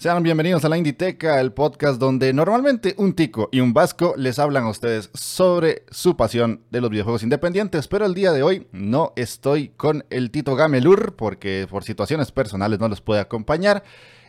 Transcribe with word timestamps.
Sean 0.00 0.22
bienvenidos 0.22 0.64
a 0.64 0.68
la 0.68 0.78
Inditeca, 0.78 1.40
el 1.40 1.52
podcast 1.52 1.98
donde 1.98 2.32
normalmente 2.32 2.94
un 2.98 3.14
tico 3.14 3.48
y 3.50 3.58
un 3.58 3.74
vasco 3.74 4.14
les 4.16 4.38
hablan 4.38 4.62
a 4.62 4.70
ustedes 4.70 5.10
sobre 5.12 5.82
su 5.90 6.16
pasión 6.16 6.62
de 6.70 6.80
los 6.80 6.88
videojuegos 6.88 7.24
independientes, 7.24 7.88
pero 7.88 8.06
el 8.06 8.14
día 8.14 8.30
de 8.30 8.44
hoy 8.44 8.68
no 8.70 9.12
estoy 9.16 9.70
con 9.70 10.04
el 10.10 10.30
Tito 10.30 10.54
Gamelur 10.54 11.16
porque 11.16 11.66
por 11.68 11.82
situaciones 11.82 12.30
personales 12.30 12.78
no 12.78 12.88
los 12.88 13.00
puede 13.00 13.20
acompañar 13.20 13.82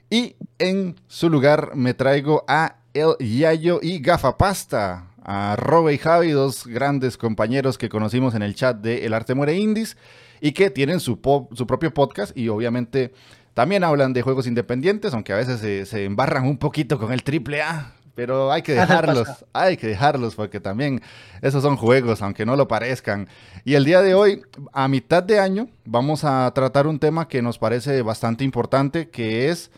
y 0.10 0.38
en 0.58 0.96
su 1.06 1.30
lugar 1.30 1.76
me 1.76 1.94
traigo 1.94 2.46
a 2.48 2.78
El 2.96 3.16
Yayo 3.20 3.78
y 3.80 4.00
Gafapasta, 4.00 5.12
a 5.22 5.56
Robe 5.56 5.94
y 5.94 6.00
Javi, 6.00 6.32
dos 6.32 6.66
grandes 6.66 7.16
compañeros 7.16 7.78
que 7.78 7.90
conocimos 7.90 8.34
en 8.34 8.42
el 8.42 8.56
chat 8.56 8.78
de 8.78 9.06
El 9.06 9.14
Arte 9.14 9.36
Muere 9.36 9.56
Indies 9.56 9.98
y 10.42 10.54
que 10.54 10.72
tienen 10.72 11.00
su, 11.00 11.20
su 11.54 11.68
propio 11.68 11.94
podcast 11.94 12.36
y 12.36 12.50
obviamente 12.50 13.14
también 13.54 13.84
hablan 13.84 14.14
de 14.14 14.22
juegos 14.22 14.48
independientes, 14.48 15.14
aunque 15.14 15.34
a 15.34 15.38
veces 15.38 15.88
se, 15.88 16.06
embarran 16.06 16.46
un 16.46 16.58
poquito 16.58 17.00
con 17.00 17.12
el 17.12 17.24
triple 17.24 17.62
A. 17.62 17.94
Pero 18.16 18.52
hay 18.52 18.64
que 18.64 18.74
dejarlos, 18.74 19.28
hay 19.54 19.78
que 19.78 19.88
dejarlos 19.88 20.36
porque 20.36 20.60
también 20.60 21.02
esos 21.42 21.64
son 21.64 21.78
juegos, 21.78 22.22
aunque 22.22 22.46
no 22.46 22.58
lo 22.58 22.68
parezcan. 22.68 23.30
Y 23.64 23.76
el 23.76 23.86
día 23.86 24.02
de 24.02 24.14
hoy, 24.14 24.42
a 24.74 24.90
mitad 24.90 25.24
de 25.24 25.40
año, 25.40 25.70
vamos 25.86 26.26
a 26.26 26.52
tratar 26.54 26.86
un 26.86 27.00
tema 27.00 27.30
que 27.30 27.42
nos 27.42 27.58
parece 27.58 28.02
bastante 28.02 28.44
importante, 28.44 29.10
que 29.10 29.50
es 29.50 29.72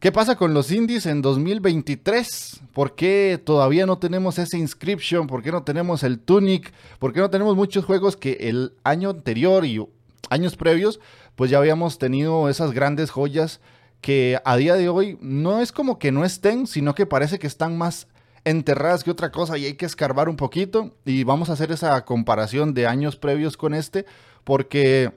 ¿Qué 0.00 0.12
pasa 0.12 0.36
con 0.36 0.54
los 0.54 0.70
indies 0.70 1.06
en 1.06 1.22
2023? 1.22 2.60
¿Por 2.72 2.94
qué 2.94 3.40
todavía 3.44 3.84
no 3.84 3.98
tenemos 3.98 4.38
ese 4.38 4.56
inscription? 4.56 5.26
¿Por 5.26 5.42
qué 5.42 5.50
no 5.50 5.64
tenemos 5.64 6.04
el 6.04 6.20
Tunic? 6.20 6.72
¿Por 7.00 7.12
qué 7.12 7.18
no 7.18 7.30
tenemos 7.30 7.56
muchos 7.56 7.84
juegos 7.84 8.16
que 8.16 8.34
el 8.42 8.74
año 8.84 9.10
anterior 9.10 9.64
y 9.64 9.84
años 10.30 10.54
previos 10.54 11.00
pues 11.38 11.52
ya 11.52 11.58
habíamos 11.58 11.98
tenido 11.98 12.48
esas 12.48 12.72
grandes 12.72 13.12
joyas 13.12 13.60
que 14.00 14.40
a 14.44 14.56
día 14.56 14.74
de 14.74 14.88
hoy 14.88 15.16
no 15.20 15.60
es 15.60 15.70
como 15.70 15.96
que 16.00 16.10
no 16.10 16.24
estén, 16.24 16.66
sino 16.66 16.96
que 16.96 17.06
parece 17.06 17.38
que 17.38 17.46
están 17.46 17.78
más 17.78 18.08
enterradas 18.42 19.04
que 19.04 19.12
otra 19.12 19.30
cosa 19.30 19.56
y 19.56 19.64
hay 19.64 19.74
que 19.74 19.86
escarbar 19.86 20.28
un 20.28 20.34
poquito 20.34 20.96
y 21.04 21.22
vamos 21.22 21.48
a 21.48 21.52
hacer 21.52 21.70
esa 21.70 22.04
comparación 22.04 22.74
de 22.74 22.88
años 22.88 23.14
previos 23.14 23.56
con 23.56 23.72
este 23.72 24.04
porque 24.42 25.12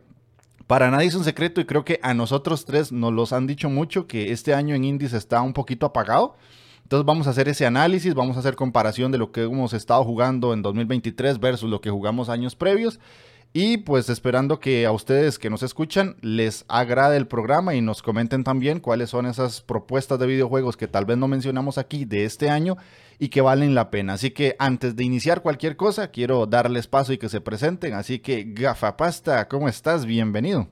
para 0.67 0.91
nadie 0.91 1.07
es 1.07 1.15
un 1.15 1.23
secreto 1.23 1.59
y 1.59 1.65
creo 1.65 1.83
que 1.83 1.99
a 2.03 2.13
nosotros 2.13 2.65
tres 2.65 2.91
nos 2.91 3.11
los 3.11 3.33
han 3.33 3.47
dicho 3.47 3.67
mucho 3.67 4.05
que 4.05 4.31
este 4.31 4.53
año 4.53 4.75
en 4.75 4.83
Indies 4.83 5.13
está 5.13 5.41
un 5.41 5.53
poquito 5.53 5.87
apagado. 5.87 6.35
Entonces 6.83 7.03
vamos 7.03 7.25
a 7.25 7.31
hacer 7.31 7.49
ese 7.49 7.65
análisis, 7.65 8.13
vamos 8.13 8.37
a 8.37 8.41
hacer 8.41 8.55
comparación 8.55 9.11
de 9.11 9.17
lo 9.17 9.31
que 9.31 9.41
hemos 9.41 9.73
estado 9.73 10.03
jugando 10.03 10.53
en 10.53 10.61
2023 10.61 11.39
versus 11.39 11.67
lo 11.67 11.81
que 11.81 11.89
jugamos 11.89 12.29
años 12.29 12.55
previos 12.55 12.99
y 13.53 13.77
pues 13.77 14.09
esperando 14.09 14.59
que 14.59 14.85
a 14.85 14.93
ustedes 14.93 15.37
que 15.37 15.49
nos 15.49 15.61
escuchan 15.61 16.15
les 16.21 16.63
agrade 16.69 17.17
el 17.17 17.27
programa 17.27 17.75
y 17.75 17.81
nos 17.81 18.01
comenten 18.01 18.45
también 18.45 18.79
cuáles 18.79 19.09
son 19.09 19.25
esas 19.25 19.59
propuestas 19.61 20.19
de 20.19 20.27
videojuegos 20.27 20.77
que 20.77 20.87
tal 20.87 21.03
vez 21.03 21.17
no 21.17 21.27
mencionamos 21.27 21.77
aquí 21.77 22.05
de 22.05 22.23
este 22.23 22.49
año 22.49 22.77
y 23.19 23.27
que 23.27 23.41
valen 23.41 23.75
la 23.75 23.91
pena. 23.91 24.13
Así 24.13 24.31
que 24.31 24.55
antes 24.57 24.95
de 24.95 25.03
iniciar 25.03 25.41
cualquier 25.41 25.75
cosa, 25.75 26.11
quiero 26.11 26.45
darles 26.45 26.87
paso 26.87 27.11
y 27.11 27.17
que 27.17 27.27
se 27.27 27.41
presenten. 27.41 27.93
Así 27.93 28.19
que 28.19 28.45
Gafapasta, 28.47 29.47
¿cómo 29.49 29.67
estás? 29.67 30.05
Bienvenido. 30.05 30.69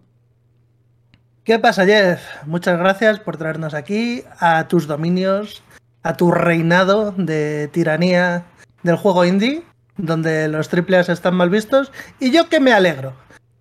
¿Qué 1.44 1.60
pasa, 1.60 1.86
Jeff? 1.86 2.22
Muchas 2.46 2.80
gracias 2.80 3.20
por 3.20 3.36
traernos 3.36 3.74
aquí 3.74 4.24
a 4.40 4.70
tus 4.70 4.88
dominios, 4.88 5.64
a 6.02 6.16
tu 6.16 6.32
reinado 6.32 7.12
de 7.12 7.68
tiranía 7.68 8.46
del 8.84 8.96
juego 8.96 9.26
indie 9.26 9.64
donde 10.00 10.48
los 10.48 10.70
triples 10.70 11.10
están 11.10 11.36
mal 11.36 11.50
vistos. 11.50 11.92
Y 12.20 12.32
yo 12.32 12.50
que 12.50 12.60
me 12.60 12.74
alegro, 12.74 13.14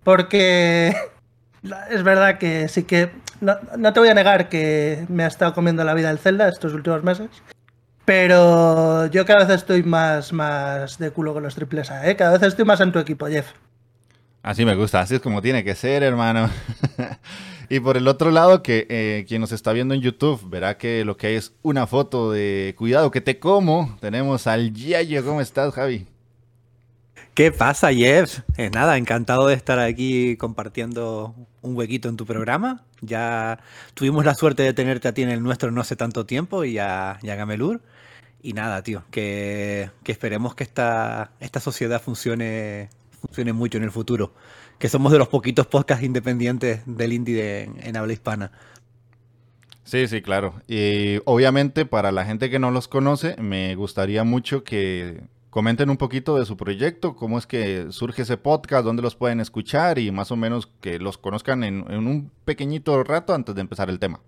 porque 0.03 0.95
es 1.91 2.03
verdad 2.03 2.37
que 2.37 2.67
sí 2.67 2.83
que. 2.83 3.11
No, 3.41 3.93
te 3.93 3.99
voy 4.01 4.09
a 4.09 4.13
negar 4.13 4.49
que 4.49 5.05
me 5.07 5.23
ha 5.23 5.27
estado 5.27 5.53
comiendo 5.53 5.85
la 5.85 5.93
vida 5.93 6.09
el 6.09 6.17
Zelda 6.17 6.49
estos 6.49 6.73
últimos 6.73 7.03
meses. 7.03 7.29
Pero 8.03 9.05
yo 9.05 9.25
cada 9.25 9.45
vez 9.45 9.55
estoy 9.55 9.83
más, 9.83 10.33
más 10.33 10.97
de 10.97 11.11
culo 11.11 11.33
con 11.33 11.43
los 11.43 11.55
triples 11.55 11.91
A, 11.91 12.09
¿eh? 12.09 12.15
Cada 12.15 12.37
vez 12.37 12.41
estoy 12.41 12.65
más 12.65 12.81
en 12.81 12.91
tu 12.91 12.99
equipo, 12.99 13.27
Jeff. 13.27 13.51
Así 14.41 14.65
me 14.65 14.75
gusta, 14.75 15.01
así 15.01 15.15
es 15.15 15.21
como 15.21 15.41
tiene 15.41 15.63
que 15.63 15.75
ser, 15.75 16.01
hermano. 16.03 16.49
y 17.69 17.79
por 17.79 17.97
el 17.97 18.07
otro 18.07 18.31
lado, 18.31 18.63
que 18.63 18.87
eh, 18.89 19.25
quien 19.27 19.41
nos 19.41 19.51
está 19.51 19.73
viendo 19.73 19.93
en 19.93 20.01
YouTube 20.01 20.41
verá 20.49 20.77
que 20.77 21.05
lo 21.05 21.17
que 21.17 21.27
hay 21.27 21.35
es 21.35 21.53
una 21.61 21.87
foto 21.87 22.31
de 22.31 22.73
cuidado 22.77 23.11
que 23.11 23.21
te 23.21 23.39
como. 23.39 23.97
Tenemos 24.01 24.47
al 24.47 24.73
Yayo. 24.73 25.23
¿Cómo 25.23 25.39
estás, 25.39 25.73
Javi? 25.73 26.07
¿Qué 27.39 27.53
pasa, 27.53 27.93
Jeff? 27.93 28.41
Eh, 28.57 28.69
nada, 28.69 28.97
encantado 28.97 29.47
de 29.47 29.53
estar 29.53 29.79
aquí 29.79 30.35
compartiendo 30.35 31.33
un 31.61 31.77
huequito 31.77 32.09
en 32.09 32.17
tu 32.17 32.25
programa. 32.25 32.83
Ya 32.99 33.59
tuvimos 33.93 34.25
la 34.25 34.35
suerte 34.35 34.63
de 34.63 34.73
tenerte 34.73 35.07
a 35.07 35.13
ti 35.13 35.21
en 35.21 35.29
el 35.29 35.41
nuestro 35.41 35.71
no 35.71 35.79
hace 35.79 35.95
tanto 35.95 36.25
tiempo 36.25 36.65
y 36.65 36.79
a, 36.79 37.17
Gamelur. 37.23 37.79
Y 38.41 38.51
nada, 38.51 38.83
tío, 38.83 39.05
que, 39.09 39.89
esperemos 40.03 40.53
que 40.53 40.65
esta, 40.65 41.31
sociedad 41.61 42.01
funcione 42.01 42.89
mucho 43.53 43.77
en 43.77 43.85
el 43.85 43.91
futuro. 43.91 44.33
Que 44.77 44.89
somos 44.89 45.13
de 45.13 45.19
los 45.19 45.29
poquitos 45.29 45.65
podcasts 45.65 46.03
independientes 46.03 46.81
del 46.85 47.13
indie 47.13 47.71
en 47.77 47.95
habla 47.95 48.11
hispana. 48.11 48.51
Sí, 49.85 50.09
sí, 50.09 50.21
claro. 50.21 50.61
Y 50.67 51.21
obviamente 51.23 51.85
para 51.85 52.11
la 52.11 52.25
gente 52.25 52.49
que 52.49 52.59
no 52.59 52.69
los 52.69 52.89
conoce, 52.89 53.37
me 53.37 53.75
gustaría 53.75 54.25
mucho 54.25 54.65
que 54.65 55.21
comenten 55.49 55.89
un 55.89 55.97
poquito 55.97 56.37
de 56.37 56.45
su 56.45 56.57
proyecto, 56.57 57.15
cómo 57.15 57.37
es 57.37 57.47
que 57.47 57.87
surge 57.89 58.21
ese 58.21 58.37
podcast, 58.37 58.85
dónde 58.85 59.01
los 59.01 59.15
pueden 59.15 59.39
escuchar 59.39 59.99
y 59.99 60.11
más 60.11 60.31
o 60.31 60.35
menos 60.35 60.69
que 60.81 60.99
los 60.99 61.17
conozcan 61.17 61.63
en, 61.63 61.83
un 61.91 62.31
pequeñito 62.45 63.03
rato 63.03 63.33
antes 63.33 63.55
de 63.55 63.61
empezar 63.61 63.89
el 63.89 63.99
tema. 63.99 64.21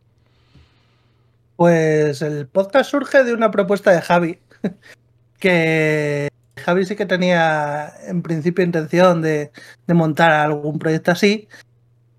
Pues 1.56 2.22
el 2.22 2.48
podcast 2.48 2.90
surge 2.90 3.24
de 3.24 3.34
una 3.34 3.52
propuesta 3.52 3.92
de 3.92 4.02
Javi, 4.02 4.40
que 5.40 6.28
Javi 6.58 6.86
sí 6.86 6.96
que 6.96 7.06
tenía 7.06 7.94
en 8.08 8.24
principio 8.24 8.66
intención 8.66 9.22
de, 9.22 9.52
montar 9.88 10.32
algún 10.32 10.80
proyecto 10.80 11.12
así, 11.12 11.48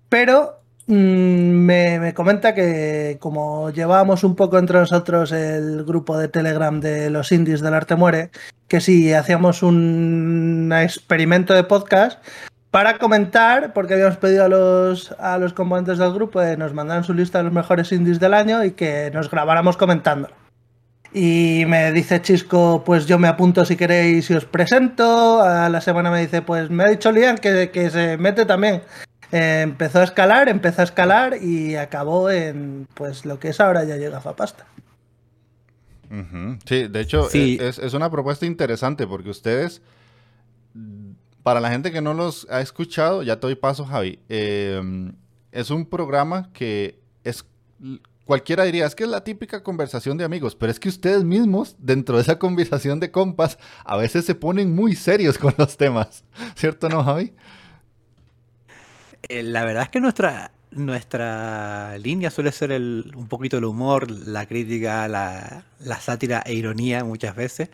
pero 0.07 0.62
me, 0.87 1.99
me, 1.99 2.13
comenta 2.13 2.53
que 2.53 3.17
como 3.19 3.69
llevábamos 3.69 4.23
un 4.23 4.35
poco 4.35 4.57
entre 4.57 4.79
nosotros 4.79 5.31
el 5.31 5.83
grupo 5.85 6.17
de 6.17 6.27
Telegram 6.27 6.79
de 6.79 7.09
los 7.09 7.31
indies 7.31 7.61
del 7.61 7.73
arte 7.73 7.95
muere, 7.95 8.31
que 8.67 8.81
si 8.81 9.13
hacíamos 9.13 9.63
un 9.63 10.71
experimento 10.73 11.53
de 11.53 11.63
podcast 11.63 12.21
para 12.71 12.97
comentar, 12.97 13.71
porque 13.71 13.93
habíamos 13.93 14.17
pedido 14.17 14.45
a 14.45 14.49
los, 14.49 15.11
a 15.19 15.37
los 15.37 15.53
componentes 15.53 15.99
del 15.99 16.11
grupo 16.11 16.39
que 16.39 16.57
nos 16.57 16.73
mandaran 16.73 17.03
su 17.03 17.13
lista 17.13 17.37
de 17.37 17.43
los 17.43 17.53
mejores 17.53 17.91
indies 17.91 18.19
del 18.19 18.33
año 18.33 18.63
y 18.63 18.71
que 18.71 19.11
nos 19.13 19.29
grabáramos 19.29 19.77
comentando. 19.77 20.29
Y 21.13 21.65
me 21.67 21.91
dice 21.91 22.21
Chisco, 22.23 22.83
pues 22.83 23.05
yo 23.05 23.19
me 23.19 23.27
apunto 23.27 23.63
si 23.63 23.75
queréis 23.75 24.27
y 24.31 24.33
os 24.33 24.45
presento. 24.45 25.43
A 25.43 25.69
la 25.69 25.79
semana 25.79 26.09
me 26.09 26.21
dice, 26.21 26.41
pues 26.41 26.71
me 26.71 26.83
ha 26.83 26.87
dicho 26.87 27.11
Lian 27.11 27.37
que, 27.37 27.69
que 27.69 27.91
se 27.91 28.17
mete 28.17 28.45
también. 28.45 28.81
Eh, 29.33 29.61
empezó 29.61 29.99
a 29.99 30.03
escalar, 30.03 30.47
empezó 30.47 30.81
a 30.81 30.83
escalar 30.83 31.41
y 31.41 31.75
acabó 31.75 32.29
en 32.29 32.87
pues 32.93 33.25
lo 33.25 33.39
que 33.39 33.49
es 33.49 33.59
ahora 33.59 33.83
ya 33.83 33.97
llega 33.97 34.21
Fapasta. 34.21 34.67
Sí, 36.65 36.87
de 36.87 37.01
hecho, 37.01 37.27
e, 37.33 37.57
Es, 37.59 37.93
una 37.95 38.11
propuesta 38.11 38.45
interesante 38.45 39.07
porque 39.07 39.31
ustedes, 39.31 39.81
para 41.41 41.59
la 41.59 41.71
gente 41.71 41.91
que 41.91 42.01
no 42.01 42.13
los 42.13 42.45
ha 42.51 42.61
escuchado, 42.61 43.23
ya 43.23 43.39
te 43.39 43.47
doy 43.47 43.55
paso, 43.55 43.85
Javi, 43.85 44.19
em, 44.29 45.13
es 45.51 45.71
un 45.71 45.87
programa 45.87 46.51
que 46.53 46.99
es, 47.23 47.43
cualquiera 48.25 48.65
diría, 48.65 48.85
es 48.85 48.93
que 48.93 49.05
es 49.05 49.09
la 49.09 49.23
típica 49.23 49.63
conversación 49.63 50.19
de 50.19 50.25
amigos, 50.25 50.55
pero 50.55 50.71
es 50.71 50.79
que 50.79 50.89
ustedes 50.89 51.23
mismos, 51.23 51.75
dentro 51.79 52.17
de 52.17 52.21
esa 52.21 52.37
conversación 52.37 52.99
de 52.99 53.09
compas, 53.09 53.57
a 53.83 53.97
veces 53.97 54.25
se 54.25 54.35
ponen 54.35 54.75
muy 54.75 54.95
serios 54.95 55.39
con 55.39 55.55
los 55.57 55.75
temas, 55.75 56.23
¿cierto, 56.55 56.87
no, 56.87 57.03
Javi? 57.03 57.33
Eh, 59.29 59.43
la 59.43 59.63
verdad 59.63 59.83
es 59.83 59.89
que 59.89 60.01
nuestra, 60.01 60.51
nuestra 60.71 61.97
línea 61.97 62.29
suele 62.29 62.51
ser 62.51 62.71
el, 62.71 63.11
un 63.15 63.27
poquito 63.27 63.57
el 63.57 63.65
humor, 63.65 64.09
la 64.11 64.45
crítica, 64.45 65.07
la, 65.07 65.65
sátira 65.99 66.43
e 66.45 66.53
ironía 66.53 67.03
muchas 67.03 67.35
veces. 67.35 67.69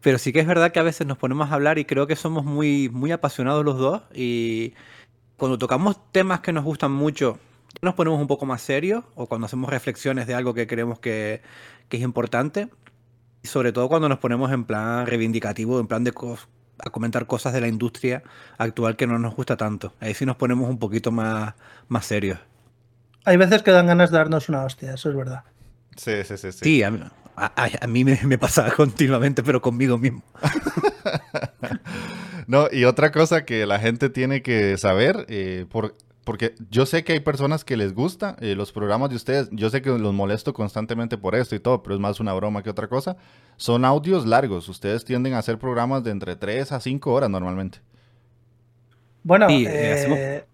Pero 0.00 0.18
sí 0.18 0.32
que 0.32 0.40
es 0.40 0.46
verdad 0.46 0.72
que 0.72 0.80
a 0.80 0.82
veces 0.82 1.06
nos 1.06 1.16
ponemos 1.18 1.50
a 1.50 1.54
hablar 1.54 1.78
y 1.78 1.86
creo 1.86 2.06
que 2.06 2.16
somos 2.16 2.44
muy, 2.44 2.90
muy 2.90 3.12
apasionados 3.12 3.64
los 3.64 3.78
dos. 3.78 4.02
Y 4.14 4.74
cuando 5.38 5.58
tocamos 5.58 5.98
temas 6.12 6.40
que 6.40 6.52
nos 6.52 6.64
gustan 6.64 6.92
mucho, 6.92 7.38
nos 7.82 7.94
ponemos 7.94 8.20
un 8.20 8.26
poco 8.26 8.46
más 8.46 8.62
serios 8.62 9.04
o 9.14 9.26
cuando 9.26 9.46
hacemos 9.46 9.70
reflexiones 9.70 10.26
de 10.26 10.34
algo 10.34 10.54
que 10.54 10.66
creemos 10.66 10.98
que, 10.98 11.42
es 11.90 12.00
importante. 12.00 12.68
Y 13.42 13.48
sobre 13.48 13.72
todo 13.72 13.88
cuando 13.88 14.08
nos 14.08 14.18
ponemos 14.18 14.50
en 14.52 14.64
plan 14.64 15.06
reivindicativo, 15.06 15.78
en 15.80 15.86
plan 15.86 16.04
de 16.04 16.12
a 16.78 16.90
comentar 16.90 17.26
cosas 17.26 17.52
de 17.52 17.60
la 17.60 17.68
industria 17.68 18.22
actual 18.58 18.96
que 18.96 19.06
no 19.06 19.18
nos 19.18 19.34
gusta 19.34 19.56
tanto. 19.56 19.94
Ahí 20.00 20.14
sí 20.14 20.26
nos 20.26 20.36
ponemos 20.36 20.68
un 20.68 20.78
poquito 20.78 21.12
más, 21.12 21.54
más 21.88 22.06
serios. 22.06 22.38
Hay 23.24 23.36
veces 23.36 23.62
que 23.62 23.70
dan 23.70 23.86
ganas 23.86 24.10
de 24.10 24.18
darnos 24.18 24.48
una 24.48 24.64
hostia, 24.64 24.94
eso 24.94 25.10
es 25.10 25.16
verdad. 25.16 25.44
Sí, 25.96 26.24
sí, 26.24 26.36
sí. 26.36 26.52
Sí, 26.52 26.58
sí 26.62 26.82
a, 27.36 27.86
mí, 27.86 28.04
me, 28.04 28.38
pasa 28.38 28.70
continuamente, 28.76 29.42
pero 29.42 29.60
conmigo 29.60 29.98
mismo. 29.98 30.22
no, 32.46 32.68
y 32.70 32.84
otra 32.84 33.10
cosa 33.10 33.44
que 33.44 33.66
la 33.66 33.78
gente 33.78 34.10
tiene 34.10 34.42
que 34.42 34.76
saber, 34.78 35.26
eh, 35.28 35.66
por, 35.70 35.94
porque 36.24 36.54
yo 36.70 36.86
sé 36.86 37.04
que 37.04 37.12
hay 37.12 37.20
personas 37.20 37.64
que 37.64 37.76
les 37.76 37.94
gusta 37.94 38.36
eh, 38.40 38.54
los 38.54 38.72
programas 38.72 39.10
de 39.10 39.16
ustedes, 39.16 39.48
yo 39.52 39.70
sé 39.70 39.82
que 39.82 39.90
los 39.90 40.14
molesto 40.14 40.54
constantemente 40.54 41.18
por 41.18 41.34
esto 41.34 41.54
y 41.54 41.60
todo, 41.60 41.82
pero 41.82 41.94
es 41.94 42.00
más 42.00 42.18
una 42.18 42.32
broma 42.32 42.62
que 42.62 42.70
otra 42.70 42.88
cosa. 42.88 43.16
Son 43.56 43.84
audios 43.84 44.26
largos, 44.26 44.68
ustedes 44.68 45.04
tienden 45.04 45.34
a 45.34 45.38
hacer 45.38 45.58
programas 45.58 46.02
de 46.02 46.10
entre 46.10 46.36
3 46.36 46.72
a 46.72 46.80
5 46.80 47.12
horas 47.12 47.30
normalmente. 47.30 47.80
Bueno, 49.22 49.46
eh, 49.50 50.44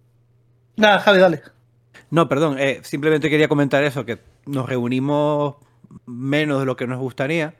nada, 0.76 0.98
Javi, 1.00 1.18
dale. 1.18 1.42
No, 2.10 2.28
perdón, 2.28 2.56
eh, 2.58 2.80
simplemente 2.82 3.30
quería 3.30 3.48
comentar 3.48 3.82
eso, 3.84 4.04
que 4.04 4.18
nos 4.46 4.68
reunimos 4.68 5.56
menos 6.06 6.60
de 6.60 6.66
lo 6.66 6.76
que 6.76 6.86
nos 6.86 6.98
gustaría. 6.98 7.54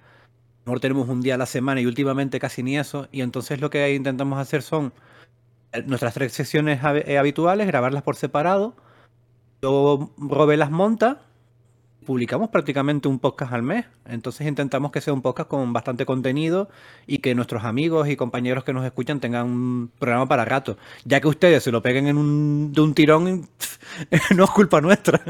Mejor 0.64 0.80
tenemos 0.80 1.08
un 1.08 1.20
día 1.20 1.36
a 1.36 1.38
la 1.38 1.46
semana 1.46 1.80
y 1.80 1.86
últimamente 1.86 2.38
casi 2.38 2.62
ni 2.62 2.78
eso. 2.78 3.08
Y 3.12 3.22
entonces 3.22 3.60
lo 3.60 3.70
que 3.70 3.94
intentamos 3.94 4.38
hacer 4.38 4.62
son 4.62 4.86
eh, 4.88 4.92
nuestras 5.86 6.14
tres 6.14 6.32
sesiones 6.32 6.80
eh, 6.82 7.18
habituales, 7.18 7.66
grabarlas 7.66 8.02
por 8.02 8.16
separado. 8.16 8.76
Luego 9.62 10.12
Robe 10.18 10.56
las 10.56 10.70
monta. 10.70 11.22
Publicamos 12.06 12.48
prácticamente 12.48 13.08
un 13.08 13.18
podcast 13.18 13.52
al 13.52 13.62
mes. 13.62 13.84
Entonces 14.06 14.46
intentamos 14.46 14.90
que 14.90 15.00
sea 15.00 15.12
un 15.12 15.22
podcast 15.22 15.48
con 15.48 15.72
bastante 15.72 16.06
contenido 16.06 16.70
y 17.06 17.18
que 17.18 17.34
nuestros 17.34 17.64
amigos 17.64 18.08
y 18.08 18.16
compañeros 18.16 18.64
que 18.64 18.72
nos 18.72 18.84
escuchan 18.84 19.20
tengan 19.20 19.46
un 19.46 19.92
programa 19.98 20.26
para 20.26 20.44
rato. 20.44 20.76
Ya 21.04 21.20
que 21.20 21.28
ustedes 21.28 21.62
se 21.62 21.70
lo 21.70 21.82
peguen 21.82 22.06
en 22.06 22.16
un, 22.16 22.72
de 22.72 22.80
un 22.80 22.94
tirón, 22.94 23.48
no 24.36 24.44
es 24.44 24.50
culpa 24.50 24.80
nuestra. 24.80 25.20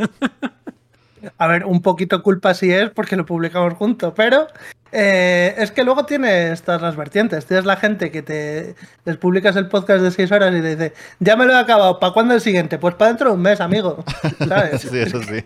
A 1.36 1.46
ver, 1.48 1.64
un 1.66 1.82
poquito 1.82 2.22
culpa 2.22 2.54
sí 2.54 2.72
es 2.72 2.90
porque 2.90 3.16
lo 3.16 3.26
publicamos 3.26 3.74
juntos, 3.74 4.14
pero 4.16 4.46
eh, 4.92 5.54
es 5.58 5.70
que 5.70 5.84
luego 5.84 6.04
tienes 6.04 6.62
todas 6.62 6.82
las 6.82 6.96
vertientes. 6.96 7.46
Tienes 7.46 7.64
la 7.64 7.76
gente 7.76 8.10
que 8.10 8.22
te 8.22 8.74
les 9.04 9.16
publicas 9.16 9.56
el 9.56 9.68
podcast 9.68 10.02
de 10.02 10.10
6 10.10 10.32
horas 10.32 10.54
y 10.54 10.60
te 10.60 10.76
dice, 10.76 10.92
ya 11.18 11.36
me 11.36 11.46
lo 11.46 11.52
he 11.52 11.58
acabado, 11.58 11.98
¿para 12.00 12.12
cuándo 12.12 12.34
el 12.34 12.40
siguiente? 12.40 12.78
Pues 12.78 12.94
para 12.94 13.08
dentro 13.08 13.30
de 13.30 13.36
un 13.36 13.42
mes, 13.42 13.60
amigo. 13.60 14.04
¿Sabes? 14.48 14.82
sí, 14.82 14.98
eso 14.98 15.22
sí. 15.22 15.42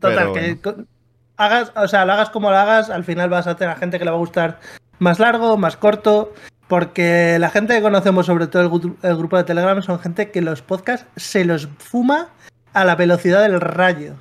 Total, 0.00 0.32
que 0.32 0.58
hagas, 1.36 1.72
o 1.76 1.88
sea, 1.88 2.04
lo 2.04 2.12
hagas 2.12 2.30
como 2.30 2.50
lo 2.50 2.56
hagas, 2.56 2.90
al 2.90 3.04
final 3.04 3.28
vas 3.28 3.46
a 3.46 3.56
tener 3.56 3.74
a 3.74 3.76
gente 3.76 3.98
que 3.98 4.04
le 4.04 4.10
va 4.10 4.16
a 4.16 4.20
gustar 4.20 4.60
más 4.98 5.18
largo, 5.18 5.56
más 5.56 5.76
corto. 5.76 6.32
Porque 6.68 7.36
la 7.40 7.50
gente 7.50 7.74
que 7.74 7.82
conocemos, 7.82 8.26
sobre 8.26 8.46
todo 8.46 8.62
el, 8.62 9.16
grupo 9.16 9.36
de 9.36 9.42
Telegram, 9.42 9.82
son 9.82 9.98
gente 9.98 10.30
que 10.30 10.40
los 10.40 10.62
podcasts 10.62 11.04
se 11.16 11.44
los 11.44 11.68
fuma 11.78 12.28
a 12.72 12.84
la 12.84 12.94
velocidad 12.94 13.42
del 13.42 13.60
rayo. 13.60 14.14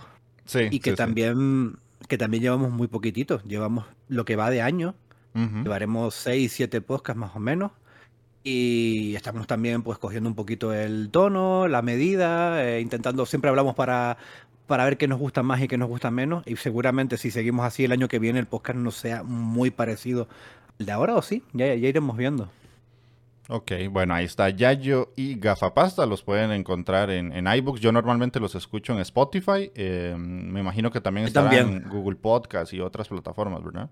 Sí, 0.50 0.62
y 0.72 0.80
que 0.80 0.94
también 0.94 1.78
que 2.08 2.18
también 2.18 2.42
llevamos 2.42 2.72
muy 2.72 2.88
poquititos. 2.88 3.44
Llevamos 3.44 3.86
lo 4.08 4.26
que 4.26 4.36
va 4.36 4.50
de 4.50 4.62
año. 4.62 4.96
Llevaremos 5.36 6.16
6, 6.16 6.52
7 6.52 6.82
podcasts 6.82 7.18
más 7.18 7.34
o 7.36 7.40
menos. 7.40 7.72
Y 8.44 9.16
estamos 9.16 9.48
también 9.48 9.84
pues 9.84 9.98
cogiendo 10.00 10.28
un 10.28 10.36
poquito 10.36 10.74
el 10.74 11.10
tono, 11.12 11.68
la 11.68 11.82
medida, 11.82 12.66
eh, 12.66 12.82
intentando, 12.82 13.26
siempre 13.26 13.50
hablamos 13.50 13.76
para, 13.76 14.18
para 14.66 14.86
ver 14.86 14.98
qué 14.98 15.08
nos 15.08 15.20
gusta 15.20 15.44
más 15.44 15.62
y 15.62 15.68
qué 15.68 15.78
nos 15.78 15.88
gusta 15.88 16.10
menos. 16.10 16.44
Y 16.48 16.56
seguramente 16.56 17.16
si 17.18 17.32
seguimos 17.32 17.66
así 17.66 17.86
el 17.86 17.92
año 17.92 18.08
que 18.08 18.20
viene 18.20 18.40
el 18.40 18.48
podcast 18.48 18.80
no 18.80 18.92
sea 18.92 19.24
muy 19.24 19.72
parecido 19.72 20.28
de 20.80 20.92
ahora 20.92 21.16
o 21.16 21.22
sí, 21.22 21.44
ya, 21.54 21.68
ya 21.76 21.88
iremos 21.88 22.18
viendo. 22.18 22.50
Ok, 23.52 23.72
bueno, 23.90 24.14
ahí 24.14 24.26
está 24.26 24.50
Yayo 24.50 25.12
y 25.16 25.40
Gafapasta, 25.40 26.06
los 26.06 26.22
pueden 26.22 26.52
encontrar 26.52 27.10
en, 27.10 27.34
en 27.34 27.48
iBooks. 27.48 27.80
Yo 27.82 27.92
normalmente 27.92 28.40
los 28.40 28.54
escucho 28.54 28.94
en 28.94 29.00
Spotify. 29.00 29.72
Eh, 29.74 30.14
me 30.16 30.60
imagino 30.60 30.92
que 30.92 31.02
también 31.02 31.26
están 31.26 31.52
en 31.52 31.90
Google 31.90 32.16
Podcast 32.16 32.72
y 32.74 32.80
otras 32.80 33.08
plataformas, 33.08 33.64
¿verdad? 33.64 33.90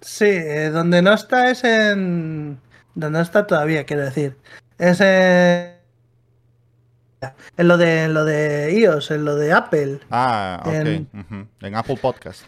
Sí, 0.00 0.24
eh, 0.26 0.70
donde 0.70 1.02
no 1.02 1.12
está 1.12 1.52
es 1.52 1.62
en. 1.62 2.58
Donde 2.96 3.18
no 3.18 3.22
está 3.22 3.46
todavía, 3.46 3.84
quiero 3.84 4.02
decir. 4.02 4.36
Es 4.76 5.00
en. 5.00 5.74
En 7.56 7.68
lo 7.68 7.76
de, 7.78 8.08
lo 8.08 8.24
de 8.24 8.74
iOS, 8.76 9.12
en 9.12 9.24
lo 9.24 9.36
de 9.36 9.52
Apple. 9.52 10.00
Ah, 10.10 10.60
ok. 10.66 10.72
En, 10.72 11.08
en 11.60 11.74
Apple 11.76 11.96
Podcast. 12.02 12.46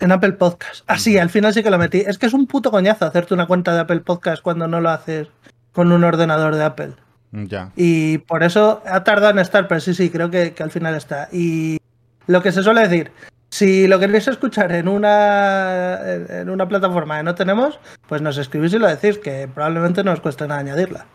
En 0.00 0.12
Apple 0.12 0.32
Podcast. 0.32 0.84
Ah, 0.86 0.98
sí, 0.98 1.18
al 1.18 1.30
final 1.30 1.54
sí 1.54 1.62
que 1.62 1.70
lo 1.70 1.78
metí. 1.78 2.00
Es 2.00 2.18
que 2.18 2.26
es 2.26 2.34
un 2.34 2.46
puto 2.46 2.70
coñazo 2.70 3.06
hacerte 3.06 3.34
una 3.34 3.46
cuenta 3.46 3.74
de 3.74 3.80
Apple 3.80 4.00
Podcast 4.00 4.42
cuando 4.42 4.66
no 4.66 4.80
lo 4.80 4.90
haces 4.90 5.28
con 5.72 5.92
un 5.92 6.04
ordenador 6.04 6.54
de 6.56 6.64
Apple. 6.64 6.92
Ya. 7.32 7.72
Y 7.76 8.18
por 8.18 8.42
eso 8.42 8.82
ha 8.86 9.02
tardado 9.04 9.32
en 9.32 9.38
estar, 9.40 9.66
pero 9.66 9.80
sí, 9.80 9.94
sí, 9.94 10.10
creo 10.10 10.30
que, 10.30 10.54
al 10.58 10.70
final 10.70 10.94
está. 10.94 11.28
Y 11.32 11.78
lo 12.26 12.42
que 12.42 12.52
se 12.52 12.62
suele 12.62 12.82
decir, 12.82 13.10
si 13.50 13.88
lo 13.88 13.98
queréis 13.98 14.28
escuchar 14.28 14.72
en 14.72 14.88
una, 14.88 15.98
en 16.04 16.48
una 16.48 16.68
plataforma 16.68 17.18
que 17.18 17.24
no 17.24 17.34
tenemos, 17.34 17.78
pues 18.08 18.22
nos 18.22 18.38
escribís 18.38 18.72
y 18.74 18.78
lo 18.78 18.86
decís, 18.88 19.18
que 19.18 19.48
probablemente 19.52 20.04
no 20.04 20.12
os 20.12 20.20
cueste 20.20 20.46
nada 20.46 20.60
añadirla. 20.60 21.06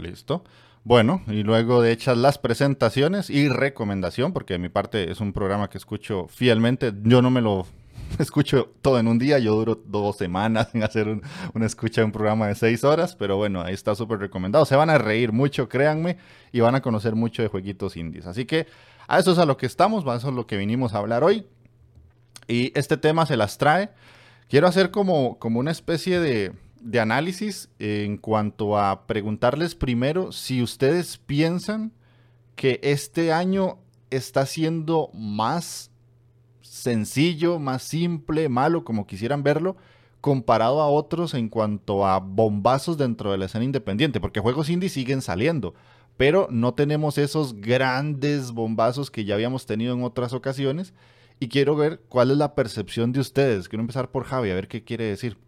Listo. 0.00 0.44
Bueno, 0.84 1.22
y 1.26 1.42
luego 1.42 1.82
de 1.82 1.92
hechas 1.92 2.16
las 2.16 2.38
presentaciones 2.38 3.28
y 3.28 3.48
recomendación, 3.48 4.32
porque 4.32 4.54
de 4.54 4.58
mi 4.58 4.68
parte 4.70 5.10
es 5.10 5.20
un 5.20 5.32
programa 5.32 5.68
que 5.68 5.78
escucho 5.78 6.26
fielmente, 6.28 6.92
yo 7.02 7.20
no 7.20 7.30
me 7.30 7.42
lo 7.42 7.66
escucho 8.18 8.72
todo 8.82 8.98
en 8.98 9.08
un 9.08 9.18
día. 9.18 9.38
Yo 9.38 9.54
duro 9.54 9.80
dos 9.84 10.16
semanas 10.16 10.68
en 10.74 10.82
hacer 10.82 11.20
una 11.54 11.66
escucha 11.66 12.00
de 12.00 12.06
un 12.06 12.12
programa 12.12 12.48
de 12.48 12.54
seis 12.54 12.84
horas, 12.84 13.16
pero 13.16 13.36
bueno, 13.36 13.62
ahí 13.62 13.74
está 13.74 13.94
súper 13.94 14.18
recomendado. 14.18 14.64
Se 14.64 14.76
van 14.76 14.90
a 14.90 14.98
reír 14.98 15.32
mucho, 15.32 15.68
créanme, 15.68 16.18
y 16.52 16.60
van 16.60 16.74
a 16.74 16.82
conocer 16.82 17.14
mucho 17.14 17.42
de 17.42 17.48
jueguitos 17.48 17.96
indies. 17.96 18.26
Así 18.26 18.44
que 18.44 18.66
a 19.08 19.18
eso 19.18 19.32
es 19.32 19.38
a 19.38 19.46
lo 19.46 19.56
que 19.56 19.66
estamos, 19.66 20.06
a 20.06 20.16
eso 20.16 20.28
es 20.28 20.34
lo 20.34 20.46
que 20.46 20.56
vinimos 20.56 20.94
a 20.94 20.98
hablar 20.98 21.24
hoy. 21.24 21.46
Y 22.48 22.72
este 22.78 22.96
tema 22.96 23.26
se 23.26 23.36
las 23.36 23.58
trae. 23.58 23.90
Quiero 24.48 24.66
hacer 24.66 24.90
como, 24.90 25.38
como 25.38 25.60
una 25.60 25.70
especie 25.70 26.18
de, 26.18 26.52
de 26.80 27.00
análisis 27.00 27.68
en 27.78 28.16
cuanto 28.16 28.78
a 28.78 29.06
preguntarles 29.06 29.74
primero 29.74 30.32
si 30.32 30.62
ustedes 30.62 31.18
piensan 31.18 31.92
que 32.56 32.80
este 32.82 33.32
año 33.32 33.78
está 34.10 34.44
siendo 34.44 35.10
más 35.14 35.90
sencillo, 36.62 37.58
más 37.58 37.82
simple, 37.82 38.48
malo, 38.48 38.84
como 38.84 39.06
quisieran 39.06 39.42
verlo, 39.42 39.76
comparado 40.20 40.80
a 40.80 40.88
otros 40.88 41.34
en 41.34 41.48
cuanto 41.48 42.06
a 42.06 42.18
bombazos 42.18 42.98
dentro 42.98 43.32
de 43.32 43.38
la 43.38 43.46
escena 43.46 43.64
independiente, 43.64 44.20
porque 44.20 44.40
juegos 44.40 44.68
indie 44.68 44.88
siguen 44.88 45.22
saliendo, 45.22 45.74
pero 46.16 46.48
no 46.50 46.74
tenemos 46.74 47.16
esos 47.18 47.54
grandes 47.60 48.52
bombazos 48.52 49.10
que 49.10 49.24
ya 49.24 49.34
habíamos 49.34 49.66
tenido 49.66 49.94
en 49.94 50.02
otras 50.02 50.32
ocasiones. 50.32 50.92
Y 51.42 51.48
quiero 51.48 51.74
ver 51.74 52.02
cuál 52.10 52.30
es 52.30 52.36
la 52.36 52.54
percepción 52.54 53.12
de 53.12 53.20
ustedes. 53.20 53.70
Quiero 53.70 53.80
empezar 53.80 54.10
por 54.10 54.24
Javi, 54.24 54.50
a 54.50 54.54
ver 54.54 54.68
qué 54.68 54.84
quiere 54.84 55.04
decir. 55.04 55.38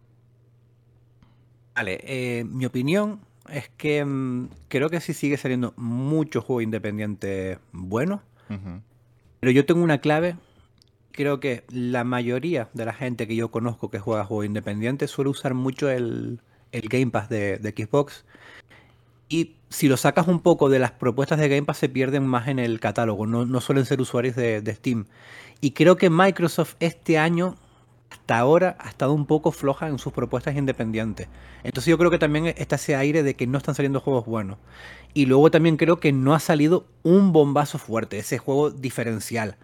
Vale, 1.75 1.99
eh, 2.03 2.43
mi 2.45 2.65
opinión 2.65 3.19
es 3.47 3.69
que 3.77 4.03
mm, 4.03 4.49
creo 4.69 4.89
que 4.89 4.99
sí 5.01 5.13
sigue 5.13 5.37
saliendo 5.37 5.73
mucho 5.77 6.41
juego 6.41 6.61
independiente 6.61 7.59
bueno. 7.71 8.23
Pero 9.39 9.51
yo 9.51 9.65
tengo 9.65 9.83
una 9.83 9.97
clave 9.97 10.35
creo 11.13 11.39
que 11.39 11.63
la 11.69 12.03
mayoría 12.03 12.69
de 12.73 12.85
la 12.85 12.93
gente 12.93 13.27
que 13.27 13.35
yo 13.35 13.51
conozco 13.51 13.89
que 13.89 13.99
juega 13.99 14.25
juegos 14.25 14.47
independientes 14.47 15.11
suele 15.11 15.29
usar 15.29 15.53
mucho 15.53 15.89
el, 15.89 16.41
Game 16.71 17.11
Pass 17.11 17.29
de, 17.29 17.73
Xbox. 17.75 18.25
Y 19.29 19.55
si 19.69 19.87
lo 19.87 19.95
sacas 19.95 20.27
un 20.27 20.41
poco 20.41 20.69
de 20.69 20.79
las 20.79 20.91
propuestas 20.91 21.39
de 21.39 21.47
Game 21.47 21.63
Pass, 21.63 21.77
se 21.77 21.89
pierden 21.89 22.25
más 22.25 22.47
en 22.47 22.59
el 22.59 22.79
catálogo. 22.79 23.25
No, 23.25 23.61
suelen 23.61 23.85
ser 23.85 24.01
usuarios 24.01 24.35
de, 24.35 24.75
Steam. 24.75 25.05
Y 25.61 25.71
creo 25.71 25.95
que 25.95 26.09
Microsoft 26.09 26.75
este 26.79 27.17
año, 27.17 27.55
hasta 28.09 28.37
ahora, 28.37 28.75
ha 28.79 28.89
estado 28.89 29.13
un 29.13 29.25
poco 29.25 29.51
floja 29.51 29.87
en 29.87 29.99
sus 29.99 30.13
propuestas 30.13 30.55
independientes. 30.57 31.29
Entonces 31.63 31.89
yo 31.89 31.97
creo 31.97 32.11
que 32.11 32.19
también 32.19 32.47
está 32.57 32.75
ese 32.75 32.95
aire 32.95 33.23
de 33.23 33.35
que 33.35 33.47
no 33.47 33.59
están 33.59 33.75
saliendo 33.75 34.01
juegos 34.01 34.25
buenos. 34.25 34.57
Y 35.13 35.27
luego 35.27 35.51
también 35.51 35.77
creo 35.77 35.99
que 35.99 36.11
no 36.11 36.33
ha 36.33 36.39
salido 36.39 36.87
un 37.03 37.31
bombazo 37.31 37.77
fuerte, 37.77 38.17
ese 38.17 38.39
juego 38.39 38.71
diferencial. 38.71 39.57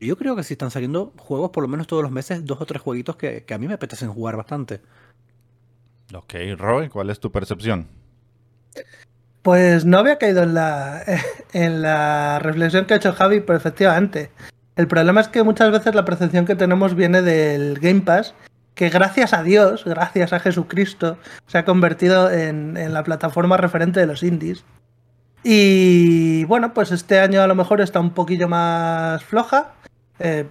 Yo 0.00 0.16
creo 0.16 0.36
que 0.36 0.42
sí 0.42 0.54
están 0.54 0.70
saliendo 0.70 1.12
juegos 1.16 1.50
por 1.50 1.62
lo 1.62 1.68
menos 1.68 1.86
todos 1.86 2.02
los 2.02 2.12
meses, 2.12 2.44
dos 2.44 2.60
o 2.60 2.66
tres 2.66 2.82
jueguitos 2.82 3.16
que, 3.16 3.44
a 3.48 3.58
mí 3.58 3.68
me 3.68 3.74
apetecen 3.74 4.12
jugar 4.12 4.36
bastante. 4.36 4.80
Ok, 6.12 6.34
Roy, 6.56 6.88
¿cuál 6.88 7.10
es 7.10 7.20
tu 7.20 7.32
percepción? 7.32 7.88
Pues 9.42 9.84
no 9.84 9.98
había 9.98 10.18
caído 10.18 10.42
en 10.42 10.54
la, 10.54 11.02
en 11.52 11.82
la 11.82 12.38
reflexión 12.40 12.86
que 12.86 12.94
ha 12.94 12.96
hecho 12.98 13.12
Javi, 13.12 13.40
pero 13.40 13.56
efectivamente. 13.56 14.30
El 14.76 14.88
problema 14.88 15.20
es 15.20 15.28
que 15.28 15.42
muchas 15.42 15.70
veces 15.70 15.94
la 15.94 16.04
percepción 16.04 16.46
que 16.46 16.56
tenemos 16.56 16.94
viene 16.94 17.22
del 17.22 17.78
Game 17.78 18.00
Pass, 18.00 18.34
que 18.74 18.90
gracias 18.90 19.32
a 19.32 19.44
Dios, 19.44 19.84
gracias 19.84 20.32
a 20.32 20.40
Jesucristo, 20.40 21.16
se 21.46 21.58
ha 21.58 21.64
convertido 21.64 22.30
en, 22.30 22.76
en 22.76 22.92
la 22.92 23.04
plataforma 23.04 23.56
referente 23.56 24.00
de 24.00 24.06
los 24.06 24.24
indies. 24.24 24.64
Y 25.44 26.44
bueno, 26.44 26.72
pues 26.74 26.90
este 26.90 27.20
año 27.20 27.42
a 27.42 27.46
lo 27.46 27.54
mejor 27.54 27.80
está 27.82 28.00
un 28.00 28.10
poquillo 28.10 28.48
más 28.48 29.22
floja. 29.22 29.74
Eh, 30.18 30.46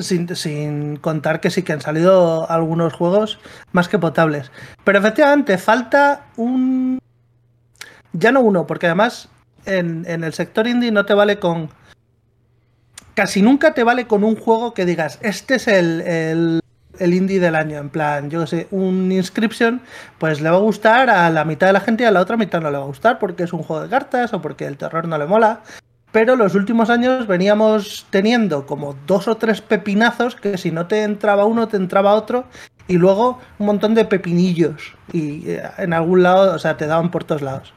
sin, 0.00 0.96
contar 0.96 1.40
que 1.40 1.50
sí 1.50 1.62
que 1.62 1.72
han 1.72 1.80
salido 1.80 2.50
algunos 2.50 2.94
juegos 2.94 3.38
más 3.72 3.88
que 3.88 3.98
potables. 3.98 4.50
Pero 4.84 4.98
efectivamente, 4.98 5.58
falta 5.58 6.26
un. 6.36 6.98
Ya 8.12 8.32
no 8.32 8.40
uno, 8.40 8.66
porque 8.66 8.86
además 8.86 9.28
en, 9.66 10.06
el 10.06 10.32
sector 10.32 10.66
indie 10.66 10.92
no 10.92 11.04
te 11.04 11.14
vale 11.14 11.38
con. 11.38 11.70
Casi 13.14 13.42
nunca 13.42 13.74
te 13.74 13.84
vale 13.84 14.06
con 14.06 14.24
un 14.24 14.36
juego 14.36 14.72
que 14.72 14.86
digas, 14.86 15.18
este 15.20 15.56
es 15.56 15.68
el, 15.68 16.00
el, 16.00 16.60
el 16.98 17.14
indie 17.14 17.40
del 17.40 17.54
año. 17.54 17.78
En 17.78 17.90
plan, 17.90 18.30
yo 18.30 18.46
sé, 18.46 18.68
un 18.70 19.12
Inscription, 19.12 19.82
pues 20.18 20.40
le 20.40 20.48
va 20.48 20.56
a 20.56 20.60
gustar 20.60 21.10
a 21.10 21.28
la 21.28 21.44
mitad 21.44 21.66
de 21.66 21.74
la 21.74 21.80
gente 21.80 22.04
y 22.04 22.06
a 22.06 22.10
la 22.10 22.20
otra 22.20 22.38
mitad 22.38 22.62
no 22.62 22.70
le 22.70 22.78
va 22.78 22.84
a 22.84 22.86
gustar 22.86 23.18
porque 23.18 23.42
es 23.42 23.52
un 23.52 23.62
juego 23.62 23.82
de 23.82 23.90
cartas 23.90 24.32
o 24.32 24.40
porque 24.40 24.66
el 24.66 24.78
terror 24.78 25.06
no 25.06 25.18
le 25.18 25.26
mola. 25.26 25.60
Pero 26.12 26.36
los 26.36 26.54
últimos 26.54 26.90
años 26.90 27.26
veníamos 27.26 28.06
teniendo 28.10 28.66
como 28.66 28.94
dos 29.06 29.28
o 29.28 29.38
tres 29.38 29.62
pepinazos 29.62 30.36
que 30.36 30.58
si 30.58 30.70
no 30.70 30.86
te 30.86 31.02
entraba 31.02 31.46
uno, 31.46 31.68
te 31.68 31.78
entraba 31.78 32.14
otro. 32.14 32.44
Y 32.86 32.98
luego 32.98 33.38
un 33.58 33.66
montón 33.66 33.94
de 33.94 34.04
pepinillos. 34.04 34.94
Y 35.12 35.48
eh, 35.48 35.62
en 35.78 35.94
algún 35.94 36.22
lado, 36.22 36.54
o 36.54 36.58
sea, 36.58 36.76
te 36.76 36.86
daban 36.86 37.10
por 37.10 37.24
todos 37.24 37.40
lados. 37.40 37.72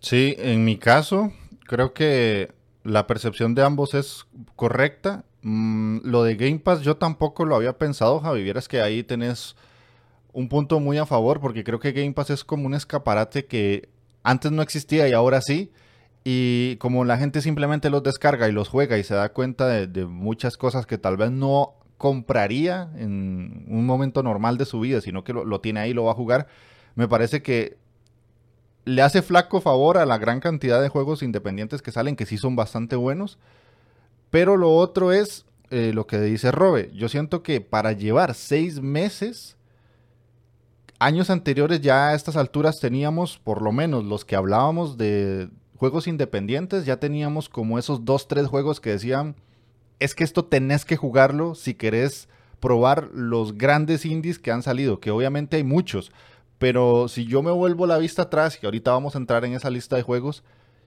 Sí, 0.00 0.36
en 0.38 0.64
mi 0.64 0.76
caso, 0.76 1.32
creo 1.66 1.92
que 1.92 2.52
la 2.84 3.08
percepción 3.08 3.56
de 3.56 3.64
ambos 3.64 3.94
es 3.94 4.26
correcta. 4.54 5.24
Mm, 5.42 5.98
lo 6.04 6.22
de 6.22 6.36
Game 6.36 6.60
Pass 6.60 6.82
yo 6.82 6.96
tampoco 6.96 7.44
lo 7.44 7.56
había 7.56 7.76
pensado, 7.78 8.20
Javi. 8.20 8.44
Vieras 8.44 8.68
que 8.68 8.80
ahí 8.80 9.02
tenés 9.02 9.56
un 10.32 10.48
punto 10.48 10.78
muy 10.78 10.98
a 10.98 11.06
favor, 11.06 11.40
porque 11.40 11.64
creo 11.64 11.80
que 11.80 11.90
Game 11.90 12.12
Pass 12.12 12.30
es 12.30 12.44
como 12.44 12.66
un 12.66 12.74
escaparate 12.74 13.46
que 13.46 13.88
antes 14.22 14.52
no 14.52 14.62
existía 14.62 15.08
y 15.08 15.12
ahora 15.12 15.40
sí. 15.40 15.72
Y 16.28 16.74
como 16.78 17.04
la 17.04 17.18
gente 17.18 17.40
simplemente 17.40 17.88
los 17.88 18.02
descarga 18.02 18.48
y 18.48 18.52
los 18.52 18.68
juega 18.68 18.98
y 18.98 19.04
se 19.04 19.14
da 19.14 19.28
cuenta 19.28 19.68
de, 19.68 20.06
muchas 20.06 20.56
cosas 20.56 20.84
que 20.84 20.98
tal 20.98 21.16
vez 21.16 21.30
no 21.30 21.74
compraría 21.98 22.90
en 22.96 23.64
un 23.68 23.86
momento 23.86 24.24
normal 24.24 24.58
de 24.58 24.64
su 24.64 24.80
vida, 24.80 25.00
sino 25.00 25.22
que 25.22 25.32
lo, 25.32 25.44
lo 25.44 25.60
tiene 25.60 25.78
ahí 25.78 25.90
y 25.90 25.94
lo 25.94 26.02
va 26.02 26.10
a 26.10 26.16
jugar, 26.16 26.48
me 26.96 27.06
parece 27.06 27.42
que 27.42 27.76
le 28.84 29.02
hace 29.02 29.22
flaco 29.22 29.60
favor 29.60 29.98
a 29.98 30.04
la 30.04 30.18
gran 30.18 30.40
cantidad 30.40 30.82
de 30.82 30.88
juegos 30.88 31.22
independientes 31.22 31.80
que 31.80 31.92
salen, 31.92 32.16
que 32.16 32.26
sí 32.26 32.38
son 32.38 32.56
bastante 32.56 32.96
buenos. 32.96 33.38
Pero 34.30 34.56
lo 34.56 34.74
otro 34.74 35.12
es 35.12 35.46
eh, 35.70 35.92
lo 35.94 36.08
que 36.08 36.20
dice 36.20 36.50
Robe. 36.50 36.90
Yo 36.92 37.08
siento 37.08 37.44
que 37.44 37.60
para 37.60 37.92
llevar 37.92 38.34
seis 38.34 38.80
meses, 38.80 39.56
años 40.98 41.30
anteriores 41.30 41.82
ya 41.82 42.08
a 42.08 42.14
estas 42.14 42.36
alturas 42.36 42.80
teníamos, 42.80 43.38
por 43.38 43.62
lo 43.62 43.70
menos 43.70 44.02
los 44.02 44.24
que 44.24 44.34
hablábamos 44.34 44.98
de 44.98 45.50
juegos 45.76 46.06
independientes, 46.06 46.84
ya 46.86 46.98
teníamos 46.98 47.48
como 47.48 47.78
esos 47.78 48.04
dos, 48.04 48.28
tres 48.28 48.46
juegos 48.46 48.80
que 48.80 48.90
decían, 48.90 49.36
es 49.98 50.14
que 50.14 50.24
esto 50.24 50.44
tenés 50.44 50.84
que 50.84 50.96
jugarlo 50.96 51.54
si 51.54 51.74
querés 51.74 52.28
probar 52.60 53.10
los 53.12 53.56
grandes 53.56 54.04
indies 54.04 54.38
que 54.38 54.50
han 54.50 54.62
salido, 54.62 55.00
que 55.00 55.10
obviamente 55.10 55.56
hay 55.56 55.64
muchos, 55.64 56.12
pero 56.58 57.08
si 57.08 57.26
yo 57.26 57.42
me 57.42 57.50
vuelvo 57.50 57.86
la 57.86 57.98
vista 57.98 58.22
atrás, 58.22 58.58
y 58.60 58.66
ahorita 58.66 58.92
vamos 58.92 59.14
a 59.14 59.18
entrar 59.18 59.44
en 59.44 59.52
esa 59.52 59.70
lista 59.70 59.96
de 59.96 60.02
juegos, 60.02 60.42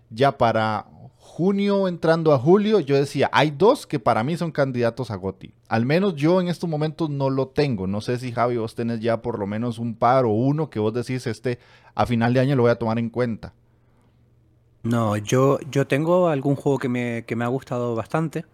ya 0.09 0.37
para 0.37 0.87
junio 1.17 1.87
entrando 1.87 2.33
a 2.33 2.39
julio, 2.39 2.79
yo 2.79 2.95
decía, 2.95 3.29
hay 3.31 3.51
dos 3.51 3.85
que 3.85 3.99
para 3.99 4.23
mí 4.23 4.35
son 4.35 4.51
candidatos 4.51 5.11
a 5.11 5.15
GOTI. 5.15 5.53
Al 5.67 5.85
menos 5.85 6.15
yo 6.15 6.41
en 6.41 6.47
estos 6.47 6.69
momentos 6.69 7.09
no 7.09 7.29
lo 7.29 7.47
tengo. 7.47 7.87
No 7.87 8.01
sé 8.01 8.17
si 8.17 8.31
Javi 8.31 8.57
vos 8.57 8.75
tenés 8.75 8.99
ya 8.99 9.21
por 9.21 9.37
lo 9.37 9.45
menos 9.45 9.79
un 9.79 9.95
par 9.95 10.25
o 10.25 10.31
uno 10.31 10.69
que 10.69 10.79
vos 10.79 10.93
decís, 10.93 11.27
este 11.27 11.59
a 11.95 12.05
final 12.05 12.33
de 12.33 12.39
año 12.39 12.55
lo 12.55 12.63
voy 12.63 12.71
a 12.71 12.79
tomar 12.79 12.99
en 12.99 13.09
cuenta. 13.09 13.53
No, 14.83 15.17
yo, 15.17 15.59
yo 15.71 15.87
tengo 15.87 16.29
algún 16.29 16.55
juego 16.55 16.79
que 16.79 16.89
me, 16.89 17.25
que 17.25 17.35
me 17.35 17.43
ha 17.45 17.49
gustado 17.49 17.95
bastante. 17.95 18.45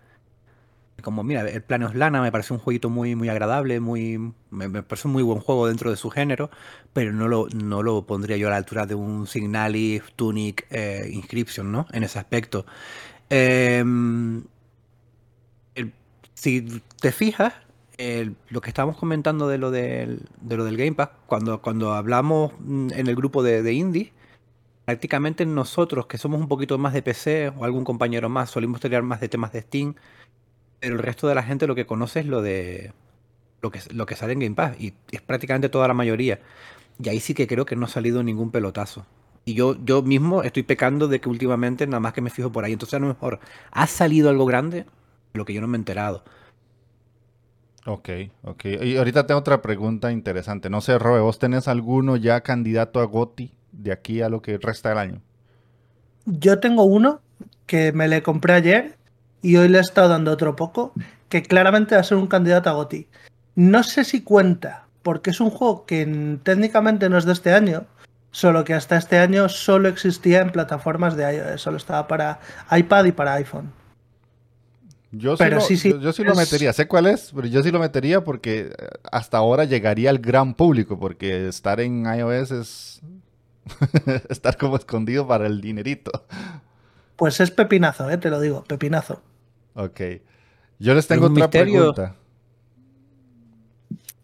Como, 1.03 1.23
mira, 1.23 1.47
el 1.47 1.61
Planos 1.61 1.93
Lana 1.93 2.21
me 2.21 2.31
parece 2.31 2.53
un 2.53 2.59
jueguito 2.59 2.89
muy, 2.89 3.15
muy 3.15 3.29
agradable, 3.29 3.79
muy, 3.79 4.17
me, 4.49 4.67
me, 4.69 4.81
parece 4.81 5.07
un 5.07 5.13
muy 5.13 5.23
buen 5.23 5.39
juego 5.39 5.67
dentro 5.67 5.91
de 5.91 5.97
su 5.97 6.09
género, 6.09 6.49
pero 6.93 7.11
no 7.13 7.27
lo, 7.27 7.47
no 7.53 7.83
lo 7.83 8.07
pondría 8.07 8.37
yo 8.37 8.47
a 8.47 8.51
la 8.51 8.57
altura 8.57 8.85
de 8.87 8.95
un 8.95 9.27
Signalis, 9.27 10.01
Tunic, 10.15 10.65
eh, 10.71 11.07
Inscription, 11.11 11.71
¿no? 11.71 11.85
En 11.91 12.03
ese 12.03 12.17
aspecto. 12.17 12.65
El, 13.29 14.43
si 16.33 16.81
te 17.01 17.11
fijas, 17.11 17.53
lo 18.49 18.61
que 18.61 18.69
estábamos 18.69 18.97
comentando 18.97 19.47
de 19.47 19.57
lo 19.57 19.71
del, 19.71 20.21
de 20.41 20.57
lo 20.57 20.65
del 20.65 20.77
Game 20.77 20.93
Pass, 20.93 21.09
cuando, 21.27 21.61
cuando 21.61 21.93
hablamos 21.93 22.53
en 22.67 23.07
el 23.07 23.15
grupo 23.15 23.43
de, 23.43 23.61
de 23.61 23.73
indie, 23.73 24.13
prácticamente 24.85 25.45
nosotros, 25.45 26.05
que 26.07 26.17
somos 26.17 26.39
un 26.39 26.47
poquito 26.47 26.77
más 26.77 26.93
de 26.93 27.01
PC 27.01 27.49
o 27.57 27.65
algún 27.65 27.83
compañero 27.83 28.29
más, 28.29 28.51
solimos 28.51 28.79
tener 28.79 29.03
más 29.03 29.19
de 29.19 29.29
temas 29.29 29.51
de 29.51 29.61
Steam, 29.61 29.95
pero 30.79 30.95
el 30.95 31.01
resto 31.01 31.27
de 31.27 31.35
la 31.35 31.43
gente 31.43 31.67
lo 31.67 31.75
que 31.75 31.85
conoce 31.85 32.21
es 32.21 32.27
lo 32.27 32.41
de 32.41 32.93
lo 33.61 33.71
que, 33.71 33.79
lo 33.91 34.05
que 34.05 34.15
sale 34.15 34.33
en 34.33 34.39
Game 34.39 34.55
Pass 34.55 34.79
y 34.79 34.93
es 35.11 35.21
prácticamente 35.21 35.69
toda 35.69 35.87
la 35.87 35.93
mayoría. 35.95 36.39
Y 37.03 37.09
ahí 37.09 37.19
sí 37.19 37.33
que 37.33 37.47
creo 37.47 37.65
que 37.65 37.75
no 37.75 37.85
ha 37.85 37.89
salido 37.89 38.23
ningún 38.23 38.51
pelotazo. 38.51 39.05
Y 39.43 39.53
yo, 39.53 39.75
yo 39.83 40.01
mismo 40.01 40.43
estoy 40.43 40.63
pecando 40.63 41.07
de 41.07 41.19
que 41.19 41.29
últimamente 41.29 41.85
nada 41.87 41.99
más 41.99 42.13
que 42.13 42.21
me 42.21 42.29
fijo 42.29 42.51
por 42.51 42.63
ahí. 42.63 42.73
Entonces 42.73 42.95
a 42.95 42.99
lo 42.99 43.07
mejor 43.07 43.39
ha 43.71 43.87
salido 43.87 44.29
algo 44.29 44.45
grande, 44.45 44.85
lo 45.33 45.45
que 45.45 45.53
yo 45.53 45.61
no 45.61 45.67
me 45.67 45.77
he 45.77 45.79
enterado. 45.79 46.23
Ok, 47.85 48.09
ok. 48.43 48.65
Y 48.81 48.97
ahorita 48.97 49.27
tengo 49.27 49.39
otra 49.39 49.61
pregunta 49.61 50.11
interesante. 50.11 50.69
No 50.69 50.81
sé, 50.81 50.97
Robe, 50.97 51.19
¿vos 51.19 51.37
tenés 51.37 51.67
alguno 51.67 52.15
ya 52.15 52.41
candidato 52.41 52.99
a 52.99 53.05
GOTI 53.05 53.51
de 53.77 53.91
aquí 53.91 54.21
a 54.21 54.29
lo 54.29 54.41
que 54.41 54.57
resta 54.57 54.89
del 54.89 54.97
año? 54.97 55.21
Yo 56.25 56.59
tengo 56.59 56.83
uno 56.83 57.21
que 57.65 57.91
me 57.91 58.07
le 58.07 58.23
compré 58.23 58.53
ayer 58.53 58.97
y 59.41 59.57
hoy 59.57 59.69
le 59.69 59.77
he 59.77 59.81
estado 59.81 60.09
dando 60.09 60.31
otro 60.31 60.55
poco, 60.55 60.93
que 61.29 61.43
claramente 61.43 61.95
va 61.95 62.01
a 62.01 62.03
ser 62.03 62.17
un 62.17 62.27
candidato 62.27 62.69
a 62.69 62.73
GOTI. 62.73 63.07
No 63.55 63.83
sé 63.83 64.03
si 64.03 64.21
cuenta, 64.21 64.87
porque 65.03 65.29
es 65.29 65.39
un 65.39 65.49
juego 65.49 65.85
que 65.85 66.39
técnicamente 66.43 67.09
no 67.09 67.17
es 67.17 67.25
de 67.25 67.33
este 67.33 67.53
año, 67.53 67.85
solo 68.31 68.63
que 68.63 68.73
hasta 68.73 68.97
este 68.97 69.19
año 69.19 69.47
solo 69.47 69.87
existía 69.87 70.41
en 70.41 70.51
plataformas 70.51 71.15
de 71.15 71.31
iOS, 71.31 71.61
solo 71.61 71.77
estaba 71.77 72.07
para 72.07 72.39
iPad 72.71 73.05
y 73.05 73.11
para 73.11 73.33
iPhone. 73.35 73.71
Yo 75.11 75.37
sí, 75.37 75.43
pero 75.43 75.57
lo, 75.57 75.61
sí, 75.61 75.77
sí, 75.77 75.91
yo, 75.91 76.01
yo 76.01 76.11
sí 76.11 76.23
es... 76.23 76.27
lo 76.27 76.35
metería, 76.35 76.73
sé 76.73 76.87
cuál 76.87 77.05
es, 77.05 77.31
pero 77.33 77.47
yo 77.47 77.63
sí 77.63 77.71
lo 77.71 77.79
metería 77.79 78.23
porque 78.23 78.73
hasta 79.09 79.37
ahora 79.37 79.63
llegaría 79.63 80.09
al 80.09 80.17
gran 80.17 80.53
público, 80.53 80.99
porque 80.99 81.47
estar 81.47 81.79
en 81.79 82.05
iOS 82.05 82.51
es 82.51 83.01
estar 84.29 84.57
como 84.57 84.75
escondido 84.75 85.27
para 85.27 85.47
el 85.47 85.61
dinerito. 85.61 86.11
Pues 87.15 87.39
es 87.39 87.51
pepinazo, 87.51 88.09
eh, 88.09 88.17
te 88.17 88.29
lo 88.29 88.39
digo, 88.39 88.63
pepinazo. 88.63 89.21
Ok. 89.75 90.01
Yo 90.79 90.93
les 90.93 91.07
tengo 91.07 91.27
otra 91.27 91.45
misterio... 91.45 91.93
pregunta. 91.93 92.15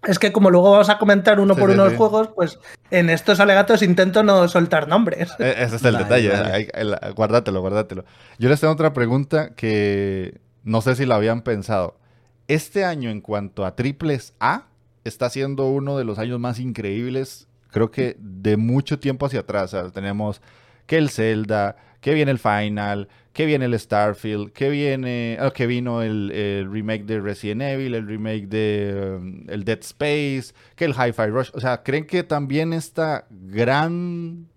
Es 0.04 0.18
que 0.18 0.32
como 0.32 0.50
luego 0.50 0.72
vamos 0.72 0.90
a 0.90 0.98
comentar 0.98 1.40
uno 1.40 1.54
sí, 1.54 1.60
por 1.60 1.70
sí, 1.70 1.74
uno 1.76 1.84
los 1.84 1.94
sí. 1.94 1.98
juegos, 1.98 2.30
pues 2.36 2.60
en 2.90 3.12
estos 3.12 3.40
alegatos 3.40 3.84
intento 3.84 4.24
no 4.24 4.48
soltar 4.48 4.88
nombres. 4.88 5.32
Ese 5.40 5.76
es 5.76 5.86
el 5.86 5.94
vale, 5.94 6.04
detalle, 6.06 6.30
vale. 6.30 7.14
guárdatelo, 7.14 7.62
guárdatelo. 7.62 8.04
Yo 8.40 8.50
les 8.50 8.60
tengo 8.60 8.74
otra 8.74 8.94
pregunta 8.94 9.54
que 9.54 10.42
no 10.64 10.82
sé 10.82 10.96
si 10.96 11.06
la 11.06 11.16
habían 11.16 11.44
pensado. 11.44 12.00
Este 12.48 12.84
año 12.84 13.12
en 13.12 13.22
cuanto 13.22 13.64
a 13.64 13.76
triples 13.76 14.34
A, 14.40 14.66
está 15.04 15.30
siendo 15.30 15.68
uno 15.68 15.98
de 15.98 16.04
los 16.04 16.18
años 16.18 16.40
más 16.40 16.60
increíbles, 16.60 17.48
creo 17.72 17.90
que 17.90 18.16
de 18.20 18.58
mucho 18.58 19.00
tiempo 19.00 19.26
hacia 19.26 19.42
atrás. 19.42 19.76
Tenemos 19.94 20.42
que 20.86 20.98
el 20.98 21.10
Zelda, 21.10 21.78
que 22.02 22.14
viene 22.14 22.32
el 22.32 22.40
Final, 22.40 23.08
que 23.34 23.46
viene 23.46 23.66
el 23.66 23.80
Starfield, 23.80 24.52
que 24.52 24.70
viene, 24.70 25.38
oh, 25.42 25.52
que 25.52 25.68
vino 25.68 26.02
el, 26.02 26.32
el, 26.32 26.72
remake 26.72 27.06
de 27.06 27.22
Resident 27.22 27.62
Evil, 27.62 27.96
el 27.96 28.08
remake 28.08 28.48
de 28.48 29.18
um, 29.18 29.50
el 29.50 29.64
Dead 29.64 29.80
Space, 29.80 30.54
que 30.76 30.86
el 30.86 30.92
Hi-Fi 30.92 31.28
Rush. 31.28 31.52
O 31.54 31.62
sea, 31.62 31.82
¿creen 31.84 32.06
que 32.06 32.24
también 32.24 32.74
esta 32.74 33.26
gran 33.30 34.48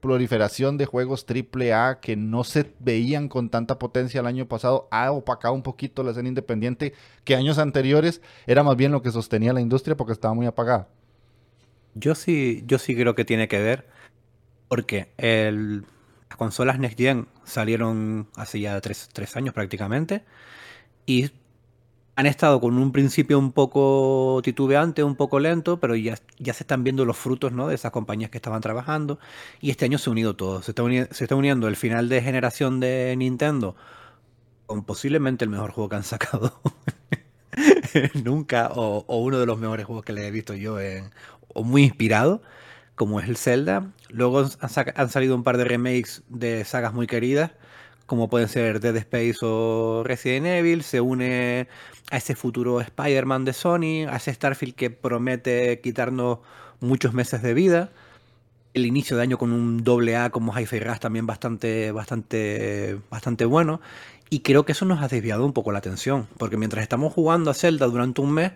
proliferación 0.00 0.76
de 0.76 0.84
juegos 0.84 1.24
AAA 1.26 2.00
que 2.00 2.14
no 2.14 2.44
se 2.44 2.74
veían 2.78 3.28
con 3.28 3.48
tanta 3.48 3.78
potencia 3.78 4.20
el 4.20 4.26
año 4.26 4.46
pasado 4.46 4.86
ha 4.90 5.10
opacado 5.10 5.54
un 5.54 5.62
poquito 5.62 6.02
la 6.02 6.10
escena 6.10 6.28
independiente 6.28 6.92
que 7.24 7.34
años 7.34 7.56
anteriores 7.56 8.20
era 8.46 8.62
más 8.62 8.76
bien 8.76 8.92
lo 8.92 9.00
que 9.00 9.10
sostenía 9.10 9.54
la 9.54 9.62
industria 9.62 9.96
porque 9.96 10.12
estaba 10.12 10.34
muy 10.34 10.44
apagada? 10.44 10.88
Yo 11.94 12.14
sí, 12.14 12.62
yo 12.66 12.78
sí 12.78 12.94
creo 12.94 13.14
que 13.14 13.24
tiene 13.24 13.48
que 13.48 13.60
ver 13.60 13.86
porque 14.68 15.08
las 15.18 16.36
consolas 16.36 16.78
Next 16.78 16.98
Gen 16.98 17.28
salieron 17.44 18.28
hace 18.36 18.60
ya 18.60 18.80
tres, 18.80 19.08
tres, 19.12 19.36
años 19.36 19.54
prácticamente 19.54 20.24
y 21.06 21.30
han 22.16 22.26
estado 22.26 22.60
con 22.60 22.76
un 22.78 22.92
principio 22.92 23.38
un 23.38 23.52
poco 23.52 24.40
titubeante, 24.42 25.02
un 25.02 25.16
poco 25.16 25.40
lento, 25.40 25.80
pero 25.80 25.96
ya, 25.96 26.16
ya 26.38 26.54
se 26.54 26.62
están 26.62 26.84
viendo 26.84 27.04
los 27.04 27.16
frutos 27.16 27.52
¿no? 27.52 27.68
de 27.68 27.74
esas 27.74 27.92
compañías 27.92 28.30
que 28.30 28.38
estaban 28.38 28.60
trabajando 28.60 29.18
y 29.60 29.70
este 29.70 29.84
año 29.84 29.98
se 29.98 30.10
ha 30.10 30.12
unido 30.12 30.34
todo. 30.36 30.62
Se 30.62 30.72
está, 30.72 30.82
se 31.10 31.24
está 31.24 31.34
uniendo 31.34 31.68
el 31.68 31.76
final 31.76 32.08
de 32.08 32.22
generación 32.22 32.80
de 32.80 33.14
Nintendo 33.16 33.76
con 34.66 34.84
posiblemente 34.84 35.44
el 35.44 35.50
mejor 35.50 35.72
juego 35.72 35.88
que 35.90 35.96
han 35.96 36.04
sacado 36.04 36.60
nunca 38.24 38.70
o, 38.74 39.04
o, 39.06 39.18
uno 39.18 39.38
de 39.38 39.46
los 39.46 39.58
mejores 39.58 39.86
juegos 39.86 40.04
que 40.04 40.12
le 40.12 40.26
he 40.26 40.30
visto 40.30 40.54
yo 40.54 40.80
en, 40.80 41.10
o 41.54 41.64
muy 41.64 41.84
inspirado 41.84 42.42
como 42.94 43.20
es 43.20 43.28
el 43.28 43.36
Zelda. 43.36 43.90
Luego 44.08 44.46
han, 44.60 45.10
salido 45.10 45.34
un 45.34 45.42
par 45.42 45.56
de 45.56 45.64
remakes 45.64 46.22
de 46.28 46.64
sagas 46.64 46.92
muy 46.94 47.06
queridas, 47.06 47.52
como 48.06 48.28
pueden 48.28 48.48
ser 48.48 48.80
Dead 48.80 48.96
Space 48.96 49.38
o 49.42 50.02
Resident 50.04 50.46
Evil. 50.46 50.82
Se 50.82 51.00
une 51.00 51.68
a 52.10 52.16
ese 52.16 52.34
futuro 52.34 52.80
Spider-Man 52.80 53.44
de 53.44 53.52
Sony, 53.52 54.06
a 54.08 54.16
ese 54.16 54.32
Starfield 54.32 54.74
que 54.74 54.90
promete 54.90 55.80
quitarnos 55.80 56.38
muchos 56.80 57.14
meses 57.14 57.42
de 57.42 57.54
vida. 57.54 57.90
El 58.74 58.86
inicio 58.86 59.16
de 59.16 59.22
año 59.22 59.38
con 59.38 59.52
un 59.52 59.84
doble 59.84 60.16
A 60.16 60.30
como 60.30 60.52
Hi-Fi 60.56 60.80
Rush 60.80 60.98
también 60.98 61.26
bastante, 61.26 61.92
bastante, 61.92 62.98
bastante 63.08 63.44
bueno. 63.44 63.80
Y 64.30 64.40
creo 64.40 64.64
que 64.64 64.72
eso 64.72 64.84
nos 64.84 65.00
ha 65.00 65.08
desviado 65.08 65.44
un 65.44 65.52
poco 65.52 65.70
la 65.70 65.78
atención, 65.78 66.26
porque 66.38 66.56
mientras 66.56 66.82
estamos 66.82 67.12
jugando 67.12 67.50
a 67.50 67.54
Zelda 67.54 67.86
durante 67.86 68.20
un 68.20 68.32
mes, 68.32 68.52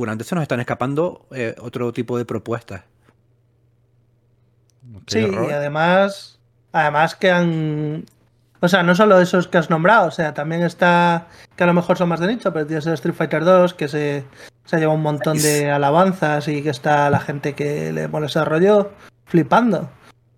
durante 0.00 0.24
eso 0.24 0.34
nos 0.34 0.42
están 0.42 0.60
escapando 0.60 1.26
eh, 1.30 1.54
otro 1.60 1.92
tipo 1.92 2.18
de 2.18 2.24
propuestas. 2.24 2.82
sí, 5.06 5.20
y 5.20 5.52
además, 5.52 6.38
además 6.72 7.14
que 7.14 7.30
han... 7.30 8.04
O 8.62 8.68
sea, 8.68 8.82
no 8.82 8.94
solo 8.94 9.18
esos 9.20 9.48
que 9.48 9.56
has 9.56 9.70
nombrado, 9.70 10.08
o 10.08 10.10
sea, 10.10 10.34
también 10.34 10.62
está, 10.62 11.28
que 11.56 11.64
a 11.64 11.66
lo 11.66 11.72
mejor 11.72 11.96
son 11.96 12.10
más 12.10 12.20
de 12.20 12.26
nicho, 12.26 12.52
pero 12.52 12.66
tienes 12.66 12.86
el 12.86 12.92
Street 12.92 13.14
Fighter 13.14 13.42
2, 13.42 13.72
que 13.72 13.88
se, 13.88 14.24
se 14.66 14.78
lleva 14.78 14.92
un 14.92 15.00
montón 15.00 15.38
de 15.38 15.70
alabanzas 15.70 16.46
y 16.48 16.62
que 16.62 16.68
está 16.68 17.08
la 17.08 17.20
gente 17.20 17.54
que 17.54 17.90
le 17.90 18.08
desarrolló 18.08 18.92
flipando. 19.24 19.88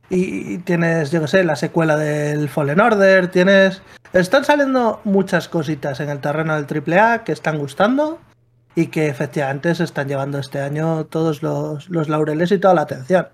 Y 0.08 0.58
tienes, 0.58 1.10
yo 1.10 1.22
qué 1.22 1.28
sé, 1.28 1.42
la 1.42 1.56
secuela 1.56 1.96
del 1.96 2.48
Fallen 2.48 2.80
Order, 2.80 3.28
tienes... 3.28 3.82
Están 4.12 4.44
saliendo 4.44 5.00
muchas 5.04 5.48
cositas 5.48 5.98
en 5.98 6.10
el 6.10 6.20
terreno 6.20 6.54
del 6.54 6.66
AAA 6.66 7.24
que 7.24 7.32
están 7.32 7.58
gustando 7.58 8.20
y 8.74 8.86
que 8.86 9.08
efectivamente 9.08 9.74
se 9.74 9.84
están 9.84 10.08
llevando 10.08 10.38
este 10.38 10.60
año 10.60 11.04
todos 11.06 11.42
los, 11.42 11.88
laureles 12.08 12.52
y 12.52 12.58
toda 12.58 12.74
la 12.74 12.82
atención. 12.82 13.28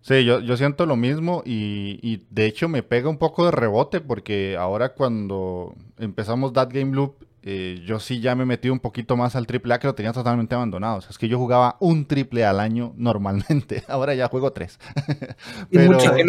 Sí, 0.00 0.24
yo, 0.24 0.40
yo, 0.40 0.56
siento 0.56 0.86
lo 0.86 0.96
mismo 0.96 1.42
y, 1.44 1.98
y, 2.02 2.26
de 2.30 2.46
hecho 2.46 2.68
me 2.68 2.82
pega 2.82 3.08
un 3.08 3.18
poco 3.18 3.44
de 3.44 3.50
rebote 3.50 4.00
porque 4.00 4.56
ahora 4.58 4.94
cuando 4.94 5.74
empezamos 5.98 6.52
That 6.52 6.68
Game 6.72 6.94
Loop, 6.94 7.16
eh, 7.46 7.82
yo 7.84 8.00
sí 8.00 8.20
ya 8.20 8.34
me 8.34 8.46
metí 8.46 8.70
un 8.70 8.80
poquito 8.80 9.18
más 9.18 9.36
al 9.36 9.46
triple 9.46 9.74
A 9.74 9.78
que 9.78 9.86
lo 9.86 9.94
tenía 9.94 10.14
totalmente 10.14 10.54
abandonado. 10.54 10.96
O 10.96 11.00
sea, 11.02 11.10
es 11.10 11.18
que 11.18 11.28
yo 11.28 11.38
jugaba 11.38 11.76
un 11.78 12.06
triple 12.06 12.46
al 12.46 12.58
año 12.58 12.94
normalmente, 12.96 13.84
ahora 13.88 14.14
ya 14.14 14.28
juego 14.28 14.52
tres. 14.52 14.78
Pero... 15.70 15.98
Es 15.98 16.10
que 16.10 16.24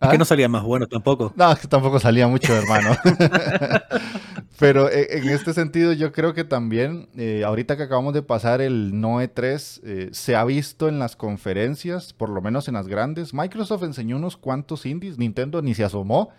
¿Ah? 0.00 0.16
no 0.16 0.24
salía 0.24 0.48
más 0.48 0.62
bueno 0.62 0.86
tampoco. 0.86 1.32
No, 1.34 1.52
es 1.52 1.58
que 1.58 1.68
tampoco 1.68 1.98
salía 1.98 2.28
mucho, 2.28 2.54
hermano. 2.54 2.96
Pero 4.58 4.88
eh, 4.90 5.18
en 5.18 5.28
este 5.28 5.52
sentido, 5.52 5.92
yo 5.92 6.12
creo 6.12 6.34
que 6.34 6.44
también, 6.44 7.08
eh, 7.16 7.42
ahorita 7.44 7.76
que 7.76 7.84
acabamos 7.84 8.14
de 8.14 8.22
pasar 8.22 8.60
el 8.60 9.00
NOE 9.00 9.28
3, 9.28 9.80
eh, 9.84 10.08
se 10.12 10.36
ha 10.36 10.44
visto 10.44 10.88
en 10.88 10.98
las 10.98 11.16
conferencias, 11.16 12.12
por 12.12 12.28
lo 12.28 12.40
menos 12.40 12.68
en 12.68 12.74
las 12.74 12.88
grandes. 12.88 13.34
Microsoft 13.34 13.82
enseñó 13.82 14.16
unos 14.16 14.36
cuantos 14.36 14.86
indies, 14.86 15.18
Nintendo 15.18 15.62
ni 15.62 15.74
se 15.74 15.84
asomó. 15.84 16.30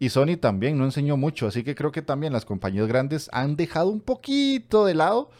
Y 0.00 0.10
Sony 0.10 0.36
también 0.40 0.78
no 0.78 0.84
enseñó 0.84 1.16
mucho, 1.16 1.48
así 1.48 1.64
que 1.64 1.74
creo 1.74 1.90
que 1.90 2.02
también 2.02 2.32
las 2.32 2.44
compañías 2.44 2.86
grandes 2.86 3.28
han 3.32 3.56
dejado 3.56 3.90
un 3.90 4.00
poquito 4.00 4.84
de 4.84 4.94
lado 4.94 5.30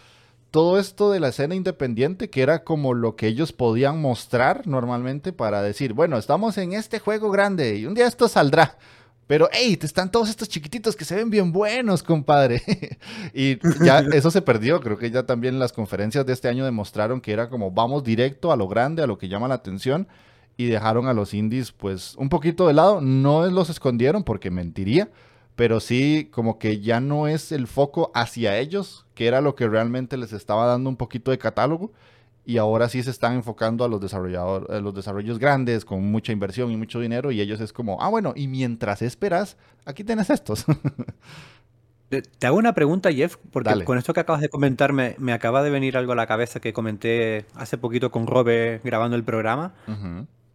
todo 0.50 0.78
esto 0.78 1.10
de 1.10 1.20
la 1.20 1.28
escena 1.28 1.54
independiente, 1.54 2.30
que 2.30 2.42
era 2.42 2.64
como 2.64 2.94
lo 2.94 3.16
que 3.16 3.26
ellos 3.26 3.52
podían 3.52 4.00
mostrar 4.00 4.66
normalmente 4.66 5.32
para 5.32 5.62
decir, 5.62 5.92
bueno, 5.92 6.16
estamos 6.16 6.56
en 6.58 6.72
este 6.72 6.98
juego 6.98 7.30
grande 7.30 7.76
y 7.76 7.86
un 7.86 7.94
día 7.94 8.06
esto 8.06 8.28
saldrá. 8.28 8.78
Pero, 9.26 9.50
hey, 9.52 9.76
te 9.76 9.84
están 9.84 10.10
todos 10.10 10.30
estos 10.30 10.48
chiquititos 10.48 10.96
que 10.96 11.04
se 11.04 11.14
ven 11.14 11.28
bien 11.28 11.52
buenos, 11.52 12.02
compadre. 12.02 12.62
y 13.34 13.58
ya 13.84 13.98
eso 14.14 14.30
se 14.30 14.40
perdió. 14.40 14.80
Creo 14.80 14.96
que 14.96 15.10
ya 15.10 15.26
también 15.26 15.58
las 15.58 15.74
conferencias 15.74 16.24
de 16.24 16.32
este 16.32 16.48
año 16.48 16.64
demostraron 16.64 17.20
que 17.20 17.32
era 17.32 17.50
como 17.50 17.70
vamos 17.70 18.02
directo 18.02 18.52
a 18.52 18.56
lo 18.56 18.68
grande, 18.68 19.02
a 19.02 19.06
lo 19.06 19.18
que 19.18 19.28
llama 19.28 19.46
la 19.46 19.56
atención. 19.56 20.08
Y 20.56 20.64
dejaron 20.64 21.08
a 21.08 21.12
los 21.12 21.34
indies, 21.34 21.72
pues, 21.72 22.16
un 22.16 22.30
poquito 22.30 22.66
de 22.66 22.72
lado. 22.72 23.02
No 23.02 23.46
los 23.48 23.68
escondieron 23.68 24.24
porque 24.24 24.50
mentiría 24.50 25.10
pero 25.58 25.80
sí 25.80 26.28
como 26.30 26.56
que 26.60 26.78
ya 26.78 27.00
no 27.00 27.26
es 27.26 27.50
el 27.50 27.66
foco 27.66 28.12
hacia 28.14 28.56
ellos, 28.58 29.06
que 29.16 29.26
era 29.26 29.40
lo 29.40 29.56
que 29.56 29.66
realmente 29.66 30.16
les 30.16 30.32
estaba 30.32 30.66
dando 30.66 30.88
un 30.88 30.94
poquito 30.94 31.32
de 31.32 31.38
catálogo, 31.38 31.92
y 32.44 32.58
ahora 32.58 32.88
sí 32.88 33.02
se 33.02 33.10
están 33.10 33.34
enfocando 33.34 33.84
a 33.84 33.88
los 33.88 34.00
desarrolladores, 34.00 34.70
a 34.70 34.78
los 34.78 34.94
desarrollos 34.94 35.40
grandes 35.40 35.84
con 35.84 36.08
mucha 36.12 36.30
inversión 36.30 36.70
y 36.70 36.76
mucho 36.76 37.00
dinero, 37.00 37.32
y 37.32 37.40
ellos 37.40 37.60
es 37.60 37.72
como, 37.72 38.00
ah, 38.00 38.08
bueno, 38.08 38.34
y 38.36 38.46
mientras 38.46 39.02
esperas, 39.02 39.56
aquí 39.84 40.04
tienes 40.04 40.30
estos. 40.30 40.64
Te 42.08 42.46
hago 42.46 42.56
una 42.56 42.72
pregunta, 42.72 43.12
Jeff, 43.12 43.36
porque 43.50 43.84
con 43.84 43.98
esto 43.98 44.14
que 44.14 44.20
acabas 44.20 44.40
de 44.40 44.48
comentar 44.48 44.92
me, 44.92 45.32
acaba 45.32 45.64
de 45.64 45.70
venir 45.70 45.96
algo 45.96 46.12
a 46.12 46.14
la 46.14 46.28
cabeza 46.28 46.60
que 46.60 46.72
comenté 46.72 47.46
hace 47.56 47.78
poquito 47.78 48.12
con 48.12 48.28
Robe 48.28 48.80
grabando 48.84 49.16
el 49.16 49.24
programa. 49.24 49.74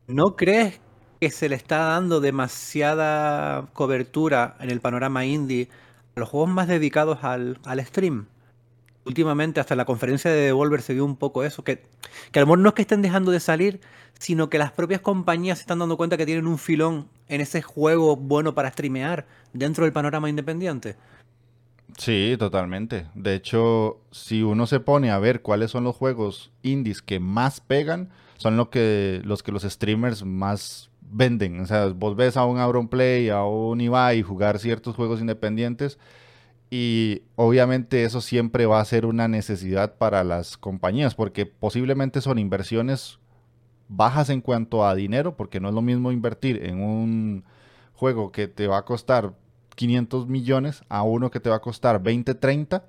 ¿No 0.08 0.38
crees 0.38 0.80
que 1.24 1.32
se 1.32 1.48
le 1.48 1.56
está 1.56 1.78
dando 1.78 2.20
demasiada 2.20 3.68
cobertura 3.72 4.58
en 4.60 4.70
el 4.70 4.82
panorama 4.82 5.26
indie 5.26 5.70
a 6.18 6.20
los 6.20 6.28
juegos 6.28 6.50
más 6.50 6.68
dedicados 6.68 7.20
al, 7.24 7.58
stream. 7.86 8.26
Últimamente, 9.06 9.62
hasta 9.62 9.78
la 9.78 9.86
conferencia 9.86 10.30
de 10.30 10.42
Devolver 10.42 10.82
se 10.82 10.94
vio 10.94 11.06
un 11.06 11.16
poco 11.16 11.46
eso, 11.46 11.64
que, 11.64 11.82
que 12.34 12.40
a 12.40 12.42
lo 12.42 12.48
mejor 12.48 12.60
no 12.60 12.68
es 12.68 12.76
que 12.76 12.82
estén 12.82 13.02
dejando 13.02 13.32
de 13.32 13.40
salir, 13.40 13.80
sino 14.20 14.50
que 14.50 14.58
las 14.58 14.74
propias 14.74 15.00
compañías 15.00 15.60
se 15.60 15.62
están 15.62 15.80
dando 15.80 15.96
cuenta 15.96 16.18
que 16.18 16.26
tienen 16.26 16.46
un 16.46 16.58
filón 16.58 17.08
en 17.30 17.40
ese 17.40 17.62
juego 17.62 18.18
bueno 18.18 18.54
para 18.54 18.70
streamear 18.70 19.26
dentro 19.54 19.86
del 19.86 19.94
panorama 19.94 20.28
independiente. 20.28 20.98
Sí, 21.98 22.36
totalmente. 22.38 23.06
De 23.16 23.34
hecho, 23.34 24.02
si 24.12 24.44
uno 24.44 24.68
se 24.68 24.82
pone 24.82 25.10
a 25.10 25.20
ver 25.20 25.42
cuáles 25.42 25.72
son 25.72 25.86
los 25.86 25.96
juegos 25.96 26.52
indies 26.64 27.02
que 27.02 27.22
más 27.22 27.62
pegan, 27.62 28.10
son 28.36 28.58
lo 28.58 28.70
que, 28.70 29.22
los 29.24 29.42
que 29.42 29.54
los 29.54 29.64
streamers 29.64 30.26
más 30.26 30.90
venden. 31.14 31.62
O 31.62 31.66
sea, 31.66 31.88
vos 31.88 32.16
ves 32.16 32.36
a 32.38 32.46
un 32.46 32.88
Play, 32.90 33.30
a 33.30 33.44
un 33.46 33.80
Ibai 33.80 34.22
jugar 34.22 34.60
ciertos 34.60 34.96
juegos 34.96 35.22
independientes 35.22 36.00
y 36.70 37.22
obviamente 37.36 38.04
eso 38.04 38.20
siempre 38.20 38.66
va 38.66 38.80
a 38.82 38.86
ser 38.86 39.06
una 39.06 39.28
necesidad 39.28 39.96
para 39.96 40.24
las 40.24 40.58
compañías 40.58 41.14
porque 41.14 41.46
posiblemente 41.46 42.20
son 42.20 42.40
inversiones 42.40 43.20
bajas 43.90 44.30
en 44.30 44.42
cuanto 44.42 44.86
a 44.86 44.96
dinero 44.96 45.38
porque 45.38 45.60
no 45.60 45.70
es 45.70 45.76
lo 45.76 45.84
mismo 45.84 46.12
invertir 46.12 46.66
en 46.66 46.82
un 46.82 47.44
juego 47.94 48.32
que 48.32 48.48
te 48.48 48.68
va 48.68 48.80
a 48.80 48.86
costar 48.86 49.34
500 49.76 50.28
millones 50.28 50.84
a 50.90 51.04
uno 51.04 51.30
que 51.30 51.40
te 51.40 51.50
va 51.50 51.58
a 51.58 51.62
costar 51.62 52.02
20, 52.02 52.34
30 52.34 52.84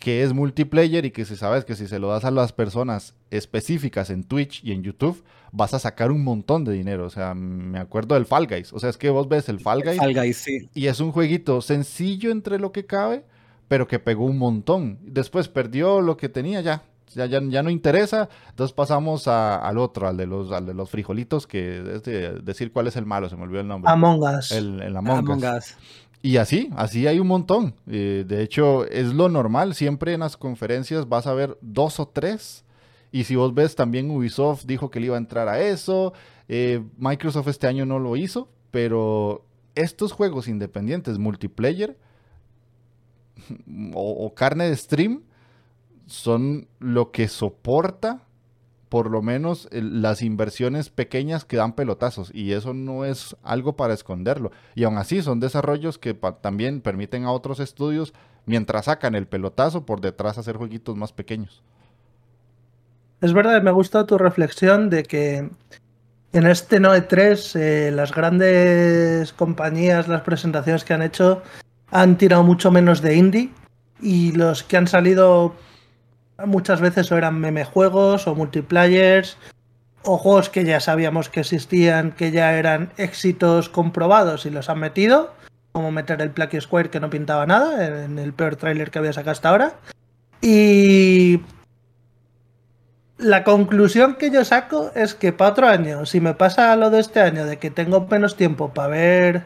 que 0.00 0.22
es 0.22 0.32
multiplayer 0.32 1.04
y 1.04 1.10
que 1.10 1.24
si 1.26 1.36
sabes 1.36 1.64
que 1.64 1.76
si 1.76 1.86
se 1.86 1.98
lo 1.98 2.08
das 2.08 2.24
a 2.24 2.30
las 2.30 2.52
personas 2.52 3.14
específicas 3.30 4.08
en 4.08 4.24
Twitch 4.24 4.64
y 4.64 4.72
en 4.72 4.82
YouTube, 4.82 5.22
vas 5.52 5.74
a 5.74 5.78
sacar 5.78 6.10
un 6.10 6.24
montón 6.24 6.64
de 6.64 6.72
dinero. 6.72 7.04
O 7.04 7.10
sea, 7.10 7.34
me 7.34 7.78
acuerdo 7.78 8.14
del 8.14 8.24
Fall 8.24 8.46
Guys. 8.46 8.72
O 8.72 8.80
sea, 8.80 8.88
es 8.88 8.96
que 8.96 9.10
vos 9.10 9.28
ves 9.28 9.48
el 9.50 9.60
Fall 9.60 9.82
Guys. 9.82 9.98
Fall 9.98 10.14
Guys, 10.14 10.38
sí. 10.38 10.70
Y 10.74 10.86
es 10.86 11.00
un 11.00 11.12
jueguito 11.12 11.60
sencillo 11.60 12.30
entre 12.30 12.58
lo 12.58 12.72
que 12.72 12.86
cabe, 12.86 13.24
pero 13.68 13.86
que 13.86 13.98
pegó 13.98 14.24
un 14.24 14.38
montón. 14.38 14.98
Después 15.02 15.48
perdió 15.48 16.00
lo 16.00 16.16
que 16.16 16.30
tenía 16.30 16.62
ya. 16.62 16.82
Ya, 17.12 17.26
ya, 17.26 17.42
ya 17.42 17.62
no 17.62 17.70
interesa. 17.70 18.28
Entonces 18.48 18.72
pasamos 18.72 19.28
al 19.28 19.76
otro, 19.78 20.08
al 20.08 20.16
de 20.16 20.26
los, 20.26 20.48
de 20.48 20.74
los 20.74 20.88
frijolitos, 20.88 21.46
que 21.46 21.96
es 21.96 22.02
de 22.04 22.40
decir 22.40 22.72
cuál 22.72 22.86
es 22.86 22.96
el 22.96 23.04
malo, 23.04 23.28
se 23.28 23.36
me 23.36 23.42
olvidó 23.42 23.60
el 23.60 23.68
nombre. 23.68 23.90
Among 23.90 24.22
Us. 24.22 24.52
El, 24.52 24.96
Among, 24.96 25.28
Us. 25.28 25.74
Y 26.22 26.36
así, 26.36 26.68
así 26.76 27.06
hay 27.06 27.18
un 27.18 27.26
montón. 27.26 27.74
Eh, 27.86 28.24
de 28.26 28.42
hecho, 28.42 28.84
es 28.86 29.14
lo 29.14 29.28
normal. 29.28 29.74
Siempre 29.74 30.12
en 30.12 30.20
las 30.20 30.36
conferencias 30.36 31.08
vas 31.08 31.26
a 31.26 31.34
ver 31.34 31.56
dos 31.62 31.98
o 31.98 32.08
tres. 32.08 32.64
Y 33.10 33.24
si 33.24 33.36
vos 33.36 33.54
ves, 33.54 33.74
también 33.74 34.10
Ubisoft 34.10 34.66
dijo 34.66 34.90
que 34.90 35.00
le 35.00 35.06
iba 35.06 35.16
a 35.16 35.18
entrar 35.18 35.48
a 35.48 35.60
eso. 35.60 36.12
Eh, 36.48 36.82
Microsoft 36.98 37.48
este 37.48 37.66
año 37.66 37.86
no 37.86 37.98
lo 37.98 38.16
hizo. 38.16 38.48
Pero 38.70 39.46
estos 39.74 40.12
juegos 40.12 40.46
independientes, 40.46 41.18
multiplayer 41.18 41.96
o 43.94 44.34
carne 44.34 44.68
de 44.68 44.76
stream, 44.76 45.22
son 46.06 46.68
lo 46.80 47.12
que 47.12 47.28
soporta 47.28 48.26
por 48.90 49.08
lo 49.08 49.22
menos 49.22 49.68
las 49.70 50.20
inversiones 50.20 50.90
pequeñas 50.90 51.44
que 51.44 51.56
dan 51.56 51.74
pelotazos 51.74 52.30
y 52.34 52.52
eso 52.52 52.74
no 52.74 53.04
es 53.04 53.36
algo 53.44 53.76
para 53.76 53.94
esconderlo. 53.94 54.50
Y 54.74 54.82
aún 54.82 54.98
así 54.98 55.22
son 55.22 55.38
desarrollos 55.38 55.96
que 55.96 56.12
también 56.12 56.80
permiten 56.80 57.24
a 57.24 57.30
otros 57.30 57.60
estudios, 57.60 58.12
mientras 58.46 58.86
sacan 58.86 59.14
el 59.14 59.28
pelotazo, 59.28 59.86
por 59.86 60.00
detrás 60.00 60.38
hacer 60.38 60.56
jueguitos 60.56 60.96
más 60.96 61.12
pequeños. 61.12 61.62
Es 63.20 63.32
verdad, 63.32 63.62
me 63.62 63.70
gusta 63.70 64.06
tu 64.06 64.18
reflexión 64.18 64.90
de 64.90 65.04
que 65.04 65.48
en 66.32 66.46
este 66.46 66.80
Noe 66.80 67.02
3 67.02 67.56
eh, 67.56 67.90
las 67.92 68.12
grandes 68.12 69.32
compañías, 69.34 70.08
las 70.08 70.22
presentaciones 70.22 70.84
que 70.84 70.94
han 70.94 71.02
hecho 71.02 71.42
han 71.92 72.18
tirado 72.18 72.42
mucho 72.42 72.72
menos 72.72 73.02
de 73.02 73.14
indie 73.14 73.50
y 74.02 74.32
los 74.32 74.64
que 74.64 74.76
han 74.76 74.88
salido 74.88 75.54
muchas 76.46 76.80
veces 76.80 77.10
o 77.12 77.16
eran 77.16 77.38
meme 77.38 77.64
juegos 77.64 78.26
o 78.26 78.34
multiplayers 78.34 79.36
o 80.02 80.16
juegos 80.16 80.48
que 80.48 80.64
ya 80.64 80.80
sabíamos 80.80 81.28
que 81.28 81.40
existían, 81.40 82.12
que 82.12 82.30
ya 82.30 82.54
eran 82.54 82.90
éxitos 82.96 83.68
comprobados 83.68 84.46
y 84.46 84.50
los 84.50 84.70
han 84.70 84.78
metido, 84.78 85.34
como 85.72 85.90
meter 85.90 86.22
el 86.22 86.30
Plucky 86.30 86.60
Square 86.60 86.90
que 86.90 87.00
no 87.00 87.10
pintaba 87.10 87.46
nada 87.46 88.04
en 88.04 88.18
el 88.18 88.32
peor 88.32 88.56
tráiler 88.56 88.90
que 88.90 88.98
había 88.98 89.12
sacado 89.12 89.32
hasta 89.32 89.48
ahora. 89.50 89.74
Y 90.40 91.42
la 93.18 93.44
conclusión 93.44 94.14
que 94.14 94.30
yo 94.30 94.44
saco 94.44 94.90
es 94.94 95.14
que 95.14 95.32
para 95.32 95.50
otro 95.50 95.68
año, 95.68 96.06
si 96.06 96.20
me 96.20 96.34
pasa 96.34 96.74
lo 96.76 96.88
de 96.88 97.00
este 97.00 97.20
año, 97.20 97.44
de 97.44 97.58
que 97.58 97.70
tengo 97.70 98.06
menos 98.10 98.36
tiempo 98.36 98.72
para 98.72 98.88
ver, 98.88 99.42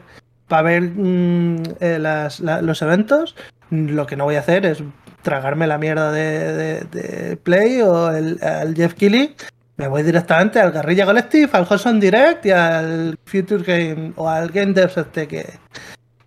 para 0.47 0.61
ver 0.61 0.83
mm, 0.83 1.63
eh, 1.81 1.99
los 1.99 2.81
eventos, 2.81 3.35
lo 3.69 4.05
que 4.05 4.15
no 4.15 4.23
voy 4.23 4.35
a 4.35 4.39
hacer 4.39 4.65
es 4.65 4.81
tragarme 5.25 5.65
la 5.65 5.79
mierda 5.79 6.11
de, 6.11 7.37
Play 7.43 7.81
o 7.81 8.11
el, 8.11 8.39
al 8.41 8.75
Jeff 8.75 8.93
Keighley. 8.93 9.35
Me 9.75 9.87
voy 9.87 10.03
directamente 10.03 10.59
al 10.61 10.71
Guerrilla 10.71 11.05
Collective, 11.05 11.49
al 11.51 11.67
Hudson 11.69 11.99
Direct 11.99 12.45
y 12.45 12.51
al 12.51 13.17
Future 13.25 13.63
Game 13.63 14.13
o 14.15 14.29
al 14.29 14.49
Game 14.51 14.73
Devs 14.73 14.97
este 14.97 15.27
que, 15.27 15.45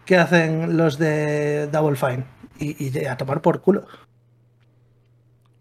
que 0.05 0.17
hacen 0.17 0.77
los 0.77 0.99
de 0.99 1.69
Double 1.69 1.97
Fine. 1.97 2.25
Y, 2.59 3.07
a 3.07 3.17
tomar 3.17 3.41
por 3.41 3.61
culo. 3.61 3.87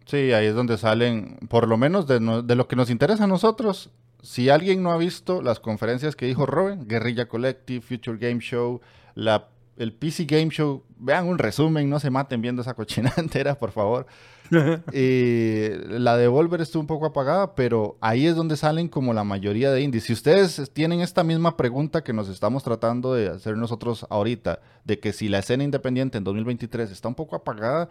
Sí, 0.06 0.34
ahí 0.34 0.48
es 0.48 0.56
donde 0.56 0.80
salen, 0.80 1.38
por 1.48 1.68
lo 1.68 1.78
menos 1.78 2.08
de, 2.08 2.20
de 2.44 2.56
lo 2.56 2.68
que 2.68 2.76
nos 2.76 2.90
interesa 2.90 3.26
a 3.26 3.28
nosotros. 3.28 3.92
Si 4.24 4.50
alguien 4.50 4.82
no 4.82 4.92
ha 4.92 4.98
visto 4.98 5.44
las 5.44 5.60
conferencias 5.60 6.16
que 6.16 6.26
dijo 6.26 6.48
Robin, 6.48 6.88
Guerrilla 6.88 7.28
Collective, 7.28 7.82
Future 7.82 8.18
Game 8.18 8.42
Show, 8.42 8.82
la, 9.14 9.50
el 9.78 9.94
PC 9.94 10.26
Game 10.26 10.50
Show, 10.50 10.84
vean 10.98 11.28
un 11.28 11.38
resumen, 11.38 11.90
no 11.90 12.00
se 12.00 12.10
maten 12.10 12.42
viendo 12.42 12.62
esa 12.62 12.74
cochina 12.74 13.14
entera, 13.18 13.58
por 13.58 13.72
favor. 13.72 14.08
Y 14.94 15.70
la 15.90 16.16
de 16.16 16.28
Volver 16.30 16.62
estuvo 16.62 16.80
un 16.80 16.88
poco 16.88 17.08
apagada, 17.08 17.54
pero 17.54 17.98
ahí 18.00 18.28
es 18.28 18.36
donde 18.36 18.56
salen 18.56 18.88
como 18.88 19.14
la 19.14 19.26
mayoría 19.26 19.72
de 19.72 19.82
indies. 19.82 20.06
Si 20.06 20.14
ustedes 20.14 20.72
tienen 20.74 21.02
esta 21.02 21.24
misma 21.24 21.58
pregunta 21.58 22.04
que 22.04 22.14
nos 22.14 22.30
estamos 22.30 22.64
tratando 22.64 23.14
de 23.14 23.28
hacer 23.28 23.58
nosotros 23.58 24.06
ahorita, 24.10 24.62
de 24.86 25.00
que 25.00 25.12
si 25.12 25.28
la 25.28 25.40
escena 25.40 25.66
independiente 25.66 26.18
en 26.18 26.24
2023 26.24 26.92
está 26.92 27.10
un 27.10 27.16
poco 27.16 27.36
apagada, 27.36 27.90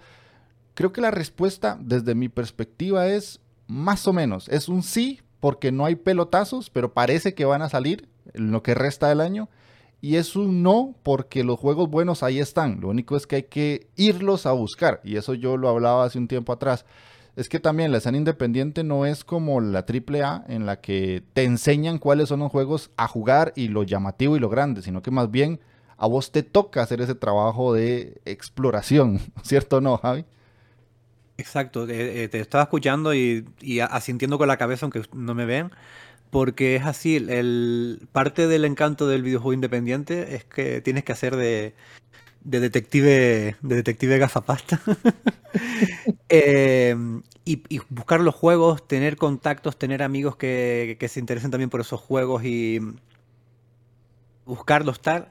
creo 0.74 0.92
que 0.92 1.02
la 1.02 1.10
respuesta 1.10 1.76
desde 1.80 2.14
mi 2.14 2.28
perspectiva 2.28 3.06
es 3.08 3.40
más 3.66 4.06
o 4.08 4.12
menos. 4.12 4.48
Es 4.48 4.68
un 4.68 4.82
sí 4.82 5.20
porque 5.40 5.72
no 5.72 5.84
hay 5.84 5.96
pelotazos, 5.96 6.70
pero 6.70 6.94
parece 6.94 7.34
que 7.34 7.44
van 7.44 7.62
a 7.62 7.68
salir 7.68 8.08
en 8.32 8.50
lo 8.50 8.62
que 8.62 8.74
resta 8.74 9.08
del 9.08 9.20
año. 9.20 9.48
Y 10.00 10.16
es 10.16 10.36
un 10.36 10.62
no 10.62 10.94
porque 11.02 11.42
los 11.42 11.58
juegos 11.58 11.88
buenos 11.88 12.22
ahí 12.22 12.38
están. 12.38 12.80
Lo 12.80 12.88
único 12.88 13.16
es 13.16 13.26
que 13.26 13.36
hay 13.36 13.42
que 13.44 13.88
irlos 13.96 14.46
a 14.46 14.52
buscar. 14.52 15.00
Y 15.04 15.16
eso 15.16 15.34
yo 15.34 15.56
lo 15.56 15.68
hablaba 15.68 16.04
hace 16.04 16.18
un 16.18 16.28
tiempo 16.28 16.52
atrás. 16.52 16.84
Es 17.34 17.48
que 17.48 17.60
también 17.60 17.92
la 17.92 17.98
escena 17.98 18.16
independiente 18.16 18.82
no 18.82 19.04
es 19.04 19.24
como 19.24 19.60
la 19.60 19.80
AAA 19.80 20.44
en 20.48 20.64
la 20.64 20.80
que 20.80 21.22
te 21.34 21.44
enseñan 21.44 21.98
cuáles 21.98 22.30
son 22.30 22.40
los 22.40 22.50
juegos 22.50 22.90
a 22.96 23.08
jugar 23.08 23.52
y 23.56 23.68
lo 23.68 23.82
llamativo 23.82 24.36
y 24.36 24.40
lo 24.40 24.48
grande, 24.48 24.80
sino 24.80 25.02
que 25.02 25.10
más 25.10 25.30
bien 25.30 25.60
a 25.98 26.06
vos 26.06 26.32
te 26.32 26.42
toca 26.42 26.82
hacer 26.82 27.00
ese 27.00 27.14
trabajo 27.14 27.74
de 27.74 28.20
exploración, 28.24 29.20
¿cierto 29.42 29.78
o 29.78 29.80
no, 29.80 29.98
Javi? 29.98 30.24
Exacto, 31.38 31.86
eh, 31.86 32.24
eh, 32.24 32.28
te 32.28 32.40
estaba 32.40 32.64
escuchando 32.64 33.14
y, 33.14 33.44
asintiendo 33.90 34.38
con 34.38 34.48
la 34.48 34.56
cabeza, 34.56 34.86
aunque 34.86 35.02
no 35.12 35.34
me 35.34 35.44
ven, 35.44 35.70
porque 36.30 36.76
es 36.76 36.84
así, 36.84 37.16
el, 37.16 38.08
parte 38.12 38.46
del 38.48 38.64
encanto 38.64 39.06
del 39.08 39.22
videojuego 39.22 39.54
independiente 39.54 40.34
es 40.36 40.44
que 40.44 40.80
tienes 40.80 41.04
que 41.04 41.12
hacer 41.12 41.36
de, 41.36 41.74
de 42.44 42.60
detective, 42.60 43.56
de 43.62 43.76
detective 43.76 44.18
gafapasta. 44.18 44.80
Eh, 46.28 46.94
y, 47.44 47.62
y 47.68 47.80
buscar 47.88 48.20
los 48.20 48.34
juegos, 48.34 48.86
tener 48.86 49.16
contactos, 49.16 49.78
tener 49.78 50.02
amigos 50.02 50.36
que, 50.36 50.96
que 51.00 51.08
se 51.08 51.20
interesen 51.20 51.50
también 51.50 51.70
por 51.70 51.80
esos 51.80 52.00
juegos 52.00 52.44
y 52.44 52.80
buscarlos 54.44 55.00
tal. 55.00 55.30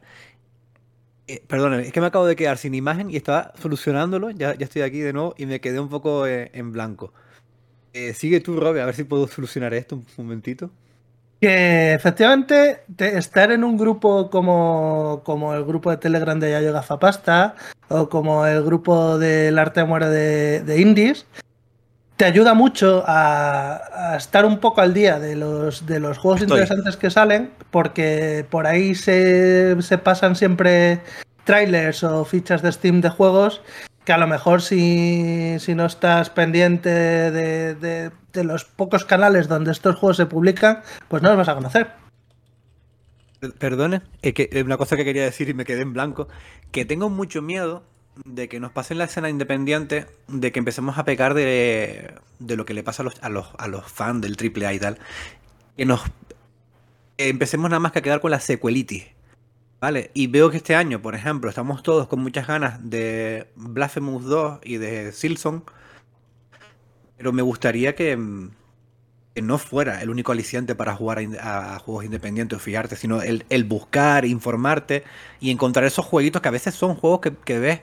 Eh, 1.28 1.44
perdóname, 1.48 1.84
es 1.88 1.92
que 1.94 2.02
me 2.02 2.08
acabo 2.08 2.26
de 2.28 2.36
quedar 2.36 2.58
sin 2.58 2.76
imagen 2.76 3.10
y 3.10 3.18
estaba 3.18 3.54
solucionándolo. 3.60 4.30
Ya, 4.32 4.56
ya 4.56 4.66
estoy 4.66 4.84
aquí 4.84 5.00
de 5.00 5.14
nuevo 5.14 5.34
y 5.38 5.46
me 5.48 5.60
quedé 5.60 5.80
un 5.80 5.90
poco 5.90 6.28
eh, 6.28 6.52
en 6.54 6.72
blanco. 6.72 7.14
Eh, 7.98 8.14
sigue 8.14 8.42
tú, 8.42 8.60
Robbie, 8.60 8.82
a 8.82 8.86
ver 8.86 8.94
si 8.94 9.06
puedo 9.06 9.26
solucionar 9.26 9.74
esto 9.74 9.96
un 9.96 10.06
momentito. 10.18 10.70
Que 11.40 11.94
efectivamente 11.94 12.82
te- 12.94 13.18
estar 13.18 13.54
en 13.54 13.64
un 13.64 13.78
grupo 13.78 14.30
como, 14.30 15.22
como 15.24 15.54
el 15.54 15.64
grupo 15.64 15.92
de 15.92 15.98
Telegram 15.98 16.38
de 16.38 16.52
Yayo 16.52 16.74
Gafapasta 16.74 17.56
o 17.88 18.10
como 18.10 18.46
el 18.46 18.64
grupo 18.64 19.18
del 19.18 19.58
arte 19.58 19.86
muere 19.86 20.10
de, 20.10 20.62
de 20.64 20.82
indies 20.82 21.26
te 22.18 22.26
ayuda 22.26 22.54
mucho 22.54 23.04
a, 23.08 24.12
a 24.14 24.18
estar 24.18 24.46
un 24.46 24.60
poco 24.60 24.82
al 24.82 24.94
día 24.94 25.20
de 25.20 25.36
los, 25.38 25.86
de 25.86 26.00
los 26.02 26.18
juegos 26.18 26.42
Estoy. 26.42 26.60
interesantes 26.62 26.98
que 26.98 27.10
salen 27.10 27.52
porque 27.72 28.46
por 28.50 28.68
ahí 28.68 28.94
se, 28.96 29.82
se 29.82 29.98
pasan 29.98 30.36
siempre 30.36 31.00
trailers 31.46 32.04
o 32.04 32.26
fichas 32.26 32.62
de 32.62 32.72
Steam 32.72 33.00
de 33.02 33.10
juegos 33.10 33.62
que 34.06 34.14
a 34.14 34.18
lo 34.18 34.28
mejor 34.28 34.62
si, 34.62 35.58
si 35.60 35.76
no 35.76 35.86
estás 35.86 36.30
pendiente 36.30 36.90
de, 36.90 37.76
de- 37.76 38.12
los 38.44 38.66
pocos 38.66 39.06
canales 39.06 39.48
donde 39.48 39.72
estos 39.72 39.96
juegos 39.96 40.18
se 40.18 40.26
publican, 40.26 40.82
pues 41.08 41.24
no 41.24 41.30
los 41.30 41.38
vas 41.38 41.48
a 41.50 41.56
conocer. 41.56 41.90
Per- 43.40 43.54
Perdone, 43.54 44.02
es 44.22 44.34
que 44.34 44.50
una 44.66 44.78
cosa 44.78 44.96
que 44.98 45.06
quería 45.06 45.24
decir 45.24 45.50
y 45.50 45.54
me 45.54 45.66
quedé 45.66 45.82
en 45.82 45.94
blanco, 45.94 46.28
que 46.72 46.84
tengo 46.86 47.10
mucho 47.10 47.42
miedo 47.42 47.84
de 48.26 48.48
que 48.50 48.60
nos 48.60 48.72
pase 48.72 48.94
en 48.94 48.98
la 49.00 49.06
escena 49.06 49.30
independiente, 49.30 50.06
de 50.28 50.52
que 50.52 50.60
empecemos 50.60 50.98
a 50.98 51.06
pecar 51.06 51.34
de, 51.34 52.14
de 52.40 52.56
lo 52.56 52.66
que 52.66 52.74
le 52.74 52.84
pasa 52.84 53.04
a 53.04 53.06
los, 53.06 53.16
a 53.24 53.30
los, 53.30 53.48
a 53.58 53.68
los 53.68 53.90
fans 53.92 54.22
del 54.22 54.36
AAA 54.38 54.74
y 54.74 54.80
tal, 54.80 55.00
que 55.78 55.86
nos 55.86 56.02
empecemos 57.18 57.70
nada 57.70 57.80
más 57.80 57.92
que 57.94 58.00
a 58.00 58.02
quedar 58.02 58.20
con 58.22 58.32
la 58.32 58.40
sequelitis. 58.40 59.06
¿Vale? 59.80 60.12
Y 60.14 60.28
veo 60.28 60.50
que 60.50 60.58
este 60.58 60.76
año, 60.76 61.02
por 61.02 61.16
ejemplo, 61.16 61.50
estamos 61.50 61.84
todos 61.84 62.08
con 62.08 62.20
muchas 62.22 62.48
ganas 62.48 62.90
de 62.90 63.48
Blasphemous 63.56 64.26
2 64.26 64.60
y 64.64 64.78
de 64.78 65.12
Silson, 65.12 65.64
pero 67.18 67.34
me 67.34 67.42
gustaría 67.42 67.96
que, 67.96 68.18
no 69.36 69.58
fuera 69.58 70.02
el 70.02 70.10
único 70.10 70.32
aliciente 70.32 70.76
para 70.76 70.96
jugar 70.96 71.20
a, 71.42 71.78
juegos 71.80 72.06
independientes 72.06 72.58
o 72.58 72.60
fijarte, 72.60 72.96
sino 72.96 73.22
el, 73.22 73.46
el 73.50 73.66
buscar, 73.66 74.26
informarte 74.26 75.04
y 75.42 75.52
encontrar 75.52 75.86
esos 75.86 76.06
jueguitos 76.06 76.42
que 76.42 76.48
a 76.48 76.52
veces 76.52 76.74
son 76.74 76.96
juegos 76.96 77.20
que, 77.20 77.34
que 77.36 77.60
ves 77.60 77.82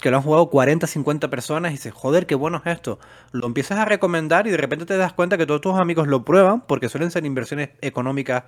que 0.00 0.10
lo 0.10 0.16
han 0.16 0.22
jugado 0.22 0.50
40, 0.50 0.86
50 0.86 1.30
personas 1.30 1.72
y 1.72 1.76
dices, 1.76 1.92
joder, 1.92 2.26
qué 2.26 2.34
bueno 2.34 2.60
es 2.64 2.72
esto. 2.72 2.98
Lo 3.32 3.46
empiezas 3.46 3.78
a 3.78 3.84
recomendar 3.84 4.46
y 4.46 4.50
de 4.50 4.56
repente 4.56 4.86
te 4.86 4.96
das 4.96 5.12
cuenta 5.12 5.38
que 5.38 5.46
todos 5.46 5.60
tus 5.60 5.76
amigos 5.76 6.08
lo 6.08 6.24
prueban 6.24 6.62
porque 6.62 6.88
suelen 6.88 7.10
ser 7.10 7.24
inversiones 7.24 7.70
económicas 7.80 8.44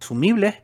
asumibles 0.00 0.56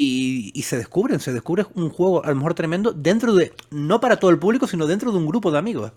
y, 0.00 0.62
se 0.62 0.78
descubren, 0.78 1.18
se 1.18 1.32
descubre 1.32 1.66
un 1.74 1.90
juego 1.90 2.24
a 2.24 2.28
lo 2.28 2.36
mejor 2.36 2.54
tremendo 2.54 2.92
dentro 2.92 3.34
de, 3.34 3.52
no 3.70 4.00
para 4.00 4.16
todo 4.16 4.30
el 4.30 4.38
público, 4.38 4.68
sino 4.68 4.86
dentro 4.86 5.10
de 5.10 5.18
un 5.18 5.26
grupo 5.26 5.50
de 5.50 5.58
amigos. 5.58 5.92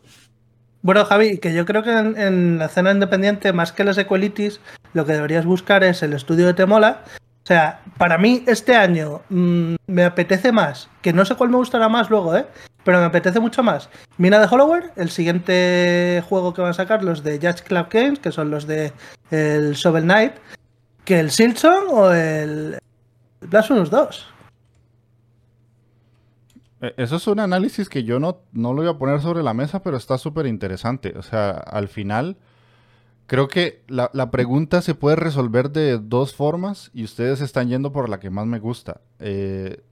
Bueno, 0.82 1.06
Javi, 1.06 1.38
que 1.38 1.54
yo 1.54 1.66
creo 1.66 1.84
que 1.84 1.92
en, 1.92 2.58
la 2.58 2.66
escena 2.66 2.92
independiente, 2.92 3.54
más 3.54 3.72
que 3.72 3.84
las 3.84 4.00
Equalities, 4.00 4.60
lo 4.94 5.06
que 5.06 5.14
deberías 5.14 5.46
buscar 5.46 5.84
es 5.84 6.02
el 6.02 6.14
estudio 6.14 6.48
de 6.48 6.56
Temola. 6.56 7.04
O 7.44 7.46
sea, 7.46 7.82
para 7.98 8.18
mí 8.18 8.44
este 8.48 8.76
año 8.76 9.22
mm, 9.30 9.76
me 9.86 10.04
apetece 10.04 10.52
más, 10.52 10.90
que 11.04 11.14
no 11.14 11.24
sé 11.24 11.36
cuál 11.36 11.52
me 11.52 11.58
gustará 11.58 11.88
más 11.88 12.10
luego, 12.10 12.36
¿eh? 12.36 12.46
Pero 12.84 12.98
me 12.98 13.06
apetece 13.06 13.40
mucho 13.40 13.62
más. 13.62 13.90
Mina 14.18 14.40
de 14.40 14.48
Hollower, 14.50 14.92
el 14.96 15.12
siguiente 15.12 16.24
juego 16.28 16.54
que 16.54 16.62
van 16.62 16.72
a 16.72 16.74
sacar, 16.74 17.04
los 17.04 17.24
de 17.24 17.38
Judge 17.38 17.64
Club 17.64 17.88
Games, 17.92 18.20
que 18.20 18.32
son 18.32 18.50
los 18.50 18.66
de 18.66 18.92
el 19.30 19.74
Shovel 19.74 20.04
Knight, 20.04 20.34
que 21.06 21.20
el 21.20 21.30
Silson 21.30 21.86
o 21.92 22.12
el 22.12 22.80
Blasphemous 23.42 23.90
2. 23.90 24.28
Eh, 26.82 26.94
Eso 26.98 27.16
es 27.18 27.28
un 27.28 27.40
análisis 27.40 27.90
que 27.90 28.04
yo 28.04 28.20
no, 28.20 28.42
no 28.54 28.74
lo 28.74 28.82
voy 28.82 28.92
a 28.92 28.98
poner 28.98 29.22
sobre 29.22 29.44
la 29.44 29.54
mesa, 29.54 29.82
pero 29.84 29.98
está 29.98 30.18
súper 30.18 30.46
interesante. 30.48 31.14
O 31.18 31.22
sea, 31.22 31.52
al 31.52 31.88
final, 31.88 32.38
creo 33.28 33.48
que 33.48 33.84
la, 33.88 34.10
la 34.14 34.32
pregunta 34.32 34.82
se 34.82 34.96
puede 34.96 35.16
resolver 35.16 35.72
de 35.72 35.98
dos 36.00 36.34
formas 36.36 36.92
y 36.94 37.04
ustedes 37.04 37.42
están 37.42 37.70
yendo 37.70 37.92
por 37.92 38.10
la 38.10 38.20
que 38.20 38.30
más 38.30 38.46
me 38.46 38.60
gusta. 38.60 39.02
Eh, 39.20 39.84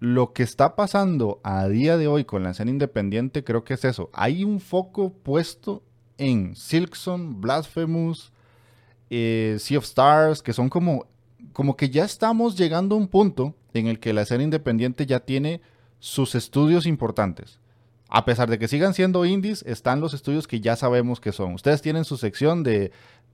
lo 0.00 0.32
que 0.32 0.42
está 0.42 0.74
pasando 0.74 1.40
a 1.44 1.68
día 1.68 1.96
de 1.96 2.08
hoy 2.08 2.24
con 2.24 2.42
la 2.42 2.50
escena 2.50 2.72
independiente, 2.72 3.44
creo 3.44 3.62
que 3.62 3.74
es 3.74 3.84
eso. 3.84 4.10
Hay 4.12 4.42
un 4.42 4.58
foco 4.58 5.12
puesto 5.12 5.84
en 6.18 6.56
Silkson, 6.56 7.40
Blasphemous, 7.40 8.32
eh, 9.10 9.56
Sea 9.60 9.78
of 9.78 9.84
Stars, 9.84 10.42
que 10.42 10.52
son 10.52 10.68
como, 10.68 11.06
como 11.52 11.76
que 11.76 11.90
ya 11.90 12.04
estamos 12.04 12.56
llegando 12.56 12.94
a 12.94 12.98
un 12.98 13.08
punto 13.08 13.54
en 13.74 13.86
el 13.86 13.98
que 14.00 14.12
la 14.12 14.22
escena 14.22 14.44
independiente 14.44 15.06
ya 15.06 15.20
tiene 15.20 15.60
sus 15.98 16.34
estudios 16.34 16.86
importantes. 16.86 17.58
A 18.08 18.24
pesar 18.24 18.50
de 18.50 18.58
que 18.58 18.68
sigan 18.68 18.92
siendo 18.92 19.24
indies, 19.24 19.62
están 19.66 20.00
los 20.00 20.12
estudios 20.12 20.46
que 20.46 20.60
ya 20.60 20.76
sabemos 20.76 21.20
que 21.20 21.32
son. 21.32 21.54
Ustedes 21.54 21.80
tienen 21.80 22.04
su 22.04 22.18
sección 22.18 22.62
de 22.62 22.92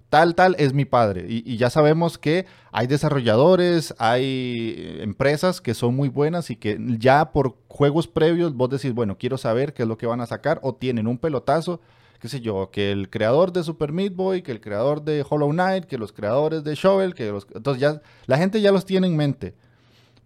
tal, 0.08 0.34
tal 0.34 0.54
es 0.58 0.72
mi 0.72 0.84
padre. 0.84 1.26
Y, 1.28 1.42
y 1.50 1.56
ya 1.56 1.70
sabemos 1.70 2.18
que 2.18 2.46
hay 2.70 2.86
desarrolladores, 2.86 3.94
hay 3.98 4.74
eh, 4.76 5.02
empresas 5.02 5.60
que 5.60 5.74
son 5.74 5.96
muy 5.96 6.08
buenas 6.08 6.50
y 6.50 6.56
que 6.56 6.78
ya 6.98 7.32
por 7.32 7.56
juegos 7.66 8.06
previos 8.06 8.54
vos 8.54 8.70
decís, 8.70 8.92
bueno, 8.92 9.18
quiero 9.18 9.36
saber 9.36 9.74
qué 9.74 9.82
es 9.82 9.88
lo 9.88 9.98
que 9.98 10.06
van 10.06 10.20
a 10.20 10.26
sacar 10.26 10.60
o 10.62 10.74
tienen 10.74 11.06
un 11.06 11.18
pelotazo, 11.18 11.80
qué 12.18 12.28
sé 12.28 12.40
yo, 12.40 12.70
que 12.70 12.90
el 12.90 13.10
creador 13.10 13.52
de 13.52 13.62
Super 13.62 13.92
Meat 13.92 14.14
Boy, 14.14 14.42
que 14.42 14.52
el 14.52 14.60
creador 14.60 15.02
de 15.02 15.24
Hollow 15.28 15.50
Knight, 15.50 15.84
que 15.84 15.98
los 15.98 16.12
creadores 16.12 16.64
de 16.64 16.74
Shovel, 16.74 17.14
que 17.14 17.30
los... 17.30 17.46
Entonces 17.54 17.80
ya 17.80 18.00
la 18.26 18.38
gente 18.38 18.60
ya 18.60 18.72
los 18.72 18.84
tiene 18.84 19.06
en 19.06 19.16
mente. 19.16 19.54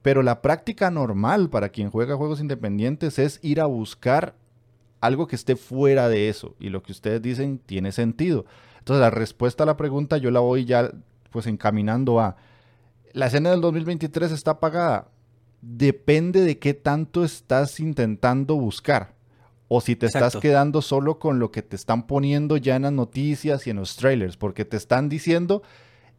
Pero 0.00 0.22
la 0.22 0.42
práctica 0.42 0.90
normal 0.90 1.48
para 1.48 1.68
quien 1.68 1.90
juega 1.90 2.16
juegos 2.16 2.40
independientes 2.40 3.18
es 3.18 3.38
ir 3.42 3.60
a 3.60 3.66
buscar 3.66 4.34
algo 5.00 5.26
que 5.26 5.36
esté 5.36 5.56
fuera 5.56 6.08
de 6.08 6.28
eso. 6.28 6.56
Y 6.58 6.70
lo 6.70 6.82
que 6.82 6.92
ustedes 6.92 7.20
dicen 7.22 7.58
tiene 7.58 7.92
sentido. 7.92 8.46
Entonces 8.78 9.00
la 9.00 9.10
respuesta 9.10 9.62
a 9.62 9.66
la 9.66 9.76
pregunta 9.76 10.16
yo 10.16 10.30
la 10.30 10.40
voy 10.40 10.64
ya 10.64 10.90
pues 11.30 11.46
encaminando 11.46 12.20
a, 12.20 12.36
¿la 13.12 13.26
escena 13.26 13.50
del 13.50 13.60
2023 13.60 14.32
está 14.32 14.52
apagada? 14.52 15.08
Depende 15.60 16.40
de 16.40 16.58
qué 16.58 16.74
tanto 16.74 17.24
estás 17.24 17.78
intentando 17.78 18.56
buscar. 18.56 19.14
O 19.74 19.80
si 19.80 19.96
te 19.96 20.04
estás 20.04 20.36
quedando 20.36 20.82
solo 20.82 21.18
con 21.18 21.38
lo 21.38 21.50
que 21.50 21.62
te 21.62 21.76
están 21.76 22.06
poniendo 22.06 22.58
ya 22.58 22.76
en 22.76 22.82
las 22.82 22.92
noticias 22.92 23.66
y 23.66 23.70
en 23.70 23.76
los 23.76 23.96
trailers, 23.96 24.36
porque 24.36 24.66
te 24.66 24.76
están 24.76 25.08
diciendo 25.08 25.62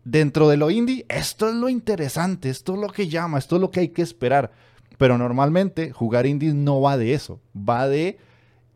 dentro 0.03 0.49
de 0.49 0.57
lo 0.57 0.71
indie, 0.71 1.05
esto 1.07 1.47
es 1.47 1.53
lo 1.53 1.69
interesante, 1.69 2.49
esto 2.49 2.73
es 2.73 2.79
lo 2.79 2.87
que 2.87 3.09
llama, 3.09 3.37
esto 3.37 3.57
es 3.57 3.61
lo 3.61 3.69
que 3.69 3.81
hay 3.81 3.89
que 3.89 4.01
esperar. 4.01 4.49
Pero 4.97 5.19
normalmente 5.19 5.91
jugar 5.91 6.25
indies 6.25 6.55
no 6.55 6.81
va 6.81 6.97
de 6.97 7.13
eso, 7.13 7.41
va 7.55 7.87
de 7.87 8.17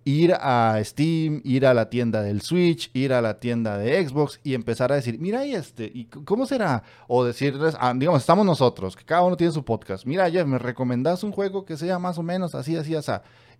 ir 0.05 0.35
a 0.39 0.79
Steam, 0.83 1.41
ir 1.43 1.65
a 1.65 1.73
la 1.73 1.89
tienda 1.89 2.21
del 2.21 2.41
Switch, 2.41 2.91
ir 2.93 3.13
a 3.13 3.21
la 3.21 3.39
tienda 3.39 3.79
de 3.79 4.07
Xbox 4.07 4.39
y 4.43 4.53
empezar 4.53 4.91
a 4.91 4.95
decir, 4.95 5.17
mira 5.17 5.43
y 5.43 5.55
este, 5.55 5.91
¿y 5.91 6.05
cómo 6.05 6.45
será? 6.45 6.83
O 7.07 7.25
decirles, 7.25 7.75
ah, 7.79 7.95
digamos, 7.95 8.21
estamos 8.21 8.45
nosotros, 8.45 8.95
que 8.95 9.03
cada 9.03 9.23
uno 9.23 9.35
tiene 9.35 9.53
su 9.53 9.65
podcast. 9.65 10.05
Mira, 10.05 10.29
Jeff, 10.29 10.45
¿me 10.45 10.59
recomendás 10.59 11.23
un 11.23 11.31
juego 11.31 11.65
que 11.65 11.77
sea 11.77 11.97
más 11.97 12.19
o 12.19 12.21
menos 12.21 12.53
así, 12.53 12.75
así, 12.75 12.93
así? 12.93 13.11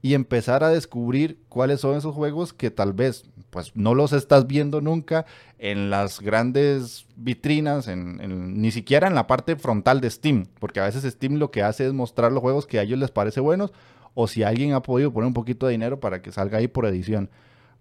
Y 0.01 0.13
empezar 0.13 0.63
a 0.63 0.69
descubrir 0.69 1.39
cuáles 1.49 1.81
son 1.81 1.97
esos 1.97 2.13
juegos 2.13 2.53
que 2.53 2.69
tal 2.69 2.93
vez, 2.93 3.25
pues, 3.49 3.71
no 3.75 3.95
los 3.95 4.13
estás 4.13 4.45
viendo 4.45 4.79
nunca 4.79 5.25
en 5.57 5.89
las 5.89 6.21
grandes 6.21 7.07
vitrinas, 7.15 7.88
en, 7.88 8.62
ni 8.62 8.71
siquiera 8.71 9.07
en 9.07 9.15
la 9.15 9.27
parte 9.27 9.55
frontal 9.55 9.99
de 9.99 10.10
Steam, 10.10 10.45
porque 10.60 10.79
a 10.79 10.86
veces 10.86 11.03
Steam 11.12 11.36
lo 11.36 11.49
que 11.49 11.63
hace 11.63 11.88
es 11.88 11.93
mostrar 11.93 12.31
los 12.31 12.41
juegos 12.41 12.67
que 12.67 12.79
a 12.79 12.83
ellos 12.83 12.99
les 12.99 13.12
parece 13.12 13.39
buenos 13.39 13.73
o 14.13 14.27
si 14.27 14.43
alguien 14.43 14.73
ha 14.73 14.81
podido 14.81 15.13
poner 15.13 15.27
un 15.27 15.33
poquito 15.33 15.65
de 15.65 15.73
dinero 15.73 15.99
para 15.99 16.21
que 16.21 16.31
salga 16.31 16.57
ahí 16.57 16.67
por 16.67 16.86
edición. 16.86 17.29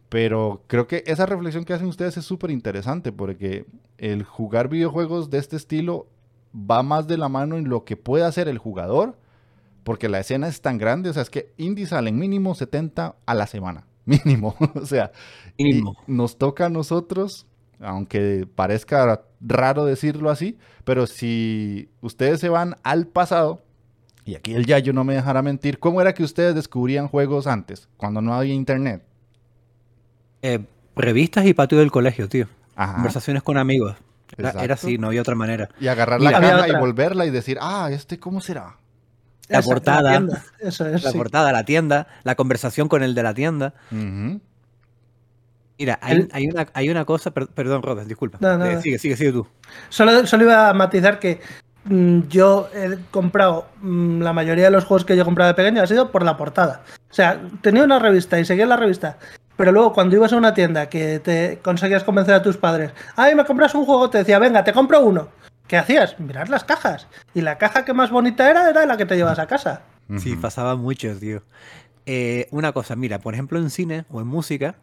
Pero 0.08 0.62
creo 0.66 0.86
que 0.86 1.02
esa 1.06 1.26
reflexión 1.26 1.64
que 1.64 1.72
hacen 1.72 1.88
ustedes 1.88 2.16
es 2.16 2.24
súper 2.24 2.50
interesante 2.50 3.10
porque 3.10 3.66
el 3.98 4.22
jugar 4.22 4.68
videojuegos 4.68 5.30
de 5.30 5.38
este 5.38 5.56
estilo 5.56 6.06
va 6.54 6.82
más 6.82 7.06
de 7.06 7.18
la 7.18 7.28
mano 7.28 7.56
en 7.56 7.68
lo 7.68 7.84
que 7.84 7.96
puede 7.96 8.24
hacer 8.24 8.48
el 8.48 8.58
jugador, 8.58 9.18
porque 9.86 10.08
la 10.08 10.18
escena 10.18 10.48
es 10.48 10.60
tan 10.62 10.78
grande, 10.78 11.10
o 11.10 11.12
sea, 11.12 11.22
es 11.22 11.30
que 11.30 11.52
indies 11.58 11.90
salen 11.90 12.18
mínimo 12.18 12.56
70 12.56 13.14
a 13.24 13.34
la 13.34 13.46
semana, 13.46 13.86
mínimo, 14.04 14.56
o 14.74 14.84
sea, 14.84 15.12
nos 16.08 16.38
toca 16.38 16.66
a 16.66 16.68
nosotros, 16.68 17.46
aunque 17.78 18.48
parezca 18.52 19.22
raro 19.40 19.84
decirlo 19.84 20.30
así, 20.30 20.58
pero 20.82 21.06
si 21.06 21.88
ustedes 22.00 22.40
se 22.40 22.48
van 22.48 22.74
al 22.82 23.06
pasado, 23.06 23.62
y 24.24 24.34
aquí 24.34 24.54
el 24.54 24.66
Yayo 24.66 24.92
no 24.92 25.04
me 25.04 25.14
dejará 25.14 25.40
mentir, 25.40 25.78
¿cómo 25.78 26.00
era 26.00 26.14
que 26.14 26.24
ustedes 26.24 26.56
descubrían 26.56 27.06
juegos 27.06 27.46
antes, 27.46 27.88
cuando 27.96 28.20
no 28.20 28.34
había 28.34 28.54
internet? 28.54 29.04
Eh, 30.42 30.64
revistas 30.96 31.46
y 31.46 31.54
patio 31.54 31.78
del 31.78 31.92
colegio, 31.92 32.28
tío. 32.28 32.48
Conversaciones 32.74 33.44
con 33.44 33.56
amigos. 33.56 33.94
Era, 34.36 34.50
así, 34.74 34.98
no 34.98 35.06
había 35.06 35.20
otra 35.20 35.36
manera. 35.36 35.68
Y 35.78 35.86
agarrar 35.86 36.20
la 36.20 36.32
caja 36.32 36.68
y 36.70 36.72
volverla 36.72 37.24
y 37.24 37.30
decir, 37.30 37.58
ah, 37.60 37.88
este, 37.92 38.18
¿cómo 38.18 38.40
será? 38.40 38.78
La 39.48 39.62
portada, 39.62 40.20
la, 40.20 40.42
Eso 40.60 40.86
es, 40.86 41.04
la 41.04 41.12
portada, 41.12 41.52
la 41.52 41.64
tienda, 41.64 42.08
la 42.24 42.34
conversación 42.34 42.88
con 42.88 43.02
el 43.02 43.14
de 43.14 43.22
la 43.22 43.34
tienda. 43.34 43.74
Mira, 45.78 45.98
hay, 46.00 46.48
una, 46.48 46.66
hay 46.72 46.88
una 46.88 47.04
cosa, 47.04 47.30
perdón, 47.32 47.82
Robert, 47.82 48.08
disculpa. 48.08 48.38
Eh, 48.40 48.80
sigue, 48.82 48.98
sigue, 48.98 49.16
sigue 49.16 49.32
tú. 49.32 49.46
Solo, 49.88 50.26
solo 50.26 50.44
iba 50.44 50.70
a 50.70 50.72
matizar 50.72 51.18
que 51.18 51.40
Mm, 51.88 52.22
yo 52.28 52.68
he 52.74 52.98
comprado 53.12 53.66
mm, 53.80 54.20
la 54.20 54.32
mayoría 54.32 54.64
de 54.64 54.70
los 54.70 54.84
juegos 54.84 55.04
que 55.04 55.14
yo 55.14 55.22
he 55.22 55.24
comprado 55.24 55.48
de 55.48 55.54
pequeño 55.54 55.82
ha 55.82 55.86
sido 55.86 56.10
por 56.10 56.24
la 56.24 56.36
portada. 56.36 56.82
O 57.10 57.14
sea, 57.14 57.40
tenía 57.60 57.84
una 57.84 57.98
revista 57.98 58.38
y 58.40 58.44
seguía 58.44 58.66
la 58.66 58.76
revista. 58.76 59.18
Pero 59.56 59.72
luego 59.72 59.92
cuando 59.92 60.16
ibas 60.16 60.32
a 60.32 60.36
una 60.36 60.52
tienda 60.52 60.88
que 60.88 61.20
te 61.20 61.60
conseguías 61.62 62.04
convencer 62.04 62.34
a 62.34 62.42
tus 62.42 62.56
padres, 62.56 62.90
ay, 63.14 63.34
me 63.34 63.44
compras 63.44 63.74
un 63.74 63.86
juego, 63.86 64.10
te 64.10 64.18
decía, 64.18 64.38
venga, 64.38 64.64
te 64.64 64.72
compro 64.72 65.00
uno. 65.00 65.28
¿Qué 65.68 65.76
hacías? 65.76 66.18
Mirar 66.20 66.48
las 66.48 66.64
cajas. 66.64 67.08
Y 67.34 67.40
la 67.40 67.58
caja 67.58 67.84
que 67.84 67.92
más 67.92 68.10
bonita 68.10 68.50
era 68.50 68.70
era 68.70 68.86
la 68.86 68.96
que 68.96 69.06
te 69.06 69.16
llevas 69.16 69.38
a 69.38 69.46
casa. 69.46 69.82
Sí, 70.18 70.36
pasaba 70.36 70.76
mucho, 70.76 71.18
tío. 71.18 71.42
Eh, 72.06 72.46
una 72.52 72.72
cosa, 72.72 72.94
mira, 72.94 73.18
por 73.18 73.34
ejemplo 73.34 73.58
en 73.58 73.70
cine 73.70 74.04
o 74.10 74.20
en 74.20 74.28
música, 74.28 74.76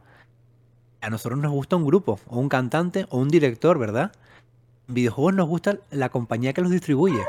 a 0.99 1.09
nosotros 1.09 1.39
nos 1.39 1.51
gusta 1.51 1.77
un 1.77 1.85
grupo, 1.85 2.19
o 2.27 2.39
un 2.39 2.49
cantante, 2.49 3.05
o 3.09 3.17
un 3.17 3.29
director, 3.29 3.79
¿verdad? 3.79 4.11
videojuegos 4.87 5.33
nos 5.33 5.47
gusta 5.47 5.77
la 5.91 6.09
compañía 6.09 6.53
que 6.53 6.61
los 6.61 6.71
distribuye. 6.71 7.21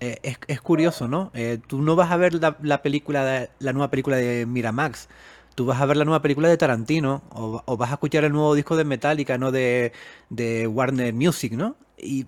Eh, 0.00 0.36
es, 0.46 0.60
curioso, 0.60 1.08
¿no? 1.08 1.32
Eh, 1.34 1.58
tú 1.66 1.82
no 1.82 1.96
vas 1.96 2.12
a 2.12 2.16
ver 2.16 2.34
la, 2.34 2.82
película, 2.82 3.24
de, 3.24 3.50
la 3.58 3.72
nueva 3.72 3.90
película 3.90 4.16
de 4.16 4.46
Miramax. 4.46 5.08
Tú 5.56 5.66
vas 5.66 5.80
a 5.80 5.86
ver 5.86 5.96
la 5.96 6.04
nueva 6.04 6.22
película 6.22 6.48
de 6.48 6.56
Tarantino 6.56 7.22
o, 7.30 7.76
vas 7.76 7.90
a 7.90 7.94
escuchar 7.94 8.22
el 8.22 8.32
nuevo 8.32 8.54
disco 8.54 8.76
de 8.76 8.84
Metallica, 8.84 9.38
¿no? 9.38 9.50
De, 9.50 9.92
de, 10.30 10.68
Warner 10.68 11.12
Music, 11.12 11.52
¿no? 11.54 11.74
Y 11.96 12.26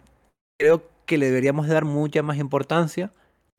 creo 0.61 0.85
que 1.07 1.19
le 1.19 1.27
deberíamos 1.27 1.67
dar 1.67 1.85
mucha 1.85 2.23
más 2.23 2.37
importancia. 2.37 3.11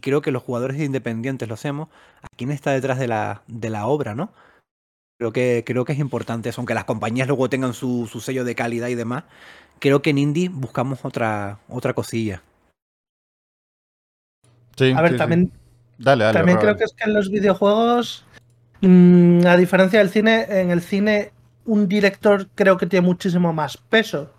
Creo 0.01 0.21
que 0.21 0.31
los 0.31 0.43
jugadores 0.43 0.79
independientes 0.79 1.47
lo 1.47 1.55
hacemos. 1.55 1.89
¿A 2.21 2.27
quién 2.37 2.51
está 2.51 2.71
detrás 2.71 2.99
de 2.99 3.07
la, 3.07 3.41
de 3.47 3.69
la 3.69 3.87
obra, 3.87 4.15
no? 4.15 4.31
Creo 5.19 5.33
que, 5.33 5.63
creo 5.65 5.85
que 5.85 5.93
es 5.93 5.99
importante 5.99 6.49
eso, 6.49 6.61
aunque 6.61 6.73
las 6.73 6.85
compañías 6.85 7.27
luego 7.27 7.49
tengan 7.49 7.73
su, 7.73 8.07
su 8.11 8.21
sello 8.21 8.43
de 8.43 8.55
calidad 8.55 8.87
y 8.87 8.95
demás 8.95 9.25
creo 9.81 10.01
que 10.01 10.11
en 10.11 10.19
indie 10.19 10.47
buscamos 10.47 11.03
otra, 11.03 11.57
otra 11.67 11.93
cosilla. 11.93 12.41
Sí, 14.77 14.93
a 14.95 15.01
ver, 15.01 15.17
también, 15.17 15.51
Dale, 15.97 16.31
también 16.31 16.59
creo 16.59 16.77
que 16.77 16.85
es 16.85 16.93
que 16.93 17.03
en 17.03 17.13
los 17.13 17.29
videojuegos, 17.29 18.23
mm, 18.79 19.45
a 19.45 19.57
diferencia 19.57 19.99
del 19.99 20.09
cine, 20.09 20.45
en 20.49 20.71
el 20.71 20.81
cine 20.81 21.33
un 21.65 21.87
director 21.87 22.47
creo 22.55 22.77
que 22.77 22.85
tiene 22.85 23.05
muchísimo 23.05 23.51
más 23.53 23.77
peso. 23.77 24.31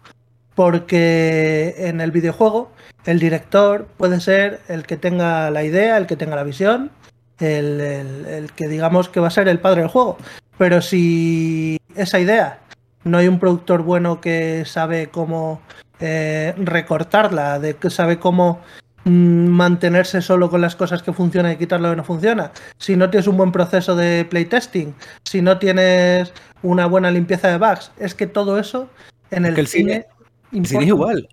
Porque 0.54 1.74
en 1.78 2.00
el 2.00 2.10
videojuego 2.10 2.70
el 3.04 3.18
director 3.18 3.86
puede 3.96 4.20
ser 4.20 4.60
el 4.68 4.84
que 4.84 4.96
tenga 4.96 5.50
la 5.50 5.64
idea, 5.64 5.96
el 5.96 6.06
que 6.06 6.16
tenga 6.16 6.36
la 6.36 6.44
visión, 6.44 6.90
el, 7.38 7.80
el 7.80 8.52
que 8.52 8.68
digamos 8.68 9.08
que 9.08 9.20
va 9.20 9.28
a 9.28 9.30
ser 9.30 9.48
el 9.48 9.58
padre 9.58 9.80
del 9.80 9.90
juego. 9.90 10.18
Pero 10.58 10.82
si 10.82 11.78
esa 11.96 12.20
idea 12.20 12.60
no 13.04 13.18
hay 13.18 13.28
un 13.28 13.38
productor 13.38 13.82
bueno 13.82 14.20
que 14.20 14.64
sabe 14.66 15.08
cómo 15.08 15.60
eh, 16.00 16.54
recortarla, 16.56 17.58
de 17.58 17.74
que 17.74 17.90
sabe 17.90 18.18
cómo 18.18 18.60
mm, 19.04 19.46
mantenerse 19.46 20.22
solo 20.22 20.50
con 20.50 20.60
las 20.60 20.76
cosas 20.76 21.02
que 21.02 21.12
funcionan 21.12 21.52
y 21.52 21.56
quitar 21.56 21.80
lo 21.80 21.90
que 21.90 21.96
no 21.96 22.04
funciona. 22.04 22.52
Si 22.78 22.96
no 22.96 23.10
tienes 23.10 23.26
un 23.26 23.36
buen 23.36 23.52
proceso 23.52 23.96
de 23.96 24.24
playtesting, 24.24 24.94
si 25.24 25.42
no 25.42 25.58
tienes 25.58 26.32
una 26.62 26.86
buena 26.86 27.10
limpieza 27.10 27.48
de 27.48 27.58
bugs, 27.58 27.92
es 27.98 28.14
que 28.14 28.26
todo 28.26 28.58
eso 28.58 28.88
en 29.30 29.46
el, 29.46 29.66
cine, 29.66 30.06
el 30.52 30.66
cine 30.66 30.82
es 30.82 30.88
igual. 30.88 31.28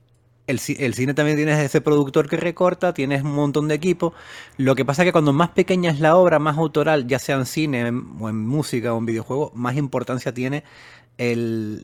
El, 0.48 0.60
cine 0.60 1.14
también 1.14 1.38
tienes 1.38 1.60
ese 1.60 1.80
productor 1.80 2.28
que 2.28 2.36
recorta, 2.36 2.92
tienes 2.92 3.22
un 3.22 3.36
montón 3.36 3.68
de 3.68 3.76
equipo. 3.76 4.16
Lo 4.58 4.74
que 4.74 4.84
pasa 4.84 5.04
es 5.04 5.08
que 5.08 5.12
cuando 5.12 5.32
más 5.32 5.50
pequeña 5.50 5.92
es 5.92 6.00
la 6.00 6.16
obra, 6.16 6.40
más 6.40 6.58
autoral, 6.58 7.06
ya 7.06 7.20
sea 7.20 7.36
en 7.36 7.46
cine 7.46 7.92
o 8.20 8.30
en 8.30 8.48
música 8.48 8.92
o 8.92 8.98
en 8.98 9.06
videojuego, 9.06 9.52
más 9.54 9.78
importancia 9.78 10.34
tiene 10.34 10.64
el, 11.20 11.84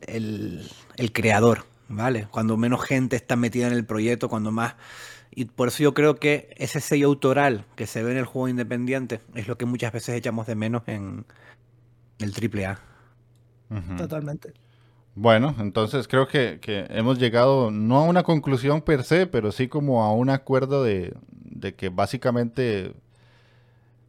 el, 0.96 1.12
creador, 1.12 1.64
¿vale? 1.88 2.26
Cuando 2.32 2.56
menos 2.56 2.82
gente 2.82 3.14
está 3.14 3.36
metida 3.36 3.68
en 3.68 3.72
el 3.72 3.84
proyecto, 3.84 4.28
cuando 4.28 4.50
más... 4.50 4.74
Y 5.30 5.44
por 5.44 5.68
eso 5.68 5.84
yo 5.84 5.94
creo 5.94 6.16
que 6.16 6.52
ese 6.56 6.80
sello 6.80 7.06
autoral 7.06 7.66
que 7.76 7.86
se 7.86 8.02
ve 8.02 8.10
en 8.12 8.18
el 8.18 8.24
juego 8.24 8.48
independiente 8.48 9.20
es 9.36 9.46
lo 9.46 9.56
que 9.56 9.66
muchas 9.66 9.92
veces 9.92 10.16
echamos 10.16 10.48
de 10.48 10.56
menos 10.56 10.82
en 10.86 11.24
el 12.18 12.32
AAA. 12.32 12.80
Totalmente. 13.96 14.54
Bueno, 15.16 15.54
entonces 15.58 16.08
creo 16.08 16.28
que, 16.28 16.58
que, 16.60 16.86
hemos 16.90 17.18
llegado 17.18 17.70
no 17.70 17.96
a 17.96 18.04
una 18.04 18.22
conclusión 18.22 18.82
per 18.82 19.02
se, 19.02 19.26
pero 19.26 19.50
sí 19.50 19.66
como 19.66 20.04
a 20.04 20.12
un 20.12 20.28
acuerdo 20.28 20.84
de, 20.84 21.14
de 21.30 21.74
que 21.74 21.88
básicamente 21.88 22.92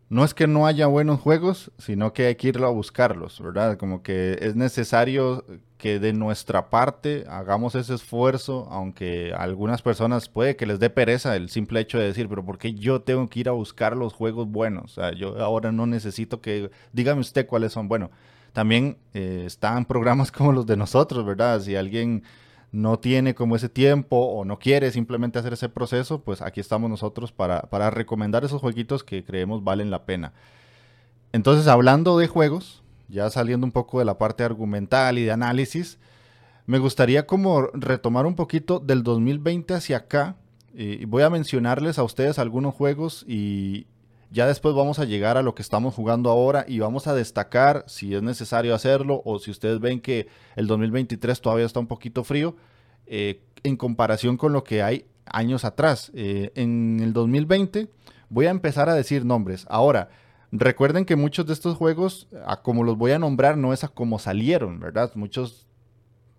no 0.09 0.25
es 0.25 0.33
que 0.33 0.47
no 0.47 0.67
haya 0.67 0.87
buenos 0.87 1.21
juegos, 1.21 1.71
sino 1.77 2.11
que 2.11 2.27
hay 2.27 2.35
que 2.35 2.49
irlo 2.49 2.67
a 2.67 2.71
buscarlos, 2.71 3.41
¿verdad? 3.41 3.77
Como 3.77 4.03
que 4.03 4.37
es 4.41 4.55
necesario 4.57 5.45
que 5.77 5.99
de 5.99 6.11
nuestra 6.11 6.69
parte 6.69 7.25
hagamos 7.29 7.75
ese 7.75 7.93
esfuerzo, 7.93 8.67
aunque 8.69 9.33
a 9.33 9.43
algunas 9.43 9.81
personas 9.81 10.27
puede 10.27 10.57
que 10.57 10.65
les 10.65 10.79
dé 10.79 10.89
pereza 10.89 11.37
el 11.37 11.49
simple 11.49 11.79
hecho 11.79 11.99
de 11.99 12.05
decir, 12.07 12.27
pero 12.27 12.43
¿por 12.45 12.57
qué 12.57 12.73
yo 12.73 13.01
tengo 13.01 13.27
que 13.29 13.41
ir 13.41 13.49
a 13.49 13.53
buscar 13.53 13.95
los 13.95 14.13
juegos 14.13 14.47
buenos? 14.49 14.97
O 14.97 15.01
sea, 15.01 15.13
yo 15.13 15.39
ahora 15.39 15.71
no 15.71 15.85
necesito 15.87 16.41
que, 16.41 16.69
dígame 16.91 17.21
usted 17.21 17.47
cuáles 17.47 17.71
son. 17.73 17.87
Bueno, 17.87 18.09
también 18.57 18.97
eh, 19.13 19.43
están 19.45 19.85
programas 19.85 20.31
como 20.35 20.51
los 20.51 20.65
de 20.65 20.75
nosotros, 20.75 21.23
¿verdad? 21.23 21.61
Si 21.61 21.75
alguien 21.75 22.23
no 22.71 22.97
tiene 22.97 23.35
como 23.35 23.55
ese 23.55 23.69
tiempo 23.69 24.17
o 24.17 24.45
no 24.45 24.57
quiere 24.57 24.89
simplemente 24.89 25.37
hacer 25.37 25.53
ese 25.53 25.69
proceso, 25.69 26.23
pues 26.23 26.41
aquí 26.41 26.59
estamos 26.59 26.89
nosotros 26.89 27.31
para, 27.31 27.61
para 27.61 27.91
recomendar 27.91 28.43
esos 28.43 28.59
jueguitos 28.59 29.03
que 29.03 29.23
creemos 29.23 29.63
valen 29.63 29.91
la 29.91 30.05
pena. 30.05 30.33
Entonces, 31.33 31.67
hablando 31.67 32.17
de 32.17 32.27
juegos, 32.27 32.81
ya 33.09 33.29
saliendo 33.29 33.63
un 33.63 33.71
poco 33.71 33.99
de 33.99 34.05
la 34.05 34.17
parte 34.17 34.43
argumental 34.43 35.19
y 35.19 35.23
de 35.23 35.31
análisis, 35.31 35.99
me 36.65 36.79
gustaría 36.79 37.27
como 37.27 37.67
retomar 37.73 38.25
un 38.25 38.33
poquito 38.33 38.79
del 38.79 39.03
2020 39.03 39.75
hacia 39.75 39.97
acá 39.97 40.35
y 40.73 41.05
voy 41.05 41.21
a 41.21 41.29
mencionarles 41.29 41.99
a 41.99 42.03
ustedes 42.03 42.39
algunos 42.39 42.73
juegos 42.73 43.23
y, 43.27 43.85
Ya 44.29 44.45
después 44.45 44.75
vamos 44.75 44.99
a 44.99 45.05
llegar 45.05 45.37
a 45.37 45.41
lo 45.41 45.55
que 45.55 45.61
estamos 45.61 45.95
jugando 45.95 46.29
ahora 46.29 46.65
y 46.67 46.79
vamos 46.79 47.07
a 47.07 47.15
destacar 47.15 47.85
si 47.87 48.13
es 48.13 48.21
necesario 48.21 48.75
hacerlo 48.75 49.21
o 49.23 49.39
si 49.39 49.51
ustedes 49.51 49.79
ven 49.79 50.01
que 50.01 50.27
el 50.55 50.67
2023 50.67 51.39
todavía 51.39 51.65
está 51.65 51.79
un 51.79 51.87
poquito 51.87 52.23
frío 52.23 52.55
eh, 53.05 53.41
en 53.63 53.77
comparación 53.77 54.35
con 54.35 54.51
lo 54.51 54.63
que 54.65 54.83
hay 54.83 55.05
años 55.25 55.63
atrás. 55.63 56.11
Eh, 56.13 56.51
en 56.55 56.99
el 57.01 57.13
2020 57.13 57.89
voy 58.29 58.47
a 58.47 58.51
empezar 58.51 58.89
a 58.89 58.95
decir 58.95 59.23
nombres. 59.23 59.65
Ahora, 59.69 60.09
recuerden 60.51 61.05
que 61.05 61.15
muchos 61.15 61.45
de 61.45 61.53
estos 61.53 61.77
juegos, 61.77 62.27
a 62.45 62.61
como 62.61 62.83
los 62.83 62.97
voy 62.97 63.11
a 63.11 63.19
nombrar, 63.19 63.57
no 63.57 63.71
es 63.71 63.85
a 63.85 63.87
como 63.87 64.19
salieron, 64.19 64.79
¿verdad? 64.79 65.11
Muchos 65.15 65.66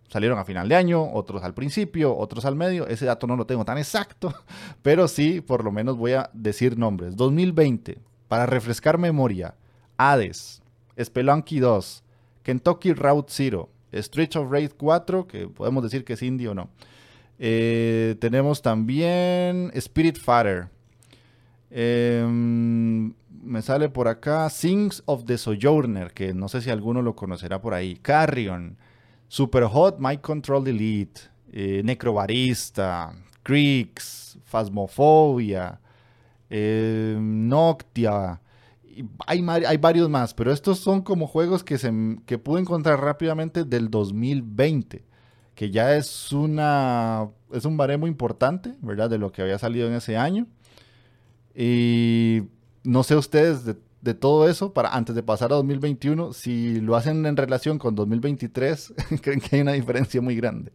salieron 0.08 0.38
a 0.38 0.44
final 0.44 0.68
de 0.68 0.74
año, 0.74 1.12
otros 1.12 1.42
al 1.44 1.54
principio, 1.54 2.16
otros 2.16 2.44
al 2.44 2.56
medio. 2.56 2.86
Ese 2.86 3.06
dato 3.06 3.26
no 3.26 3.36
lo 3.36 3.46
tengo 3.46 3.64
tan 3.64 3.78
exacto, 3.78 4.34
pero 4.82 5.08
sí, 5.08 5.40
por 5.40 5.64
lo 5.64 5.70
menos 5.70 5.96
voy 5.96 6.12
a 6.12 6.30
decir 6.32 6.78
nombres. 6.78 7.16
2020, 7.16 7.98
para 8.26 8.46
refrescar 8.46 8.98
memoria, 8.98 9.54
Hades, 9.96 10.62
Spelunky 11.00 11.60
2, 11.60 12.02
Kentucky 12.42 12.92
Route 12.92 13.32
Zero, 13.32 13.68
Street 13.92 14.36
of 14.36 14.50
Rage 14.50 14.70
4, 14.70 15.26
que 15.26 15.48
podemos 15.48 15.82
decir 15.82 16.04
que 16.04 16.14
es 16.14 16.22
indie 16.22 16.48
o 16.48 16.54
no. 16.54 16.70
Eh, 17.38 18.16
tenemos 18.20 18.62
también 18.62 19.70
Spirit 19.74 20.18
Fighter. 20.18 20.68
Em, 21.70 23.12
me 23.42 23.62
sale 23.62 23.88
por 23.88 24.08
acá 24.08 24.48
Things 24.50 25.02
of 25.06 25.24
the 25.24 25.38
Sojourner, 25.38 26.12
que 26.12 26.34
no 26.34 26.48
sé 26.48 26.60
si 26.60 26.70
alguno 26.70 27.02
lo 27.02 27.14
conocerá 27.14 27.60
por 27.60 27.74
ahí. 27.74 27.96
Carrion. 27.96 28.76
Super 29.28 29.64
Hot, 29.64 29.96
My 29.98 30.18
Control 30.18 30.64
Delete, 30.64 31.20
eh, 31.52 31.82
Necrobarista, 31.84 33.14
Creeks, 33.42 34.38
Phasmophobia, 34.44 35.80
eh, 36.50 37.16
Noctia. 37.20 38.40
Hay, 39.26 39.46
hay, 39.46 39.76
varios 39.76 40.08
más, 40.08 40.34
pero 40.34 40.50
estos 40.50 40.80
son 40.80 41.02
como 41.02 41.26
juegos 41.26 41.62
que, 41.62 41.78
se, 41.78 41.92
que 42.26 42.38
pude 42.38 42.60
encontrar 42.60 43.00
rápidamente 43.00 43.64
del 43.64 43.90
2020, 43.90 45.04
que 45.54 45.70
ya 45.70 45.94
es, 45.94 46.32
una, 46.32 47.28
es 47.52 47.64
un 47.64 47.76
baremo 47.76 48.08
importante, 48.08 48.74
¿verdad? 48.80 49.08
De 49.08 49.18
lo 49.18 49.30
que 49.30 49.42
había 49.42 49.58
salido 49.58 49.86
en 49.86 49.94
ese 49.94 50.16
año. 50.16 50.46
Y 51.54 52.42
no 52.82 53.02
sé 53.04 53.14
ustedes 53.14 53.64
de 53.64 53.76
de 54.00 54.14
todo 54.14 54.48
eso 54.48 54.72
para 54.72 54.94
antes 54.94 55.14
de 55.14 55.22
pasar 55.22 55.52
a 55.52 55.56
2021, 55.56 56.32
si 56.32 56.80
lo 56.80 56.96
hacen 56.96 57.26
en 57.26 57.36
relación 57.36 57.78
con 57.78 57.94
2023, 57.94 58.94
creen 59.22 59.40
que 59.40 59.56
hay 59.56 59.62
una 59.62 59.72
diferencia 59.72 60.20
muy 60.20 60.36
grande. 60.36 60.72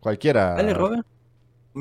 Cualquiera. 0.00 0.54
Dale, 0.54 0.74
Robert. 0.74 1.06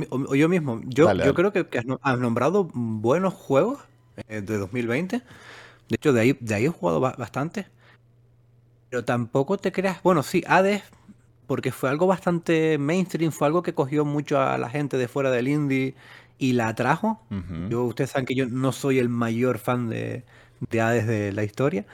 O, 0.09 0.35
yo 0.35 0.47
mismo. 0.47 0.79
Yo, 0.85 1.11
yo 1.13 1.33
creo 1.33 1.51
que, 1.51 1.67
has 2.01 2.19
nombrado 2.19 2.69
buenos 2.73 3.33
juegos 3.33 3.79
eh, 4.27 4.41
de 4.41 4.57
2020. 4.57 5.17
De 5.17 5.23
hecho, 5.95 6.13
de 6.13 6.21
ahí, 6.21 6.37
de 6.39 6.55
ahí 6.55 6.65
he 6.65 6.69
jugado 6.69 6.99
bastante. 6.99 7.67
Pero 8.89 9.03
tampoco 9.03 9.57
te 9.57 9.71
creas. 9.71 10.03
Bueno, 10.03 10.21
sí, 10.21 10.43
Hades, 10.47 10.83
porque 11.47 11.71
fue 11.71 11.89
algo 11.89 12.07
bastante 12.07 12.77
mainstream, 12.77 13.31
fue 13.31 13.47
algo 13.47 13.63
que 13.63 13.73
cogió 13.73 14.05
mucho 14.05 14.39
a 14.39 14.57
la 14.57 14.69
gente 14.69 14.97
de 14.97 15.07
fuera 15.07 15.31
del 15.31 15.47
indie 15.47 15.95
y 16.41 16.53
la 16.53 16.69
atrajo. 16.69 17.21
yo, 17.69 17.83
ustedes 17.83 18.09
saben 18.09 18.25
que 18.25 18.33
yo 18.33 18.47
no 18.47 18.71
soy 18.71 18.97
el 18.97 19.09
mayor 19.09 19.59
fan 19.59 19.89
de, 19.89 20.25
de 20.71 20.81
Hades 20.81 21.05
de 21.05 21.31
la 21.31 21.43
historia. 21.43 21.85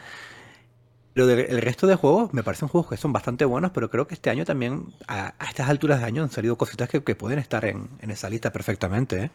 Pero 1.14 1.30
el 1.30 1.62
resto 1.62 1.86
de 1.86 1.96
juegos 1.96 2.34
me 2.34 2.44
parecen 2.44 2.70
juegos 2.70 2.90
que 2.90 2.96
son 2.96 3.12
bastante 3.12 3.44
buenos, 3.44 3.72
pero 3.72 3.90
creo 3.90 4.08
que 4.08 4.14
este 4.14 4.30
año 4.30 4.46
también, 4.46 4.94
a, 5.10 5.34
estas 5.50 5.68
alturas 5.68 6.00
de 6.00 6.06
año, 6.06 6.24
han 6.24 6.30
salido 6.30 6.58
cositas 6.58 6.88
que, 6.88 7.02
pueden 7.02 7.40
estar 7.40 7.66
en, 7.66 7.90
esa 8.08 8.30
lista 8.30 8.54
perfectamente. 8.54 9.24
¿eh? 9.24 9.32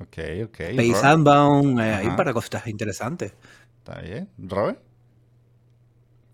Ok, 0.00 0.48
ok. 0.48 0.60
Space 0.60 1.14
Unbound, 1.14 1.78
eh, 1.78 1.94
hay 1.94 2.10
para 2.16 2.32
cositas 2.32 2.66
interesantes. 2.66 3.34
Está 3.78 4.00
bien. 4.00 4.28
¿Robert? 4.38 4.80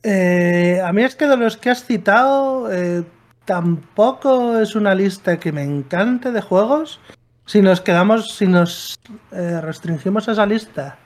Eh, 0.02 0.80
a 0.82 0.92
mí 0.94 1.02
es 1.02 1.14
que 1.14 1.26
de 1.26 1.36
los 1.36 1.58
que 1.58 1.68
has 1.68 1.84
citado, 1.84 2.72
eh, 2.72 3.04
tampoco 3.44 4.58
es 4.60 4.74
una 4.74 4.94
lista 4.94 5.38
que 5.38 5.52
me 5.52 5.62
encante 5.62 6.32
de 6.32 6.40
juegos. 6.40 7.00
Si 7.48 7.62
nos 7.62 7.80
quedamos, 7.80 8.36
si 8.36 8.46
nos 8.46 9.00
eh, 9.32 9.58
restringimos 9.62 10.28
a 10.28 10.32
esa 10.32 10.44
lista, 10.44 10.98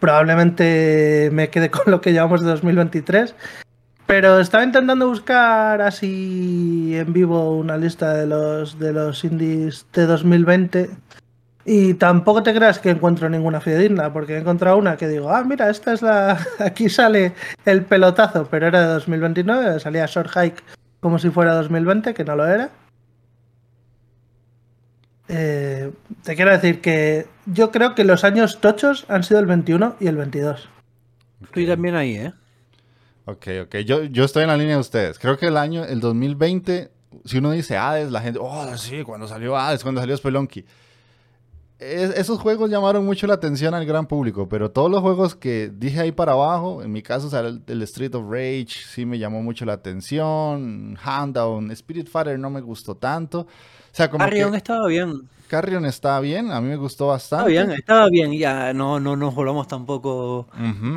probablemente 0.00 1.28
me 1.34 1.50
quede 1.50 1.70
con 1.70 1.90
lo 1.90 2.00
que 2.00 2.14
llevamos 2.14 2.40
de 2.40 2.48
2023. 2.48 3.34
Pero 4.06 4.40
estaba 4.40 4.64
intentando 4.64 5.06
buscar 5.06 5.82
así 5.82 6.96
en 6.96 7.12
vivo 7.12 7.58
una 7.58 7.76
lista 7.76 8.14
de 8.14 8.26
los, 8.26 8.78
de 8.78 8.94
los 8.94 9.22
indies 9.22 9.84
de 9.92 10.06
2020. 10.06 10.88
Y 11.66 11.92
tampoco 11.92 12.42
te 12.42 12.54
creas 12.54 12.78
que 12.78 12.88
encuentro 12.88 13.28
ninguna 13.28 13.60
fidedigna, 13.60 14.10
porque 14.14 14.36
he 14.36 14.38
encontrado 14.38 14.78
una 14.78 14.96
que 14.96 15.08
digo, 15.08 15.28
ah, 15.28 15.44
mira, 15.44 15.68
esta 15.68 15.92
es 15.92 16.00
la. 16.00 16.38
Aquí 16.58 16.88
sale 16.88 17.34
el 17.66 17.84
pelotazo, 17.84 18.48
pero 18.50 18.68
era 18.68 18.80
de 18.80 18.94
2029, 18.94 19.78
salía 19.80 20.06
Short 20.06 20.30
Hike 20.34 20.64
como 21.00 21.18
si 21.18 21.28
fuera 21.28 21.54
2020, 21.54 22.14
que 22.14 22.24
no 22.24 22.34
lo 22.34 22.46
era. 22.46 22.70
Eh, 25.28 25.92
te 26.22 26.36
quiero 26.36 26.52
decir 26.52 26.80
que 26.80 27.26
yo 27.46 27.70
creo 27.70 27.94
que 27.94 28.04
los 28.04 28.24
años 28.24 28.60
tochos 28.60 29.06
han 29.08 29.24
sido 29.24 29.40
el 29.40 29.46
21 29.46 29.96
y 30.00 30.06
el 30.06 30.16
22. 30.16 30.68
Estoy 31.42 31.66
también 31.66 31.96
ahí, 31.96 32.16
¿eh? 32.16 32.32
Ok, 33.24 33.48
ok. 33.64 33.76
Yo, 33.78 34.04
yo 34.04 34.24
estoy 34.24 34.42
en 34.42 34.48
la 34.48 34.56
línea 34.56 34.74
de 34.76 34.80
ustedes. 34.80 35.18
Creo 35.18 35.36
que 35.36 35.46
el 35.46 35.56
año, 35.56 35.84
el 35.84 36.00
2020, 36.00 36.90
si 37.24 37.38
uno 37.38 37.50
dice 37.50 37.76
Hades, 37.76 38.10
la 38.12 38.20
gente, 38.20 38.38
oh, 38.40 38.76
sí, 38.76 39.02
cuando 39.02 39.26
salió 39.26 39.56
Hades, 39.56 39.82
cuando 39.82 40.00
salió 40.00 40.16
Spelunky. 40.16 40.64
esos 41.80 42.38
juegos 42.38 42.70
llamaron 42.70 43.04
mucho 43.04 43.26
la 43.26 43.34
atención 43.34 43.74
al 43.74 43.84
gran 43.84 44.06
público, 44.06 44.48
pero 44.48 44.70
todos 44.70 44.88
los 44.88 45.00
juegos 45.00 45.34
que 45.34 45.72
dije 45.74 46.00
ahí 46.00 46.12
para 46.12 46.32
abajo, 46.32 46.84
en 46.84 46.92
mi 46.92 47.02
caso, 47.02 47.28
o 47.28 47.40
el, 47.40 47.62
el, 47.66 47.82
Street 47.82 48.14
of 48.14 48.30
Rage 48.30 48.68
sí 48.86 49.04
me 49.04 49.18
llamó 49.18 49.42
mucho 49.42 49.64
la 49.64 49.72
atención, 49.72 50.96
Handown, 51.02 51.72
Spirit 51.72 52.08
Fighter 52.08 52.38
no 52.38 52.48
me 52.48 52.60
gustó 52.60 52.96
tanto 52.96 53.48
sea, 53.96 54.10
Carrion 54.10 54.54
estaba 54.54 54.86
bien. 54.88 55.28
Carrion 55.48 55.86
estaba 55.86 56.20
bien, 56.20 56.50
a 56.50 56.60
mí 56.60 56.68
me 56.68 56.76
gustó 56.76 57.06
bastante. 57.06 57.52
Estaba 57.52 57.66
bien, 57.66 57.78
estaba 57.78 58.08
bien, 58.08 58.32
ya 58.32 58.72
no, 58.72 58.98
no 58.98 59.16
nos 59.16 59.34
volvamos 59.34 59.68
tampoco 59.68 60.48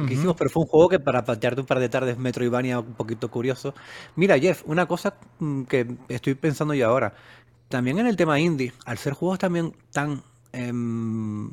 que 0.07 0.13
hicimos, 0.13 0.35
pero 0.35 0.49
fue 0.49 0.63
un 0.63 0.69
juego 0.69 0.89
que 0.89 0.99
para 0.99 1.23
patearte 1.23 1.61
un 1.61 1.67
par 1.67 1.79
de 1.79 1.87
tardes 1.87 2.17
Metroidvania 2.17 2.79
un 2.79 2.93
poquito 2.93 3.29
curioso. 3.29 3.73
Mira, 4.15 4.39
Jeff, 4.39 4.63
una 4.65 4.87
cosa 4.87 5.13
mm, 5.37 5.63
que 5.63 5.87
estoy 6.09 6.33
pensando 6.33 6.73
yo 6.73 6.87
ahora, 6.87 7.13
también 7.67 7.99
en 7.99 8.07
el 8.07 8.15
tema 8.15 8.39
indie, 8.39 8.73
al 8.85 8.97
ser 8.97 9.13
juegos 9.13 9.37
también 9.37 9.73
tan 9.91 10.23
em, 10.51 11.51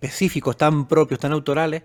específicos, 0.00 0.56
tan 0.56 0.86
propios, 0.88 1.20
tan 1.20 1.32
autorales, 1.32 1.84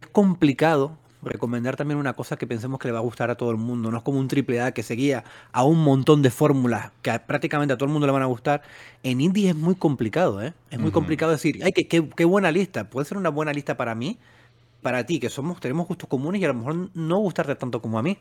es 0.00 0.08
complicado 0.08 0.98
recomendar 1.24 1.76
también 1.76 1.98
una 1.98 2.14
cosa 2.14 2.36
que 2.36 2.46
pensemos 2.46 2.78
que 2.78 2.88
le 2.88 2.92
va 2.92 2.98
a 2.98 3.02
gustar 3.02 3.30
a 3.30 3.36
todo 3.36 3.50
el 3.50 3.56
mundo. 3.56 3.90
No 3.90 3.98
es 3.98 4.02
como 4.02 4.18
un 4.18 4.28
triple 4.28 4.60
A 4.60 4.72
que 4.72 4.82
seguía 4.82 5.24
a 5.52 5.64
un 5.64 5.82
montón 5.82 6.22
de 6.22 6.30
fórmulas 6.30 6.92
que 7.02 7.18
prácticamente 7.18 7.74
a 7.74 7.76
todo 7.76 7.86
el 7.86 7.92
mundo 7.92 8.06
le 8.06 8.12
van 8.12 8.22
a 8.22 8.26
gustar. 8.26 8.62
En 9.02 9.20
indie 9.20 9.50
es 9.50 9.56
muy 9.56 9.74
complicado, 9.74 10.42
¿eh? 10.42 10.54
Es 10.70 10.78
muy 10.78 10.90
complicado 10.90 11.32
decir, 11.32 11.60
ay, 11.64 11.72
qué, 11.72 11.86
qué, 11.86 12.24
buena 12.24 12.50
lista. 12.50 12.88
Puede 12.88 13.06
ser 13.06 13.18
una 13.18 13.30
buena 13.30 13.52
lista 13.52 13.76
para 13.76 13.94
mí, 13.94 14.18
para 14.82 15.04
ti, 15.04 15.20
que 15.20 15.30
somos, 15.30 15.60
tenemos 15.60 15.86
gustos 15.86 16.08
comunes 16.08 16.40
y 16.40 16.44
a 16.44 16.48
lo 16.48 16.54
mejor 16.54 16.90
no 16.94 17.18
gustarte 17.18 17.54
tanto 17.54 17.80
como 17.80 17.98
a 17.98 18.02
mí. 18.02 18.18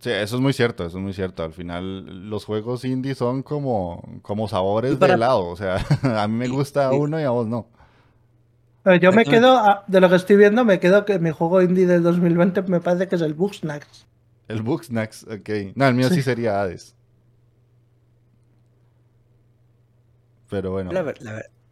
Sí, 0.00 0.10
eso 0.10 0.34
es 0.34 0.42
muy 0.42 0.52
cierto, 0.52 0.84
eso 0.84 0.98
es 0.98 1.02
muy 1.02 1.12
cierto. 1.12 1.44
Al 1.44 1.52
final, 1.52 2.28
los 2.28 2.44
juegos 2.44 2.84
indie 2.84 3.14
son 3.14 3.44
como, 3.44 4.02
como 4.22 4.48
sabores 4.48 4.98
de 4.98 5.06
helado. 5.06 5.46
O 5.46 5.56
sea, 5.56 5.76
a 6.22 6.26
mí 6.26 6.36
me 6.36 6.48
gusta 6.48 6.90
uno 6.92 7.20
y 7.20 7.22
a 7.22 7.30
vos 7.30 7.46
no. 7.46 7.68
Yo 9.00 9.12
me 9.12 9.24
quedo, 9.24 9.82
de 9.86 10.00
lo 10.00 10.08
que 10.08 10.16
estoy 10.16 10.36
viendo, 10.36 10.64
me 10.64 10.80
quedo 10.80 11.04
que 11.04 11.18
mi 11.18 11.30
juego 11.30 11.62
indie 11.62 11.86
del 11.86 12.02
2020 12.02 12.62
me 12.62 12.80
parece 12.80 13.06
que 13.06 13.14
es 13.14 13.22
el 13.22 13.34
Booksnacks. 13.34 14.06
El 14.48 14.62
Booksnacks, 14.62 15.24
ok. 15.24 15.76
No, 15.76 15.86
el 15.86 15.94
mío 15.94 16.08
sí, 16.08 16.20
sería 16.20 16.60
Hades. 16.60 16.96
Pero 20.50 20.72
bueno. 20.72 20.90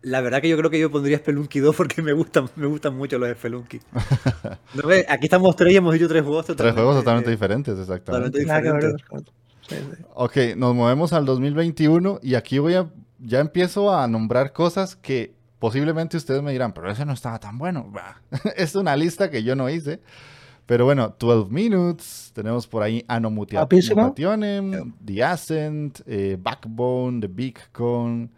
La, 0.03 0.21
verdad 0.23 0.41
que 0.41 0.49
yo 0.49 0.57
creo 0.57 0.71
que 0.71 0.81
yo 0.81 0.91
pondría 0.91 1.19
Spelunky 1.19 1.59
2 1.59 1.77
porque 1.77 2.01
me 2.01 2.13
gustan, 2.15 2.49
me 2.57 2.67
gustan 2.67 2.97
mucho 2.97 3.19
los 3.19 3.29
Spelunky. 3.37 3.81
Aquí 5.09 5.27
estamos 5.27 5.55
tres 5.57 5.75
y 5.75 5.77
hemos 5.77 5.93
dicho 5.93 6.09
tres 6.09 6.23
juegos 6.23 6.47
totalmente, 6.47 6.75
Tres 6.75 6.85
juegos 6.85 7.05
totalmente 7.05 7.31
diferentes, 7.31 7.79
exactamente. 7.79 8.47
Ok, 10.15 10.37
nos 10.57 10.75
movemos 10.75 11.13
al 11.13 11.27
2021 11.27 12.21
y 12.23 12.35
aquí 12.35 12.59
voy 12.59 12.75
a. 12.75 12.91
Ya 13.19 13.41
empiezo 13.41 13.95
a 13.95 14.09
nombrar 14.09 14.55
cosas 14.55 14.97
que 14.97 15.35
Posiblemente 15.61 16.17
ustedes 16.17 16.43
me 16.43 16.53
dirán, 16.53 16.73
pero 16.73 16.91
ese 16.91 17.05
no 17.05 17.13
estaba 17.13 17.39
tan 17.39 17.59
bueno. 17.59 17.93
es 18.57 18.75
una 18.75 18.97
lista 18.97 19.31
que 19.31 19.45
yo 19.45 19.55
no 19.55 19.69
hice. 19.69 20.01
Pero 20.65 20.87
bueno, 20.87 21.15
12 21.19 21.53
Minutes, 21.53 22.31
tenemos 22.35 22.67
por 22.67 22.83
ahí 22.83 23.05
Anomutationem, 23.09 24.95
The 25.05 25.23
Ascent, 25.23 26.01
eh, 26.07 26.39
Backbone, 26.41 27.21
The 27.21 27.27
Big 27.27 27.59
Con, 27.73 28.31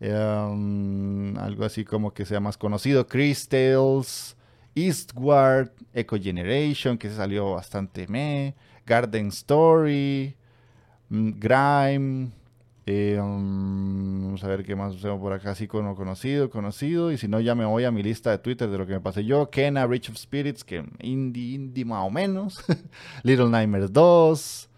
em, 0.00 1.36
algo 1.36 1.64
así 1.64 1.84
como 1.84 2.12
que 2.12 2.24
sea 2.24 2.40
más 2.40 2.56
conocido, 2.56 3.06
Crystals, 3.06 4.36
Eastward, 4.74 5.70
Echo 5.92 6.16
Generation, 6.16 6.98
que 6.98 7.10
se 7.10 7.16
salió 7.16 7.52
bastante 7.52 8.08
me, 8.08 8.56
Garden 8.84 9.28
Story, 9.28 10.34
mm, 11.10 11.30
Grime, 11.38 12.30
Eh, 12.88 13.18
um, 13.20 14.22
vamos 14.22 14.44
a 14.44 14.46
ver 14.46 14.64
qué 14.64 14.76
más 14.76 14.96
tengo 15.00 15.18
por 15.18 15.32
acá, 15.32 15.50
así 15.50 15.66
como 15.66 15.96
conocido, 15.96 16.50
conocido. 16.50 17.10
Y 17.10 17.18
si 17.18 17.26
no, 17.26 17.40
ya 17.40 17.56
me 17.56 17.64
voy 17.64 17.84
a 17.84 17.90
mi 17.90 18.02
lista 18.02 18.30
de 18.30 18.38
Twitter 18.38 18.70
de 18.70 18.78
lo 18.78 18.86
que 18.86 18.92
me 18.92 19.00
pasé 19.00 19.24
yo. 19.24 19.50
Kena, 19.50 19.86
Rich 19.88 20.10
of 20.10 20.16
Spirits, 20.16 20.62
que 20.62 20.84
indie, 21.00 21.54
indie 21.54 21.84
más 21.84 22.06
o 22.06 22.10
menos. 22.10 22.54
Little 23.24 23.50
Nightmares 23.50 23.92
2. 23.92 24.68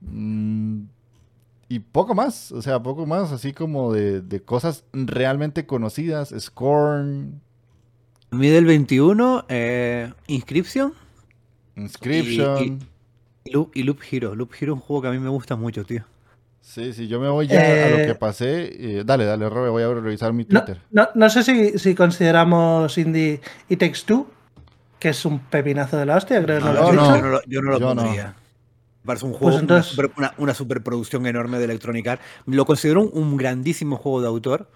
Mm, 0.00 0.82
y 1.68 1.78
poco 1.80 2.14
más, 2.14 2.52
o 2.52 2.62
sea, 2.62 2.82
poco 2.82 3.04
más, 3.04 3.32
así 3.32 3.52
como 3.52 3.92
de, 3.92 4.22
de 4.22 4.40
cosas 4.42 4.84
realmente 4.94 5.66
conocidas. 5.66 6.34
Scorn, 6.36 7.42
A 8.30 8.36
mí 8.36 8.48
del 8.48 8.64
21, 8.64 9.44
eh, 9.48 10.10
Inscription 10.26 10.94
Inscription. 11.76 12.80
y 13.44 13.50
Loop, 13.52 13.72
y 13.74 13.82
Loop 13.82 14.00
Hero. 14.10 14.34
Loop 14.34 14.52
Hero 14.58 14.72
es 14.72 14.76
un 14.76 14.80
juego 14.80 15.02
que 15.02 15.08
a 15.08 15.10
mí 15.12 15.18
me 15.18 15.28
gusta 15.28 15.54
mucho, 15.56 15.84
tío. 15.84 16.04
Sí, 16.60 16.92
sí, 16.92 17.08
yo 17.08 17.18
me 17.20 17.28
voy 17.28 17.46
ya 17.48 17.58
a 17.60 17.88
lo 17.90 17.96
Eh, 17.98 18.06
que 18.06 18.14
pasé. 18.14 18.98
eh, 18.98 19.02
dale, 19.04 19.24
dale, 19.24 19.48
Robe, 19.48 19.70
voy 19.70 19.82
a 19.82 19.88
revisar 19.94 20.32
mi 20.32 20.44
Twitter. 20.44 20.80
no, 20.90 21.08
no 21.14 21.28
sé 21.30 21.42
si, 21.42 21.78
si 21.78 21.94
consideramos 21.94 22.96
Indie 22.98 23.40
It 23.68 23.78
Takes 23.80 24.00
Two, 24.06 24.28
que 24.98 25.08
es 25.08 25.24
un 25.24 25.38
pepinazo 25.40 25.96
de 25.96 26.06
la 26.06 26.16
hostia, 26.16 26.42
creo 26.42 26.58
que 26.58 26.64
no, 26.64 26.72
lo 26.72 26.92
no. 26.92 27.16
Yo 27.16 27.22
no 27.22 27.28
lo, 27.28 27.40
yo 27.46 27.62
no 27.62 27.70
lo 27.72 27.78
Yo 27.80 27.86
pondría. 27.94 28.34
Parece 29.04 29.24
un 29.24 29.32
Pues 29.32 29.40
juego, 29.40 29.58
entonces- 29.58 29.98
una, 29.98 30.02
super- 30.08 30.12
una- 30.18 30.34
una 30.36 30.54
superproducción 30.54 31.26
enorme 31.26 31.58
de 31.58 31.64
Electronic 31.64 32.06
Arts. 32.06 32.22
Lo 32.46 32.66
considero 32.66 33.00
un, 33.02 33.10
un 33.14 33.36
grandísimo 33.38 33.96
juego 33.96 34.20
de 34.20 34.28
autor, 34.28 34.70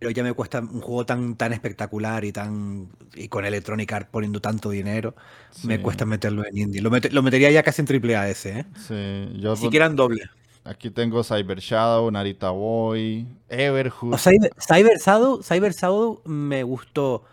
pero 0.00 0.10
ya 0.10 0.24
me 0.24 0.32
cuesta 0.32 0.58
un 0.58 0.80
juego 0.80 1.06
tan, 1.06 1.36
tan 1.36 1.52
espectacular 1.52 2.24
y 2.24 2.32
tan 2.32 2.88
y 3.14 3.28
con 3.28 3.44
Electronic 3.44 3.92
Arts 3.92 4.08
poniendo 4.10 4.40
tanto 4.40 4.68
dinero, 4.70 5.14
me 5.62 5.80
cuesta 5.80 6.04
meterlo 6.04 6.44
en 6.44 6.58
indie. 6.58 6.82
Lo, 6.82 6.90
mete- 6.90 7.10
lo 7.12 7.22
metería 7.22 7.52
ya 7.52 7.62
casi 7.62 7.80
en 7.82 7.86
triple 7.86 8.16
A 8.16 8.28
ese, 8.28 8.58
¿eh? 8.58 8.64
Sí, 8.76 9.38
yo 9.40 9.52
Ni 9.52 9.56
siquiera 9.60 9.86
en 9.86 9.94
doble. 9.94 10.22
Aquí 10.64 10.90
tengo 10.90 11.22
Cyber 11.22 11.58
Shadow, 11.58 12.10
Narita 12.10 12.50
Boy, 12.50 13.26
Everhood. 13.48 14.14
O 14.14 14.18
Cyber, 14.18 14.98
Shadow, 14.98 15.42
Cyber 15.42 15.72
Shadow 15.72 16.22
me 16.24 16.62
gustó 16.62 17.24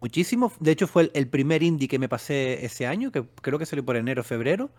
muchísimo. 0.00 0.52
De 0.60 0.72
hecho, 0.72 0.86
fue 0.86 1.10
el, 1.14 1.28
primer 1.28 1.62
indie 1.62 1.88
que 1.88 1.98
me 1.98 2.08
pasé 2.08 2.64
ese 2.64 2.86
año, 2.86 3.10
que 3.10 3.24
creo 3.40 3.58
que 3.58 3.66
salió 3.66 3.84
por 3.84 3.96
enero, 3.96 4.22
febrero. 4.22 4.70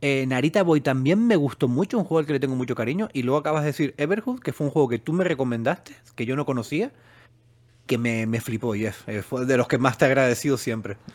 Eh, 0.00 0.26
Narita 0.26 0.62
Boy 0.62 0.80
también 0.80 1.26
me 1.26 1.36
gustó 1.36 1.66
mucho, 1.66 1.98
un 1.98 2.04
juego 2.04 2.20
al 2.20 2.26
que 2.26 2.32
le 2.32 2.40
tengo 2.40 2.54
mucho 2.54 2.74
cariño. 2.74 3.08
Y 3.12 3.22
luego 3.22 3.38
acabas 3.38 3.62
de 3.62 3.68
decir 3.68 3.94
Everhood, 3.96 4.40
que 4.40 4.52
fue 4.52 4.66
un 4.66 4.72
juego 4.72 4.88
que 4.88 4.98
tú 4.98 5.12
me 5.12 5.24
recomendaste, 5.24 5.94
que 6.14 6.26
yo 6.26 6.36
no 6.36 6.46
conocía, 6.46 6.92
que 7.88 7.98
me, 7.98 8.26
me 8.26 8.40
flipó, 8.40 8.74
Jeff. 8.74 9.08
Eh, 9.08 9.22
fue 9.22 9.44
de 9.46 9.56
los 9.56 9.66
que 9.66 9.78
más 9.78 9.98
te 9.98 10.04
he 10.04 10.08
agradecido 10.08 10.56
siempre. 10.56 10.96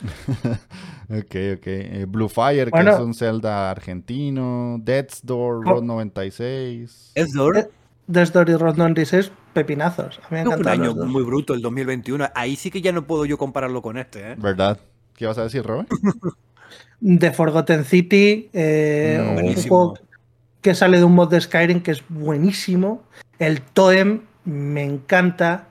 Ok, 1.09 1.35
ok. 1.57 1.67
Eh, 1.67 2.05
Blue 2.07 2.29
Fire, 2.29 2.65
que 2.65 2.71
Bueno. 2.71 2.93
es 2.95 2.99
un 2.99 3.13
Zelda 3.13 3.69
argentino. 3.69 4.77
Death's 4.81 5.19
Door. 5.23 5.65
Road 5.65 5.83
96. 5.83 7.11
Es 7.13 7.33
Door, 7.33 7.57
Eh, 7.57 7.69
Desde 8.07 8.33
Dory 8.33 8.55
Road 8.55 8.77
96, 8.77 9.31
pepinazos. 9.53 10.19
A 10.29 10.33
mí 10.33 10.41
me 10.43 10.55
un 10.55 10.67
año 10.67 10.95
muy 10.95 11.23
bruto, 11.23 11.53
el 11.53 11.61
2021. 11.61 12.29
Ahí 12.33 12.55
sí 12.55 12.71
que 12.71 12.81
ya 12.81 12.91
no 12.93 13.05
puedo 13.05 13.25
yo 13.25 13.37
compararlo 13.37 13.81
con 13.81 13.97
este, 13.97 14.31
¿eh? 14.31 14.35
¿Verdad? 14.37 14.79
¿Qué 15.15 15.25
vas 15.27 15.37
a 15.37 15.43
decir, 15.43 15.63
Robe? 15.63 15.85
The 17.19 17.31
Forgotten 17.31 17.83
City, 17.85 18.49
eh, 18.53 19.19
Mm, 19.21 19.27
un 19.27 19.33
buenísimo. 19.35 19.75
juego 19.77 19.99
que 20.61 20.73
sale 20.73 20.97
de 20.97 21.03
un 21.03 21.13
mod 21.15 21.29
de 21.29 21.41
Skyrim 21.41 21.81
que 21.81 21.91
es 21.91 22.03
buenísimo. 22.09 23.03
El 23.39 23.61
Toem 23.61 24.21
me 24.45 24.83
encanta. 24.83 25.67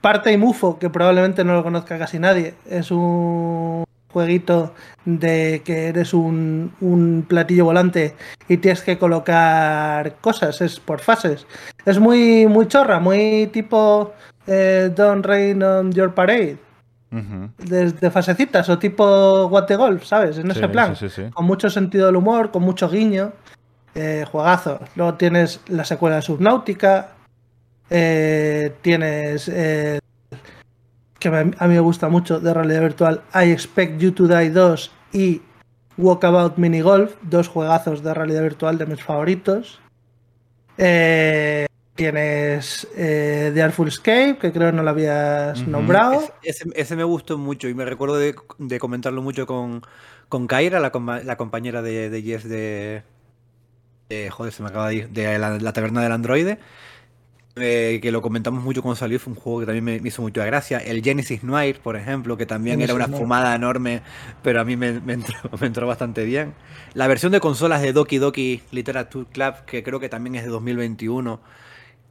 Parte 0.00 0.32
y 0.32 0.36
Mufo, 0.38 0.78
que 0.78 0.88
probablemente 0.90 1.44
no 1.44 1.54
lo 1.54 1.62
conozca 1.62 1.98
casi 1.98 2.18
nadie. 2.18 2.54
Es 2.68 2.90
un 2.90 3.84
jueguito 4.12 4.74
de 5.04 5.62
que 5.64 5.88
eres 5.88 6.14
un, 6.14 6.72
un 6.80 7.24
platillo 7.28 7.66
volante 7.66 8.14
y 8.48 8.56
tienes 8.56 8.82
que 8.82 8.98
colocar 8.98 10.16
cosas, 10.20 10.60
es 10.62 10.80
por 10.80 11.00
fases. 11.00 11.46
Es 11.84 11.98
muy, 11.98 12.46
muy 12.46 12.66
chorra, 12.66 12.98
muy 12.98 13.48
tipo 13.52 14.12
eh, 14.46 14.90
Don't 14.94 15.24
Rain 15.24 15.62
on 15.62 15.92
Your 15.92 16.12
Parade, 16.14 16.56
de, 17.10 17.92
de 17.92 18.10
fasecitas 18.10 18.68
o 18.68 18.78
tipo 18.78 19.46
What 19.46 19.66
the 19.66 19.76
Golf, 19.76 20.04
¿sabes? 20.04 20.38
En 20.38 20.50
ese 20.50 20.68
plan 20.68 20.96
Sí, 20.96 21.08
sí, 21.08 21.22
sí. 21.26 21.30
con 21.32 21.44
mucho 21.44 21.68
sentido 21.70 22.06
del 22.06 22.16
humor, 22.16 22.50
con 22.50 22.62
mucho 22.62 22.88
guiño. 22.88 23.32
Eh, 23.94 24.24
juegazo. 24.30 24.78
Luego 24.94 25.14
tienes 25.14 25.60
la 25.68 25.84
secuela 25.84 26.16
de 26.16 26.22
Subnautica. 26.22 27.08
Eh, 27.90 28.72
tienes. 28.82 29.48
eh, 29.52 29.98
que 31.18 31.30
me- 31.30 31.54
a 31.58 31.66
mí 31.66 31.74
me 31.74 31.80
gusta 31.80 32.08
mucho 32.08 32.40
de 32.40 32.54
realidad 32.54 32.80
virtual. 32.80 33.22
I 33.34 33.50
Expect 33.50 34.00
You 34.00 34.12
to 34.12 34.26
Die 34.26 34.48
2 34.50 34.90
y 35.12 35.42
Walkabout 35.98 36.56
Mini 36.56 36.80
Golf. 36.80 37.14
Dos 37.22 37.48
juegazos 37.48 38.02
de 38.02 38.14
realidad 38.14 38.42
virtual 38.42 38.78
de 38.78 38.86
mis 38.86 39.02
favoritos. 39.02 39.80
Eh, 40.78 41.66
tienes 41.94 42.88
eh, 42.96 43.50
The 43.52 43.62
Artful 43.62 43.88
Escape, 43.88 44.38
que 44.40 44.50
creo 44.52 44.72
no 44.72 44.82
lo 44.82 44.88
habías 44.90 45.66
nombrado. 45.66 46.22
Ese, 46.42 46.64
ese 46.74 46.96
me 46.96 47.04
gustó 47.04 47.36
mucho 47.36 47.68
y 47.68 47.74
me 47.74 47.84
recuerdo 47.84 48.16
de, 48.16 48.34
de 48.58 48.78
comentarlo 48.78 49.20
mucho 49.20 49.46
con, 49.46 49.82
con 50.30 50.46
Kaira, 50.46 50.80
la, 50.80 50.90
compa- 50.90 51.22
la 51.22 51.36
compañera 51.36 51.82
de, 51.82 52.08
de 52.08 52.22
Jeff 52.22 52.44
de, 52.44 53.02
de- 54.08 54.30
Joder, 54.30 54.52
se 54.54 54.62
me 54.62 54.70
acaba 54.70 54.88
de 54.88 54.94
ir. 54.94 55.08
De 55.10 55.38
la, 55.38 55.58
la 55.58 55.72
taberna 55.74 56.00
del 56.02 56.12
androide. 56.12 56.58
Eh, 57.60 57.98
que 58.02 58.10
lo 58.12 58.22
comentamos 58.22 58.62
mucho 58.62 58.82
cuando 58.82 58.96
salió. 58.96 59.18
Fue 59.18 59.32
un 59.32 59.38
juego 59.38 59.60
que 59.60 59.66
también 59.66 59.84
me, 59.84 60.00
me 60.00 60.08
hizo 60.08 60.22
mucha 60.22 60.44
gracia. 60.44 60.78
El 60.78 61.02
Genesis 61.02 61.42
Noir, 61.44 61.80
por 61.80 61.96
ejemplo, 61.96 62.36
que 62.36 62.46
también 62.46 62.80
era 62.80 62.94
una 62.94 63.06
Noir. 63.06 63.20
fumada 63.20 63.54
enorme, 63.54 64.02
pero 64.42 64.60
a 64.60 64.64
mí 64.64 64.76
me, 64.76 65.00
me 65.00 65.14
entró, 65.14 65.36
me 65.60 65.66
entró 65.66 65.86
bastante 65.86 66.24
bien. 66.24 66.54
La 66.94 67.06
versión 67.06 67.32
de 67.32 67.40
consolas 67.40 67.82
de 67.82 67.92
Doki 67.92 68.18
Doki 68.18 68.62
Literature 68.70 69.26
Club, 69.32 69.64
que 69.66 69.82
creo 69.82 70.00
que 70.00 70.08
también 70.08 70.34
es 70.36 70.44
de 70.44 70.48
2021 70.50 71.40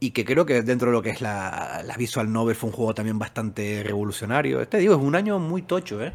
y 0.00 0.12
que 0.12 0.24
creo 0.24 0.46
que 0.46 0.62
dentro 0.62 0.88
de 0.88 0.92
lo 0.92 1.02
que 1.02 1.10
es 1.10 1.20
la, 1.20 1.82
la 1.86 1.96
Visual 1.96 2.32
Novel 2.32 2.56
fue 2.56 2.70
un 2.70 2.74
juego 2.74 2.94
también 2.94 3.18
bastante 3.18 3.82
revolucionario. 3.84 4.60
Este 4.62 4.78
digo, 4.78 4.94
es 4.94 5.00
un 5.00 5.14
año 5.14 5.38
muy 5.38 5.62
tocho, 5.62 6.02
¿eh? 6.02 6.12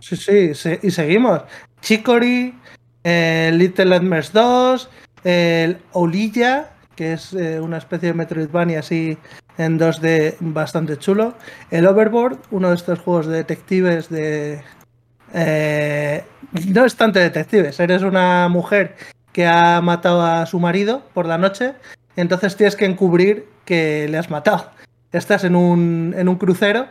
Sí, 0.00 0.52
sí, 0.52 0.78
y 0.82 0.90
seguimos. 0.90 1.42
Chicory, 1.80 2.52
eh, 3.04 3.52
Little 3.54 3.84
Nightmares 3.84 4.32
2, 4.32 4.90
el 5.22 5.78
Olilla, 5.92 6.73
que 6.94 7.14
es 7.14 7.32
eh, 7.32 7.60
una 7.60 7.78
especie 7.78 8.08
de 8.08 8.14
Metroidvania 8.14 8.80
así 8.80 9.18
en 9.58 9.78
2D 9.78 10.36
bastante 10.40 10.96
chulo. 10.98 11.34
El 11.70 11.86
Overboard, 11.86 12.38
uno 12.50 12.70
de 12.70 12.74
estos 12.74 12.98
juegos 12.98 13.26
de 13.26 13.36
detectives 13.36 14.08
de... 14.08 14.62
eh, 15.32 16.24
no 16.68 16.84
es 16.84 16.96
tanto 16.96 17.18
de 17.18 17.26
detectives, 17.26 17.78
eres 17.80 18.02
una 18.02 18.48
mujer 18.48 18.96
que 19.32 19.46
ha 19.46 19.80
matado 19.80 20.22
a 20.22 20.46
su 20.46 20.60
marido 20.60 21.02
por 21.12 21.26
la 21.26 21.38
noche, 21.38 21.74
entonces 22.16 22.56
tienes 22.56 22.76
que 22.76 22.84
encubrir 22.84 23.48
que 23.64 24.06
le 24.08 24.18
has 24.18 24.30
matado. 24.30 24.70
Estás 25.12 25.44
en 25.44 25.56
un, 25.56 26.14
en 26.16 26.28
un 26.28 26.36
crucero 26.36 26.86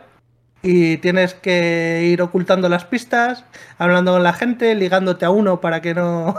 y 0.62 0.98
tienes 0.98 1.34
que 1.34 2.08
ir 2.10 2.22
ocultando 2.22 2.68
las 2.68 2.84
pistas, 2.84 3.44
hablando 3.78 4.12
con 4.12 4.22
la 4.22 4.32
gente, 4.32 4.74
ligándote 4.74 5.24
a 5.24 5.30
uno 5.30 5.60
para 5.60 5.80
que 5.80 5.94
no 5.94 6.34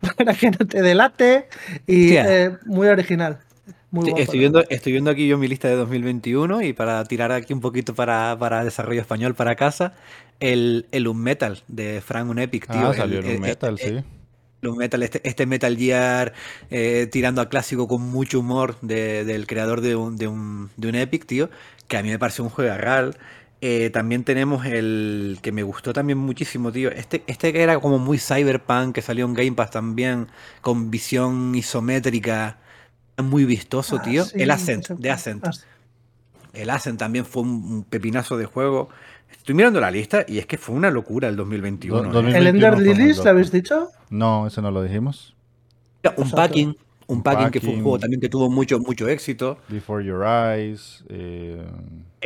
para 0.16 0.34
que 0.34 0.50
no 0.50 0.58
te 0.66 0.82
delate 0.82 1.48
y 1.86 2.14
eh, 2.14 2.56
muy 2.66 2.88
original. 2.88 3.40
Muy 3.90 4.04
Sí, 4.04 4.12
guapo, 4.12 4.34
estoy, 4.34 4.38
viendo, 4.38 4.62
estoy 4.68 4.92
viendo 4.92 5.10
aquí 5.10 5.26
yo 5.26 5.36
mi 5.38 5.48
lista 5.48 5.68
de 5.68 5.74
2021 5.74 6.62
y 6.62 6.72
para 6.72 7.02
tirar 7.04 7.32
aquí 7.32 7.52
un 7.52 7.60
poquito 7.60 7.94
para, 7.94 8.36
para 8.38 8.62
desarrollo 8.62 9.00
español 9.00 9.34
para 9.34 9.56
casa, 9.56 9.94
el, 10.38 10.86
el 10.92 11.08
Unmetal 11.08 11.62
de 11.66 12.00
Frank 12.00 12.28
Unepic, 12.30 12.68
tío. 12.68 12.88
Ah, 12.88 12.94
salió 12.94 13.18
el, 13.20 13.26
el- 13.26 13.40
metal, 13.40 13.78
el- 13.78 13.92
sí. 13.92 14.04
el 14.62 14.68
Unmetal, 14.68 15.02
este, 15.02 15.20
este 15.28 15.46
Metal 15.46 15.76
Gear 15.76 16.34
eh, 16.70 17.08
tirando 17.10 17.40
a 17.42 17.48
clásico 17.48 17.88
con 17.88 18.02
mucho 18.02 18.40
humor 18.40 18.78
de- 18.82 19.24
del 19.24 19.46
creador 19.46 19.80
de 19.80 19.96
un, 19.96 20.16
de, 20.16 20.28
un, 20.28 20.70
de 20.76 20.88
un 20.88 20.94
Epic, 20.94 21.26
tío, 21.26 21.50
que 21.88 21.96
a 21.96 22.02
mí 22.02 22.10
me 22.10 22.18
pareció 22.18 22.44
un 22.44 22.50
juego 22.50 22.76
real. 22.76 23.16
Eh, 23.62 23.90
también 23.90 24.22
tenemos 24.22 24.66
el 24.66 25.38
que 25.42 25.50
me 25.50 25.62
gustó 25.62 25.92
también 25.92 26.18
muchísimo, 26.18 26.70
tío. 26.72 26.90
Este, 26.90 27.24
este 27.26 27.52
que 27.52 27.62
era 27.62 27.78
como 27.80 27.98
muy 27.98 28.18
cyberpunk, 28.18 28.94
que 28.94 29.02
salió 29.02 29.24
en 29.24 29.34
Game 29.34 29.52
Pass 29.52 29.70
también, 29.70 30.28
con 30.60 30.90
visión 30.90 31.54
isométrica, 31.54 32.58
muy 33.16 33.44
vistoso, 33.46 33.96
Ah, 33.98 34.02
tío. 34.02 34.24
sí, 34.24 34.42
el 34.42 34.50
Ascent, 34.50 34.88
de 34.90 35.10
Ascent. 35.10 35.46
El 36.52 36.70
Ascent 36.70 36.98
también 36.98 37.24
fue 37.24 37.42
un, 37.42 37.48
un 37.50 37.84
pepinazo 37.84 38.36
de 38.36 38.44
juego. 38.46 38.88
Estoy 39.30 39.54
mirando 39.54 39.80
la 39.80 39.90
lista 39.90 40.24
y 40.28 40.38
es 40.38 40.46
que 40.46 40.58
fue 40.58 40.74
una 40.74 40.90
locura 40.90 41.28
el 41.28 41.36
2021. 41.36 42.02
Do- 42.02 42.08
¿eh? 42.08 42.12
2000 42.12 42.36
¿El 42.36 42.46
Ender 42.48 42.70
2021 42.72 42.76
fue 42.76 42.84
muy 42.94 42.94
Lilies, 43.02 43.24
lo 43.24 43.30
habéis 43.30 43.52
dicho? 43.52 43.88
No, 44.10 44.46
eso 44.46 44.60
no 44.62 44.70
lo 44.70 44.82
dijimos. 44.82 45.34
Un 46.04 46.10
Exacto. 46.10 46.36
packing, 46.36 46.76
un 47.08 47.22
packing 47.22 47.50
que 47.50 47.60
fue 47.60 47.70
un 47.70 47.82
juego 47.82 47.98
también 47.98 48.20
que 48.20 48.28
tuvo 48.28 48.48
mucho, 48.50 48.78
mucho 48.78 49.08
éxito. 49.08 49.58
Before 49.68 50.04
Your 50.04 50.24
Eyes. 50.24 51.04
eh, 51.08 51.64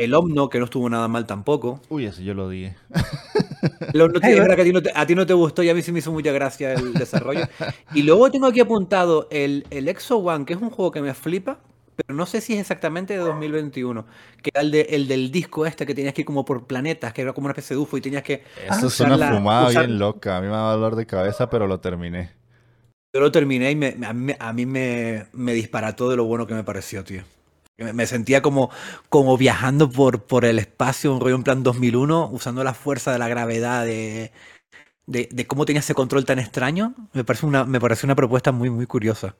El 0.03 0.13
Omno, 0.13 0.49
que 0.49 0.59
no 0.59 0.65
estuvo 0.65 0.89
nada 0.89 1.07
mal 1.07 1.25
tampoco. 1.27 1.79
Uy, 1.89 2.05
ese 2.05 2.23
yo 2.23 2.33
lo 2.33 2.49
dije. 2.49 2.75
El 3.93 4.01
Omno, 4.01 4.19
Ay, 4.23 4.31
es 4.33 4.37
va- 4.39 4.41
verdad 4.43 4.55
que 4.55 4.61
a 4.61 4.65
ti, 4.65 4.73
no 4.73 4.81
te, 4.81 4.91
a 4.93 5.05
ti 5.05 5.15
no 5.15 5.25
te 5.25 5.33
gustó 5.33 5.63
y 5.63 5.69
a 5.69 5.75
mí 5.75 5.81
sí 5.81 5.91
me 5.91 5.99
hizo 5.99 6.11
mucha 6.11 6.31
gracia 6.31 6.73
el 6.73 6.93
desarrollo. 6.93 7.41
y 7.93 8.03
luego 8.03 8.29
tengo 8.31 8.47
aquí 8.47 8.59
apuntado 8.59 9.27
el, 9.31 9.65
el 9.69 9.87
Exo 9.87 10.17
One, 10.17 10.45
que 10.45 10.53
es 10.53 10.61
un 10.61 10.69
juego 10.69 10.91
que 10.91 11.01
me 11.01 11.13
flipa, 11.13 11.59
pero 11.95 12.15
no 12.15 12.25
sé 12.25 12.41
si 12.41 12.53
es 12.53 12.59
exactamente 12.59 13.13
de 13.13 13.19
2021. 13.19 14.05
Que 14.41 14.49
era 14.53 14.61
el, 14.61 14.71
de, 14.71 14.81
el 14.89 15.07
del 15.07 15.31
disco 15.31 15.65
este 15.65 15.85
que 15.85 15.93
tenías 15.93 16.13
que 16.13 16.21
ir 16.21 16.25
como 16.25 16.45
por 16.45 16.65
planetas, 16.65 17.13
que 17.13 17.21
era 17.21 17.33
como 17.33 17.45
una 17.45 17.51
especie 17.51 17.75
de 17.75 17.81
UFO 17.81 17.97
y 17.97 18.01
tenías 18.01 18.23
que 18.23 18.43
Eso 18.69 18.87
es 18.87 18.99
una 19.01 19.17
la- 19.17 19.31
fumada 19.33 19.69
usar- 19.69 19.85
bien 19.85 19.99
loca. 19.99 20.37
A 20.37 20.41
mí 20.41 20.47
me 20.47 20.53
da 20.53 20.71
dolor 20.71 20.95
de 20.95 21.05
cabeza, 21.05 21.49
pero 21.49 21.67
lo 21.67 21.79
terminé. 21.79 22.31
Yo 23.13 23.19
lo 23.19 23.31
terminé 23.31 23.69
y 23.71 23.75
me, 23.75 23.97
a 24.05 24.13
mí, 24.13 24.33
a 24.39 24.53
mí 24.53 24.65
me, 24.65 25.25
me 25.33 25.53
disparató 25.53 26.09
de 26.09 26.15
lo 26.15 26.23
bueno 26.25 26.47
que 26.47 26.53
me 26.53 26.63
pareció, 26.63 27.03
tío. 27.03 27.23
Me, 27.93 28.05
sentía 28.07 28.41
como, 28.41 28.69
como 29.09 29.37
viajando 29.37 29.89
por, 29.89 30.23
por 30.25 30.45
el 30.45 30.59
espacio, 30.59 31.13
un 31.13 31.19
rollo 31.21 31.35
en 31.35 31.43
plan 31.43 31.63
2001, 31.63 32.29
usando 32.31 32.63
la 32.63 32.73
fuerza 32.73 33.11
de 33.11 33.19
la 33.19 33.27
gravedad, 33.27 33.85
de, 33.85 34.31
de, 35.07 35.29
de 35.31 35.47
cómo 35.47 35.65
tenía 35.65 35.81
ese 35.81 35.95
control 35.95 36.25
tan 36.25 36.39
extraño. 36.39 36.95
Me 37.13 37.23
parece 37.25 37.45
una, 37.47 37.65
me 37.65 37.79
parece 37.81 38.05
una 38.07 38.15
propuesta 38.15 38.51
muy, 38.53 38.69
muy 38.71 38.87
curiosa. 38.87 39.35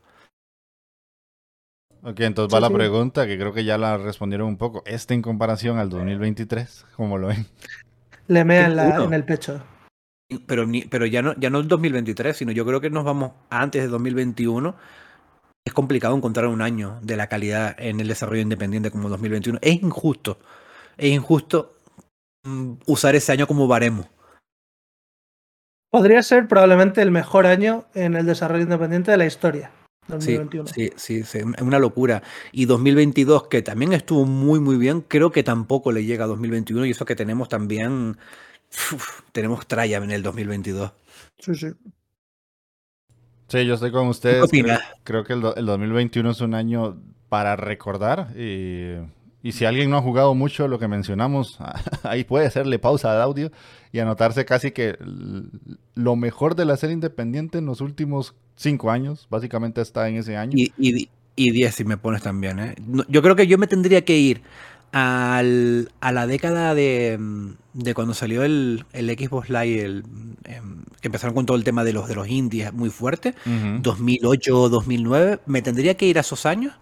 Ok, 2.04 2.20
entonces 2.22 2.54
Sí, 2.54 2.54
va 2.54 2.60
la 2.60 2.72
sí. 2.72 2.74
pregunta, 2.74 3.26
que 3.28 3.38
creo 3.40 3.54
que 3.54 3.64
ya 3.64 3.78
la 3.80 3.98
respondieron 3.98 4.48
un 4.48 4.58
poco. 4.58 4.84
¿Este 4.86 5.14
en 5.16 5.22
comparación 5.24 5.78
al 5.80 5.90
2023? 5.90 6.86
¿Cómo 6.96 7.18
lo 7.18 7.28
ven? 7.28 7.48
Le 8.28 8.44
mea 8.44 8.66
en, 8.66 8.76
la- 8.76 9.04
en 9.04 9.14
el 9.14 9.24
pecho. 9.26 9.62
Pero, 10.48 10.66
ni, 10.66 10.84
pero 10.84 11.06
ya 11.06 11.22
no 11.22 11.36
ya 11.38 11.50
no 11.50 11.60
el 11.60 11.68
2023, 11.68 12.38
sino 12.38 12.52
yo 12.54 12.66
creo 12.66 12.80
que 12.80 12.90
nos 12.90 13.04
vamos 13.04 13.34
antes 13.50 13.82
de 13.84 13.90
2021. 13.90 14.76
Es 15.66 15.74
complicado 15.74 16.16
encontrar 16.16 16.48
un 16.48 16.62
año 16.62 17.00
de 17.04 17.16
la 17.16 17.28
calidad 17.28 17.76
en 17.80 18.00
el 18.00 18.08
desarrollo 18.08 18.42
independiente 18.42 18.90
como 18.90 19.10
2021. 19.10 19.60
Es 19.62 19.82
injusto. 19.82 20.40
Es 20.98 21.12
injusto 21.12 21.78
mm, 22.44 22.74
usar 22.88 23.16
ese 23.16 23.32
año 23.32 23.48
como 23.48 23.68
baremo. 23.68 24.10
Podría 25.92 26.24
ser 26.24 26.48
probablemente 26.48 27.02
el 27.02 27.12
mejor 27.12 27.46
año 27.46 27.86
en 27.94 28.16
el 28.16 28.26
desarrollo 28.26 28.64
independiente 28.64 29.12
de 29.12 29.18
la 29.18 29.26
historia. 29.26 29.72
Sí, 30.08 30.36
2021. 30.36 30.68
sí, 30.68 30.92
sí, 30.96 31.24
sí, 31.24 31.38
es 31.38 31.62
una 31.62 31.80
locura. 31.80 32.24
Y 32.52 32.66
2022, 32.66 33.48
que 33.48 33.62
también 33.62 33.94
estuvo 33.94 34.26
muy, 34.26 34.60
muy 34.60 34.78
bien, 34.78 35.02
creo 35.02 35.32
que 35.32 35.44
tampoco 35.44 35.92
le 35.92 36.06
llega 36.06 36.26
a 36.26 36.28
2021 36.28 36.86
y 36.86 36.92
eso 36.92 37.06
que 37.06 37.16
tenemos 37.16 37.50
también, 37.50 38.18
uf, 38.94 39.22
tenemos 39.32 39.68
tralla 39.68 39.98
en 39.98 40.12
el 40.12 40.24
2022. 40.24 40.92
Sí, 41.38 41.56
sí. 41.56 41.68
Sí, 43.52 43.66
yo 43.66 43.74
estoy 43.74 43.92
con 43.92 44.08
ustedes. 44.08 44.50
Creo, 44.50 44.80
creo 45.04 45.24
que 45.26 45.34
el, 45.34 45.44
el 45.58 45.66
2021 45.66 46.32
es 46.32 46.40
un 46.40 46.54
año 46.54 46.98
para 47.28 47.58
recordar. 47.58 48.30
Y, 48.38 48.94
y 49.44 49.52
si 49.52 49.66
alguien 49.66 49.90
no 49.90 49.98
ha 49.98 50.02
jugado 50.02 50.34
mucho 50.36 50.70
lo 50.70 50.80
que 50.80 50.88
mencionamos, 50.88 51.60
ahí 52.04 52.24
puede 52.24 52.46
hacerle 52.46 52.80
pausa 52.80 53.12
al 53.12 53.22
audio 53.22 53.52
y 53.92 54.00
anotarse 54.00 54.46
casi 54.46 54.72
que 54.72 54.98
lo 55.96 56.16
mejor 56.16 56.56
de 56.56 56.64
la 56.64 56.78
serie 56.78 56.94
independiente 56.94 57.58
en 57.58 57.66
los 57.66 57.82
últimos 57.82 58.36
cinco 58.56 58.90
años. 58.90 59.28
Básicamente 59.30 59.82
está 59.82 60.08
en 60.08 60.16
ese 60.16 60.38
año. 60.38 60.54
Y, 60.56 60.72
y, 60.78 61.10
y 61.36 61.52
10 61.52 61.76
si 61.76 61.84
me 61.84 61.98
pones 61.98 62.22
también, 62.22 62.60
¿eh? 62.60 62.76
Yo 63.10 63.22
creo 63.22 63.36
que 63.36 63.48
yo 63.48 63.58
me 63.58 63.68
tendría 63.68 64.06
que 64.06 64.18
ir 64.18 64.44
al, 64.92 65.92
a 66.02 66.12
la 66.12 66.28
década 66.28 66.76
de, 66.76 67.18
mm, 67.20 67.50
de 67.74 67.94
cuando 67.94 68.14
salió 68.14 68.44
el, 68.44 68.86
el 68.94 69.10
Xbox 69.10 69.50
Live, 69.50 69.82
el, 69.82 70.04
em, 70.46 70.84
que 71.00 71.08
empezaron 71.08 71.34
con 71.34 71.46
todo 71.46 71.58
el 71.58 71.64
tema 71.64 71.84
de 71.84 71.94
los, 71.94 72.08
de 72.08 72.16
los 72.16 72.28
indies 72.28 72.74
muy 72.74 72.90
fuerte, 72.90 73.36
Ujú. 73.46 73.82
2008, 73.82 74.70
2009, 74.70 75.40
me 75.46 75.62
tendría 75.62 75.96
que 75.96 76.06
ir 76.06 76.18
a 76.18 76.22
esos 76.22 76.46
años 76.46 76.74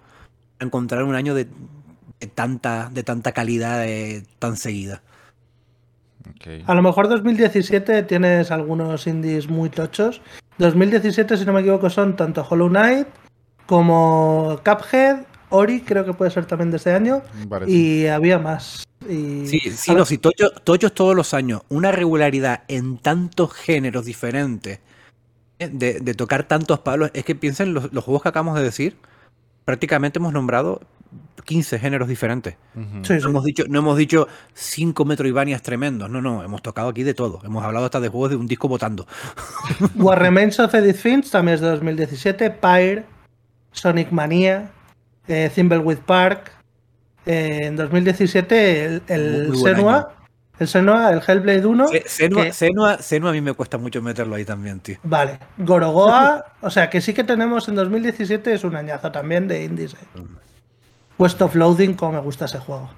a 0.60 0.66
encontrar 0.66 1.04
un 1.04 1.16
año 1.16 1.36
de, 1.36 1.48
de 2.20 2.28
tanta, 2.28 2.90
de 2.92 3.04
tanta 3.04 3.32
calidad 3.32 3.88
eh, 3.88 4.24
tan 4.40 4.58
seguida. 4.58 5.02
A 6.66 6.76
lo 6.76 6.82
mejor 6.82 7.10
2017 7.10 8.04
tienes 8.04 8.52
algunos 8.52 9.08
indies 9.08 9.50
muy 9.50 9.70
tochos. 9.70 10.22
2017, 10.58 11.38
si 11.38 11.46
no 11.46 11.54
me 11.54 11.62
equivoco, 11.62 11.90
son 11.90 12.16
tanto 12.16 12.46
Hollow 12.48 12.70
Knight 12.70 13.08
como 13.66 14.60
Cuphead, 14.64 15.26
Ori, 15.50 15.82
creo 15.82 16.06
que 16.06 16.14
puede 16.14 16.32
ser 16.32 16.46
también 16.46 16.72
de 16.72 16.78
este 16.78 16.92
año, 16.92 17.22
parece. 17.48 17.72
y 17.72 18.08
había 18.08 18.40
más. 18.40 18.88
Y... 19.08 19.48
Sí, 19.48 19.60
sí, 19.72 19.96
no, 19.96 20.06
sí, 20.06 20.18
tochos, 20.18 20.54
tochos 20.64 20.94
todos 20.94 21.16
los 21.16 21.34
años, 21.34 21.62
una 21.70 21.92
regularidad 21.92 22.64
en 22.68 22.98
tantos 22.98 23.54
géneros 23.54 24.06
diferentes, 24.06 24.80
¿eh? 25.60 25.70
de, 25.72 26.00
de 26.00 26.14
tocar 26.14 26.44
tantos 26.44 26.80
palos, 26.80 27.12
es 27.14 27.24
que 27.24 27.36
piensen 27.36 27.74
los, 27.74 27.92
los 27.94 28.04
juegos 28.04 28.24
que 28.24 28.30
acabamos 28.30 28.58
de 28.58 28.64
decir, 28.64 28.98
prácticamente 29.66 30.20
hemos 30.20 30.34
nombrado 30.34 30.82
15 31.46 31.80
géneros 31.80 32.08
diferentes. 32.08 32.56
Sí, 33.02 33.20
sí. 33.20 33.24
No 33.24 33.30
hemos 33.30 33.44
dicho, 33.44 33.64
no 33.68 33.80
hemos 33.80 33.98
dicho 33.98 34.28
5 34.54 35.06
Metroidvanias 35.06 35.62
tremendos, 35.62 36.10
no, 36.10 36.22
no, 36.22 36.44
hemos 36.44 36.62
tocado 36.62 36.90
aquí 36.90 37.04
de 37.04 37.14
todo, 37.14 37.42
hemos 37.44 37.64
hablado 37.64 37.86
hasta 37.86 38.00
de 38.00 38.10
juegos 38.10 38.30
de 38.32 38.36
un 38.36 38.48
disco 38.48 38.68
votando. 38.68 39.08
What 39.96 40.18
Remains 40.18 40.60
of 40.60 40.74
Edith 40.76 40.98
Finch 40.98 41.32
también 41.32 41.56
es 41.56 41.62
de 41.62 41.68
2017, 41.70 42.52
Pyre, 42.52 43.06
Sonic 43.72 44.12
Mania, 44.12 44.72
eh, 45.30 45.50
Thimbleweed 45.54 46.00
Park. 46.00 46.52
Eh, 47.26 47.60
en 47.68 47.76
2017 47.76 48.86
el, 48.86 49.04
el 49.08 49.56
Senua, 49.58 50.14
el 50.58 50.68
Senua, 50.68 51.12
el 51.12 51.22
Hellblade 51.26 51.66
1. 51.66 51.88
Se- 51.90 52.04
Senua, 52.08 52.44
que- 52.44 52.50
Senua- 52.54 52.98
Senua 53.00 53.30
a 53.30 53.34
mí 53.34 53.42
me 53.42 53.54
cuesta 53.54 53.78
mucho 53.78 54.02
meterlo 54.02 54.36
ahí 54.36 54.46
también, 54.46 54.80
tío. 54.80 54.98
Vale, 55.04 55.38
Gorogoa, 55.58 56.46
o 56.62 56.70
sea 56.70 56.90
que 56.90 57.02
sí 57.02 57.14
que 57.14 57.24
tenemos 57.24 57.68
en 57.70 57.76
2017 57.76 58.54
es 58.54 58.64
un 58.64 58.76
añazo 58.76 59.12
también 59.12 59.48
de 59.48 59.64
indies. 59.64 59.94
eh. 59.94 60.22
West 61.20 61.42
of 61.42 61.54
Loading, 61.56 61.94
como 61.96 62.14
me 62.14 62.20
gusta 62.22 62.46
ese 62.46 62.58
juego. 62.60 62.90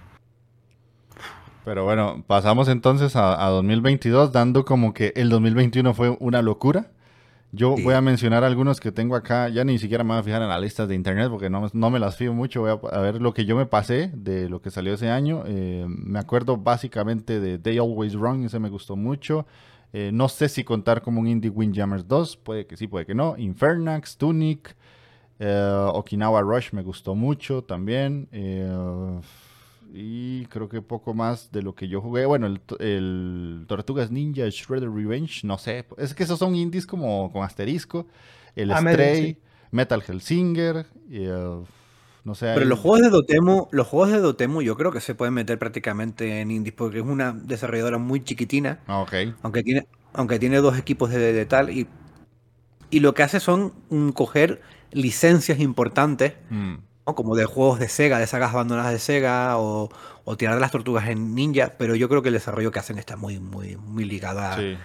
Pero 1.65 1.83
bueno, 1.83 2.23
pasamos 2.25 2.67
entonces 2.69 3.15
a, 3.15 3.45
a 3.45 3.49
2022, 3.49 4.31
dando 4.31 4.65
como 4.65 4.93
que 4.93 5.13
el 5.15 5.29
2021 5.29 5.93
fue 5.93 6.15
una 6.19 6.41
locura. 6.41 6.87
Yo 7.53 7.75
voy 7.83 7.93
a 7.93 8.01
mencionar 8.01 8.43
algunos 8.45 8.79
que 8.79 8.91
tengo 8.93 9.15
acá, 9.15 9.49
ya 9.49 9.63
ni 9.65 9.77
siquiera 9.77 10.03
me 10.05 10.11
voy 10.11 10.19
a 10.19 10.23
fijar 10.23 10.41
en 10.41 10.47
las 10.47 10.61
listas 10.61 10.87
de 10.87 10.95
internet 10.95 11.29
porque 11.29 11.49
no, 11.49 11.61
me- 11.61 11.69
no 11.73 11.89
me 11.89 11.99
las 11.99 12.15
fío 12.15 12.33
mucho. 12.33 12.61
Voy 12.61 12.69
a, 12.71 12.95
a 12.97 13.01
ver 13.01 13.21
lo 13.21 13.33
que 13.33 13.43
yo 13.45 13.55
me 13.57 13.65
pasé 13.65 14.09
de 14.15 14.47
lo 14.49 14.61
que 14.61 14.71
salió 14.71 14.93
ese 14.93 15.09
año. 15.09 15.43
Eh, 15.45 15.85
me 15.87 16.19
acuerdo 16.19 16.55
básicamente 16.57 17.39
de 17.41 17.57
They 17.59 17.77
Always 17.77 18.15
Wrong, 18.15 18.45
ese 18.45 18.59
me 18.59 18.69
gustó 18.69 18.95
mucho. 18.95 19.45
Eh, 19.93 20.11
no 20.13 20.29
sé 20.29 20.47
si 20.47 20.63
contar 20.63 21.01
como 21.01 21.19
un 21.19 21.27
Indie 21.27 21.49
Windjammers 21.51 22.07
2, 22.07 22.37
puede 22.37 22.65
que 22.65 22.77
sí, 22.77 22.87
puede 22.87 23.05
que 23.05 23.13
no. 23.15 23.35
Infernax, 23.37 24.15
Tunic, 24.15 24.75
eh, 25.39 25.87
Okinawa 25.93 26.41
Rush 26.41 26.71
me 26.71 26.81
gustó 26.83 27.15
mucho 27.15 27.63
también. 27.63 28.29
Y 29.93 30.45
creo 30.45 30.69
que 30.69 30.81
poco 30.81 31.13
más 31.13 31.51
de 31.51 31.61
lo 31.61 31.75
que 31.75 31.87
yo 31.87 32.01
jugué. 32.01 32.25
Bueno, 32.25 32.47
el, 32.47 32.61
el 32.79 33.65
Tortugas 33.67 34.11
Ninja 34.11 34.47
Shredder 34.49 34.89
Revenge, 34.89 35.45
no 35.45 35.57
sé. 35.57 35.85
Es 35.97 36.13
que 36.13 36.23
esos 36.23 36.39
son 36.39 36.55
indies 36.55 36.85
como 36.85 37.31
con 37.31 37.43
asterisco. 37.43 38.07
El 38.55 38.71
Ah, 38.71 38.79
Stray, 38.79 39.15
sí. 39.15 39.37
Metal 39.71 40.03
Hellsinger, 40.07 40.85
y, 41.09 41.25
eh, 41.25 41.59
no 42.23 42.35
sé. 42.35 42.45
Pero 42.53 42.65
los 42.65 42.79
juegos 42.79 43.01
de 43.01 43.09
Dotemu, 43.09 43.67
los 43.71 43.87
juegos 43.87 44.11
de 44.11 44.19
Dotemu 44.19 44.61
yo 44.61 44.75
creo 44.75 44.91
que 44.91 45.01
se 45.01 45.15
pueden 45.15 45.33
meter 45.33 45.57
prácticamente 45.59 46.41
en 46.41 46.51
indies 46.51 46.73
porque 46.75 46.99
es 46.99 47.05
una 47.05 47.31
desarrolladora 47.33 47.97
muy 47.97 48.23
chiquitina, 48.23 48.79
Ah, 48.87 49.01
ok. 49.01 49.13
aunque 49.43 49.63
tiene, 49.63 49.87
aunque 50.13 50.39
tiene 50.39 50.57
dos 50.57 50.77
equipos 50.77 51.09
de, 51.09 51.33
de 51.33 51.45
tal 51.45 51.69
y, 51.69 51.87
y 52.89 52.99
lo 52.99 53.13
que 53.13 53.23
hace 53.23 53.39
son 53.39 53.73
mm, 53.89 54.09
coger 54.09 54.61
licencias 54.91 55.59
importantes, 55.59 56.33
Mm, 56.49 56.75
¿no? 57.05 57.15
como 57.15 57.35
de 57.35 57.45
juegos 57.45 57.79
de 57.79 57.87
Sega, 57.89 58.19
de 58.19 58.27
sagas 58.27 58.53
abandonadas 58.53 58.91
de 58.91 58.99
Sega 58.99 59.57
o, 59.57 59.89
o 60.23 60.37
tirar 60.37 60.55
de 60.55 60.61
las 60.61 60.71
tortugas 60.71 61.07
en 61.09 61.35
Ninja, 61.35 61.73
pero 61.77 61.95
yo 61.95 62.09
creo 62.09 62.21
que 62.21 62.29
el 62.29 62.33
desarrollo 62.33 62.71
que 62.71 62.79
hacen 62.79 62.97
está 62.97 63.17
muy, 63.17 63.39
muy, 63.39 63.77
muy 63.77 64.05
ligado 64.05 64.39
a 64.39 64.55
sí. 64.57 64.77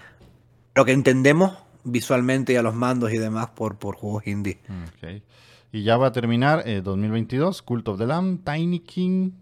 lo 0.75 0.85
que 0.85 0.93
entendemos 0.93 1.53
visualmente 1.85 2.53
y 2.53 2.57
a 2.57 2.62
los 2.62 2.75
mandos 2.75 3.12
y 3.12 3.19
demás 3.19 3.49
por, 3.51 3.77
por 3.77 3.97
juegos 3.97 4.27
indie. 4.27 4.59
Y 5.73 5.83
ya 5.83 5.97
va 5.97 6.09
a 6.09 6.12
terminar 6.12 6.62
eh, 6.67 6.81
2022, 6.83 7.62
Cult 7.62 7.89
of 7.89 7.99
the 7.99 8.07
Lamb, 8.07 8.43
Tiny 8.45 8.81
King. 8.81 9.33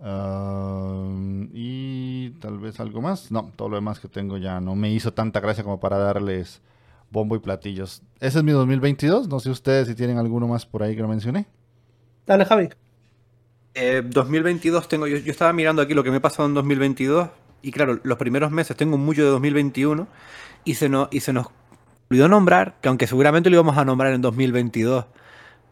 um, 0.00 1.48
y 1.52 2.30
tal 2.40 2.58
vez 2.58 2.80
algo 2.80 3.00
más. 3.00 3.30
No, 3.30 3.52
todo 3.56 3.68
lo 3.68 3.76
demás 3.76 4.00
que 4.00 4.08
tengo 4.08 4.36
ya 4.36 4.60
no 4.60 4.74
me 4.74 4.90
hizo 4.92 5.12
tanta 5.12 5.40
gracia 5.40 5.62
como 5.62 5.80
para 5.80 5.98
darles 5.98 6.60
bombo 7.10 7.36
y 7.36 7.38
platillos. 7.38 8.02
Ese 8.20 8.38
es 8.38 8.44
mi 8.44 8.52
2022. 8.52 9.28
No 9.28 9.38
sé 9.40 9.50
ustedes 9.50 9.88
si 9.88 9.94
tienen 9.94 10.18
alguno 10.18 10.48
más 10.48 10.66
por 10.66 10.82
ahí 10.82 10.96
que 10.96 11.02
no 11.02 11.08
mencioné. 11.08 11.46
Dale, 12.32 12.46
Javi. 12.46 12.70
Eh, 13.74 14.02
2022 14.06 14.88
tengo, 14.88 15.06
yo, 15.06 15.18
yo 15.18 15.30
estaba 15.30 15.52
mirando 15.52 15.82
aquí 15.82 15.92
lo 15.92 16.02
que 16.02 16.10
me 16.10 16.16
ha 16.16 16.22
pasado 16.22 16.48
en 16.48 16.54
2022 16.54 17.28
y 17.60 17.72
claro, 17.72 18.00
los 18.02 18.16
primeros 18.16 18.50
meses 18.50 18.74
tengo 18.74 18.96
mucho 18.96 19.22
de 19.22 19.28
2021 19.28 20.08
y 20.64 20.74
se 20.74 20.88
nos, 20.88 21.08
y 21.10 21.20
se 21.20 21.34
nos 21.34 21.48
olvidó 22.10 22.28
nombrar, 22.28 22.76
que 22.80 22.88
aunque 22.88 23.06
seguramente 23.06 23.50
lo 23.50 23.56
íbamos 23.56 23.76
a 23.76 23.84
nombrar 23.84 24.14
en 24.14 24.22
2022, 24.22 25.04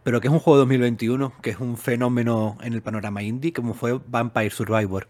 pero 0.03 0.21
que 0.21 0.29
es 0.29 0.33
un 0.35 0.39
juego 0.39 0.59
de 0.59 0.61
2021, 0.65 1.33
que 1.41 1.49
es 1.49 1.61
un 1.61 1.79
fenómeno 1.79 2.59
en 2.61 2.75
el 2.75 2.83
panorama 2.83 3.23
indie, 3.23 3.55
como 3.55 3.73
fue 3.73 3.99
Vampire 4.07 4.51
Survivor. 4.51 5.09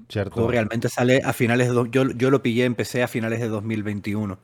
El 0.00 0.06
Cierto. 0.10 0.34
juego 0.34 0.50
realmente 0.50 0.90
sale 0.90 1.22
a 1.24 1.32
finales 1.32 1.68
de... 1.68 1.88
Yo, 1.90 2.10
yo 2.10 2.30
lo 2.30 2.42
pillé, 2.42 2.66
empecé 2.66 3.02
a 3.02 3.08
finales 3.08 3.40
de 3.40 3.48
2021. 3.48 4.38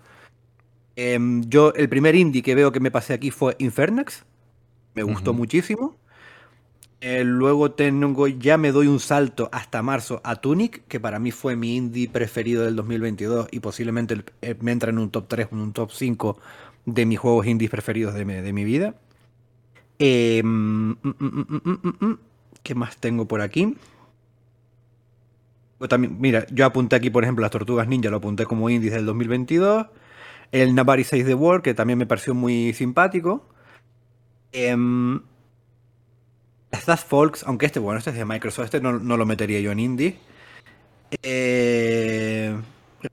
Em, 0.96 1.42
yo, 1.50 1.74
el 1.74 1.90
primer 1.90 2.14
indie 2.14 2.42
que 2.42 2.54
veo 2.54 2.72
que 2.72 2.80
me 2.80 2.90
pasé 2.90 3.12
aquí 3.12 3.30
fue 3.30 3.56
Infernax. 3.58 4.24
Me 4.94 5.02
gustó 5.02 5.34
muchísimo. 5.34 5.99
Eh, 7.02 7.24
luego 7.24 7.72
tengo, 7.72 8.28
ya 8.28 8.58
me 8.58 8.72
doy 8.72 8.86
un 8.86 9.00
salto 9.00 9.48
hasta 9.52 9.82
marzo 9.82 10.20
a 10.22 10.36
Tunic, 10.36 10.86
que 10.86 11.00
para 11.00 11.18
mí 11.18 11.30
fue 11.30 11.56
mi 11.56 11.76
indie 11.76 12.10
preferido 12.10 12.64
del 12.64 12.76
2022 12.76 13.48
y 13.50 13.60
posiblemente 13.60 14.22
eh, 14.42 14.54
me 14.60 14.72
entra 14.72 14.90
en 14.90 14.98
un 14.98 15.10
top 15.10 15.26
3, 15.26 15.48
en 15.52 15.58
un 15.60 15.72
top 15.72 15.90
5 15.92 16.38
de 16.84 17.06
mis 17.06 17.18
juegos 17.18 17.46
indies 17.46 17.70
preferidos 17.70 18.14
de 18.14 18.24
mi, 18.26 18.34
de 18.34 18.52
mi 18.52 18.64
vida. 18.64 18.94
Eh, 19.98 20.42
mm, 20.44 20.90
mm, 21.02 21.94
mm. 22.00 22.18
¿Qué 22.62 22.74
más 22.74 22.96
tengo 22.98 23.26
por 23.26 23.40
aquí? 23.40 23.76
Mira, 25.98 26.46
yo 26.50 26.66
apunté 26.66 26.96
aquí, 26.96 27.08
por 27.08 27.24
ejemplo, 27.24 27.42
las 27.42 27.50
Tortugas 27.50 27.88
Ninja, 27.88 28.10
lo 28.10 28.18
apunté 28.18 28.44
como 28.44 28.68
indies 28.68 28.92
del 28.92 29.06
2022. 29.06 29.86
El 30.52 30.74
Nobody 30.74 31.04
Says 31.04 31.24
the 31.24 31.34
World, 31.34 31.62
que 31.62 31.74
también 31.74 31.98
me 31.98 32.06
pareció 32.06 32.34
muy 32.34 32.74
simpático. 32.74 33.48
Em, 34.52 35.22
Estas 36.70 37.04
Folks, 37.04 37.42
aunque 37.46 37.66
este, 37.66 37.80
bueno, 37.80 37.98
este 37.98 38.10
es 38.10 38.16
de 38.16 38.24
Microsoft, 38.24 38.66
este 38.66 38.80
no, 38.80 38.98
no 38.98 39.16
lo 39.16 39.26
metería 39.26 39.60
yo 39.60 39.72
en 39.72 39.80
indie. 39.80 40.16
Eh, 41.22 42.56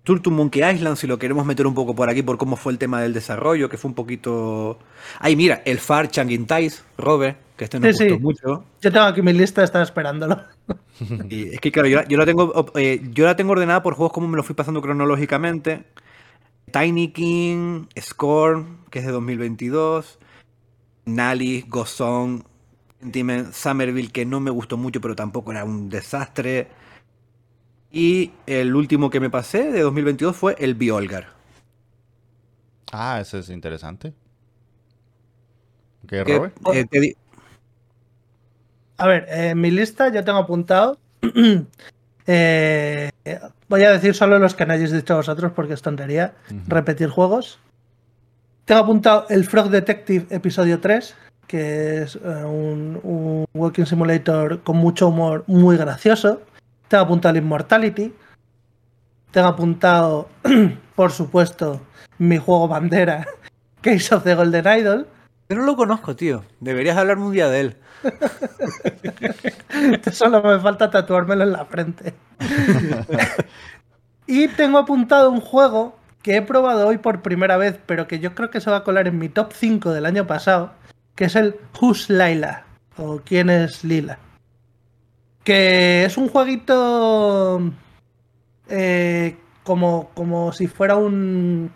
Tour 0.04 0.20
to 0.22 0.30
Monkey 0.32 0.62
Island, 0.64 0.98
si 0.98 1.08
lo 1.08 1.18
queremos 1.18 1.46
meter 1.46 1.66
un 1.66 1.74
poco 1.74 1.96
por 1.96 2.10
aquí, 2.10 2.22
por 2.22 2.38
cómo 2.38 2.56
fue 2.58 2.72
el 2.74 2.78
tema 2.78 3.02
del 3.02 3.14
desarrollo, 3.14 3.70
que 3.70 3.78
fue 3.78 3.90
un 3.90 3.96
poquito. 3.96 4.78
Ay, 5.20 5.36
mira, 5.36 5.62
el 5.66 5.80
Far 5.80 6.10
Changing 6.10 6.46
Ties, 6.46 6.84
Robert, 6.98 7.38
que 7.56 7.64
este 7.64 7.80
no 7.80 7.86
Sí, 7.88 7.92
gustó 8.10 8.16
sí. 8.16 8.22
mucho. 8.22 8.66
Yo 8.82 8.92
tengo 8.92 9.06
aquí 9.06 9.22
mi 9.22 9.34
lista, 9.34 9.64
estaba 9.64 9.84
esperándolo. 9.84 10.42
Y 11.30 11.54
es 11.54 11.60
que 11.62 11.72
claro, 11.72 11.88
yo, 11.88 11.98
la- 11.98 12.08
yo 12.08 12.18
la 12.18 12.26
tengo, 12.26 12.66
eh, 12.76 13.02
yo 13.14 13.26
la 13.26 13.36
tengo 13.36 13.52
ordenada 13.52 13.84
por 13.84 13.94
juegos 13.94 14.12
como 14.14 14.28
me 14.28 14.36
lo 14.36 14.42
fui 14.44 14.56
pasando 14.56 14.82
cronológicamente. 14.82 15.84
Tiny 16.72 17.10
King, 17.14 17.86
Scorn, 18.00 18.80
que 18.90 19.00
es 19.00 19.06
de 19.06 19.12
2022. 19.12 20.18
Nali, 21.06 21.64
Gozón, 21.70 22.44
Sentiment, 23.00 23.54
Somerville, 23.54 24.12
que 24.12 24.26
no 24.26 24.40
me 24.40 24.52
gustó 24.52 24.78
mucho, 24.78 25.00
pero 25.02 25.16
tampoco 25.16 25.52
era 25.52 25.64
un 25.64 25.90
desastre. 25.90 26.68
Y 27.92 28.32
el 28.46 28.76
último 28.76 29.10
que 29.10 29.20
me 29.20 29.30
pasé 29.30 29.72
de 29.72 29.82
2022 29.82 30.36
fue 30.36 30.56
el 30.60 30.76
Biolgar. 30.76 31.28
Ah, 32.92 33.20
ese 33.22 33.40
es 33.40 33.50
interesante. 33.50 34.14
Que, 36.08 36.24
Robert. 36.24 36.56
eh, 36.74 37.16
A 38.98 39.08
ver, 39.08 39.28
en 39.30 39.62
mi 39.62 39.72
lista 39.72 40.12
yo 40.12 40.24
tengo 40.24 40.40
apuntado. 40.40 40.98
eh, 42.28 43.12
voy 43.68 43.84
a 43.84 43.92
decir 43.92 44.16
solo 44.16 44.40
los 44.40 44.56
que 44.56 44.66
no 44.66 44.74
hayáis 44.74 44.92
dicho 44.92 45.16
vosotros 45.16 45.52
porque 45.54 45.74
es 45.74 45.82
tontería 45.82 46.34
repetir 46.68 47.10
juegos. 47.10 47.60
Tengo 48.66 48.82
apuntado 48.82 49.26
el 49.30 49.46
Frog 49.46 49.70
Detective 49.70 50.28
episodio 50.30 50.80
3, 50.80 51.16
que 51.48 52.04
es 52.04 52.16
eh, 52.16 52.46
un, 52.46 53.00
un 53.04 53.46
Walking 53.54 53.86
Simulator 53.86 54.62
con 54.62 54.78
mucho 54.78 55.08
humor, 55.08 55.44
muy 55.48 55.78
gracioso. 55.78 56.42
Tengo 56.88 57.04
apuntado 57.04 57.36
el 57.36 57.44
Immortality. 57.44 58.14
Tengo 59.32 59.48
apuntado, 59.48 60.30
por 60.96 61.12
supuesto, 61.12 61.82
mi 62.18 62.38
juego 62.38 62.68
bandera, 62.68 63.28
Case 63.82 64.14
of 64.14 64.24
the 64.24 64.36
Golden 64.36 64.80
Idol. 64.80 65.08
Yo 65.50 65.56
no 65.56 65.64
lo 65.64 65.76
conozco, 65.76 66.16
tío. 66.16 66.44
Deberías 66.60 66.98
hablarme 66.98 67.26
un 67.26 67.34
día 67.34 67.50
de 67.50 67.60
él. 67.62 67.78
Solo 70.12 70.44
me 70.44 70.60
falta 70.60 70.92
tatuármelo 70.92 71.44
en 71.44 71.54
la 71.54 71.66
frente. 71.66 72.14
y 74.28 74.50
tengo 74.50 74.78
apuntado 74.78 75.32
un 75.32 75.40
juego 75.40 75.98
que 76.22 76.36
he 76.36 76.42
probado 76.42 76.88
hoy 76.88 76.98
por 76.98 77.22
primera 77.22 77.56
vez, 77.56 77.80
pero 77.86 78.08
que 78.08 78.20
yo 78.20 78.36
creo 78.36 78.50
que 78.50 78.60
se 78.60 78.70
va 78.70 78.78
a 78.78 78.84
colar 78.84 79.08
en 79.08 79.18
mi 79.18 79.30
top 79.30 79.54
5 79.54 79.92
del 79.92 80.06
año 80.06 80.28
pasado, 80.28 80.74
que 81.18 81.26
es 81.26 81.36
el 81.36 81.56
Who's 81.82 82.10
Laila, 82.10 82.64
o 82.96 83.20
¿Quién 83.26 83.50
es 83.50 83.84
Lila? 83.84 84.20
Que 85.44 86.06
es 86.06 86.16
un 86.16 86.30
jueguito 86.30 87.60
eh, 88.70 89.36
como, 89.64 90.12
como 90.14 90.54
si 90.54 90.68
fuera 90.68 90.96
un... 90.96 91.72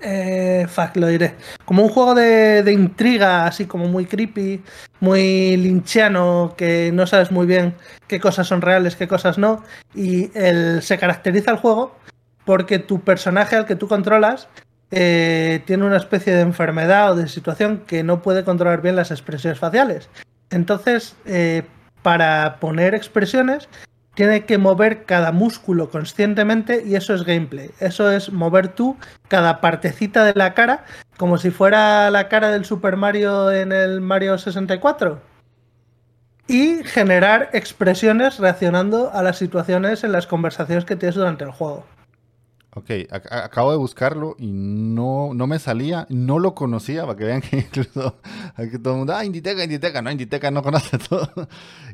Eh, 0.00 0.66
fuck, 0.68 0.96
lo 0.96 1.08
diré. 1.08 1.34
Como 1.66 1.82
un 1.82 1.90
juego 1.90 2.14
de, 2.14 2.62
de 2.62 2.72
intriga, 2.72 3.46
así 3.46 3.66
como 3.66 3.88
muy 3.88 4.06
creepy, 4.06 4.62
muy 5.00 5.56
linchiano, 5.58 6.54
que 6.56 6.90
no 6.92 7.06
sabes 7.06 7.30
muy 7.30 7.46
bien 7.46 7.74
qué 8.06 8.20
cosas 8.20 8.46
son 8.46 8.62
reales, 8.62 8.96
qué 8.96 9.06
cosas 9.06 9.36
no. 9.36 9.62
Y 9.94 10.30
el, 10.36 10.82
se 10.82 10.98
caracteriza 10.98 11.50
el 11.50 11.58
juego 11.58 11.94
porque 12.46 12.78
tu 12.78 13.00
personaje 13.00 13.56
al 13.56 13.66
que 13.66 13.76
tú 13.76 13.86
controlas 13.86 14.48
eh, 14.90 15.62
tiene 15.66 15.84
una 15.84 15.96
especie 15.96 16.34
de 16.34 16.42
enfermedad 16.42 17.12
o 17.12 17.16
de 17.16 17.28
situación 17.28 17.82
que 17.86 18.02
no 18.02 18.22
puede 18.22 18.44
controlar 18.44 18.82
bien 18.82 18.96
las 18.96 19.10
expresiones 19.10 19.58
faciales. 19.58 20.08
Entonces, 20.50 21.16
eh, 21.24 21.64
para 22.02 22.58
poner 22.60 22.94
expresiones, 22.94 23.68
tiene 24.14 24.46
que 24.46 24.58
mover 24.58 25.04
cada 25.04 25.30
músculo 25.30 25.90
conscientemente 25.90 26.82
y 26.86 26.94
eso 26.94 27.14
es 27.14 27.24
gameplay. 27.24 27.70
Eso 27.80 28.10
es 28.10 28.32
mover 28.32 28.68
tú 28.68 28.96
cada 29.28 29.60
partecita 29.60 30.24
de 30.24 30.32
la 30.34 30.54
cara 30.54 30.84
como 31.18 31.38
si 31.38 31.50
fuera 31.50 32.10
la 32.10 32.28
cara 32.28 32.50
del 32.50 32.64
Super 32.64 32.96
Mario 32.96 33.50
en 33.52 33.72
el 33.72 34.00
Mario 34.00 34.38
64. 34.38 35.20
Y 36.48 36.84
generar 36.84 37.50
expresiones 37.52 38.38
reaccionando 38.38 39.10
a 39.12 39.22
las 39.22 39.36
situaciones 39.36 40.04
en 40.04 40.12
las 40.12 40.26
conversaciones 40.26 40.84
que 40.84 40.96
tienes 40.96 41.16
durante 41.16 41.44
el 41.44 41.50
juego. 41.50 41.84
Ok, 42.78 42.90
a- 43.10 43.44
acabo 43.44 43.70
de 43.70 43.78
buscarlo 43.78 44.36
y 44.38 44.48
no, 44.52 45.32
no 45.32 45.46
me 45.46 45.58
salía, 45.58 46.06
no 46.10 46.38
lo 46.38 46.54
conocía, 46.54 47.06
para 47.06 47.16
que 47.16 47.24
vean 47.24 47.40
que 47.40 47.56
incluso 47.70 48.18
aquí 48.54 48.78
todo 48.78 48.92
el 48.92 48.98
mundo, 48.98 49.14
ah, 49.16 49.24
Inditeca, 49.24 49.64
Inditeca, 49.64 50.02
no, 50.02 50.10
Inditeca 50.10 50.50
no 50.50 50.62
conoce 50.62 50.98
todo. 51.08 51.30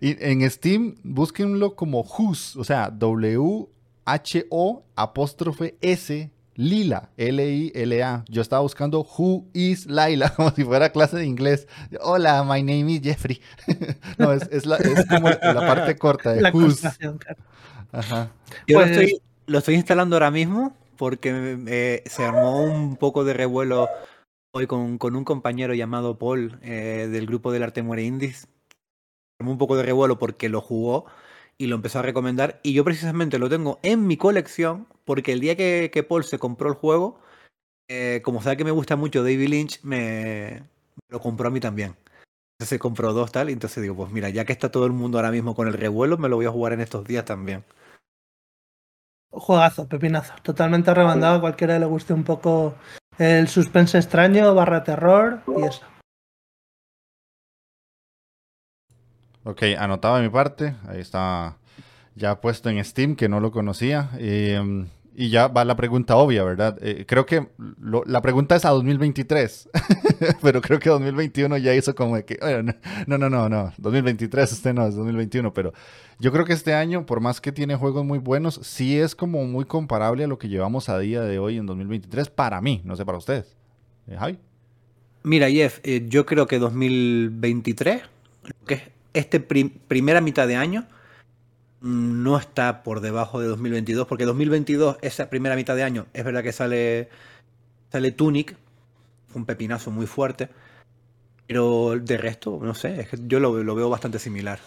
Y 0.01 0.17
en 0.19 0.49
Steam, 0.51 0.97
búsquenlo 1.05 1.77
como 1.77 2.01
Who's, 2.03 2.57
o 2.57 2.65
sea, 2.65 2.91
W-H-O 2.91 4.83
apóstrofe 4.97 5.77
S, 5.81 6.31
Lila, 6.55 7.11
L-I-L-A. 7.17 8.25
Yo 8.29 8.43
estaba 8.43 8.63
buscando 8.63 9.07
Who 9.17 9.47
is 9.53 9.87
Laila, 9.87 10.31
como 10.37 10.51
si 10.51 10.65
fuera 10.65 10.91
clase 10.91 11.17
de 11.17 11.27
inglés. 11.27 11.69
Hola, 12.01 12.43
my 12.45 12.63
name 12.63 12.91
is 12.93 13.01
Jeffrey. 13.03 13.41
no, 14.19 14.33
es, 14.33 14.49
es, 14.51 14.67
la, 14.67 14.77
es 14.79 15.07
como 15.07 15.29
la 15.31 15.61
parte 15.67 15.97
corta 15.97 16.33
de 16.33 16.41
La 16.43 16.51
Who's. 16.51 16.83
Ajá. 17.93 18.31
Yo 18.67 18.79
Pues- 18.79 18.91
estoy, 18.91 19.23
lo 19.47 19.59
estoy 19.59 19.75
instalando 19.75 20.17
ahora 20.17 20.31
mismo 20.31 20.77
porque 20.97 21.59
eh, 21.67 22.03
se 22.07 22.25
armó 22.25 22.63
un 22.63 22.97
poco 22.97 23.25
de 23.25 23.35
revuelo 23.35 23.89
hoy 24.55 24.67
con, 24.67 24.99
un 25.01 25.25
compañero 25.25 25.75
llamado 25.75 26.19
Paul 26.19 26.59
eh, 26.63 27.09
del 27.11 27.27
grupo 27.27 27.53
del 27.53 27.63
Arte 27.63 27.83
Muere 27.83 28.03
Indies. 28.03 28.49
Armó 29.41 29.53
un 29.53 29.59
poco 29.59 29.77
de 29.77 29.83
revuelo 29.83 30.19
porque 30.19 30.49
lo 30.49 30.61
jugó 30.61 31.07
y 31.59 31.67
lo 31.67 31.77
empezó 31.77 31.99
a 31.99 32.03
recomendar. 32.03 32.61
Y 32.63 32.73
yo 32.73 32.85
precisamente 32.85 33.39
lo 33.39 33.49
tengo 33.49 33.81
en 33.83 34.07
mi 34.07 34.17
colección 34.17 34.87
porque 35.05 35.33
el 35.33 35.41
día 35.41 35.57
que, 35.57 36.07
Paul 36.09 36.25
se 36.25 36.39
compró 36.39 36.69
el 36.69 36.75
juego, 36.75 37.19
eh, 37.89 38.21
como 38.25 38.43
sabe 38.43 38.57
que 38.57 38.65
me 38.65 38.71
gusta 38.71 38.97
mucho 38.97 39.23
David 39.23 39.49
Lynch, 39.49 39.83
me 39.83 40.63
lo 41.09 41.21
compró 41.21 41.49
a 41.49 41.51
mí 41.51 41.61
también. 41.61 41.97
Se 42.61 42.79
compró 42.79 43.13
dos 43.13 43.33
tal 43.33 43.51
y 43.51 43.55
entonces 43.55 43.83
digo, 43.83 43.97
pues 43.97 44.13
mira, 44.13 44.31
ya 44.31 44.45
que 44.45 44.53
está 44.53 44.71
todo 44.71 44.87
el 44.87 44.93
mundo 44.93 45.19
ahora 45.19 45.33
mismo 45.33 45.57
con 45.57 45.67
el 45.67 45.75
revuelo, 45.75 46.17
me 46.17 46.29
lo 46.29 46.37
voy 46.37 46.47
a 46.47 46.51
jugar 46.51 46.75
en 46.75 46.81
estos 46.81 47.05
días 47.05 47.25
también. 47.25 47.65
Juegazo, 49.33 49.89
pepinazo. 49.89 50.35
Totalmente 50.43 50.93
remandado. 50.95 51.37
A 51.37 51.41
cualquiera 51.41 51.79
le 51.79 51.87
guste 51.87 52.13
un 52.13 52.23
poco 52.23 52.75
el 53.19 53.49
suspense 53.49 53.99
extraño, 53.99 54.55
barra 54.55 54.85
terror 54.85 55.41
y 55.59 55.65
eso. 55.65 55.83
Ok, 59.45 59.63
anotado 59.79 60.17
de 60.17 60.23
mi 60.23 60.29
parte. 60.29 60.77
Ahí 60.87 61.01
está 61.01 61.57
ya 62.15 62.41
puesto 62.41 62.69
en 62.69 62.85
Steam, 62.85 63.17
que 63.17 63.29
no 63.29 63.41
lo 63.41 63.51
conocía. 63.51 64.11
Eh, 64.19 64.87
y 65.15 65.29
ya 65.31 65.49
va 65.49 65.65
la 65.65 65.77
pregunta 65.77 66.17
obvia, 66.17 66.43
¿verdad? 66.45 66.79
Eh, 66.81 67.05
creo 67.07 67.27
que 67.27 67.49
la 68.07 68.23
pregunta 68.23 68.57
es 68.57 68.65
a 68.65 68.71
2023, 68.71 69.69
pero 70.43 70.61
creo 70.61 70.79
que 70.79 70.89
2021 70.91 71.59
ya 71.59 71.75
hizo 71.75 71.95
como 71.95 72.15
que, 72.25 72.39
"Oye, 72.43 72.63
no, 72.63 72.73
no, 73.07 73.19
no, 73.19 73.29
no, 73.31 73.49
no, 73.49 73.73
2023, 73.79 74.53
este 74.53 74.73
no, 74.73 74.87
es 74.87 74.95
2021, 74.95 75.53
pero 75.53 75.73
yo 76.19 76.33
creo 76.33 76.45
que 76.45 76.53
este 76.53 76.75
año, 76.75 77.05
por 77.07 77.21
más 77.21 77.41
que 77.41 77.53
tiene 77.53 77.75
juegos 77.77 78.05
muy 78.05 78.19
buenos, 78.19 78.61
sí 78.63 78.99
es 78.99 79.15
como 79.15 79.45
muy 79.45 79.65
comparable 79.65 80.25
a 80.25 80.27
lo 80.29 80.39
que 80.39 80.49
llevamos 80.49 80.89
a 80.89 80.99
día 80.99 81.21
de 81.23 81.39
hoy 81.39 81.59
en 81.59 81.67
2023, 81.67 82.31
para 82.31 82.61
mí, 82.61 82.81
no 82.85 82.97
sé 82.97 83.05
para 83.05 83.19
ustedes. 83.19 83.57
Eh, 84.07 84.17
Javi. 84.19 84.39
Mira, 85.25 85.49
Jeff, 85.51 85.79
eh, 85.85 86.05
yo 86.09 86.27
creo 86.27 86.47
que 86.47 86.59
2023, 86.59 88.03
lo 88.45 88.67
que 88.67 88.75
es 88.75 88.83
este 89.15 89.41
prim- 89.41 89.71
primera 89.89 90.21
mitad 90.21 90.49
de 90.49 90.57
año, 90.57 90.87
no 91.83 92.39
está 92.39 92.83
por 92.83 93.01
debajo 93.01 93.41
de 93.41 93.49
2022, 93.49 94.07
porque 94.07 94.25
2022, 94.25 94.99
esa 95.03 95.29
primera 95.29 95.57
mitad 95.57 95.75
de 95.75 95.83
año, 95.83 96.07
es 96.13 96.25
verdad 96.25 96.43
que 96.43 96.53
sale, 96.53 97.09
sale 97.91 98.13
Tunic, 98.13 98.57
un 99.35 99.45
pepinazo 99.45 99.91
muy 99.91 100.07
fuerte, 100.07 100.49
pero 101.47 101.99
de 102.01 102.17
resto, 102.17 102.61
no 102.63 102.75
sé, 102.75 103.01
es 103.01 103.09
que 103.09 103.19
yo 103.27 103.41
lo, 103.41 103.63
lo 103.63 103.75
veo 103.75 103.91
bastante 103.91 104.21
similar. 104.21 104.61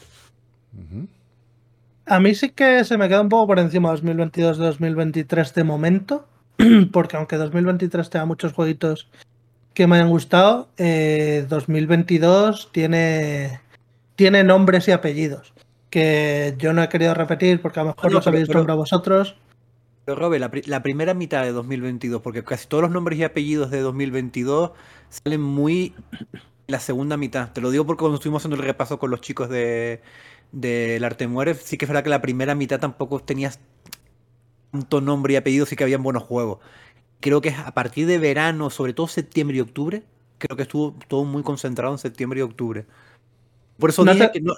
A 2.06 2.20
mí 2.20 2.36
sí 2.36 2.50
que 2.50 2.84
se 2.84 2.98
me 2.98 3.08
queda 3.08 3.22
un 3.22 3.30
poco 3.30 3.48
por 3.48 3.60
encima 3.60 3.92
2022 3.92 4.58
de 4.58 4.66
2023 4.66 5.54
de 5.54 5.64
momento, 5.64 6.28
porque 6.92 7.16
aunque 7.16 7.38
2023 7.38 8.10
tenga 8.10 8.26
muchos 8.26 8.52
jueguitos 8.52 9.08
que 9.74 9.88
me 9.88 9.96
hayan 9.96 10.10
gustado, 10.10 10.70
eh, 10.78 11.46
2022 11.48 12.72
tiene, 12.74 13.62
tiene 14.16 14.44
nombres 14.44 14.88
y 14.90 14.92
apellidos 14.92 15.54
que 15.96 16.56
yo 16.58 16.74
no 16.74 16.84
he 16.84 16.90
querido 16.90 17.14
repetir 17.14 17.62
porque 17.62 17.80
a 17.80 17.84
lo 17.84 17.90
mejor 17.96 18.12
No, 18.12 18.18
los 18.18 18.28
habéis 18.28 18.54
nombrado 18.54 18.80
vosotros. 18.80 19.36
Pero 20.06 20.16
Robe, 20.20 20.40
la, 20.40 20.52
pri- 20.52 20.64
la 20.66 20.84
primera 20.84 21.14
mitad 21.14 21.44
de 21.44 21.52
2022, 21.52 22.22
porque 22.22 22.44
casi 22.44 22.68
todos 22.68 22.84
los 22.84 22.92
nombres 22.92 23.18
y 23.20 23.24
apellidos 23.24 23.72
de 23.72 23.82
2022 23.82 24.72
salen 25.10 25.42
muy 25.42 25.96
en 26.68 26.74
la 26.74 26.80
segunda 26.80 27.18
mitad. 27.18 27.52
Te 27.54 27.62
lo 27.62 27.72
digo 27.72 27.86
porque 27.86 28.02
cuando 28.02 28.16
estuvimos 28.18 28.42
haciendo 28.44 28.58
el 28.58 28.64
repaso 28.68 29.00
con 29.00 29.12
los 29.12 29.22
chicos 29.22 29.50
de 29.50 30.02
del 30.52 31.04
Arte 31.04 31.28
Muere, 31.28 31.56
sí 31.56 31.78
que 31.78 31.86
es 31.86 31.90
verdad 31.90 32.04
que 32.04 32.10
la 32.12 32.22
primera 32.22 32.56
mitad 32.56 32.80
tampoco 32.80 33.20
tenías 33.22 33.60
tanto 34.72 35.02
nombre 35.02 35.34
y 35.34 35.36
apellido, 35.38 35.66
sí 35.66 35.76
que 35.76 35.84
habían 35.84 36.04
buenos 36.04 36.24
juegos. 36.24 36.60
creo 37.22 37.42
que 37.42 37.50
es 37.50 37.60
a 37.60 37.74
partir 37.74 38.08
de 38.08 38.20
verano, 38.20 38.70
sobre 38.72 38.94
todo 38.94 39.08
septiembre 39.08 39.58
y 39.58 39.62
octubre, 39.62 40.04
creo 40.40 40.58
que 40.58 40.64
estuvo 40.64 40.96
todo 41.08 41.26
muy 41.26 41.44
concentrado 41.44 41.94
en 41.94 42.00
septiembre 42.00 42.40
y 42.42 42.44
octubre. 42.44 42.86
Por 43.80 43.90
eso 43.90 44.04
No 44.06 44.14
dije 44.14 44.28
te- 44.28 44.32
que 44.34 44.42
no. 44.42 44.54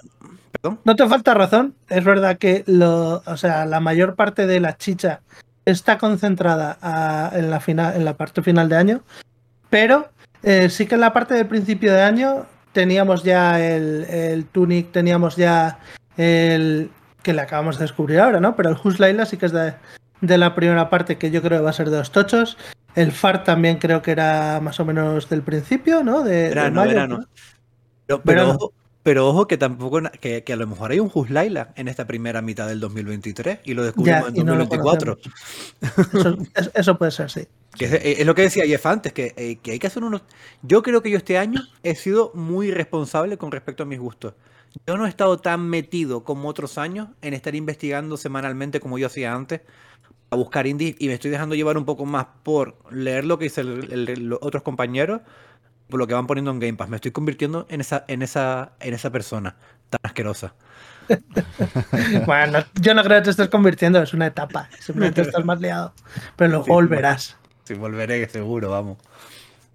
Perdón. 0.52 0.80
No 0.84 0.96
te 0.96 1.06
falta 1.08 1.34
razón. 1.34 1.74
Es 1.88 2.04
verdad 2.04 2.38
que 2.38 2.64
lo, 2.66 3.22
o 3.26 3.36
sea, 3.36 3.66
la 3.66 3.80
mayor 3.80 4.14
parte 4.14 4.46
de 4.46 4.60
la 4.60 4.76
chicha 4.76 5.20
está 5.64 5.98
concentrada 5.98 6.78
a- 6.80 7.30
en, 7.34 7.50
la 7.50 7.60
final, 7.60 7.94
en 7.96 8.04
la 8.04 8.14
parte 8.16 8.42
final 8.42 8.68
de 8.68 8.76
año, 8.76 9.02
pero 9.70 10.08
eh, 10.42 10.70
sí 10.70 10.86
que 10.86 10.94
en 10.94 11.02
la 11.02 11.12
parte 11.12 11.34
del 11.34 11.46
principio 11.46 11.92
de 11.92 12.02
año 12.02 12.46
teníamos 12.72 13.22
ya 13.24 13.60
el, 13.60 14.04
el 14.08 14.46
Tunic, 14.46 14.92
teníamos 14.92 15.36
ya 15.36 15.78
el 16.16 16.90
que 17.22 17.32
le 17.34 17.42
acabamos 17.42 17.76
de 17.78 17.84
descubrir 17.84 18.20
ahora, 18.20 18.40
¿no? 18.40 18.56
Pero 18.56 18.70
el 18.70 18.76
Who's 18.82 18.98
Layla 19.00 19.26
sí 19.26 19.36
que 19.36 19.46
es 19.46 19.52
de, 19.52 19.74
de 20.20 20.38
la 20.38 20.54
primera 20.54 20.88
parte 20.88 21.18
que 21.18 21.30
yo 21.30 21.42
creo 21.42 21.58
que 21.58 21.64
va 21.64 21.70
a 21.70 21.74
ser 21.74 21.90
de 21.90 21.98
los 21.98 22.12
tochos. 22.12 22.56
El 22.94 23.12
FAR 23.12 23.44
también 23.44 23.78
creo 23.78 24.00
que 24.00 24.12
era 24.12 24.60
más 24.62 24.80
o 24.80 24.84
menos 24.84 25.28
del 25.28 25.42
principio, 25.42 26.02
¿no? 26.02 26.22
De, 26.22 26.34
de 26.34 26.48
Verano, 26.50 26.80
mayo, 26.80 26.88
verano. 26.90 27.18
¿no? 28.08 28.20
Pero. 28.22 28.58
Pero 29.02 29.28
ojo 29.28 29.46
que 29.46 29.56
tampoco, 29.56 30.00
que, 30.20 30.44
que 30.44 30.52
a 30.52 30.56
lo 30.56 30.66
mejor 30.66 30.90
hay 30.90 31.00
un 31.00 31.10
Laila 31.28 31.72
en 31.76 31.88
esta 31.88 32.06
primera 32.06 32.42
mitad 32.42 32.66
del 32.68 32.80
2023 32.80 33.60
y 33.64 33.74
lo 33.74 33.84
descubrimos 33.84 34.22
Ya, 34.24 34.28
en 34.28 34.36
y 34.36 34.44
no 34.44 34.54
lo 34.54 34.66
2024. 34.66 35.18
Eso, 36.14 36.38
es- 36.54 36.70
eso 36.74 36.98
puede 36.98 37.10
ser, 37.12 37.30
sí. 37.30 37.46
Que 37.78 37.84
es, 37.86 37.92
es 38.20 38.26
lo 38.26 38.34
que 38.34 38.42
decía 38.42 38.66
Jeff 38.66 38.84
antes, 38.86 39.12
que, 39.12 39.32
eh, 39.36 39.56
que 39.62 39.72
hay 39.72 39.78
que 39.78 39.86
hacer 39.86 40.02
unos... 40.04 40.22
Yo 40.62 40.82
creo 40.82 41.02
que 41.02 41.10
yo 41.10 41.16
este 41.18 41.38
año 41.38 41.60
he 41.82 41.94
sido 41.94 42.32
muy 42.34 42.70
responsable 42.70 43.38
con 43.38 43.52
respecto 43.52 43.84
a 43.84 43.86
mis 43.86 43.98
gustos. 44.00 44.34
Yo 44.86 44.96
no 44.96 45.06
he 45.06 45.08
estado 45.08 45.38
tan 45.38 45.68
metido 45.68 46.24
como 46.24 46.48
otros 46.48 46.76
años 46.76 47.08
en 47.22 47.34
estar 47.34 47.54
investigando 47.54 48.16
semanalmente 48.16 48.80
como 48.80 48.98
yo 48.98 49.06
hacía 49.06 49.34
antes 49.34 49.62
a 50.30 50.36
buscar 50.36 50.66
indies 50.66 50.96
y 50.98 51.06
me 51.08 51.14
estoy 51.14 51.30
dejando 51.30 51.54
llevar 51.54 51.78
un 51.78 51.86
poco 51.86 52.04
más 52.04 52.26
por 52.42 52.76
leer 52.92 53.24
lo 53.24 53.38
que 53.38 53.44
dicen 53.44 54.30
otros 54.40 54.62
compañeros 54.62 55.22
por 55.88 55.98
lo 55.98 56.06
que 56.06 56.14
van 56.14 56.26
poniendo 56.26 56.50
en 56.50 56.58
Game 56.58 56.74
Pass. 56.74 56.88
Me 56.88 56.96
estoy 56.96 57.12
convirtiendo 57.12 57.66
en 57.68 57.80
esa, 57.80 58.04
en 58.08 58.22
esa, 58.22 58.72
en 58.80 58.94
esa 58.94 59.10
persona 59.10 59.56
tan 59.90 60.00
asquerosa. 60.02 60.54
Bueno, 62.26 62.58
yo 62.82 62.92
no 62.92 63.02
creo 63.02 63.18
que 63.18 63.24
te 63.24 63.30
estés 63.30 63.48
convirtiendo, 63.48 64.02
es 64.02 64.12
una 64.12 64.26
etapa. 64.26 64.68
Simplemente 64.78 65.22
estás 65.22 65.42
más 65.44 65.58
liado. 65.58 65.94
Pero 66.36 66.50
luego 66.50 66.64
Sí, 66.66 66.70
volverás. 66.70 67.36
Sí, 67.64 67.74
volveré, 67.74 68.28
seguro, 68.28 68.70
vamos. 68.70 68.98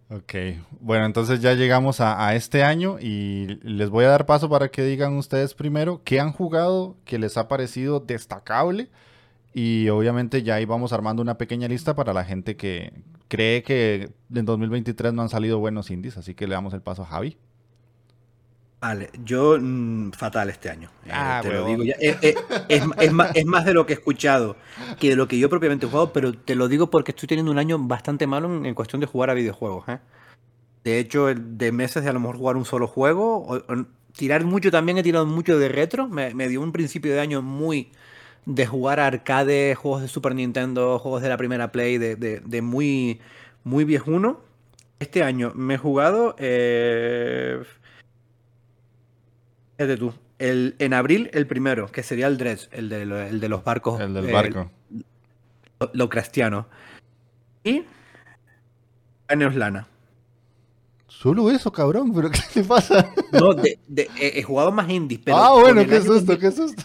Ok, 0.10 0.34
bueno, 0.80 1.06
entonces 1.06 1.40
ya 1.40 1.54
llegamos 1.54 2.00
a, 2.00 2.28
a 2.28 2.36
este 2.36 2.64
año 2.64 2.98
y 3.00 3.60
les 3.64 3.90
voy 3.90 4.06
a 4.06 4.10
dar 4.10 4.28
paso 4.28 4.48
para 4.48 4.70
que 4.70 4.84
digan 4.84 5.18
ustedes 5.18 5.56
primero 5.56 6.02
qué 6.04 6.20
han 6.20 6.34
jugado, 6.34 6.98
que 7.06 7.18
les 7.18 7.36
ha 7.38 7.48
parecido 7.48 8.00
destacable 8.00 8.92
y 9.54 9.90
obviamente 9.90 10.44
ya 10.44 10.56
ahí 10.56 10.66
vamos 10.66 10.94
armando 10.94 11.22
una 11.22 11.38
pequeña 11.38 11.68
lista 11.68 11.96
para 11.96 12.14
la 12.14 12.26
gente 12.26 12.56
que 12.58 12.94
cree 13.34 13.64
que 13.64 14.12
en 14.34 14.46
2023 14.46 15.12
no 15.12 15.24
han 15.24 15.30
salido 15.30 15.58
buenos 15.58 15.90
indies, 15.90 16.18
así 16.18 16.36
que 16.36 16.46
le 16.48 16.54
damos 16.54 16.74
el 16.76 16.82
paso 16.82 17.02
a 17.02 17.06
Javi. 17.08 17.36
Vale, 18.80 19.10
yo 19.24 19.58
mm, 19.60 20.12
fatal 20.12 20.50
este 20.50 20.70
año. 20.70 20.90
eh, 21.06 21.10
Ah, 21.12 21.40
te 21.42 21.50
lo 21.52 21.66
digo 21.66 21.84
ya. 21.84 21.96
Eh, 22.00 22.16
eh, 22.22 22.36
es, 22.70 22.84
es 23.00 23.12
más, 23.14 23.30
es 23.34 23.46
más 23.46 23.66
de 23.66 23.74
lo 23.74 23.86
que 23.86 23.94
he 23.94 23.96
escuchado 23.96 24.56
que 25.00 25.10
de 25.10 25.16
lo 25.16 25.28
que 25.28 25.40
yo 25.40 25.50
propiamente 25.50 25.86
he 25.86 25.90
jugado, 25.90 26.14
pero 26.14 26.34
te 26.34 26.54
lo 26.56 26.68
digo 26.68 26.90
porque 26.92 27.12
estoy 27.12 27.28
teniendo 27.28 27.52
un 27.52 27.58
año 27.58 27.80
bastante 27.80 28.28
malo 28.28 28.54
en, 28.54 28.66
en 28.66 28.76
cuestión 28.76 29.00
de 29.00 29.08
jugar 29.08 29.30
a 29.30 29.34
videojuegos. 29.34 29.88
¿eh? 29.88 30.00
De 30.84 31.00
hecho, 31.00 31.34
de 31.34 31.72
meses 31.72 32.04
de 32.04 32.10
a 32.10 32.14
lo 32.14 32.20
mejor 32.20 32.38
jugar 32.38 32.58
un 32.58 32.66
solo 32.66 32.88
juego, 32.88 33.38
o- 33.38 33.56
o 33.56 33.86
tirar 34.16 34.44
mucho 34.46 34.70
también 34.70 34.98
he 35.00 35.04
tirado 35.04 35.26
mucho 35.26 35.58
de 35.58 35.70
retro. 35.70 36.08
Me, 36.10 36.34
me 36.36 36.48
dio 36.50 36.62
un 36.62 36.72
principio 36.74 37.14
de 37.14 37.20
año 37.22 37.42
muy 37.42 37.90
de 38.46 38.66
jugar 38.66 39.00
arcade, 39.00 39.76
juegos 39.76 40.02
de 40.02 40.08
Super 40.08 40.36
Nintendo, 40.36 41.00
juegos 41.00 41.22
de 41.22 41.30
la 41.30 41.38
primera 41.38 41.72
Play, 41.72 41.98
de, 41.98 42.16
de- 42.16 42.42
de 42.42 42.62
muy, 42.62 43.20
muy 43.64 43.86
viejuno. 43.86 44.42
Este 45.00 45.24
año 45.24 45.52
me 45.56 45.76
he 45.76 45.78
jugado. 45.78 46.36
Eh, 46.40 47.62
fíjate 49.78 49.98
tú. 49.98 50.14
El, 50.40 50.76
en 50.80 50.94
abril, 50.94 51.30
el 51.34 51.48
primero, 51.48 51.88
que 51.88 52.04
sería 52.04 52.28
el 52.28 52.38
Dredge, 52.38 52.68
el 52.72 52.90
de, 52.90 53.04
el 53.04 53.40
de 53.40 53.50
los 53.50 53.64
barcos. 53.64 54.00
El 54.02 54.14
del 54.14 54.30
eh, 54.30 54.32
barco. 54.32 54.72
lo, 55.80 55.90
lo 55.94 56.10
cristiano. 56.10 56.68
Y. 57.64 57.84
Años 59.28 59.56
Lana. 59.56 59.88
Solo 61.08 61.50
eso, 61.50 61.72
cabrón, 61.72 62.12
pero 62.14 62.30
¿qué 62.30 62.40
le 62.56 62.64
pasa? 62.66 63.14
No, 63.32 63.54
de- 63.54 63.80
de- 63.88 64.10
he, 64.20 64.40
he 64.40 64.44
jugado 64.44 64.72
más 64.72 64.90
indies, 64.90 65.22
pero. 65.24 65.38
ah, 65.38 65.54
bueno, 65.54 65.80
el 65.82 65.88
qué 65.88 65.98
susto, 66.02 66.36
2000 66.36 66.40
qué 66.40 66.52
susto. 66.52 66.84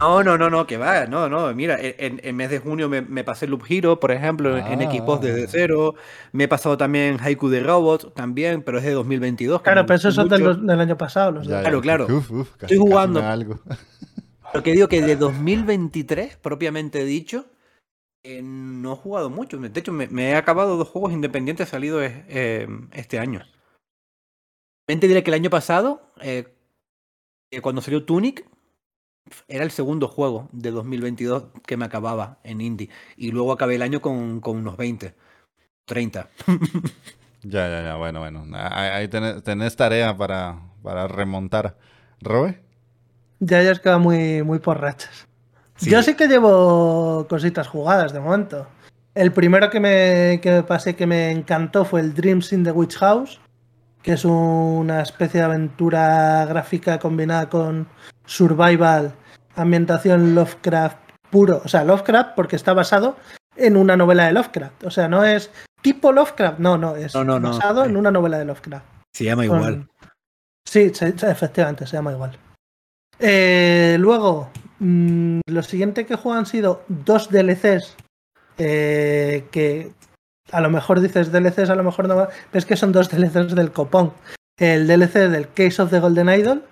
No, 0.00 0.22
no, 0.22 0.36
no, 0.38 0.50
no, 0.50 0.66
que 0.66 0.76
va, 0.76 1.06
no, 1.06 1.28
no, 1.28 1.52
mira, 1.54 1.78
en 1.80 2.20
en 2.22 2.36
mes 2.36 2.50
de 2.50 2.58
junio 2.58 2.88
me, 2.88 3.02
me 3.02 3.24
pasé 3.24 3.46
Loop 3.46 3.62
Hero, 3.68 3.98
por 4.00 4.10
ejemplo, 4.12 4.56
en 4.56 4.80
Ah. 4.80 4.84
equipos 4.84 5.20
desde 5.20 5.46
cero, 5.48 5.94
me 6.32 6.44
he 6.44 6.48
pasado 6.48 6.76
también 6.76 7.18
Haiku 7.20 7.48
de 7.48 7.60
Robots, 7.60 8.12
también, 8.14 8.62
pero 8.62 8.78
es 8.78 8.84
de 8.84 8.92
2022. 8.92 9.60
que 9.60 9.64
Claro, 9.64 9.86
pero 9.86 9.96
esos 9.96 10.14
son 10.14 10.28
del, 10.28 10.80
año 10.80 10.96
pasado. 10.98 11.32
Los 11.32 11.46
Ya, 11.46 11.60
Claro, 11.60 11.78
ya. 11.78 11.82
claro. 11.82 12.06
Uf, 12.06 12.30
uf, 12.30 12.50
casi- 12.56 12.74
Estoy 12.74 12.78
jugando. 12.78 13.22
algo. 13.22 13.60
Lo 14.54 14.62
que 14.62 14.72
digo 14.72 14.88
que 14.88 15.02
de 15.02 15.16
2023, 15.16 16.36
propiamente 16.36 17.04
dicho, 17.04 17.46
eh, 18.22 18.40
no 18.42 18.92
he 18.94 18.96
jugado 18.96 19.28
mucho. 19.30 19.58
De 19.58 19.80
hecho, 19.80 19.92
me, 19.92 20.06
me 20.08 20.30
he 20.30 20.34
acabado 20.36 20.76
dos 20.76 20.88
juegos 20.88 21.12
independientes 21.12 21.68
salidos 21.68 22.02
eh, 22.02 22.24
eh, 22.28 22.68
este 22.92 23.18
año. 23.18 23.42
Realmente 24.88 25.08
diré 25.08 25.22
que 25.22 25.30
el 25.30 25.34
año 25.34 25.50
pasado, 25.50 26.12
eh, 26.20 26.46
cuando 27.62 27.80
salió 27.82 28.04
Tunic, 28.04 28.46
era 29.48 29.64
el 29.64 29.70
segundo 29.70 30.08
juego 30.08 30.48
de 30.52 30.70
2022 30.70 31.44
que 31.66 31.76
me 31.76 31.84
acababa 31.84 32.38
en 32.44 32.60
indie. 32.60 32.90
Y 33.16 33.30
luego 33.32 33.52
acabé 33.52 33.76
el 33.76 33.82
año 33.82 34.00
con, 34.00 34.40
con 34.40 34.56
unos 34.56 34.76
20, 34.76 35.14
30. 35.84 36.28
Ya, 37.48 37.68
ya, 37.68 37.82
ya, 37.84 37.94
bueno, 37.94 38.18
bueno. 38.18 38.44
Ahí, 38.54 39.06
tenés, 39.06 39.40
tenés 39.44 39.76
tarea 39.76 40.16
para, 40.16 40.58
para 40.82 41.06
remontar. 41.06 41.76
¿Robe? 42.20 42.60
Ya 43.38 43.62
ya 43.62 43.70
os 43.70 43.78
queda 43.78 43.98
muy, 43.98 44.42
muy 44.42 44.58
por 44.58 44.80
rachas. 44.80 45.28
Sí. 45.76 45.90
Yo 45.90 46.02
sí 46.02 46.14
que 46.14 46.26
llevo 46.26 47.26
cositas 47.28 47.68
jugadas 47.68 48.12
de 48.12 48.18
momento. 48.18 48.66
El 49.14 49.32
primero 49.32 49.70
que 49.70 49.78
me, 49.78 50.40
que 50.42 50.50
me 50.50 50.62
pasé 50.62 50.96
que 50.96 51.06
me 51.06 51.30
encantó 51.30 51.84
fue 51.84 52.00
el 52.00 52.14
Dreams 52.14 52.52
in 52.52 52.64
the 52.64 52.72
Witch 52.72 52.96
House, 52.96 53.40
que 54.06 54.12
es 54.12 54.24
una 54.24 55.02
especie 55.02 55.40
de 55.40 55.46
aventura 55.46 56.44
gráfica 56.46 57.00
combinada 57.00 57.48
con 57.48 57.88
survival, 58.24 59.12
ambientación 59.56 60.32
Lovecraft 60.36 60.96
puro. 61.28 61.60
O 61.64 61.66
sea, 61.68 61.82
Lovecraft 61.82 62.36
porque 62.36 62.54
está 62.54 62.72
basado 62.72 63.16
en 63.56 63.76
una 63.76 63.96
novela 63.96 64.26
de 64.26 64.32
Lovecraft. 64.32 64.84
O 64.84 64.92
sea, 64.92 65.08
no 65.08 65.24
es 65.24 65.50
tipo 65.82 66.12
Lovecraft, 66.12 66.60
no, 66.60 66.78
no, 66.78 66.94
es 66.94 67.16
No, 67.16 67.24
no, 67.24 67.40
no. 67.40 67.50
basado 67.50 67.84
en 67.84 67.96
una 67.96 68.12
novela 68.12 68.38
de 68.38 68.44
Lovecraft. 68.44 68.86
Se 69.12 69.24
llama 69.24 69.44
Con- 69.48 69.56
igual. 69.58 69.88
Sí, 70.64 70.94
se- 70.94 71.18
se- 71.18 71.28
efectivamente, 71.28 71.84
se 71.84 71.96
llama 71.96 72.12
igual. 72.12 72.38
Eh, 73.18 73.96
luego, 73.98 74.50
mm, 74.78 75.40
lo 75.48 75.62
siguiente 75.64 76.06
que 76.06 76.14
juego 76.14 76.38
han 76.38 76.46
sido 76.46 76.84
dos 76.86 77.28
DLCs 77.30 77.96
eh, 78.58 79.48
que 79.50 79.92
a 80.52 80.60
lo 80.60 80.70
mejor 80.70 81.00
dices 81.00 81.32
DLCs, 81.32 81.70
a 81.70 81.74
lo 81.76 81.84
mejor 81.84 82.08
no, 82.08 82.14
pero 82.16 82.30
es 82.58 82.66
que 82.66 82.76
son 82.76 82.92
dos 82.92 83.08
DLCs 83.10 83.54
del 83.54 83.72
copón. 83.72 84.12
El 84.58 84.86
DLC 84.86 85.28
del 85.28 85.52
Case 85.52 85.82
of 85.82 85.90
the 85.90 86.00
Golden 86.00 86.28
Idol, 86.30 86.64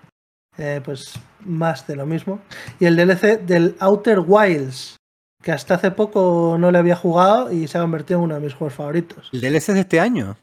eh, 0.57 0.81
pues 0.85 1.12
más 1.41 1.87
de 1.87 1.97
lo 1.97 2.07
mismo. 2.07 2.41
Y 2.81 2.87
el 2.87 2.97
DLC 2.97 3.41
del 3.41 3.77
Outer 3.81 4.20
Wilds, 4.27 4.97
que 5.43 5.53
hasta 5.53 5.75
hace 5.75 5.91
poco 5.91 6.57
no 6.59 6.70
le 6.70 6.79
había 6.79 6.97
jugado 6.97 7.53
y 7.53 7.68
se 7.68 7.77
ha 7.77 7.83
convertido 7.83 8.18
en 8.20 8.25
uno 8.25 8.35
de 8.37 8.41
mis 8.41 8.55
juegos 8.55 8.75
favoritos. 8.75 9.29
¿El 9.33 9.41
DLC 9.43 9.75
de 9.75 9.81
este 9.81 10.01
año? 10.01 10.37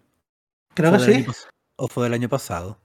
Creo 0.75 0.91
¿O 0.93 0.97
que 0.97 0.99
sí. 0.99 1.25
¿O 1.77 1.87
fue 1.87 2.03
del 2.03 2.13
año 2.13 2.29
pasado? 2.29 2.77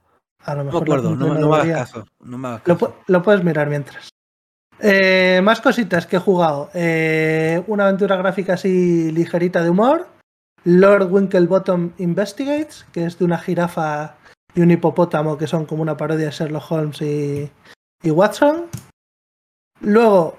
A 0.43 0.55
lo 0.55 0.63
mejor 0.63 0.87
lo 0.87 0.93
acuerdo, 0.95 1.15
no, 1.15 1.33
no 1.35 1.49
me 1.49 1.57
hagas 1.57 1.91
caso. 1.91 2.05
No 2.21 2.37
me 2.39 2.47
hagas 2.47 2.61
Lo, 2.65 2.77
caso. 2.77 2.91
pu- 2.91 3.03
lo 3.07 3.21
puedes 3.21 3.43
mirar 3.43 3.69
mientras. 3.69 4.09
Eh, 4.79 5.39
más 5.43 5.61
cositas 5.61 6.07
que 6.07 6.15
he 6.15 6.19
jugado. 6.19 6.69
Eh, 6.73 7.63
una 7.67 7.83
aventura 7.83 8.15
gráfica 8.15 8.53
así 8.53 9.11
ligerita 9.11 9.61
de 9.61 9.69
humor. 9.69 10.07
Lord 10.67 11.09
Winklebottom 11.09 11.93
Investigates, 11.97 12.85
que 12.91 13.05
es 13.05 13.17
de 13.17 13.23
una 13.23 13.37
jirafa 13.37 14.17
y 14.53 14.59
un 14.59 14.71
hipopótamo 14.71 15.37
que 15.37 15.47
son 15.47 15.65
como 15.65 15.81
una 15.81 15.95
parodia 15.95 16.25
de 16.25 16.31
Sherlock 16.31 16.69
Holmes 16.69 17.01
y, 17.01 17.49
Watson. 18.03 18.65
Luego, 19.79 20.37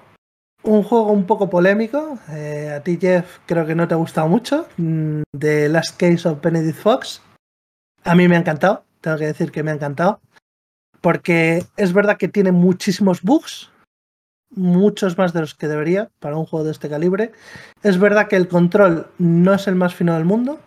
un 0.61 0.83
juego 0.83 1.11
un 1.11 1.25
poco 1.25 1.49
polémico. 1.49 2.19
eh, 2.29 2.71
a 2.77 2.83
ti, 2.83 2.99
Jeff, 3.01 3.39
creo 3.47 3.65
que 3.65 3.73
no 3.73 3.87
te 3.87 3.95
ha 3.95 3.97
gustado 3.97 4.27
mucho. 4.27 4.67
mm, 4.77 5.23
The 5.35 5.67
Last 5.67 5.97
Case 5.97 6.29
of 6.29 6.41
Benedict 6.41 6.77
Fox. 6.77 7.23
A 8.03 8.13
mí 8.13 8.27
me 8.27 8.35
ha 8.35 8.39
encantado. 8.39 8.83
Tengo 9.01 9.17
que 9.17 9.25
decir 9.25 9.51
que 9.51 9.63
me 9.63 9.71
ha 9.71 9.73
encantado 9.73 10.19
porque 11.01 11.65
es 11.75 11.91
verdad 11.91 12.17
que 12.17 12.27
tiene 12.27 12.51
muchísimos 12.51 13.23
bugs, 13.23 13.71
muchos 14.51 15.17
más 15.17 15.33
de 15.33 15.41
los 15.41 15.55
que 15.55 15.67
debería 15.67 16.09
para 16.19 16.37
un 16.37 16.45
juego 16.45 16.65
de 16.65 16.71
este 16.71 16.89
calibre. 16.89 17.31
Es 17.83 17.99
verdad 17.99 18.27
que 18.27 18.35
el 18.35 18.47
control 18.47 19.07
no 19.17 19.53
es 19.53 19.67
el 19.67 19.75
más 19.75 19.95
fino 19.95 20.13
del 20.13 20.25
mundo, 20.25 20.59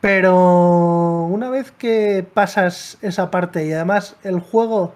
pero 0.00 1.24
una 1.24 1.50
vez 1.50 1.72
que 1.72 2.26
pasas 2.34 2.98
esa 3.02 3.30
parte 3.30 3.66
y 3.66 3.72
además 3.72 4.16
el 4.22 4.40
juego 4.40 4.94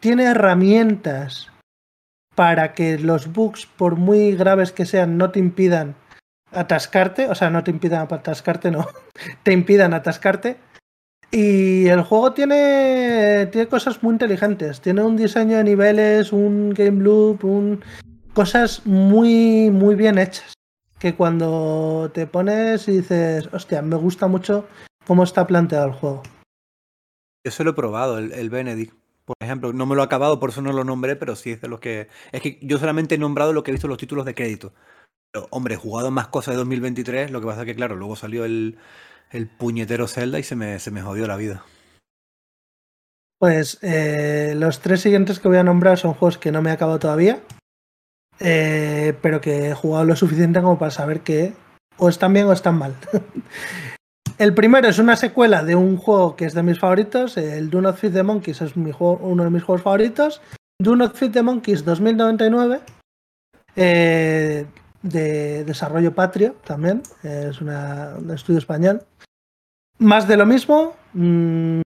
tiene 0.00 0.24
herramientas 0.24 1.48
para 2.34 2.72
que 2.72 2.98
los 2.98 3.32
bugs, 3.32 3.66
por 3.66 3.96
muy 3.96 4.34
graves 4.34 4.72
que 4.72 4.86
sean, 4.86 5.18
no 5.18 5.30
te 5.30 5.38
impidan 5.38 5.94
atascarte, 6.50 7.28
o 7.28 7.34
sea, 7.34 7.50
no 7.50 7.62
te 7.64 7.70
impidan 7.70 8.06
atascarte, 8.10 8.70
no, 8.70 8.86
te 9.42 9.52
impidan 9.52 9.94
atascarte. 9.94 10.56
Y 11.34 11.88
el 11.88 12.02
juego 12.02 12.34
tiene, 12.34 13.46
tiene 13.46 13.66
cosas 13.66 14.02
muy 14.02 14.12
inteligentes, 14.12 14.82
tiene 14.82 15.02
un 15.02 15.16
diseño 15.16 15.56
de 15.56 15.64
niveles, 15.64 16.30
un 16.30 16.74
game 16.74 17.02
loop, 17.02 17.42
un, 17.42 17.82
cosas 18.34 18.84
muy, 18.84 19.70
muy 19.70 19.94
bien 19.94 20.18
hechas. 20.18 20.52
Que 20.98 21.14
cuando 21.14 22.10
te 22.12 22.26
pones 22.26 22.86
y 22.86 22.98
dices, 22.98 23.48
hostia, 23.50 23.80
me 23.80 23.96
gusta 23.96 24.26
mucho 24.26 24.68
cómo 25.06 25.24
está 25.24 25.46
planteado 25.46 25.86
el 25.86 25.94
juego. 25.94 26.22
Yo 27.46 27.50
se 27.50 27.64
lo 27.64 27.70
he 27.70 27.74
probado, 27.74 28.18
el, 28.18 28.32
el 28.32 28.50
Benedict. 28.50 28.94
Por 29.24 29.36
ejemplo, 29.40 29.72
no 29.72 29.86
me 29.86 29.94
lo 29.94 30.02
he 30.02 30.04
acabado, 30.04 30.38
por 30.38 30.50
eso 30.50 30.60
no 30.60 30.72
lo 30.72 30.84
nombré, 30.84 31.16
pero 31.16 31.34
sí 31.34 31.52
es 31.52 31.62
de 31.62 31.68
los 31.68 31.80
que. 31.80 32.08
Es 32.32 32.42
que 32.42 32.58
yo 32.60 32.76
solamente 32.76 33.14
he 33.14 33.18
nombrado 33.18 33.54
lo 33.54 33.62
que 33.62 33.70
he 33.70 33.72
visto 33.72 33.86
en 33.86 33.92
los 33.92 33.98
títulos 33.98 34.26
de 34.26 34.34
crédito. 34.34 34.74
Pero, 35.32 35.46
hombre, 35.50 35.74
he 35.74 35.78
jugado 35.78 36.10
más 36.10 36.28
cosas 36.28 36.52
de 36.52 36.58
2023, 36.58 37.30
lo 37.30 37.40
que 37.40 37.46
pasa 37.46 37.60
es 37.62 37.66
que, 37.66 37.74
claro, 37.74 37.96
luego 37.96 38.16
salió 38.16 38.44
el, 38.44 38.76
el 39.32 39.46
puñetero 39.46 40.06
Zelda 40.06 40.38
y 40.38 40.42
se 40.42 40.56
me, 40.56 40.78
se 40.78 40.90
me 40.90 41.02
jodió 41.02 41.26
la 41.26 41.36
vida. 41.36 41.64
Pues 43.42 43.78
eh, 43.82 44.54
los 44.56 44.78
tres 44.80 45.00
siguientes 45.00 45.40
que 45.40 45.48
voy 45.48 45.56
a 45.56 45.64
nombrar 45.64 45.98
son 45.98 46.14
juegos 46.14 46.38
que 46.38 46.52
no 46.52 46.62
me 46.62 46.70
he 46.70 46.72
acabado 46.72 47.00
todavía, 47.00 47.40
eh, 48.38 49.14
pero 49.20 49.40
que 49.40 49.70
he 49.70 49.74
jugado 49.74 50.04
lo 50.04 50.14
suficiente 50.14 50.60
como 50.60 50.78
para 50.78 50.92
saber 50.92 51.22
que 51.22 51.54
o 51.96 52.08
están 52.08 52.32
bien 52.32 52.46
o 52.46 52.52
están 52.52 52.76
mal. 52.76 52.94
el 54.38 54.54
primero 54.54 54.88
es 54.88 55.00
una 55.00 55.16
secuela 55.16 55.64
de 55.64 55.74
un 55.74 55.96
juego 55.96 56.36
que 56.36 56.44
es 56.44 56.54
de 56.54 56.62
mis 56.62 56.78
favoritos, 56.78 57.36
el 57.36 57.68
Do 57.68 57.80
Not 57.80 57.96
Feed 57.96 58.12
the 58.12 58.22
Monkeys 58.22 58.62
es 58.62 58.76
mi 58.76 58.92
juego, 58.92 59.18
uno 59.24 59.42
de 59.42 59.50
mis 59.50 59.64
juegos 59.64 59.82
favoritos. 59.82 60.40
Do 60.80 60.94
Not 60.94 61.16
Feed 61.16 61.32
the 61.32 61.42
Monkeys 61.42 61.84
2099, 61.84 62.80
eh, 63.74 64.66
de 65.02 65.64
desarrollo 65.64 66.14
patrio 66.14 66.54
también, 66.64 67.02
es 67.24 67.60
un 67.60 68.30
estudio 68.30 68.60
español. 68.60 69.02
Más 70.02 70.26
de 70.26 70.36
lo 70.36 70.46
mismo. 70.46 70.96
mm, 71.14 71.80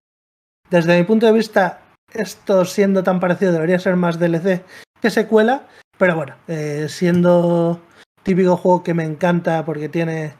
Desde 0.71 0.99
mi 0.99 1.05
punto 1.05 1.27
de 1.27 1.33
vista, 1.33 1.83
esto 2.13 2.65
siendo 2.65 3.03
tan 3.03 3.21
parecido 3.21 3.53
debería 3.53 3.79
ser 3.79 3.95
más 3.97 4.19
DLC 4.19 4.65
que 5.01 5.11
secuela. 5.11 5.69
Pero 5.99 6.17
bueno, 6.17 6.35
eh, 6.49 6.87
siendo 6.89 7.81
típico 8.23 8.57
juego 8.57 8.83
que 8.83 8.95
me 8.95 9.05
encanta 9.05 9.65
porque 9.65 9.89
tiene 9.89 10.35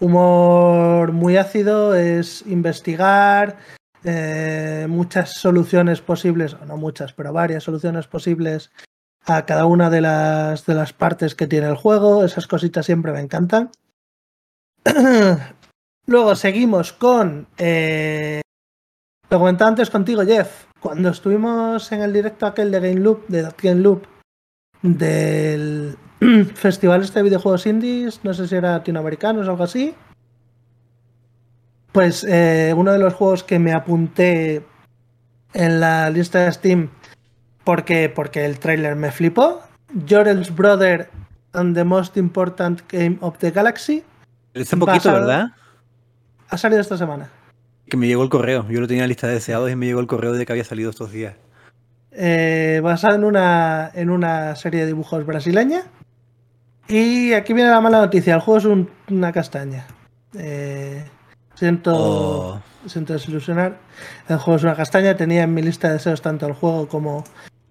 humor 0.00 1.12
muy 1.12 1.36
ácido, 1.36 1.94
es 1.94 2.42
investigar, 2.46 3.58
eh, 4.02 4.86
muchas 4.88 5.34
soluciones 5.34 6.00
posibles, 6.00 6.56
no 6.66 6.78
muchas, 6.78 7.12
pero 7.12 7.32
varias 7.32 7.64
soluciones 7.64 8.06
posibles 8.06 8.70
a 9.26 9.44
cada 9.44 9.66
una 9.66 9.90
de 9.90 10.00
las, 10.00 10.64
de 10.64 10.74
las 10.74 10.94
partes 10.94 11.34
que 11.34 11.46
tiene 11.46 11.68
el 11.68 11.76
juego. 11.76 12.24
Esas 12.24 12.46
cositas 12.46 12.86
siempre 12.86 13.12
me 13.12 13.20
encantan. 13.20 13.70
Luego 16.10 16.34
seguimos 16.34 16.92
con. 16.92 17.46
eh, 17.56 18.40
lo 19.30 19.38
comentaba 19.38 19.68
antes 19.68 19.90
contigo, 19.90 20.22
Jeff. 20.26 20.64
Cuando 20.80 21.10
estuvimos 21.10 21.92
en 21.92 22.02
el 22.02 22.12
directo 22.12 22.46
aquel 22.46 22.72
de 22.72 22.80
Game 22.80 23.00
Loop, 23.00 23.28
de 23.28 23.48
Game 23.62 23.80
Loop, 23.80 24.06
del 24.82 25.96
festival 26.56 27.02
este 27.02 27.20
de 27.20 27.22
videojuegos 27.22 27.64
indies, 27.66 28.20
no 28.24 28.34
sé 28.34 28.48
si 28.48 28.56
era 28.56 28.72
latinoamericanos 28.72 29.46
o 29.46 29.50
algo 29.52 29.62
así. 29.62 29.94
Pues 31.92 32.24
eh, 32.24 32.74
uno 32.76 32.90
de 32.92 32.98
los 32.98 33.14
juegos 33.14 33.44
que 33.44 33.60
me 33.60 33.72
apunté 33.72 34.64
en 35.54 35.78
la 35.78 36.10
lista 36.10 36.40
de 36.40 36.52
Steam 36.52 36.90
porque, 37.62 38.08
porque 38.08 38.44
el 38.46 38.58
trailer 38.58 38.96
me 38.96 39.12
flipó. 39.12 39.60
Jorel's 40.08 40.52
Brother 40.54 41.08
and 41.52 41.76
the 41.76 41.84
Most 41.84 42.16
Important 42.16 42.80
Game 42.90 43.18
of 43.20 43.38
the 43.38 43.52
Galaxy. 43.52 44.02
Es 44.54 44.72
un 44.72 44.80
poquito, 44.80 45.08
Basado- 45.08 45.20
¿verdad? 45.20 45.46
Ha 46.50 46.58
salido 46.58 46.80
esta 46.80 46.96
semana. 46.96 47.30
Que 47.88 47.96
me 47.96 48.06
llegó 48.06 48.22
el 48.22 48.28
correo. 48.28 48.66
Yo 48.68 48.80
lo 48.80 48.86
tenía 48.86 49.02
en 49.02 49.08
la 49.08 49.08
lista 49.08 49.26
de 49.26 49.34
deseados 49.34 49.70
y 49.70 49.76
me 49.76 49.86
llegó 49.86 50.00
el 50.00 50.06
correo 50.06 50.32
de 50.32 50.44
que 50.46 50.52
había 50.52 50.64
salido 50.64 50.90
estos 50.90 51.10
días. 51.12 51.34
eh, 52.12 52.80
basado 52.82 53.14
en 53.14 53.22
una, 53.24 53.88
en 53.94 54.10
una 54.10 54.56
serie 54.56 54.80
de 54.80 54.86
dibujos 54.88 55.24
brasileña. 55.24 55.82
Y 56.88 57.32
aquí 57.34 57.52
viene 57.52 57.70
la 57.70 57.80
mala 57.80 58.00
noticia, 58.00 58.34
el 58.34 58.40
juego 58.40 58.58
es 58.58 58.64
un- 58.64 58.90
una 59.10 59.30
castaña. 59.32 59.86
Eh, 60.36 61.04
siento, 61.54 61.92
Oh. 61.94 62.62
siento 62.86 63.12
desilusionar. 63.12 63.78
El 64.28 64.38
juego 64.38 64.56
es 64.56 64.64
una 64.64 64.74
castaña, 64.74 65.16
tenía 65.16 65.44
en 65.44 65.54
mi 65.54 65.62
lista 65.62 65.86
de 65.86 65.94
deseos 65.94 66.20
tanto 66.20 66.46
el 66.48 66.52
juego 66.54 66.88
como 66.88 67.22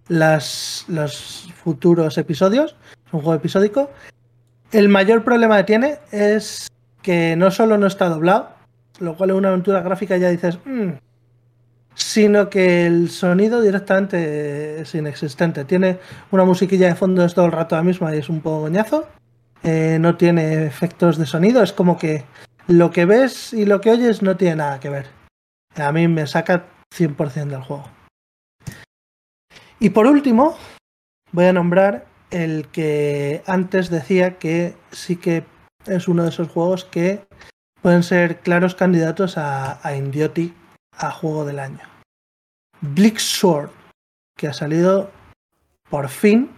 las, 0.08 0.86
los 0.88 1.52
futuros 1.62 2.18
episodios. 2.18 2.78
Es 3.08 3.14
un 3.14 3.20
juego 3.20 3.36
episódico. 3.36 3.92
El 4.72 4.88
mayor 4.88 5.26
problema 5.26 5.58
que 5.58 5.64
tiene 5.66 5.98
es 6.12 6.70
que 7.02 7.36
no 7.36 7.52
solo 7.52 7.78
no 7.78 7.88
está 7.88 8.08
doblado, 8.08 8.52
lo 9.00 9.16
cual 9.16 9.32
en 9.32 9.36
una 9.38 9.50
aventura 9.50 9.82
gráfica 9.82 10.18
ya 10.18 10.30
dices, 10.30 10.60
"Mm", 10.66 10.92
sino 11.96 12.50
que 12.50 12.86
el 12.86 13.10
sonido 13.10 13.62
directamente 13.62 14.82
es 14.82 14.96
inexistente. 14.96 15.66
Tiene 15.66 16.00
una 16.32 16.46
musiquilla 16.46 16.88
de 16.88 16.96
fondo 16.96 17.26
es 17.26 17.34
todo 17.34 17.46
el 17.46 17.52
rato 17.52 17.76
la 17.76 17.84
misma 17.84 18.16
y 18.16 18.20
es 18.20 18.30
un 18.30 18.42
poco 18.42 18.62
goñazo. 18.62 19.08
Eh, 19.64 19.98
no 20.00 20.16
tiene 20.16 20.66
efectos 20.66 21.18
de 21.18 21.26
sonido, 21.26 21.62
es 21.62 21.74
como 21.74 21.98
que 21.98 22.24
lo 22.68 22.92
que 22.92 23.06
ves 23.06 23.52
y 23.52 23.66
lo 23.66 23.82
que 23.82 23.92
oyes 23.92 24.22
no 24.22 24.38
tiene 24.38 24.58
nada 24.58 24.80
que 24.80 24.90
ver. 24.90 25.08
A 25.76 25.92
mí 25.92 26.08
me 26.08 26.26
saca 26.28 26.66
100% 26.96 27.56
del 27.56 27.64
juego. 27.64 27.84
Y 29.80 29.90
por 29.90 30.08
último, 30.08 30.58
voy 31.32 31.46
a 31.46 31.54
nombrar 31.54 32.06
el 32.32 32.68
que 32.68 33.42
antes 33.46 33.90
decía 33.90 34.38
que 34.38 34.76
sí 34.92 35.16
que 35.18 35.44
es 35.86 36.08
uno 36.08 36.24
de 36.24 36.30
esos 36.30 36.48
juegos 36.50 36.86
que 36.86 37.26
pueden 37.82 38.04
ser 38.04 38.40
claros 38.40 38.76
candidatos 38.76 39.38
a, 39.38 39.86
a 39.88 39.96
Indioti 39.96 40.54
a 40.98 41.12
juego 41.12 41.46
del 41.46 41.60
año. 41.60 41.80
Bleak 42.82 43.18
Sword, 43.18 43.72
que 44.38 44.48
ha 44.48 44.54
salido 44.54 45.12
por 45.90 46.10
fin 46.10 46.50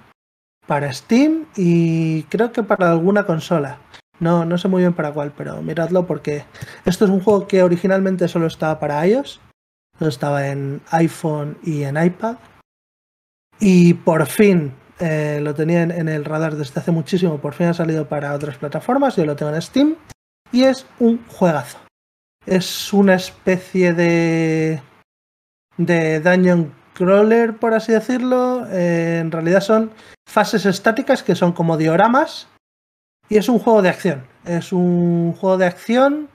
para 0.67 0.91
Steam 0.93 1.45
y 1.55 2.23
creo 2.23 2.51
que 2.51 2.63
para 2.63 2.91
alguna 2.91 3.25
consola. 3.25 3.79
No, 4.19 4.45
no 4.45 4.57
sé 4.57 4.67
muy 4.67 4.81
bien 4.81 4.93
para 4.93 5.11
cuál, 5.11 5.31
pero 5.35 5.61
miradlo 5.61 6.05
porque 6.05 6.45
esto 6.85 7.05
es 7.05 7.11
un 7.11 7.21
juego 7.21 7.47
que 7.47 7.63
originalmente 7.63 8.27
solo 8.27 8.45
estaba 8.45 8.79
para 8.79 9.05
iOS, 9.07 9.41
solo 9.97 10.09
estaba 10.09 10.47
en 10.47 10.81
iPhone 10.91 11.57
y 11.63 11.83
en 11.83 12.01
iPad. 12.01 12.37
Y 13.59 13.95
por 13.95 14.27
fin 14.27 14.73
eh, 14.99 15.39
lo 15.41 15.55
tenía 15.55 15.81
en, 15.81 15.91
en 15.91 16.07
el 16.07 16.23
radar 16.23 16.55
desde 16.55 16.79
hace 16.79 16.91
muchísimo, 16.91 17.39
por 17.39 17.55
fin 17.55 17.67
ha 17.67 17.73
salido 17.73 18.07
para 18.07 18.33
otras 18.33 18.57
plataformas, 18.57 19.15
yo 19.15 19.25
lo 19.25 19.35
tengo 19.35 19.53
en 19.53 19.61
Steam 19.61 19.95
y 20.51 20.63
es 20.63 20.85
un 20.99 21.25
juegazo. 21.27 21.79
Es 22.45 22.91
una 22.93 23.15
especie 23.15 23.93
de 23.93 24.81
de 25.77 26.19
dungeon 26.19 26.73
crawler, 26.93 27.57
por 27.57 27.73
así 27.73 27.91
decirlo. 27.91 28.65
Eh, 28.69 29.19
en 29.21 29.31
realidad 29.31 29.61
son 29.61 29.91
fases 30.27 30.65
estáticas 30.65 31.23
que 31.23 31.35
son 31.35 31.53
como 31.53 31.77
dioramas 31.77 32.47
y 33.29 33.37
es 33.37 33.49
un 33.49 33.59
juego 33.59 33.81
de 33.81 33.89
acción. 33.89 34.27
Es 34.45 34.73
un 34.73 35.33
juego 35.33 35.57
de 35.57 35.65
acción, 35.65 36.29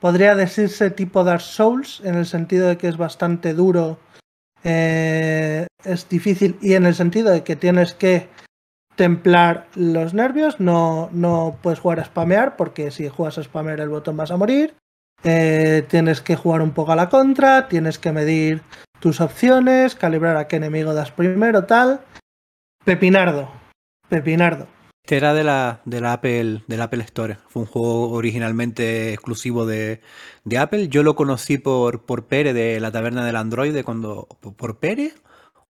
podría 0.00 0.34
decirse 0.34 0.90
tipo 0.90 1.24
Dark 1.24 1.42
Souls, 1.42 2.00
en 2.04 2.14
el 2.14 2.26
sentido 2.26 2.68
de 2.68 2.78
que 2.78 2.88
es 2.88 2.96
bastante 2.96 3.54
duro, 3.54 3.98
eh, 4.62 5.66
es 5.84 6.08
difícil 6.08 6.58
y 6.60 6.74
en 6.74 6.86
el 6.86 6.94
sentido 6.94 7.30
de 7.30 7.42
que 7.42 7.56
tienes 7.56 7.94
que 7.94 8.28
templar 9.00 9.66
los 9.76 10.12
nervios, 10.12 10.60
no, 10.60 11.08
no 11.10 11.56
puedes 11.62 11.80
jugar 11.80 12.00
a 12.00 12.04
spamear 12.04 12.56
porque 12.56 12.90
si 12.90 13.08
juegas 13.08 13.38
a 13.38 13.42
spamear 13.42 13.80
el 13.80 13.88
botón 13.88 14.18
vas 14.18 14.30
a 14.30 14.36
morir. 14.36 14.74
Eh, 15.24 15.86
tienes 15.88 16.20
que 16.20 16.36
jugar 16.36 16.60
un 16.60 16.72
poco 16.72 16.92
a 16.92 16.96
la 16.96 17.08
contra, 17.08 17.66
tienes 17.66 17.98
que 17.98 18.12
medir 18.12 18.60
tus 18.98 19.22
opciones, 19.22 19.94
calibrar 19.94 20.36
a 20.36 20.48
qué 20.48 20.56
enemigo 20.56 20.92
das 20.92 21.12
primero, 21.12 21.64
tal. 21.64 22.02
Pepinardo, 22.84 23.50
pepinardo. 24.10 24.66
Este 25.02 25.16
era 25.16 25.32
de 25.32 25.44
la, 25.44 25.80
de 25.86 26.02
la 26.02 26.12
Apple, 26.12 26.64
del 26.66 26.82
Apple 26.82 27.02
Store. 27.04 27.38
Fue 27.48 27.62
un 27.62 27.68
juego 27.68 28.10
originalmente 28.10 29.14
exclusivo 29.14 29.64
de, 29.64 30.02
de 30.44 30.58
Apple. 30.58 30.88
Yo 30.88 31.02
lo 31.02 31.16
conocí 31.16 31.56
por, 31.56 32.04
por 32.04 32.26
Pere 32.26 32.52
de 32.52 32.78
la 32.80 32.92
taberna 32.92 33.24
del 33.24 33.36
Android 33.36 33.82
cuando. 33.82 34.28
¿Por 34.58 34.78
Pere? 34.78 35.14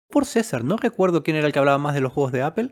Por 0.10 0.26
César, 0.26 0.64
no 0.64 0.78
recuerdo 0.78 1.22
quién 1.24 1.38
era 1.38 1.46
el 1.48 1.54
que 1.54 1.60
hablaba 1.60 1.78
más 1.78 1.94
de 1.94 2.02
los 2.02 2.12
juegos 2.12 2.32
de 2.32 2.42
Apple. 2.42 2.72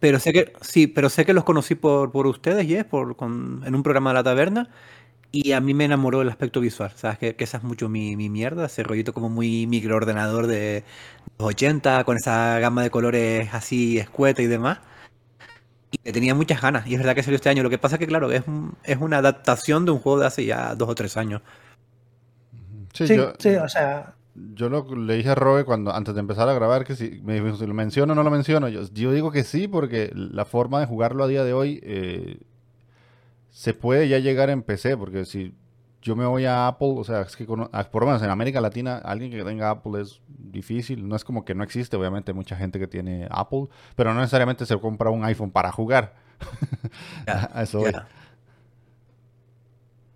Pero 0.00 0.18
sé 0.18 0.32
que, 0.32 0.52
sí, 0.62 0.86
pero 0.86 1.08
sé 1.10 1.24
que 1.26 1.34
los 1.34 1.44
conocí 1.44 1.74
por, 1.74 2.10
por 2.10 2.26
ustedes, 2.26 2.66
Yes, 2.66 2.84
por, 2.84 3.16
con- 3.16 3.62
en 3.66 3.74
un 3.74 3.82
programa 3.82 4.10
de 4.10 4.14
la 4.14 4.22
taberna. 4.24 4.68
Y 5.30 5.52
a 5.52 5.60
mí 5.60 5.74
me 5.74 5.84
enamoró 5.84 6.22
el 6.22 6.28
aspecto 6.28 6.60
visual. 6.60 6.92
Sabes 6.94 7.18
que, 7.18 7.36
que 7.36 7.44
esa 7.44 7.58
es 7.58 7.64
mucho 7.64 7.88
mi, 7.88 8.16
mi 8.16 8.30
mierda, 8.30 8.66
ese 8.66 8.82
rollito 8.82 9.12
como 9.12 9.28
muy 9.28 9.66
microordenador 9.66 10.46
de 10.46 10.84
los 11.38 11.48
80, 11.48 12.04
con 12.04 12.16
esa 12.16 12.58
gama 12.60 12.82
de 12.82 12.90
colores 12.90 13.52
así 13.52 13.98
escueta 13.98 14.42
y 14.42 14.46
demás. 14.46 14.78
Y 15.90 15.98
le 16.02 16.12
tenía 16.12 16.34
muchas 16.34 16.62
ganas. 16.62 16.86
Y 16.86 16.94
es 16.94 16.98
verdad 16.98 17.14
que 17.14 17.22
salió 17.22 17.36
este 17.36 17.50
año. 17.50 17.62
Lo 17.62 17.70
que 17.70 17.78
pasa 17.78 17.98
que, 17.98 18.06
claro, 18.06 18.30
es, 18.32 18.46
un- 18.46 18.74
es 18.84 18.96
una 18.98 19.18
adaptación 19.18 19.84
de 19.84 19.90
un 19.90 19.98
juego 19.98 20.20
de 20.20 20.26
hace 20.26 20.44
ya 20.44 20.74
dos 20.74 20.88
o 20.88 20.94
tres 20.94 21.16
años. 21.16 21.42
Sí, 22.92 23.06
Sí, 23.08 23.16
yo, 23.16 23.32
sí, 23.38 23.48
o 23.56 23.68
sea, 23.68 24.14
yo 24.34 24.68
lo, 24.68 24.94
le 24.96 25.16
dije 25.16 25.30
a 25.30 25.34
Robe 25.34 25.64
cuando, 25.64 25.92
antes 25.94 26.14
de 26.14 26.20
empezar 26.20 26.48
a 26.48 26.54
grabar 26.54 26.84
que 26.84 26.96
si 26.96 27.20
me 27.22 27.34
dijo 27.40 27.56
si 27.56 27.66
lo 27.66 27.74
menciono 27.74 28.12
o 28.12 28.16
no 28.16 28.22
lo 28.22 28.30
menciono. 28.30 28.68
Yo, 28.68 28.82
yo 28.92 29.12
digo 29.12 29.30
que 29.30 29.44
sí 29.44 29.68
porque 29.68 30.10
la 30.14 30.44
forma 30.44 30.80
de 30.80 30.86
jugarlo 30.86 31.24
a 31.24 31.28
día 31.28 31.44
de 31.44 31.52
hoy 31.52 31.80
eh, 31.82 32.40
se 33.50 33.74
puede 33.74 34.08
ya 34.08 34.18
llegar 34.18 34.50
en 34.50 34.62
PC, 34.62 34.96
porque 34.96 35.24
si 35.24 35.54
yo 36.02 36.16
me 36.16 36.26
voy 36.26 36.44
a 36.44 36.66
Apple, 36.66 36.94
o 36.96 37.04
sea, 37.04 37.22
es 37.22 37.34
que 37.34 37.46
por 37.46 37.58
lo 37.58 38.06
menos 38.06 38.22
en 38.22 38.30
América 38.30 38.60
Latina, 38.60 38.98
alguien 38.98 39.30
que 39.30 39.42
tenga 39.42 39.70
Apple 39.70 40.02
es 40.02 40.20
difícil. 40.28 41.08
No 41.08 41.16
es 41.16 41.24
como 41.24 41.44
que 41.44 41.54
no 41.54 41.64
existe, 41.64 41.96
obviamente, 41.96 42.32
mucha 42.34 42.56
gente 42.56 42.78
que 42.78 42.86
tiene 42.86 43.26
Apple, 43.30 43.68
pero 43.96 44.12
no 44.12 44.20
necesariamente 44.20 44.66
se 44.66 44.78
compra 44.78 45.10
un 45.10 45.24
iPhone 45.24 45.50
para 45.50 45.72
jugar. 45.72 46.14
eso 47.56 47.84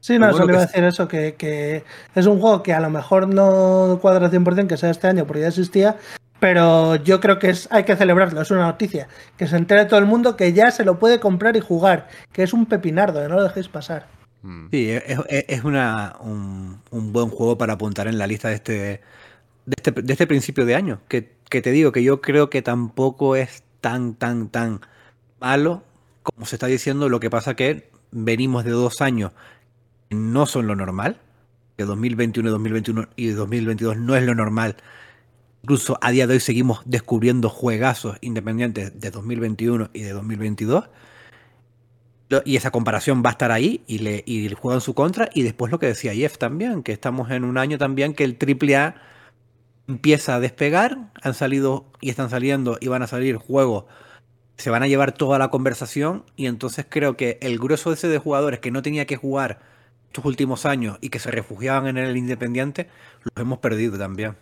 Sí, 0.08 0.18
no, 0.18 0.32
solo 0.32 0.54
iba 0.54 0.62
a 0.62 0.64
decir 0.64 0.82
eso, 0.84 1.06
que, 1.06 1.34
que, 1.34 1.84
es 2.14 2.24
un 2.24 2.40
juego 2.40 2.62
que 2.62 2.72
a 2.72 2.80
lo 2.80 2.88
mejor 2.88 3.28
no 3.28 3.98
cuadra 4.00 4.30
100% 4.30 4.66
que 4.66 4.78
sea 4.78 4.88
este 4.88 5.06
año 5.06 5.26
porque 5.26 5.42
ya 5.42 5.48
existía, 5.48 5.98
pero 6.40 6.96
yo 6.96 7.20
creo 7.20 7.38
que 7.38 7.50
es, 7.50 7.68
hay 7.70 7.84
que 7.84 7.94
celebrarlo, 7.94 8.40
es 8.40 8.50
una 8.50 8.62
noticia. 8.62 9.06
Que 9.36 9.46
se 9.46 9.58
entere 9.58 9.84
todo 9.84 10.00
el 10.00 10.06
mundo 10.06 10.34
que 10.34 10.54
ya 10.54 10.70
se 10.70 10.86
lo 10.86 10.98
puede 10.98 11.20
comprar 11.20 11.58
y 11.58 11.60
jugar, 11.60 12.08
que 12.32 12.42
es 12.42 12.54
un 12.54 12.64
pepinardo, 12.64 13.20
que 13.20 13.28
no 13.28 13.34
lo 13.34 13.42
dejéis 13.42 13.68
pasar. 13.68 14.06
Mm. 14.40 14.68
Sí, 14.70 14.88
es, 14.88 15.64
una, 15.64 16.16
un, 16.20 16.80
buen 16.90 17.28
juego 17.28 17.58
para 17.58 17.74
apuntar 17.74 18.08
en 18.08 18.16
la 18.16 18.26
lista 18.26 18.48
de 18.48 18.54
este, 18.54 18.72
de 18.72 19.74
este, 19.76 19.90
de 19.90 20.10
este 20.10 20.26
principio 20.26 20.64
de 20.64 20.74
año. 20.74 21.00
Que, 21.08 21.34
que, 21.50 21.60
te 21.60 21.70
digo 21.70 21.92
que 21.92 22.02
yo 22.02 22.22
creo 22.22 22.48
que 22.48 22.62
tampoco 22.62 23.36
es 23.36 23.62
tan, 23.82 24.14
tan, 24.14 24.48
tan 24.48 24.80
malo 25.38 25.82
como 26.22 26.46
se 26.46 26.56
está 26.56 26.66
diciendo. 26.66 27.10
Lo 27.10 27.20
que 27.20 27.28
pasa 27.28 27.56
que 27.56 27.90
venimos 28.10 28.64
de 28.64 28.70
dos 28.70 29.02
años 29.02 29.32
no 30.10 30.46
son 30.46 30.66
lo 30.66 30.76
normal. 30.76 31.20
Que 31.76 31.84
2021, 31.84 32.50
2021 32.50 33.08
y 33.16 33.28
2022 33.28 33.96
no 33.98 34.16
es 34.16 34.24
lo 34.24 34.34
normal 34.34 34.76
Incluso 35.62 35.98
a 36.00 36.10
día 36.10 36.26
de 36.26 36.34
hoy 36.34 36.40
seguimos 36.40 36.80
descubriendo 36.84 37.50
juegazos 37.50 38.16
independientes 38.20 38.98
de 38.98 39.10
2021 39.10 39.90
y 39.92 40.02
de 40.02 40.12
2022. 40.12 40.88
Y 42.44 42.56
esa 42.56 42.70
comparación 42.70 43.22
va 43.24 43.30
a 43.30 43.32
estar 43.32 43.50
ahí 43.50 43.82
y 43.86 43.98
le 43.98 44.22
y 44.26 44.46
en 44.46 44.80
su 44.80 44.94
contra. 44.94 45.28
Y 45.34 45.42
después 45.42 45.72
lo 45.72 45.78
que 45.78 45.86
decía 45.86 46.14
Jeff 46.14 46.38
también, 46.38 46.82
que 46.82 46.92
estamos 46.92 47.30
en 47.30 47.44
un 47.44 47.58
año 47.58 47.78
también 47.78 48.14
que 48.14 48.24
el 48.24 48.38
AAA 48.40 48.94
empieza 49.88 50.36
a 50.36 50.40
despegar. 50.40 51.10
Han 51.22 51.34
salido 51.34 51.86
y 52.00 52.10
están 52.10 52.30
saliendo 52.30 52.78
y 52.80 52.88
van 52.88 53.02
a 53.02 53.06
salir 53.06 53.36
juegos. 53.36 53.84
Se 54.56 54.70
van 54.70 54.82
a 54.82 54.86
llevar 54.86 55.12
toda 55.12 55.38
la 55.38 55.50
conversación. 55.50 56.24
Y 56.36 56.46
entonces 56.46 56.86
creo 56.88 57.16
que 57.16 57.38
el 57.40 57.58
grueso 57.58 57.92
ese 57.92 58.08
de 58.08 58.18
jugadores 58.18 58.60
que 58.60 58.70
no 58.70 58.82
tenía 58.82 59.06
que 59.06 59.16
jugar 59.16 59.60
estos 60.08 60.24
últimos 60.24 60.66
años 60.66 60.98
y 61.00 61.10
que 61.10 61.18
se 61.18 61.30
refugiaban 61.30 61.86
en 61.86 61.98
el 61.98 62.16
independiente, 62.16 62.88
los 63.22 63.32
hemos 63.36 63.58
perdido 63.58 63.98
también. 63.98 64.36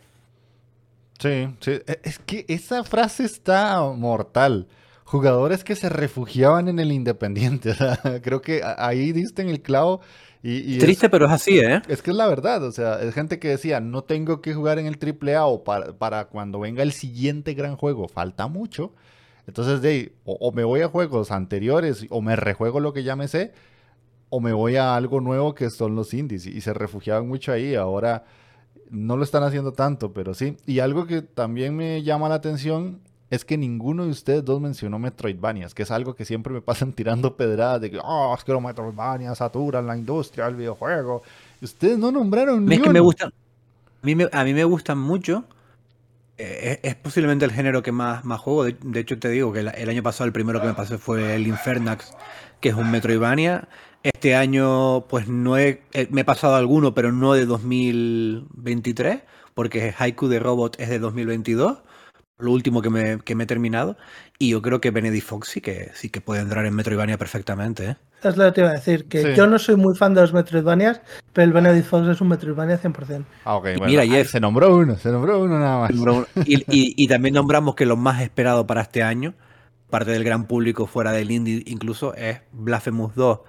Sí, 1.18 1.48
sí. 1.60 1.72
E, 1.86 2.00
es 2.02 2.18
que 2.18 2.44
esa 2.48 2.84
frase 2.84 3.24
está 3.24 3.80
mortal. 3.82 4.68
Jugadores 5.04 5.62
que 5.62 5.76
se 5.76 5.88
refugiaban 5.88 6.66
en 6.66 6.80
el 6.80 6.90
Independiente. 6.90 7.74
creo 8.22 8.42
que 8.42 8.62
ahí 8.64 9.12
diste 9.12 9.40
en 9.40 9.48
el 9.48 9.62
clavo. 9.62 10.00
Y, 10.42 10.78
Triste, 10.78 11.08
pero 11.08 11.26
es 11.26 11.32
así, 11.32 11.58
¿eh? 11.58 11.80
Es 11.88 12.02
que 12.02 12.10
es 12.10 12.16
la 12.16 12.26
verdad. 12.26 12.62
O 12.64 12.72
sea, 12.72 13.00
es 13.00 13.14
gente 13.14 13.38
que 13.38 13.48
decía, 13.48 13.80
no 13.80 14.02
tengo 14.02 14.40
que 14.40 14.54
jugar 14.54 14.78
en 14.78 14.86
el 14.86 14.98
AAA 15.00 15.46
o 15.46 15.64
para, 15.64 15.92
para 15.96 16.26
cuando 16.26 16.60
venga 16.60 16.82
el 16.82 16.92
siguiente 16.92 17.54
gran 17.54 17.76
juego. 17.76 18.08
Falta 18.08 18.46
mucho. 18.46 18.92
Entonces, 19.46 19.80
de 19.80 20.12
o, 20.24 20.52
me 20.52 20.64
voy 20.64 20.80
a 20.80 20.88
juegos 20.88 21.30
anteriores 21.30 22.06
o 22.10 22.20
me 22.20 22.36
rejuego 22.36 22.80
lo 22.80 22.92
que 22.92 23.04
ya 23.04 23.16
me 23.16 23.28
sé, 23.28 23.52
o 24.28 24.40
me 24.40 24.52
voy 24.52 24.76
a 24.76 24.96
algo 24.96 25.20
nuevo 25.20 25.54
que 25.54 25.70
son 25.70 25.94
los 25.94 26.12
indies. 26.14 26.46
Y, 26.46 26.60
se 26.60 26.74
refugiaban 26.74 27.28
mucho 27.28 27.52
ahí. 27.52 27.74
Ahora 27.74 28.24
no 28.90 29.16
lo 29.16 29.24
están 29.24 29.42
haciendo 29.42 29.72
tanto, 29.72 30.12
pero 30.12 30.34
sí. 30.34 30.56
Y 30.66 30.80
algo 30.80 31.06
que 31.06 31.22
también 31.22 31.76
me 31.76 32.02
llama 32.02 32.28
la 32.28 32.36
atención 32.36 33.00
es 33.30 33.44
que 33.44 33.58
ninguno 33.58 34.04
de 34.04 34.10
ustedes 34.10 34.44
dos 34.44 34.60
mencionó 34.60 34.98
Metroidvanias, 34.98 35.74
que 35.74 35.82
es 35.82 35.90
algo 35.90 36.14
que 36.14 36.24
siempre 36.24 36.52
me 36.52 36.60
pasan 36.60 36.92
tirando 36.94 37.36
pedradas 37.36 37.80
de 37.80 37.90
que, 37.90 37.98
oh, 38.02 38.34
es 38.36 38.44
que 38.44 38.52
los 38.52 38.62
Metroidvanias 38.62 39.38
saturan 39.38 39.86
la 39.86 39.96
industria 39.96 40.46
del 40.46 40.56
videojuego. 40.56 41.22
ustedes 41.60 41.98
no 41.98 42.12
nombraron 42.12 42.64
ni 42.64 42.76
Es 42.76 42.82
que 42.82 42.90
me 42.90 43.00
gustan. 43.00 43.32
A 44.02 44.06
mí 44.06 44.14
me, 44.14 44.28
a 44.30 44.44
mí 44.44 44.54
me 44.54 44.64
gustan 44.64 44.98
mucho. 44.98 45.44
Eh, 46.38 46.80
es, 46.82 46.94
posiblemente 46.96 47.46
el 47.46 47.50
género 47.50 47.82
que 47.82 47.92
más, 47.92 48.24
más 48.24 48.40
juego. 48.40 48.64
De, 48.64 49.00
hecho, 49.00 49.18
te 49.18 49.30
digo 49.30 49.52
que 49.52 49.60
el, 49.60 49.68
el, 49.68 49.88
año 49.88 50.02
pasado 50.02 50.26
el 50.26 50.32
primero 50.32 50.60
que 50.60 50.66
me 50.66 50.74
pasé 50.74 50.98
fue 50.98 51.34
el 51.34 51.46
Infernax, 51.46 52.12
que 52.60 52.70
es 52.70 52.74
un 52.74 52.90
Metroidvania. 52.90 53.68
Este 54.02 54.36
año, 54.36 55.06
pues 55.08 55.28
no 55.28 55.58
he, 55.58 55.82
eh, 55.92 56.06
me 56.10 56.20
he 56.20 56.24
pasado 56.24 56.54
alguno, 56.54 56.94
pero 56.94 57.12
no 57.12 57.32
de 57.32 57.44
2023, 57.46 59.22
porque 59.54 59.94
Haiku 59.98 60.28
de 60.28 60.38
Robot 60.38 60.78
es 60.78 60.88
de 60.88 60.98
2022, 60.98 61.78
lo 62.38 62.52
último 62.52 62.82
que 62.82 62.90
me, 62.90 63.18
que 63.18 63.34
me 63.34 63.44
he 63.44 63.46
terminado. 63.46 63.96
Y 64.38 64.50
yo 64.50 64.62
creo 64.62 64.80
que 64.80 64.90
Benedict 64.90 65.26
Fox 65.26 65.48
sí 65.48 65.60
que, 65.60 65.90
sí 65.94 66.10
que 66.10 66.20
puede 66.20 66.42
entrar 66.42 66.66
en 66.66 66.74
Metroidvania 66.74 67.18
perfectamente. 67.18 67.84
¿eh? 67.86 67.96
Es 68.22 68.36
lo 68.36 68.44
que 68.44 68.52
te 68.52 68.60
iba 68.60 68.70
a 68.70 68.74
decir, 68.74 69.06
que 69.06 69.34
yo 69.34 69.46
no 69.46 69.58
soy 69.58 69.76
muy 69.76 69.94
fan 69.96 70.14
de 70.14 70.20
los 70.20 70.32
Metroidvanias, 70.32 71.00
pero 71.32 71.46
el 71.46 71.52
Benedict 71.52 71.86
Fox 71.86 72.08
es 72.08 72.20
un 72.20 72.28
Metroidvania 72.28 72.80
100%. 72.80 73.24
Ah, 73.44 73.56
ok, 73.56 73.62
bueno. 73.62 73.86
Mira, 73.86 74.06
Jeff, 74.06 74.30
se 74.30 74.40
nombró 74.40 74.76
uno, 74.76 74.96
se 74.96 75.10
nombró 75.10 75.42
uno 75.42 75.58
nada 75.58 75.80
más. 75.80 75.90
Y, 76.44 76.56
y, 76.56 76.94
y, 76.96 77.08
también 77.08 77.34
nombramos 77.34 77.74
que 77.74 77.86
lo 77.86 77.96
más 77.96 78.22
esperado 78.22 78.66
para 78.66 78.82
este 78.82 79.02
año, 79.02 79.34
parte 79.90 80.10
del 80.10 80.24
gran 80.24 80.46
público 80.46 80.86
fuera 80.86 81.12
del 81.12 81.30
indie 81.30 81.62
incluso, 81.66 82.14
es 82.14 82.40
Blasphemous 82.52 83.14
2 83.14 83.40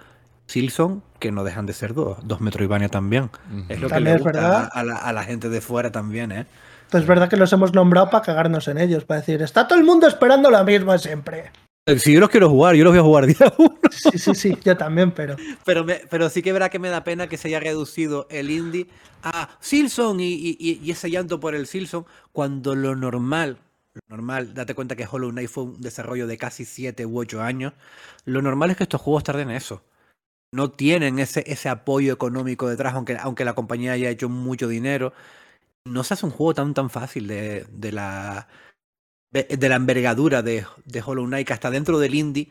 Silson, 0.47 1.03
que 1.19 1.31
no 1.31 1.43
dejan 1.43 1.65
de 1.65 1.73
ser 1.73 1.93
dos, 1.93 2.17
dos 2.23 2.41
Metroidvania 2.41 2.89
también. 2.89 3.29
Es 3.67 3.81
lo 3.81 3.89
que 3.89 3.99
le 3.99 4.17
gusta 4.17 4.65
a 4.65 4.83
la, 4.83 4.95
a 4.95 5.13
la, 5.13 5.23
gente 5.23 5.49
de 5.49 5.61
fuera 5.61 5.91
también, 5.91 6.31
¿eh? 6.31 6.45
Pues 6.89 7.03
es 7.03 7.07
verdad 7.07 7.29
que 7.29 7.35
los 7.35 7.51
hemos 7.51 7.73
nombrado 7.73 8.09
para 8.09 8.23
cagarnos 8.23 8.67
en 8.69 8.77
ellos, 8.77 9.03
para 9.03 9.19
decir, 9.19 9.41
está 9.41 9.67
todo 9.67 9.77
el 9.77 9.83
mundo 9.83 10.07
esperando 10.07 10.49
la 10.49 10.63
misma 10.63 10.97
siempre. 10.97 11.51
Eh, 11.85 11.99
si 11.99 12.13
yo 12.13 12.21
los 12.21 12.29
quiero 12.29 12.49
jugar, 12.49 12.75
yo 12.75 12.85
los 12.85 12.91
voy 12.91 12.99
a 12.99 13.03
jugar 13.03 13.25
día 13.27 13.53
uno. 13.57 13.77
Sí, 13.91 14.17
sí, 14.17 14.35
sí, 14.35 14.57
yo 14.63 14.77
también, 14.77 15.11
pero. 15.11 15.35
Pero, 15.65 15.85
pero 16.09 16.29
sí 16.29 16.41
que 16.41 16.53
verá 16.53 16.69
que 16.69 16.79
me 16.79 16.89
da 16.89 17.03
pena 17.03 17.27
que 17.27 17.37
se 17.37 17.49
haya 17.49 17.59
reducido 17.59 18.27
el 18.29 18.49
indie 18.49 18.87
a 19.23 19.49
Silson 19.59 20.19
y, 20.21 20.33
y, 20.33 20.79
y, 20.81 20.91
ese 20.91 21.09
llanto 21.09 21.39
por 21.39 21.55
el 21.55 21.67
Silson, 21.67 22.05
cuando 22.31 22.75
lo 22.75 22.95
normal, 22.95 23.57
lo 23.97 24.15
normal, 24.15 24.53
date 24.53 24.75
cuenta 24.75 24.95
que 24.95 25.07
Hollow 25.09 25.31
Knight 25.31 25.49
fue 25.49 25.63
un 25.63 25.81
desarrollo 25.81 26.27
de 26.27 26.37
casi 26.37 26.65
7 26.65 27.05
u 27.05 27.19
8 27.19 27.41
años, 27.41 27.73
lo 28.25 28.41
normal 28.41 28.71
es 28.71 28.77
que 28.77 28.83
estos 28.83 29.01
juegos 29.01 29.23
tarden 29.23 29.51
eso 29.51 29.83
no 30.51 30.71
tienen 30.71 31.19
ese, 31.19 31.43
ese 31.47 31.69
apoyo 31.69 32.13
económico 32.13 32.69
detrás, 32.69 32.95
aunque, 32.95 33.17
aunque 33.17 33.45
la 33.45 33.55
compañía 33.55 33.93
haya 33.93 34.09
hecho 34.09 34.29
mucho 34.29 34.67
dinero. 34.67 35.13
No 35.85 36.03
se 36.03 36.13
hace 36.15 36.25
un 36.25 36.31
juego 36.31 36.53
tan 36.53 36.73
tan 36.73 36.89
fácil 36.89 37.27
de, 37.27 37.65
de 37.71 37.91
la 37.91 38.47
de, 39.31 39.69
la 39.69 39.75
envergadura 39.75 40.41
de, 40.41 40.65
de, 40.85 41.03
Hollow 41.05 41.25
Knight, 41.25 41.47
que 41.47 41.53
hasta 41.53 41.69
dentro 41.71 41.99
del 41.99 42.15
indie, 42.15 42.49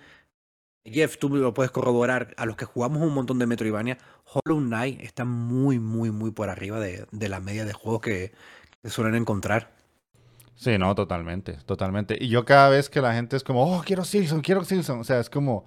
Jeff, 0.84 1.18
tú 1.18 1.28
lo 1.30 1.54
puedes 1.54 1.72
corroborar, 1.72 2.34
a 2.38 2.46
los 2.46 2.56
que 2.56 2.64
jugamos 2.64 3.02
un 3.02 3.14
montón 3.14 3.38
de 3.38 3.46
Metroidvania, 3.46 3.98
Hollow 4.24 4.60
Knight 4.60 5.00
está 5.00 5.24
muy, 5.24 5.80
muy, 5.80 6.10
muy 6.10 6.30
por 6.30 6.48
arriba 6.50 6.80
de, 6.80 7.06
de 7.10 7.28
la 7.28 7.40
media 7.40 7.64
de 7.64 7.72
juegos 7.72 8.02
que, 8.02 8.32
que 8.82 8.90
suelen 8.90 9.16
encontrar. 9.16 9.75
Sí, 10.56 10.78
no, 10.78 10.94
totalmente, 10.94 11.52
totalmente. 11.66 12.16
Y 12.20 12.28
yo 12.28 12.44
cada 12.44 12.70
vez 12.70 12.88
que 12.88 13.00
la 13.00 13.12
gente 13.14 13.36
es 13.36 13.44
como, 13.44 13.62
oh, 13.62 13.82
quiero 13.84 14.04
Silson, 14.04 14.40
quiero 14.40 14.64
Silson, 14.64 15.00
o 15.00 15.04
sea, 15.04 15.20
es 15.20 15.30
como, 15.30 15.66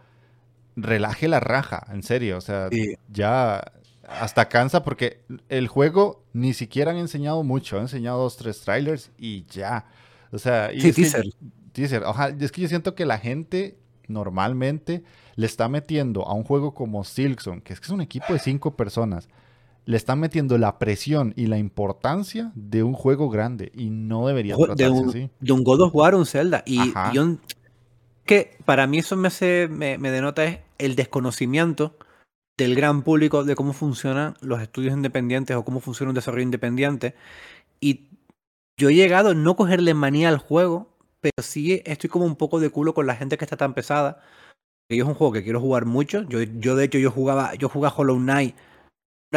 relaje 0.76 1.28
la 1.28 1.40
raja, 1.40 1.86
en 1.92 2.04
serio. 2.04 2.38
O 2.38 2.42
sea, 2.42 2.70
ya 3.12 3.72
hasta 4.08 4.50
cansa 4.50 4.84
porque 4.84 5.22
el 5.50 5.68
juego 5.68 6.24
ni 6.34 6.54
siquiera 6.54 6.92
han 6.92 6.98
enseñado 6.98 7.44
mucho. 7.44 7.78
Han 7.78 7.84
enseñado 7.84 8.20
dos, 8.20 8.38
tres 8.38 8.62
trailers 8.62 9.12
y 9.18 9.46
ya. 9.46 9.86
O 10.32 10.40
sea, 10.40 10.74
y 10.74 10.82
sí, 10.82 10.94
teaser. 10.94 11.26
teaser. 11.72 12.04
es 12.40 12.52
que 12.52 12.62
yo 12.62 12.68
siento 12.68 12.96
que 12.96 13.06
la 13.06 13.18
gente 13.18 13.78
normalmente 14.08 15.04
le 15.36 15.46
está 15.46 15.70
metiendo 15.70 16.26
a 16.28 16.34
un 16.34 16.44
juego 16.44 16.74
como 16.74 17.04
Silkson, 17.04 17.62
que 17.62 17.74
es 17.74 17.80
que 17.80 17.86
es 17.86 17.92
un 17.92 18.02
equipo 18.02 18.34
de 18.34 18.40
cinco 18.40 18.76
personas, 18.76 19.30
le 19.90 19.98
están 19.98 20.20
metiendo 20.20 20.60
la 20.60 20.78
presión 20.78 21.34
y 21.36 21.48
la 21.48 21.58
importancia 21.58 22.52
de 22.54 22.84
un 22.84 22.94
juego 22.94 23.28
grande 23.28 23.72
y 23.74 23.90
no 23.90 24.28
debería 24.28 24.56
tratarse 24.56 24.84
de 24.84 24.90
un, 24.92 25.10
así. 25.10 25.30
De 25.40 25.52
un 25.52 25.64
God 25.64 25.82
of 25.82 25.96
War, 25.96 26.14
un 26.14 26.28
Zelda. 26.28 26.62
Y, 26.64 26.94
yo, 27.12 27.38
que 28.24 28.56
para 28.66 28.86
mí 28.86 29.00
eso 29.00 29.16
me 29.16 29.30
hace, 29.30 29.68
me, 29.68 29.98
denota 29.98 30.46
es 30.46 30.60
el 30.78 30.96
desconocimiento 30.96 31.98
del 32.56 32.76
gran 32.76 33.02
público 33.02 33.44
de 33.44 33.56
cómo 33.56 33.74
funcionan 33.74 34.36
los 34.42 34.62
estudios 34.62 34.94
independientes 34.94 35.58
o 35.58 35.66
cómo 35.66 35.80
funciona 35.80 36.12
un 36.12 36.16
desarrollo 36.16 36.44
independiente. 36.44 37.16
Y 37.82 38.10
yo 38.78 38.90
he 38.90 38.94
llegado 38.94 39.32
a 39.32 39.34
no 39.34 39.56
cogerle 39.56 39.96
manía 39.96 40.30
al 40.30 40.38
juego, 40.38 40.88
pero 41.20 41.42
sí 41.42 41.82
estoy 41.84 42.12
como 42.12 42.26
un 42.26 42.36
poco 42.36 42.60
de 42.60 42.70
culo 42.70 42.94
con 42.94 43.08
la 43.08 43.16
gente 43.16 43.40
que 43.40 43.46
está 43.46 43.58
tan 43.58 43.74
pesada. 43.74 44.22
Yo 44.88 45.04
es 45.04 45.10
un 45.10 45.16
juego 45.16 45.34
que 45.34 45.44
quiero 45.44 45.60
jugar 45.60 45.86
mucho. 45.86 46.22
Yo, 46.30 46.44
yo 46.44 46.76
de 46.76 46.86
hecho, 46.86 47.00
yo 47.00 47.10
jugaba, 47.10 47.56
yo 47.56 47.70
jugaba 47.70 47.96
Hollow 47.98 48.18
Knight 48.18 48.56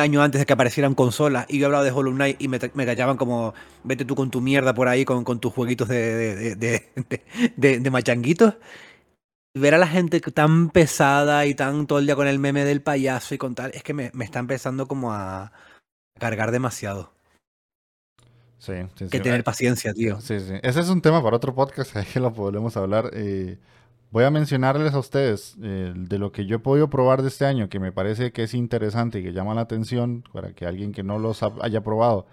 año 0.00 0.22
antes 0.22 0.40
de 0.40 0.46
que 0.46 0.52
aparecieran 0.52 0.94
consolas 0.94 1.46
y 1.48 1.58
yo 1.58 1.66
hablaba 1.66 1.84
de 1.84 1.90
Hollow 1.90 2.12
Knight 2.12 2.40
y 2.40 2.48
me, 2.48 2.58
me 2.74 2.86
callaban 2.86 3.16
como 3.16 3.52
vete 3.84 4.04
tú 4.04 4.14
con 4.14 4.30
tu 4.30 4.40
mierda 4.40 4.74
por 4.74 4.88
ahí 4.88 5.04
con, 5.04 5.24
con 5.24 5.38
tus 5.38 5.52
jueguitos 5.52 5.88
de, 5.88 6.56
de, 6.56 6.82
de, 7.56 7.90
machanguitos. 7.90 8.54
Ver 9.54 9.74
a 9.74 9.78
la 9.78 9.86
gente 9.86 10.20
tan 10.20 10.70
pesada 10.70 11.44
y 11.44 11.54
tan 11.54 11.86
todo 11.86 11.98
el 11.98 12.06
día 12.06 12.16
con 12.16 12.26
el 12.26 12.38
meme 12.38 12.64
del 12.64 12.80
payaso 12.80 13.34
y 13.34 13.38
con 13.38 13.54
tal, 13.54 13.70
es 13.74 13.82
que 13.82 13.92
me, 13.92 14.10
me 14.14 14.24
está 14.24 14.38
empezando 14.38 14.88
como 14.88 15.12
a 15.12 15.52
cargar 16.18 16.52
demasiado. 16.52 17.12
Sí, 18.62 18.74
sí, 18.94 19.08
Que 19.08 19.18
tener 19.18 19.42
paciencia, 19.42 19.92
tío. 19.92 20.20
Sí, 20.20 20.38
sí. 20.38 20.54
Ese 20.62 20.80
es 20.80 20.88
un 20.88 21.02
tema 21.02 21.20
para 21.20 21.36
otro 21.36 21.52
podcast, 21.52 21.94
que 22.12 22.20
lo 22.20 22.32
podemos 22.32 22.76
hablar. 22.76 23.10
Eh, 23.12 23.58
Voy 24.12 24.24
a 24.24 24.30
mencionarles 24.30 24.92
a 24.92 24.98
ustedes 24.98 25.56
eh, 25.62 25.94
de 25.96 26.18
lo 26.18 26.32
que 26.32 26.44
yo 26.44 26.56
he 26.56 26.58
podido 26.58 26.90
probar 26.90 27.22
de 27.22 27.28
este 27.28 27.46
año, 27.46 27.70
que 27.70 27.80
me 27.80 27.92
parece 27.92 28.30
que 28.30 28.42
es 28.42 28.52
interesante 28.52 29.18
y 29.18 29.22
que 29.22 29.32
llama 29.32 29.54
la 29.54 29.62
atención 29.62 30.22
para 30.34 30.52
que 30.52 30.66
alguien 30.66 30.92
que 30.92 31.02
no 31.02 31.18
los 31.18 31.42
haya 31.42 31.80
probado 31.80 32.26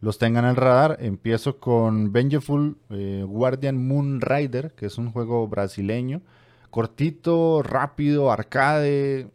los 0.00 0.16
tenga 0.16 0.40
en 0.40 0.46
el 0.46 0.56
radar. 0.56 0.96
Empiezo 1.00 1.58
con 1.58 2.12
Vengeful 2.12 2.78
eh, 2.88 3.24
Guardian 3.26 3.86
Moon 3.86 4.22
Rider, 4.22 4.72
que 4.72 4.86
es 4.86 4.96
un 4.96 5.12
juego 5.12 5.46
brasileño, 5.48 6.22
cortito, 6.70 7.62
rápido, 7.62 8.32
arcade, 8.32 9.28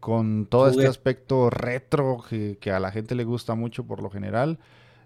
con 0.00 0.46
todo 0.46 0.68
este 0.68 0.88
aspecto 0.88 1.48
retro 1.48 2.24
que, 2.28 2.58
que 2.60 2.72
a 2.72 2.80
la 2.80 2.90
gente 2.90 3.14
le 3.14 3.22
gusta 3.22 3.54
mucho 3.54 3.84
por 3.84 4.02
lo 4.02 4.10
general. 4.10 4.58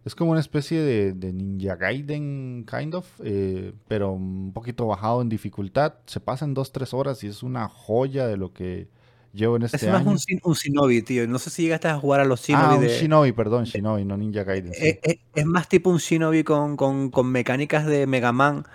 Es 0.05 0.15
como 0.15 0.33
una 0.33 0.41
especie 0.41 0.81
de, 0.81 1.33
Ninja 1.33 1.77
Gaiden, 1.77 2.67
kind 2.71 2.95
of, 2.95 3.07
eh, 3.25 3.73
pero 3.89 4.13
un 4.13 4.53
poquito 4.53 4.87
bajado 4.87 5.23
en 5.23 5.31
dificultad. 5.31 5.95
Se 6.05 6.21
pasa 6.21 6.45
en 6.45 6.55
2-3 6.55 6.93
horas 6.93 7.25
y 7.25 7.29
es 7.29 7.43
una 7.43 7.69
joya 7.69 8.27
de 8.27 8.37
lo 8.37 8.53
que 8.53 8.89
llevo 9.33 9.57
en 9.57 9.63
este. 9.63 9.79
Es 9.79 9.89
más 9.89 10.05
un, 10.05 10.17
Shinobi, 10.17 11.01
tío. 11.01 11.27
No 11.27 11.39
sé 11.39 11.49
si 11.49 11.63
llegaste 11.63 11.89
a 11.89 11.99
jugar 11.99 12.21
a 12.21 12.27
los 12.27 12.43
Shinobi. 12.43 12.75
Ah, 12.75 12.77
un 12.77 12.87
Shinobi, 12.87 13.33
perdón, 13.33 13.65
Shinobi, 13.65 14.05
no 14.05 14.19
Ninja 14.19 14.45
Gaiden. 14.45 14.73
Eh, 14.75 15.01
eh, 15.03 15.21
es, 15.35 15.47
más 15.47 15.71
tipo 15.71 15.89
un 15.89 15.99
Shinobi 15.99 16.45
con, 16.45 16.77
con, 16.77 17.27
mecánicas 17.27 17.87
de 17.87 18.07
Mega 18.07 18.33
Man. 18.33 18.67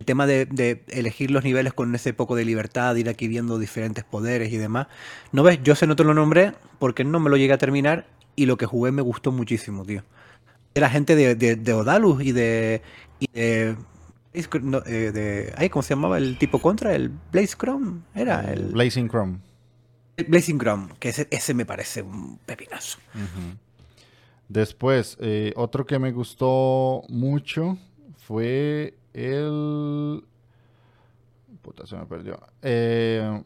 El 0.00 0.06
tema 0.06 0.26
de, 0.26 0.46
de, 0.46 0.82
elegir 0.88 1.30
los 1.30 1.44
niveles 1.44 1.72
con 1.74 1.94
ese 1.94 2.12
poco 2.12 2.34
de 2.34 2.44
libertad, 2.44 2.96
ir 2.96 3.08
aquí 3.08 3.28
viendo 3.28 3.60
diferentes 3.60 4.02
poderes 4.02 4.52
y 4.52 4.56
demás. 4.56 4.88
¿No 5.30 5.44
ves? 5.44 5.60
Yo 5.62 5.76
sé 5.76 5.86
no 5.86 5.94
te 5.94 6.02
lo 6.02 6.12
nombré 6.12 6.54
porque 6.80 7.04
no 7.04 7.20
me 7.20 7.30
lo 7.30 7.36
llegué 7.36 7.52
a 7.52 7.58
terminar 7.58 8.08
y 8.34 8.46
lo 8.46 8.56
que 8.56 8.66
jugué 8.66 8.90
me 8.90 9.02
gustó 9.02 9.30
muchísimo, 9.30 9.84
tío 9.84 10.02
de 10.74 10.80
la 10.80 10.90
gente 10.90 11.14
de, 11.14 11.34
de, 11.34 11.72
Odalus 11.72 12.22
y 12.22 12.32
de. 12.32 12.82
Y 13.18 13.26
de, 13.32 13.76
eh, 14.34 15.12
de, 15.12 15.70
¿Cómo 15.70 15.82
se 15.82 15.94
llamaba 15.94 16.18
el 16.18 16.38
tipo 16.38 16.60
contra? 16.60 16.94
¿El 16.94 17.10
Blaze 17.30 17.56
Chrome? 17.56 18.00
Era 18.14 18.52
el. 18.52 18.72
Blazing 18.72 19.08
Chrome. 19.08 19.38
Blazing 20.28 20.58
Chrome, 20.58 20.88
que 20.98 21.10
ese, 21.10 21.28
ese 21.30 21.54
me 21.54 21.64
parece 21.64 22.02
un 22.02 22.38
pepinazo. 22.44 22.98
Después, 24.48 25.16
eh, 25.20 25.52
otro 25.56 25.86
que 25.86 25.98
me 25.98 26.12
gustó 26.12 27.02
mucho 27.08 27.78
fue 28.18 28.94
el. 29.14 30.22
Puta, 31.62 31.86
se 31.86 31.96
me 31.96 32.06
perdió. 32.06 32.40
Eh, 32.60 33.42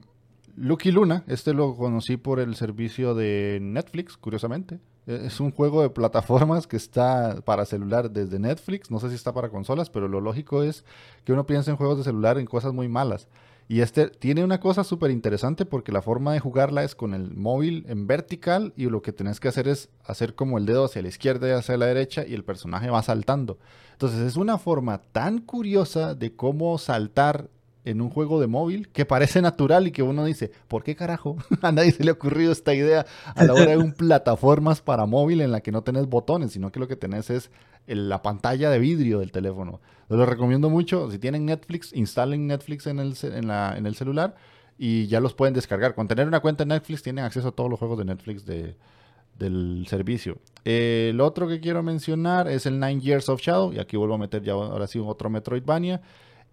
Lucky 0.57 0.91
Luna, 0.91 1.22
este 1.27 1.53
lo 1.53 1.77
conocí 1.77 2.16
por 2.16 2.41
el 2.41 2.57
servicio 2.57 3.14
de 3.14 3.59
Netflix, 3.61 4.16
curiosamente. 4.16 4.81
Es 5.07 5.39
un 5.39 5.53
juego 5.53 5.83
de 5.83 5.91
plataformas 5.91 6.67
que 6.67 6.77
está 6.77 7.41
para 7.45 7.65
celular 7.65 8.11
desde 8.11 8.41
Netflix. 8.41 8.91
No 8.91 8.99
sé 8.99 9.09
si 9.09 9.15
está 9.15 9.33
para 9.33 9.51
consolas, 9.51 9.89
pero 9.89 10.09
lo 10.09 10.21
lógico 10.21 10.65
es 10.65 10.85
que 11.25 11.33
uno 11.33 11.47
piensa 11.47 11.71
en 11.71 11.77
juegos 11.77 11.99
de 11.99 12.05
celular 12.05 12.39
en 12.39 12.47
cosas 12.47 12.73
muy 12.73 12.89
malas. 12.89 13.29
Y 13.69 13.81
este 13.81 14.09
tiene 14.09 14.45
una 14.45 14.61
cosa 14.61 14.85
súper 14.85 15.11
interesante 15.11 15.65
porque 15.65 15.93
la 15.93 16.03
forma 16.03 16.33
de 16.33 16.41
jugarla 16.41 16.85
es 16.85 16.95
con 16.95 17.15
el 17.15 17.37
móvil 17.37 17.85
en 17.89 18.07
vertical 18.07 18.73
y 18.77 18.85
lo 18.87 19.03
que 19.03 19.13
tenés 19.13 19.41
que 19.41 19.49
hacer 19.49 19.67
es 19.67 19.89
hacer 20.05 20.35
como 20.35 20.59
el 20.59 20.67
dedo 20.67 20.85
hacia 20.85 21.03
la 21.03 21.09
izquierda 21.09 21.49
y 21.49 21.53
hacia 21.53 21.77
la 21.77 21.87
derecha 21.87 22.25
y 22.27 22.35
el 22.35 22.45
personaje 22.45 22.91
va 22.91 23.03
saltando. 23.03 23.59
Entonces 23.93 24.21
es 24.21 24.37
una 24.37 24.59
forma 24.59 24.99
tan 24.99 25.39
curiosa 25.39 26.15
de 26.15 26.35
cómo 26.35 26.79
saltar 26.79 27.49
en 27.87 28.01
un 28.01 28.11
juego 28.11 28.41
de 28.41 28.49
móvil 28.49 28.89
que 28.89 29.07
parece 29.07 29.41
natural 29.41 29.87
y 29.87 29.93
que 29.93 30.03
uno 30.03 30.24
dice, 30.24 30.51
¿por 30.68 30.82
qué 30.82 30.97
carajo 30.97 31.37
a 31.62 31.72
nadie 31.72 31.93
se 31.93 32.05
le 32.05 32.11
ha 32.11 32.14
ocurrido 32.14 32.53
esta 32.53 32.74
idea 32.74 33.07
a 33.34 33.45
la 33.45 33.55
hora 33.55 33.70
de 33.70 33.78
un 33.78 33.93
plataformas 33.97 34.82
para 34.82 35.07
móvil 35.07 35.41
en 35.41 35.53
la 35.53 35.61
que 35.61 35.72
no 35.72 35.82
tenés 35.82 36.07
botones, 36.09 36.53
sino 36.53 36.72
que 36.72 36.80
lo 36.80 36.89
que 36.89 36.97
tenés 36.97 37.30
es 37.30 37.51
la 37.87 38.20
pantalla 38.22 38.70
de 38.70 38.80
vidrio 38.80 39.20
del 39.20 39.30
teléfono? 39.30 39.80
lo 40.09 40.26
recomiendo 40.26 40.68
mucho, 40.68 41.11
si 41.11 41.18
tienen 41.18 41.47
Netflix, 41.47 41.93
instalen 41.93 42.47
Netflix 42.47 42.87
en 42.87 42.99
el, 43.01 43.16
en, 43.22 43.87
el 43.87 43.95
celular 43.95 44.37
y 44.78 45.07
ya 45.07 45.20
los 45.20 45.34
pueden 45.34 45.55
descargar. 45.55 45.95
Con 45.95 46.07
tener 46.07 46.28
una 46.28 46.41
cuenta 46.41 46.64
en 46.64 46.70
Netflix 46.70 47.03
tienen 47.03 47.24
acceso 47.24 47.49
a 47.49 47.53
todos 47.53 47.70
los 47.70 47.78
juegos 47.78 47.99
de 47.99 48.05
Netflix 48.05 48.45
del 48.45 49.87
servicio. 49.89 50.39
el 50.64 51.20
otro 51.20 51.49
que 51.49 51.61
quiero 51.61 51.82
mencionar 51.82 52.49
es 52.49 52.66
el 52.66 52.78
Nine 52.80 53.01
Years 53.01 53.28
of 53.28 53.41
Shadow, 53.41 53.72
y 53.72 53.78
aquí 53.78 53.97
vuelvo 53.97 54.14
a 54.14 54.18
meter 54.18 54.43
ya 54.43 54.53
ahora 54.53 54.87
sí 54.87 54.99
otro 54.99 55.30
Metroidvania 55.30 56.01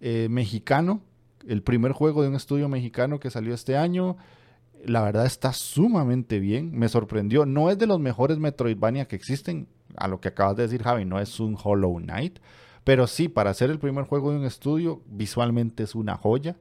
eh, 0.01 0.27
mexicano, 0.29 1.01
el 1.47 1.63
primer 1.63 1.91
juego 1.91 2.21
de 2.21 2.29
un 2.29 2.35
estudio 2.35 2.69
mexicano 2.69 3.19
que 3.19 3.29
salió 3.29 3.53
este 3.53 3.77
año. 3.77 4.17
La 4.85 5.01
verdad 5.01 5.25
está 5.25 5.53
sumamente 5.53 6.39
bien, 6.39 6.77
me 6.77 6.89
sorprendió. 6.89 7.45
No 7.45 7.69
es 7.69 7.77
de 7.77 7.87
los 7.87 7.99
mejores 7.99 8.37
Metroidvania 8.37 9.07
que 9.07 9.15
existen, 9.15 9.67
a 9.95 10.07
lo 10.07 10.19
que 10.19 10.29
acabas 10.29 10.57
de 10.57 10.63
decir 10.63 10.83
Javi, 10.83 11.05
no 11.05 11.19
es 11.19 11.39
un 11.39 11.57
Hollow 11.61 11.97
Knight, 11.99 12.39
pero 12.83 13.07
sí, 13.07 13.29
para 13.29 13.53
ser 13.53 13.69
el 13.69 13.79
primer 13.79 14.05
juego 14.05 14.31
de 14.31 14.37
un 14.37 14.45
estudio, 14.45 15.01
visualmente 15.05 15.83
es 15.83 15.95
una 15.95 16.17
joya, 16.17 16.57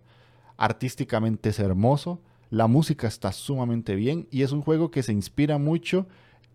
artísticamente 0.57 1.49
es 1.49 1.59
hermoso, 1.59 2.21
la 2.51 2.67
música 2.67 3.09
está 3.09 3.33
sumamente 3.33 3.95
bien 3.95 4.29
y 4.31 4.43
es 4.43 4.53
un 4.53 4.63
juego 4.63 4.91
que 4.91 5.03
se 5.03 5.13
inspira 5.13 5.59
mucho 5.59 6.07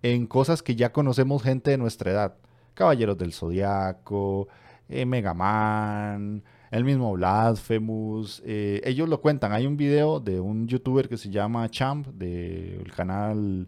en 0.04 0.28
cosas 0.28 0.62
que 0.62 0.76
ya 0.76 0.94
conocemos 0.94 1.44
gente 1.44 1.72
de 1.72 1.78
nuestra 1.78 2.12
edad. 2.12 2.36
Caballeros 2.76 3.18
del 3.18 3.34
Zodiaco, 3.34 4.48
eh, 4.88 5.06
Mega 5.06 5.34
Man, 5.34 6.44
el 6.72 6.84
mismo 6.84 7.14
Blasphemous. 7.14 8.42
Eh, 8.46 8.82
ellos 8.84 9.08
lo 9.10 9.22
cuentan. 9.22 9.52
Hay 9.54 9.66
un 9.66 9.78
video 9.78 10.20
de 10.20 10.40
un 10.40 10.68
youtuber 10.68 11.08
que 11.08 11.18
se 11.18 11.30
llama 11.30 11.70
Champ, 11.70 12.08
del 12.08 12.92
canal 12.96 13.68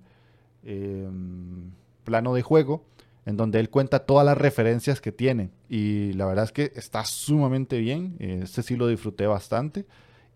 em, 0.63 1.71
Plano 2.03 2.33
de 2.33 2.41
Juego, 2.41 2.83
en 3.25 3.37
donde 3.37 3.59
él 3.59 3.69
cuenta 3.69 3.99
todas 3.99 4.25
las 4.25 4.37
referencias 4.37 5.01
que 5.01 5.11
tiene. 5.11 5.51
Y 5.69 6.13
la 6.13 6.25
verdad 6.25 6.45
es 6.45 6.51
que 6.51 6.71
está 6.75 7.05
sumamente 7.05 7.77
bien. 7.79 8.15
Este 8.19 8.63
sí 8.63 8.75
lo 8.75 8.87
disfruté 8.87 9.27
bastante. 9.27 9.85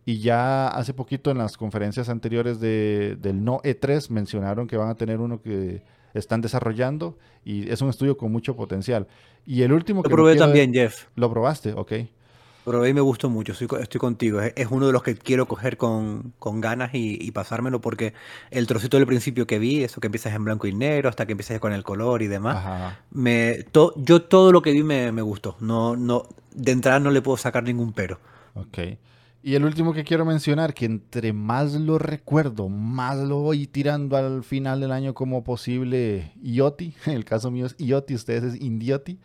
Y 0.05 0.19
ya 0.19 0.67
hace 0.67 0.93
poquito 0.93 1.31
en 1.31 1.37
las 1.37 1.55
conferencias 1.57 2.09
anteriores 2.09 2.59
de, 2.59 3.17
del 3.21 3.43
No 3.43 3.61
E3 3.61 4.09
mencionaron 4.09 4.67
que 4.67 4.75
van 4.75 4.89
a 4.89 4.95
tener 4.95 5.19
uno 5.21 5.41
que 5.41 5.81
están 6.13 6.41
desarrollando 6.41 7.17
y 7.43 7.69
es 7.69 7.81
un 7.81 7.89
estudio 7.89 8.17
con 8.17 8.31
mucho 8.31 8.55
potencial. 8.55 9.07
Y 9.45 9.61
el 9.63 9.71
último 9.71 10.03
que... 10.03 10.09
Lo 10.09 10.15
probé 10.15 10.35
también, 10.35 10.73
Jeff. 10.73 11.07
Lo 11.15 11.29
probaste, 11.29 11.73
ok. 11.73 11.93
Mí 12.65 12.93
me 12.93 13.01
gustó 13.01 13.29
mucho, 13.29 13.51
estoy, 13.51 13.99
contigo. 13.99 14.39
Es, 14.41 14.67
uno 14.69 14.87
de 14.87 14.93
los 14.93 15.03
que 15.03 15.15
quiero 15.15 15.47
coger 15.47 15.75
con, 15.77 16.33
ganas 16.39 16.91
y, 16.93 17.29
pasármelo 17.31 17.81
porque 17.81 18.13
el 18.51 18.67
trocito 18.67 18.97
del 18.97 19.05
principio 19.05 19.45
que 19.45 19.59
vi, 19.59 19.83
eso 19.83 19.99
que 19.99 20.07
empiezas 20.07 20.33
en 20.33 20.45
blanco 20.45 20.67
y 20.67 20.73
negro 20.73 21.09
hasta 21.09 21.25
que 21.25 21.33
empiezas 21.33 21.59
con 21.59 21.73
el 21.73 21.83
color 21.83 22.21
y 22.21 22.27
demás, 22.27 22.95
me, 23.11 23.65
yo 23.97 24.21
todo 24.23 24.51
lo 24.51 24.61
que 24.61 24.71
vi 24.71 24.83
me, 24.83 25.21
gustó. 25.21 25.57
No, 25.59 25.95
no, 25.95 26.23
de 26.53 26.71
entrada 26.71 26.99
no 26.99 27.11
le 27.11 27.21
puedo 27.21 27.37
sacar 27.37 27.63
ningún 27.63 27.91
pero. 27.91 28.19
Ok. 28.53 28.77
Y 29.45 29.55
el 29.55 29.65
último 29.65 29.93
que 29.93 30.05
quiero 30.05 30.23
mencionar, 30.23 30.73
que 30.73 30.85
entre 30.85 31.33
más 31.33 31.73
lo 31.73 31.97
recuerdo, 31.97 32.69
más 32.69 33.17
lo 33.17 33.39
voy 33.39 33.67
tirando 33.67 34.15
al 34.15 34.41
final 34.45 34.79
del 34.79 34.93
año 34.93 35.13
como 35.13 35.43
posible 35.43 36.31
IoT. 36.41 36.81
En 36.81 36.93
el 37.13 37.25
caso 37.25 37.51
mío 37.51 37.65
es 37.65 37.75
IoT, 37.77 38.11
ustedes 38.11 38.43
es 38.43 38.61
Indioti 38.61 39.19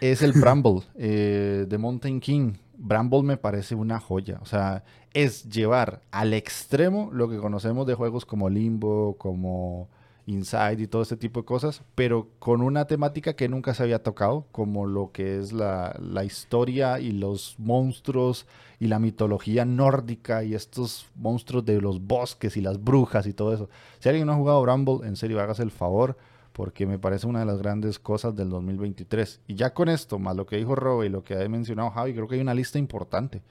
es 0.00 0.22
el 0.22 0.32
Bramble 0.32 0.82
eh, 0.96 1.66
de 1.68 1.78
Mountain 1.78 2.20
King. 2.20 2.54
Bramble 2.76 3.22
me 3.22 3.36
parece 3.36 3.74
una 3.74 3.98
joya. 3.98 4.38
O 4.42 4.46
sea, 4.46 4.84
es 5.12 5.48
llevar 5.48 6.02
al 6.10 6.32
extremo 6.32 7.10
lo 7.12 7.28
que 7.28 7.38
conocemos 7.38 7.86
de 7.86 7.94
juegos 7.94 8.24
como 8.24 8.48
Limbo, 8.48 9.16
como 9.18 9.88
Inside 10.26 10.82
y 10.82 10.86
todo 10.86 11.02
este 11.02 11.16
tipo 11.16 11.40
de 11.40 11.46
cosas, 11.46 11.82
pero 11.94 12.28
con 12.38 12.60
una 12.60 12.86
temática 12.86 13.34
que 13.34 13.48
nunca 13.48 13.72
se 13.72 13.82
había 13.82 14.02
tocado, 14.02 14.46
como 14.52 14.86
lo 14.86 15.10
que 15.10 15.38
es 15.38 15.52
la, 15.52 15.96
la 15.98 16.22
historia 16.22 17.00
y 17.00 17.12
los 17.12 17.54
monstruos 17.58 18.46
y 18.78 18.88
la 18.88 18.98
mitología 18.98 19.64
nórdica 19.64 20.44
y 20.44 20.54
estos 20.54 21.06
monstruos 21.16 21.64
de 21.64 21.80
los 21.80 22.02
bosques 22.02 22.58
y 22.58 22.60
las 22.60 22.82
brujas 22.82 23.26
y 23.26 23.32
todo 23.32 23.54
eso. 23.54 23.70
Si 24.00 24.08
alguien 24.08 24.26
no 24.26 24.34
ha 24.34 24.36
jugado 24.36 24.62
Bramble, 24.62 25.06
en 25.06 25.16
serio, 25.16 25.40
hágase 25.40 25.62
el 25.62 25.70
favor 25.70 26.18
porque 26.58 26.86
me 26.86 26.98
parece 26.98 27.28
una 27.28 27.38
de 27.38 27.46
las 27.46 27.58
grandes 27.58 28.00
cosas 28.00 28.34
del 28.34 28.50
2023. 28.50 29.42
Y 29.46 29.54
ya 29.54 29.70
con 29.74 29.88
esto, 29.88 30.18
más 30.18 30.34
lo 30.34 30.44
que 30.44 30.56
dijo 30.56 30.74
Rob 30.74 31.04
y 31.04 31.08
lo 31.08 31.22
que 31.22 31.40
ha 31.40 31.48
mencionado 31.48 31.90
Javi, 31.90 32.12
creo 32.14 32.26
que 32.26 32.34
hay 32.34 32.40
una 32.40 32.52
lista 32.52 32.80
importante. 32.80 33.42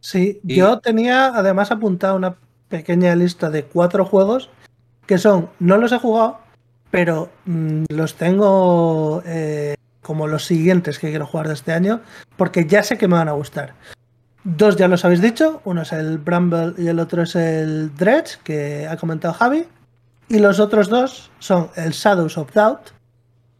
Sí, 0.00 0.40
yo 0.42 0.80
tenía 0.80 1.28
además 1.28 1.70
apuntado 1.70 2.16
una 2.16 2.34
pequeña 2.68 3.14
lista 3.14 3.48
de 3.48 3.62
cuatro 3.62 4.04
juegos 4.04 4.50
que 5.06 5.18
son, 5.18 5.50
no 5.60 5.76
los 5.76 5.92
he 5.92 6.00
jugado, 6.00 6.40
pero 6.90 7.30
mm, 7.44 7.84
los 7.90 8.16
tengo 8.16 9.22
eh, 9.24 9.76
como 10.02 10.26
los 10.26 10.46
siguientes 10.46 10.98
que 10.98 11.10
quiero 11.10 11.26
jugar 11.26 11.46
de 11.46 11.54
este 11.54 11.72
año, 11.72 12.00
porque 12.36 12.66
ya 12.66 12.82
sé 12.82 12.98
que 12.98 13.06
me 13.06 13.14
van 13.14 13.28
a 13.28 13.32
gustar. 13.34 13.74
Dos 14.42 14.74
ya 14.74 14.88
los 14.88 15.04
habéis 15.04 15.22
dicho, 15.22 15.62
uno 15.64 15.82
es 15.82 15.92
el 15.92 16.18
Bramble 16.18 16.74
y 16.76 16.88
el 16.88 16.98
otro 16.98 17.22
es 17.22 17.36
el 17.36 17.94
Dredge, 17.94 18.40
que 18.42 18.88
ha 18.88 18.96
comentado 18.96 19.32
Javi. 19.32 19.64
Y 20.28 20.38
los 20.40 20.60
otros 20.60 20.88
dos 20.88 21.30
son 21.38 21.70
el 21.76 21.92
Shadows 21.92 22.36
of 22.36 22.52
Doubt, 22.52 22.90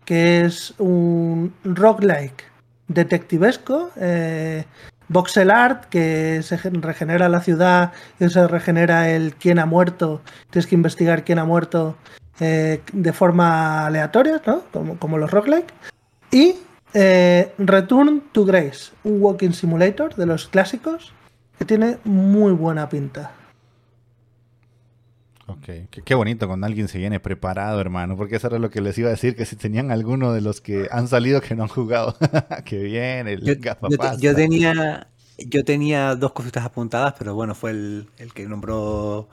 que 0.05 0.43
es 0.43 0.75
un 0.79 1.55
roguelike 1.65 2.45
detectivesco, 2.89 3.91
eh, 3.97 4.65
voxel 5.09 5.51
art, 5.51 5.87
que 5.87 6.43
se 6.43 6.57
regenera 6.57 7.29
la 7.29 7.41
ciudad 7.41 7.93
y 8.21 8.29
se 8.29 8.47
regenera 8.47 9.11
el 9.11 9.35
quién 9.35 9.59
ha 9.59 9.67
muerto. 9.67 10.21
Tienes 10.51 10.67
que 10.67 10.75
investigar 10.75 11.25
quién 11.25 11.39
ha 11.39 11.45
muerto 11.45 11.97
eh, 12.41 12.83
de 12.93 13.13
forma 13.13 13.87
aleatoria, 13.87 14.43
¿no? 14.47 14.63
Como, 14.71 14.99
como 14.99 15.17
los 15.17 15.31
roguelike. 15.31 15.73
Y 16.31 16.57
eh, 16.93 17.53
Return 17.59 18.25
to 18.33 18.45
Grace, 18.45 18.93
un 19.05 19.23
walking 19.23 19.53
simulator 19.53 20.15
de 20.15 20.27
los 20.27 20.49
clásicos, 20.49 21.13
que 21.59 21.65
tiene 21.65 21.99
muy 22.05 22.53
buena 22.53 22.89
pinta. 22.89 23.33
Ok, 25.49 25.65
qué, 25.65 26.03
qué, 26.05 26.15
bonito 26.15 26.47
cuando 26.47 26.67
alguien 26.67 26.89
se 26.89 26.99
viene 26.99 27.21
preparado, 27.21 27.81
hermano, 27.81 28.19
porque 28.19 28.37
eso 28.37 28.49
era 28.49 28.59
lo 28.59 28.69
que 28.69 28.83
les 28.83 28.99
iba 28.99 29.09
a 29.09 29.13
decir, 29.13 29.35
que 29.35 29.47
si 29.47 29.57
tenían 29.57 29.91
alguno 29.91 30.35
de 30.35 30.43
los 30.43 30.61
que 30.61 30.89
han 30.91 31.09
salido 31.09 31.41
que 31.41 31.55
no 31.55 31.63
han 31.63 31.71
jugado, 31.71 32.17
que 32.67 32.79
bien, 32.79 33.29
el 33.29 33.41
yo, 33.41 33.55
yo, 33.55 33.99
yo, 34.19 34.35
tenía, 34.35 35.09
yo 35.39 35.65
tenía 35.65 36.15
dos 36.17 36.33
cositas 36.33 36.67
apuntadas, 36.67 37.15
pero 37.19 37.35
bueno, 37.35 37.55
fue 37.55 37.71
el, 37.71 38.09
el 38.19 38.35
que 38.35 38.47
nombró 38.47 39.31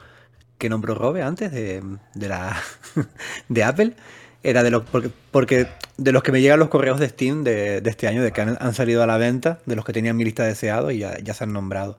que 0.57 0.69
nombró 0.69 0.95
Robe 0.95 1.21
antes 1.21 1.51
de, 1.51 1.83
de 2.13 2.29
la 2.29 2.55
de 3.49 3.63
Apple. 3.63 3.93
Era 4.41 4.63
de 4.63 4.71
los 4.71 4.83
porque, 4.83 5.09
porque, 5.31 5.67
de 5.97 6.11
los 6.11 6.21
que 6.21 6.31
me 6.31 6.39
llegan 6.39 6.59
los 6.59 6.69
correos 6.69 6.99
de 6.99 7.09
Steam 7.09 7.43
de, 7.43 7.81
de 7.81 7.89
este 7.89 8.07
año, 8.07 8.21
de 8.21 8.31
que 8.31 8.41
han, 8.41 8.57
han, 8.59 8.73
salido 8.73 9.01
a 9.01 9.07
la 9.07 9.17
venta, 9.17 9.59
de 9.65 9.75
los 9.75 9.83
que 9.83 9.91
tenían 9.91 10.15
mi 10.15 10.23
lista 10.23 10.43
deseado 10.43 10.91
y 10.91 10.99
ya, 10.99 11.17
ya 11.19 11.33
se 11.33 11.43
han 11.43 11.51
nombrado. 11.51 11.97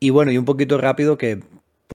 Y 0.00 0.10
bueno, 0.10 0.32
y 0.32 0.38
un 0.38 0.46
poquito 0.46 0.78
rápido 0.78 1.18
que 1.18 1.42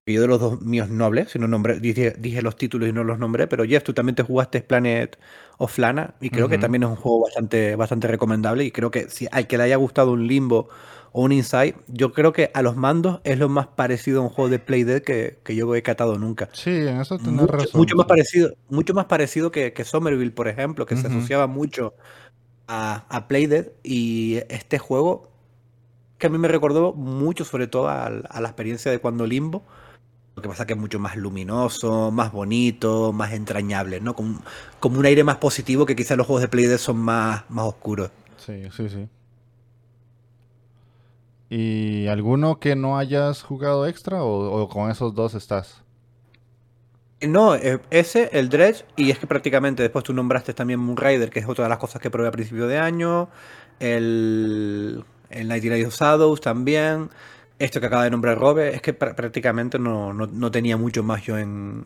yo 0.06 0.22
de 0.22 0.28
los 0.28 0.40
dos 0.40 0.62
míos 0.62 0.90
nobles, 0.90 1.32
si 1.32 1.40
no 1.40 1.48
nombré, 1.48 1.80
dije, 1.80 2.14
dije, 2.18 2.42
los 2.42 2.56
títulos 2.56 2.88
y 2.90 2.94
no 2.94 3.04
los 3.04 3.20
nombré, 3.20 3.48
pero 3.48 3.66
Jeff, 3.66 3.84
tú 3.84 3.94
también 3.94 4.16
te 4.16 4.24
jugaste 4.24 4.62
Planet 4.62 5.18
of 5.58 5.78
Lana 5.78 6.16
y 6.22 6.30
creo 6.30 6.46
uh 6.46 6.48
-huh. 6.48 6.52
que 6.52 6.58
también 6.58 6.84
es 6.84 6.90
un 6.90 6.96
juego 6.96 7.24
bastante, 7.24 7.76
bastante 7.76 8.08
recomendable 8.08 8.64
y 8.64 8.72
creo 8.72 8.92
que 8.92 9.10
si 9.10 9.28
al 9.32 9.48
que 9.48 9.58
le 9.58 9.64
haya 9.64 9.76
gustado 9.78 10.12
un 10.12 10.28
Limbo 10.28 10.70
o 11.12 11.24
un 11.24 11.32
Inside, 11.32 11.76
yo 11.88 12.12
creo 12.12 12.32
que 12.32 12.52
a 12.54 12.62
los 12.62 12.76
mandos 12.76 13.22
es 13.24 13.40
lo 13.40 13.50
más 13.50 13.68
parecido 13.68 14.20
a 14.22 14.24
un 14.24 14.30
juego 14.30 14.50
de 14.50 14.60
Playdead 14.60 15.02
que, 15.02 15.40
que 15.44 15.56
yo 15.56 15.74
he 15.76 15.82
catado 15.82 16.18
nunca. 16.20 16.50
Sí, 16.54 16.70
en 16.70 17.02
eso 17.02 17.18
tienes 17.18 17.42
mucho, 17.42 17.54
razón. 17.54 17.72
Mucho 17.74 17.96
más 17.96 18.06
parecido, 18.06 18.54
mucho 18.70 18.94
más 18.94 19.06
parecido 19.06 19.52
que, 19.52 19.74
que 19.74 19.84
Somerville, 19.84 20.32
por 20.32 20.48
ejemplo, 20.48 20.86
que 20.86 20.94
uh 20.96 20.98
-huh. 20.98 21.02
se 21.02 21.08
asociaba 21.08 21.48
mucho 21.48 21.96
a, 22.68 23.06
a 23.10 23.28
Playdead 23.28 23.68
y 23.84 24.40
este 24.50 24.78
juego 24.78 25.32
que 26.18 26.28
a 26.28 26.30
mí 26.30 26.38
me 26.38 26.48
recordó 26.48 26.94
mucho 26.94 27.46
sobre 27.46 27.68
todo 27.68 27.88
a, 27.90 28.08
a 28.08 28.42
la 28.42 28.48
experiencia 28.50 28.92
de 28.92 29.00
cuando 29.00 29.26
Limbo, 29.26 29.64
lo 30.38 30.44
que 30.44 30.50
pasa 30.50 30.64
es 30.64 30.68
que 30.68 30.74
es 30.74 30.80
mucho 30.80 31.00
más 31.00 31.16
luminoso, 31.16 32.12
más 32.12 32.32
bonito, 32.32 33.12
más 33.12 33.34
entrañable, 33.34 34.00
¿no? 34.00 34.16
Como, 34.16 34.40
como 34.80 35.00
un 35.00 35.06
aire 35.08 35.24
más 35.24 35.38
positivo 35.38 35.88
que 35.88 35.96
quizás 35.96 36.16
los 36.16 36.28
juegos 36.28 36.44
de 36.44 36.48
Playdead 36.48 36.78
son 36.78 36.98
más, 36.98 37.44
más 37.50 37.66
oscuros. 37.66 38.12
Sí, 38.38 38.70
sí, 38.72 38.88
sí. 38.88 39.10
¿Y 41.50 42.06
alguno 42.06 42.60
que 42.60 42.76
no 42.76 43.00
hayas 43.00 43.42
jugado 43.42 43.88
extra 43.88 44.22
o, 44.22 44.62
o 44.62 44.70
con 44.70 44.92
esos 44.92 45.16
dos 45.16 45.34
estás? 45.34 45.82
No, 47.20 47.56
eh, 47.56 47.80
ese, 47.90 48.30
el 48.32 48.50
Dredge, 48.50 48.86
y 48.96 49.10
es 49.10 49.18
que 49.18 49.26
prácticamente 49.26 49.82
después 49.82 50.06
tú 50.06 50.14
nombraste 50.14 50.54
también 50.54 50.80
Moonrider, 50.80 51.32
que 51.32 51.40
es 51.40 51.48
otra 51.48 51.64
de 51.64 51.70
las 51.70 51.80
cosas 51.80 52.00
que 52.00 52.12
probé 52.12 52.28
a 52.28 52.32
principio 52.32 52.68
de 52.68 52.78
año, 52.78 53.30
el, 53.80 55.04
el 55.32 55.48
Night 55.48 55.88
of 55.88 55.96
Shadows 55.96 56.42
también, 56.42 57.10
esto 57.60 57.80
que 57.80 57.88
acaba 57.88 58.04
de 58.04 58.12
nombrar 58.12 58.38
Robe, 58.38 58.76
es 58.76 58.82
que 58.82 58.94
pr 58.94 59.16
prácticamente 59.16 59.80
no, 59.80 60.14
no, 60.14 60.28
no, 60.28 60.52
tenía 60.52 60.78
mucho 60.78 61.04
más 61.04 61.24
yo 61.24 61.38
en 61.38 61.86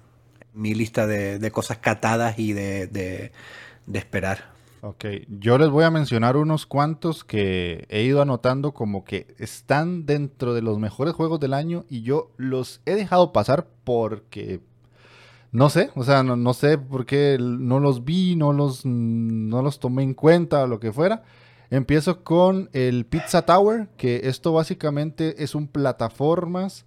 mi 0.53 0.73
lista 0.73 1.07
de, 1.07 1.39
de 1.39 1.51
cosas 1.51 1.77
catadas 1.77 2.37
y 2.39 2.53
de, 2.53 2.87
de, 2.87 3.31
esperar. 3.93 4.51
Ok, 4.81 5.05
yo 5.27 5.57
les 5.57 5.69
voy 5.69 5.83
a 5.83 5.91
mencionar 5.91 6.37
unos 6.37 6.65
cuantos 6.65 7.23
que 7.23 7.85
he 7.89 8.01
ido 8.01 8.21
anotando 8.21 8.73
como 8.73 9.03
que 9.03 9.27
están 9.37 10.05
dentro 10.05 10.53
de 10.53 10.61
los 10.61 10.79
mejores 10.79 11.13
juegos 11.13 11.39
del 11.39 11.53
año 11.53 11.85
y 11.87 12.01
yo 12.01 12.31
los 12.37 12.81
he 12.85 12.95
dejado 12.95 13.31
pasar 13.31 13.67
porque 13.83 14.59
no 15.51 15.69
sé, 15.69 15.91
o 15.95 16.03
sea, 16.03 16.23
no, 16.23 16.35
no, 16.35 16.53
sé 16.53 16.77
por 16.77 17.05
qué 17.05 17.37
no 17.39 17.79
los 17.79 18.05
vi, 18.05 18.35
no 18.35 18.53
los, 18.53 18.85
no 18.85 19.61
los 19.61 19.79
tomé 19.79 20.03
en 20.03 20.13
cuenta 20.13 20.63
o 20.63 20.67
lo 20.67 20.79
que 20.79 20.91
fuera. 20.91 21.23
Empiezo 21.71 22.25
con 22.25 22.69
el 22.73 23.05
Pizza 23.05 23.43
Tower, 23.43 23.87
que 23.95 24.23
esto 24.25 24.51
básicamente 24.51 25.41
es 25.41 25.55
un 25.55 25.69
plataformas 25.69 26.85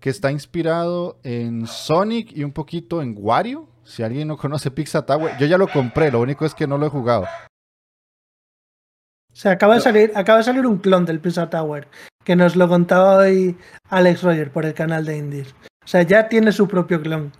que 0.00 0.10
está 0.10 0.32
inspirado 0.32 1.20
en 1.22 1.68
Sonic 1.68 2.36
y 2.36 2.42
un 2.42 2.50
poquito 2.50 3.00
en 3.00 3.14
Wario. 3.16 3.68
Si 3.84 4.02
alguien 4.02 4.26
no 4.26 4.36
conoce 4.36 4.72
Pizza 4.72 5.06
Tower, 5.06 5.36
yo 5.38 5.46
ya 5.46 5.56
lo 5.56 5.68
compré, 5.68 6.10
lo 6.10 6.20
único 6.20 6.44
es 6.44 6.52
que 6.52 6.66
no 6.66 6.78
lo 6.78 6.86
he 6.86 6.90
jugado. 6.90 7.22
O 7.22 9.36
sea, 9.36 9.52
acaba 9.52 9.76
de 9.76 9.82
salir, 9.82 10.10
acaba 10.16 10.38
de 10.38 10.44
salir 10.44 10.66
un 10.66 10.78
clon 10.78 11.04
del 11.04 11.20
Pizza 11.20 11.48
Tower, 11.48 11.86
que 12.24 12.34
nos 12.34 12.56
lo 12.56 12.68
contaba 12.68 13.18
hoy 13.18 13.56
Alex 13.88 14.24
Roger 14.24 14.50
por 14.50 14.64
el 14.64 14.74
canal 14.74 15.04
de 15.04 15.16
Indies. 15.16 15.54
O 15.84 15.86
sea, 15.86 16.02
ya 16.02 16.28
tiene 16.28 16.50
su 16.50 16.66
propio 16.66 17.00
clon. 17.00 17.30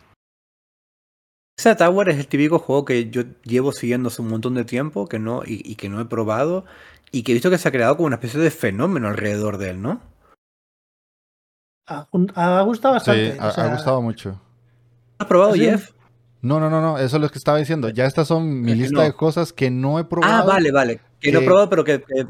Pizza 1.56 1.76
Tower 1.76 2.08
es 2.08 2.18
el 2.18 2.26
típico 2.26 2.58
juego 2.58 2.84
que 2.84 3.10
yo 3.10 3.22
llevo 3.44 3.72
siguiendo 3.72 4.08
hace 4.08 4.22
un 4.22 4.28
montón 4.28 4.54
de 4.54 4.64
tiempo 4.64 5.06
que 5.06 5.18
no, 5.18 5.42
y, 5.44 5.62
y, 5.64 5.76
que 5.76 5.88
no 5.88 6.00
he 6.00 6.04
probado 6.04 6.64
y 7.12 7.22
que 7.22 7.32
he 7.32 7.34
visto 7.34 7.50
que 7.50 7.58
se 7.58 7.68
ha 7.68 7.72
creado 7.72 7.96
como 7.96 8.06
una 8.06 8.16
especie 8.16 8.40
de 8.40 8.50
fenómeno 8.50 9.08
alrededor 9.08 9.58
de 9.58 9.70
él, 9.70 9.80
¿no? 9.80 10.00
Ha, 11.86 12.06
ha 12.34 12.62
gustado 12.62 12.94
bastante. 12.94 13.32
Sí, 13.32 13.38
ha, 13.38 13.48
o 13.48 13.52
sea, 13.52 13.64
ha, 13.64 13.74
gustado 13.74 14.02
mucho. 14.02 14.40
¿Has 15.18 15.28
probado, 15.28 15.54
Jeff? 15.54 15.90
No, 16.40 16.58
no, 16.58 16.68
no, 16.68 16.80
no, 16.80 16.98
eso 16.98 17.16
es 17.16 17.22
lo 17.22 17.28
que 17.28 17.38
estaba 17.38 17.58
diciendo. 17.58 17.88
Ya 17.88 18.06
estas 18.06 18.28
son 18.28 18.62
mi 18.62 18.74
lista 18.74 18.98
no. 18.98 19.02
de 19.02 19.12
cosas 19.12 19.52
que 19.52 19.70
no 19.70 19.98
he 19.98 20.04
probado. 20.04 20.34
Ah, 20.34 20.44
vale, 20.44 20.72
vale. 20.72 20.96
Que, 21.20 21.30
que 21.30 21.32
no 21.32 21.40
he 21.40 21.44
probado, 21.44 21.70
pero 21.70 21.84
que. 21.84 22.02
que... 22.02 22.26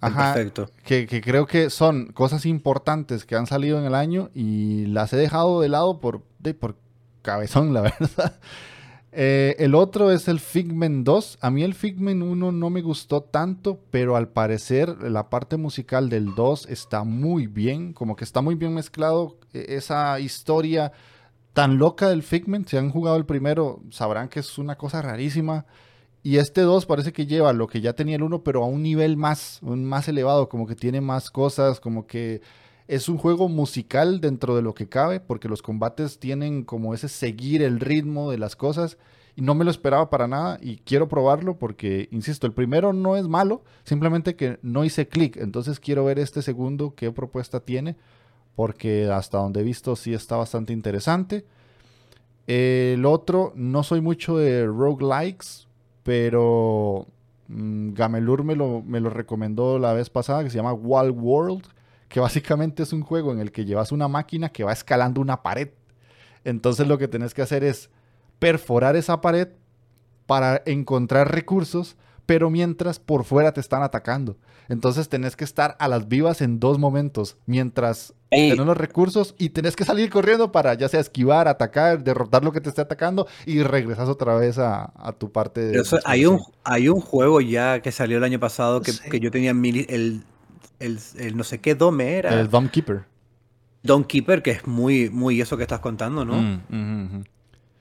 Ajá, 0.00 0.34
Perfecto. 0.34 0.68
Que, 0.84 1.06
que, 1.06 1.20
creo 1.20 1.46
que 1.46 1.70
son 1.70 2.06
cosas 2.06 2.44
importantes 2.44 3.24
que 3.24 3.36
han 3.36 3.46
salido 3.46 3.78
en 3.78 3.84
el 3.84 3.94
año 3.94 4.30
y 4.34 4.86
las 4.86 5.12
he 5.12 5.16
dejado 5.16 5.60
de 5.60 5.68
lado 5.68 6.00
por, 6.00 6.22
de, 6.40 6.54
por 6.54 6.76
cabezón, 7.22 7.72
la 7.72 7.80
verdad. 7.98 8.40
Eh, 9.14 9.56
el 9.58 9.74
otro 9.74 10.10
es 10.10 10.26
el 10.26 10.40
Figment 10.40 11.04
2. 11.04 11.38
A 11.42 11.50
mí 11.50 11.62
el 11.62 11.74
Figment 11.74 12.22
1 12.22 12.50
no 12.52 12.70
me 12.70 12.80
gustó 12.80 13.22
tanto, 13.22 13.78
pero 13.90 14.16
al 14.16 14.28
parecer 14.28 15.02
la 15.02 15.28
parte 15.28 15.58
musical 15.58 16.08
del 16.08 16.34
2 16.34 16.66
está 16.70 17.04
muy 17.04 17.46
bien, 17.46 17.92
como 17.92 18.16
que 18.16 18.24
está 18.24 18.40
muy 18.40 18.54
bien 18.54 18.72
mezclado 18.74 19.36
e, 19.52 19.76
esa 19.76 20.18
historia 20.18 20.92
tan 21.52 21.76
loca 21.76 22.08
del 22.08 22.22
Figment. 22.22 22.68
Si 22.68 22.78
han 22.78 22.90
jugado 22.90 23.16
el 23.18 23.26
primero, 23.26 23.82
sabrán 23.90 24.28
que 24.28 24.40
es 24.40 24.58
una 24.58 24.76
cosa 24.76 25.02
rarísima. 25.02 25.66
Y 26.22 26.38
este 26.38 26.62
2 26.62 26.86
parece 26.86 27.12
que 27.12 27.26
lleva 27.26 27.52
lo 27.52 27.66
que 27.66 27.80
ya 27.80 27.94
tenía 27.94 28.16
el 28.16 28.22
1, 28.22 28.42
pero 28.44 28.62
a 28.64 28.66
un 28.66 28.82
nivel 28.82 29.16
más, 29.16 29.58
un 29.62 29.84
más 29.84 30.08
elevado, 30.08 30.48
como 30.48 30.66
que 30.66 30.76
tiene 30.76 31.00
más 31.00 31.30
cosas, 31.30 31.80
como 31.80 32.06
que 32.06 32.40
es 32.88 33.08
un 33.08 33.18
juego 33.18 33.48
musical 33.48 34.20
dentro 34.20 34.56
de 34.56 34.62
lo 34.62 34.74
que 34.74 34.88
cabe, 34.88 35.20
porque 35.20 35.48
los 35.48 35.62
combates 35.62 36.18
tienen 36.18 36.64
como 36.64 36.94
ese 36.94 37.08
seguir 37.08 37.62
el 37.62 37.80
ritmo 37.80 38.30
de 38.30 38.38
las 38.38 38.56
cosas. 38.56 38.98
Y 39.34 39.40
no 39.40 39.54
me 39.54 39.64
lo 39.64 39.70
esperaba 39.70 40.10
para 40.10 40.28
nada 40.28 40.58
y 40.60 40.76
quiero 40.78 41.08
probarlo 41.08 41.56
porque, 41.56 42.08
insisto, 42.10 42.46
el 42.46 42.52
primero 42.52 42.92
no 42.92 43.16
es 43.16 43.28
malo, 43.28 43.62
simplemente 43.82 44.36
que 44.36 44.58
no 44.60 44.84
hice 44.84 45.08
clic. 45.08 45.38
Entonces 45.38 45.80
quiero 45.80 46.04
ver 46.04 46.18
este 46.18 46.42
segundo 46.42 46.94
qué 46.94 47.10
propuesta 47.12 47.60
tiene, 47.60 47.96
porque 48.54 49.08
hasta 49.10 49.38
donde 49.38 49.60
he 49.60 49.64
visto 49.64 49.96
sí 49.96 50.12
está 50.12 50.36
bastante 50.36 50.74
interesante. 50.74 51.46
El 52.46 53.06
otro, 53.06 53.52
no 53.54 53.82
soy 53.84 54.02
mucho 54.02 54.36
de 54.36 54.66
roguelikes, 54.66 55.66
pero 56.02 57.06
mmm, 57.48 57.94
Gamelur 57.94 58.44
me 58.44 58.54
lo, 58.54 58.82
me 58.82 59.00
lo 59.00 59.08
recomendó 59.08 59.78
la 59.78 59.94
vez 59.94 60.10
pasada, 60.10 60.44
que 60.44 60.50
se 60.50 60.56
llama 60.56 60.74
Wild 60.74 61.16
World 61.18 61.62
que 62.12 62.20
básicamente 62.20 62.82
es 62.82 62.92
un 62.92 63.00
juego 63.00 63.32
en 63.32 63.38
el 63.38 63.52
que 63.52 63.64
llevas 63.64 63.90
una 63.90 64.06
máquina 64.06 64.50
que 64.50 64.64
va 64.64 64.72
escalando 64.74 65.22
una 65.22 65.42
pared. 65.42 65.70
Entonces 66.44 66.86
lo 66.86 66.98
que 66.98 67.08
tenés 67.08 67.32
que 67.32 67.40
hacer 67.40 67.64
es 67.64 67.88
perforar 68.38 68.96
esa 68.96 69.22
pared 69.22 69.48
para 70.26 70.62
encontrar 70.66 71.32
recursos, 71.32 71.96
pero 72.26 72.50
mientras 72.50 72.98
por 72.98 73.24
fuera 73.24 73.52
te 73.52 73.60
están 73.60 73.82
atacando. 73.82 74.36
Entonces 74.68 75.08
tenés 75.08 75.36
que 75.36 75.44
estar 75.44 75.74
a 75.78 75.88
las 75.88 76.06
vivas 76.06 76.42
en 76.42 76.60
dos 76.60 76.78
momentos, 76.78 77.38
mientras 77.46 78.12
hey. 78.30 78.50
tenés 78.50 78.66
los 78.66 78.76
recursos 78.76 79.34
y 79.38 79.48
tenés 79.48 79.74
que 79.74 79.86
salir 79.86 80.10
corriendo 80.10 80.52
para 80.52 80.74
ya 80.74 80.90
sea 80.90 81.00
esquivar, 81.00 81.48
atacar, 81.48 82.04
derrotar 82.04 82.44
lo 82.44 82.52
que 82.52 82.60
te 82.60 82.68
esté 82.68 82.82
atacando 82.82 83.26
y 83.46 83.62
regresas 83.62 84.10
otra 84.10 84.34
vez 84.34 84.58
a, 84.58 84.92
a 84.96 85.12
tu 85.12 85.32
parte 85.32 85.62
de... 85.62 85.80
Eso, 85.80 85.98
hay, 86.04 86.26
un, 86.26 86.40
hay 86.62 86.90
un 86.90 87.00
juego 87.00 87.40
ya 87.40 87.80
que 87.80 87.90
salió 87.90 88.18
el 88.18 88.24
año 88.24 88.38
pasado 88.38 88.82
que, 88.82 88.92
sí. 88.92 89.08
que 89.08 89.18
yo 89.18 89.30
tenía 89.30 89.52
el, 89.52 90.24
el, 90.82 90.98
el, 91.18 91.36
no 91.36 91.44
sé 91.44 91.60
qué 91.60 91.74
Dome 91.74 92.16
era. 92.16 92.38
El 92.38 92.50
Dome 92.50 92.70
Keeper. 92.70 93.04
Dome 93.82 94.06
Keeper, 94.06 94.42
que 94.42 94.52
es 94.52 94.66
muy, 94.66 95.10
muy 95.10 95.40
eso 95.40 95.56
que 95.56 95.62
estás 95.62 95.80
contando, 95.80 96.24
¿no? 96.24 96.34
Mm, 96.34 96.62
mm, 96.68 97.16
mm. 97.16 97.24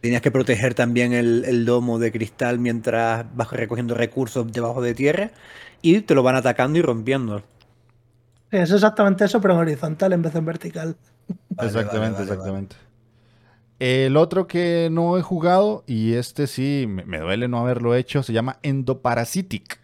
Tenías 0.01 0.21
que 0.21 0.31
proteger 0.31 0.73
también 0.73 1.13
el, 1.13 1.45
el, 1.45 1.63
domo 1.63 1.99
de 1.99 2.11
cristal 2.11 2.57
mientras 2.57 3.25
vas 3.35 3.51
recogiendo 3.51 3.93
recursos 3.93 4.51
debajo 4.51 4.81
de 4.81 4.95
tierra 4.95 5.31
y 5.83 6.01
te 6.01 6.15
lo 6.15 6.23
van 6.23 6.35
atacando 6.35 6.79
y 6.79 6.81
rompiendo. 6.81 7.43
Es 8.49 8.71
exactamente 8.71 9.25
eso, 9.25 9.39
pero 9.39 9.53
en 9.53 9.59
horizontal 9.59 10.13
en 10.13 10.23
vez 10.23 10.33
de 10.33 10.39
en 10.39 10.45
vertical. 10.45 10.95
Vale, 11.49 11.69
exactamente, 11.69 12.13
vale, 12.13 12.13
vale, 12.13 12.31
exactamente. 12.31 12.75
El 13.79 14.17
otro 14.17 14.47
que 14.47 14.89
no 14.91 15.17
he 15.17 15.21
jugado, 15.21 15.83
y 15.87 16.13
este 16.13 16.45
sí 16.45 16.85
me, 16.87 17.03
me 17.05 17.19
duele 17.19 17.47
no 17.47 17.59
haberlo 17.59 17.95
hecho, 17.95 18.21
se 18.21 18.33
llama 18.33 18.59
Endoparasitic. 18.61 19.80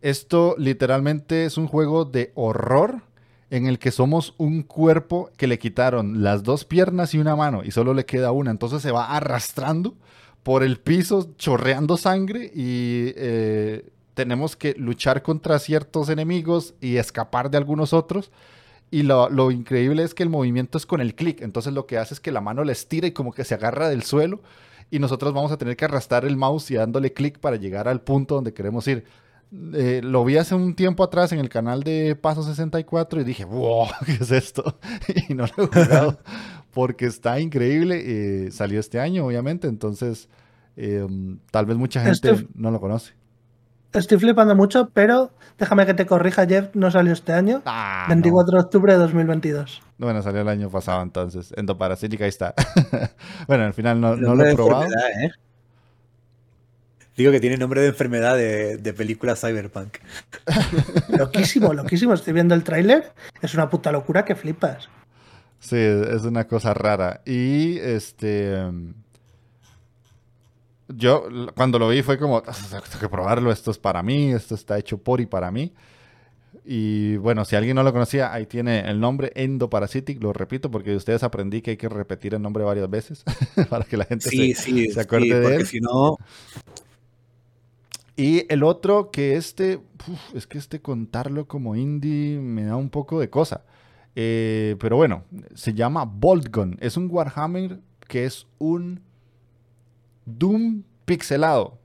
Esto 0.00 0.54
literalmente 0.58 1.44
es 1.44 1.58
un 1.58 1.66
juego 1.66 2.04
de 2.04 2.32
horror 2.34 3.02
en 3.50 3.66
el 3.66 3.78
que 3.78 3.90
somos 3.90 4.34
un 4.38 4.62
cuerpo 4.62 5.30
que 5.36 5.46
le 5.46 5.58
quitaron 5.58 6.22
las 6.22 6.42
dos 6.42 6.64
piernas 6.64 7.14
y 7.14 7.18
una 7.18 7.36
mano 7.36 7.62
y 7.64 7.72
solo 7.72 7.92
le 7.92 8.06
queda 8.06 8.30
una. 8.32 8.50
Entonces 8.50 8.80
se 8.80 8.92
va 8.92 9.14
arrastrando 9.14 9.94
por 10.42 10.62
el 10.62 10.78
piso, 10.78 11.34
chorreando 11.36 11.96
sangre 11.96 12.50
y 12.54 13.12
eh, 13.16 13.90
tenemos 14.14 14.56
que 14.56 14.74
luchar 14.78 15.22
contra 15.22 15.58
ciertos 15.58 16.08
enemigos 16.08 16.74
y 16.80 16.96
escapar 16.96 17.50
de 17.50 17.58
algunos 17.58 17.92
otros. 17.92 18.30
Y 18.92 19.02
lo, 19.02 19.28
lo 19.28 19.50
increíble 19.50 20.02
es 20.02 20.14
que 20.14 20.22
el 20.22 20.30
movimiento 20.30 20.78
es 20.78 20.86
con 20.86 21.00
el 21.00 21.14
clic. 21.14 21.42
Entonces 21.42 21.72
lo 21.72 21.86
que 21.86 21.98
hace 21.98 22.14
es 22.14 22.20
que 22.20 22.32
la 22.32 22.40
mano 22.40 22.64
le 22.64 22.72
estira 22.72 23.06
y 23.06 23.12
como 23.12 23.32
que 23.32 23.44
se 23.44 23.54
agarra 23.54 23.88
del 23.88 24.02
suelo. 24.02 24.40
Y 24.90 24.98
nosotros 24.98 25.34
vamos 25.34 25.52
a 25.52 25.58
tener 25.58 25.76
que 25.76 25.84
arrastrar 25.84 26.24
el 26.24 26.36
mouse 26.36 26.70
y 26.70 26.74
dándole 26.74 27.12
clic 27.12 27.38
para 27.38 27.56
llegar 27.56 27.86
al 27.86 28.00
punto 28.00 28.36
donde 28.36 28.54
queremos 28.54 28.86
ir. 28.88 29.04
Eh, 29.74 30.00
lo 30.04 30.24
vi 30.24 30.36
hace 30.36 30.54
un 30.54 30.74
tiempo 30.74 31.02
atrás 31.02 31.32
en 31.32 31.40
el 31.40 31.48
canal 31.48 31.82
de 31.82 32.14
Paso 32.14 32.42
64 32.42 33.20
y 33.20 33.24
dije, 33.24 33.44
wow, 33.44 33.88
¿qué 34.06 34.12
es 34.12 34.30
esto? 34.30 34.78
y 35.28 35.34
no 35.34 35.44
lo 35.56 35.64
he 35.64 35.66
jugado 35.66 36.18
porque 36.72 37.06
está 37.06 37.40
increíble. 37.40 38.02
Eh, 38.46 38.50
salió 38.52 38.78
este 38.78 39.00
año, 39.00 39.26
obviamente, 39.26 39.66
entonces 39.66 40.28
eh, 40.76 41.06
tal 41.50 41.66
vez 41.66 41.76
mucha 41.76 42.00
gente 42.00 42.30
Estoy- 42.30 42.48
no 42.54 42.70
lo 42.70 42.80
conoce. 42.80 43.14
Estoy 43.92 44.18
flipando 44.18 44.54
mucho, 44.54 44.88
pero 44.94 45.32
déjame 45.58 45.84
que 45.84 45.94
te 45.94 46.06
corrija, 46.06 46.46
Jeff, 46.46 46.68
no 46.74 46.92
salió 46.92 47.12
este 47.12 47.32
año. 47.32 47.60
Ah, 47.66 48.06
24 48.08 48.58
de 48.58 48.64
octubre 48.64 48.92
de 48.92 48.98
2022. 49.00 49.82
no. 49.98 50.06
Bueno, 50.06 50.22
salió 50.22 50.42
el 50.42 50.48
año 50.48 50.70
pasado 50.70 51.02
entonces. 51.02 51.52
Endoparasítica, 51.56 52.22
ahí 52.22 52.28
está. 52.28 52.54
bueno, 53.48 53.64
al 53.64 53.74
final 53.74 54.00
no, 54.00 54.14
no 54.14 54.36
lo 54.36 54.46
he 54.46 54.54
probado. 54.54 54.86
Digo 57.20 57.32
que 57.32 57.40
tiene 57.40 57.58
nombre 57.58 57.82
de 57.82 57.88
enfermedad 57.88 58.34
de, 58.34 58.78
de 58.78 58.92
película 58.94 59.36
cyberpunk. 59.36 59.98
Loquísimo, 61.18 61.74
loquísimo. 61.74 62.14
Estoy 62.14 62.32
viendo 62.32 62.54
el 62.54 62.64
tráiler. 62.64 63.12
Es 63.42 63.52
una 63.52 63.68
puta 63.68 63.92
locura 63.92 64.24
que 64.24 64.34
flipas. 64.34 64.88
Sí, 65.58 65.76
es 65.76 66.22
una 66.22 66.46
cosa 66.46 66.72
rara. 66.72 67.20
Y 67.26 67.76
este. 67.78 68.54
em, 68.56 68.94
Yo 70.88 71.28
cuando 71.54 71.78
lo 71.78 71.88
vi 71.90 72.00
fue 72.02 72.18
como, 72.18 72.38
"Ah, 72.38 72.52
tengo 72.70 73.00
que 73.00 73.08
probarlo, 73.10 73.52
esto 73.52 73.70
es 73.70 73.76
para 73.78 74.02
mí, 74.02 74.32
esto 74.32 74.54
está 74.54 74.78
hecho 74.78 74.96
por 74.96 75.20
y 75.20 75.26
para 75.26 75.50
mí. 75.50 75.74
Y 76.64 77.16
bueno, 77.18 77.44
si 77.44 77.54
alguien 77.54 77.76
no 77.76 77.82
lo 77.82 77.92
conocía, 77.92 78.32
ahí 78.32 78.46
tiene 78.46 78.80
el 78.88 78.98
nombre 78.98 79.30
Endoparasitic, 79.34 80.22
lo 80.22 80.32
repito 80.32 80.70
porque 80.70 80.90
de 80.90 80.96
ustedes 80.96 81.22
aprendí 81.22 81.60
que 81.62 81.72
hay 81.72 81.76
que 81.76 81.88
repetir 81.90 82.34
el 82.34 82.40
nombre 82.42 82.64
varias 82.64 82.88
veces 82.88 83.24
para 83.68 83.84
que 83.84 83.96
la 83.98 84.04
gente 84.06 84.30
Sí, 84.30 84.54
se, 84.54 84.62
sí, 84.62 84.90
se 84.90 85.00
acuerde 85.00 85.26
sí, 85.26 85.32
de 85.34 85.42
porque 85.42 85.56
él. 85.56 85.66
si 85.66 85.80
no, 85.80 86.16
Y 88.20 88.44
el 88.52 88.64
otro 88.64 89.10
que 89.10 89.36
este, 89.36 89.80
es 90.34 90.46
que 90.46 90.58
este 90.58 90.82
contarlo 90.82 91.48
como 91.48 91.74
indie 91.74 92.38
me 92.38 92.64
da 92.64 92.76
un 92.76 92.90
poco 92.90 93.18
de 93.18 93.30
cosa. 93.30 93.64
Eh, 94.14 94.76
pero 94.78 94.98
bueno, 94.98 95.24
se 95.54 95.72
llama 95.72 96.04
Boltgun. 96.04 96.76
Es 96.82 96.98
un 96.98 97.08
Warhammer 97.10 97.80
que 98.08 98.26
es 98.26 98.46
un 98.58 99.00
Doom 100.26 100.82
pixelado. 101.06 101.78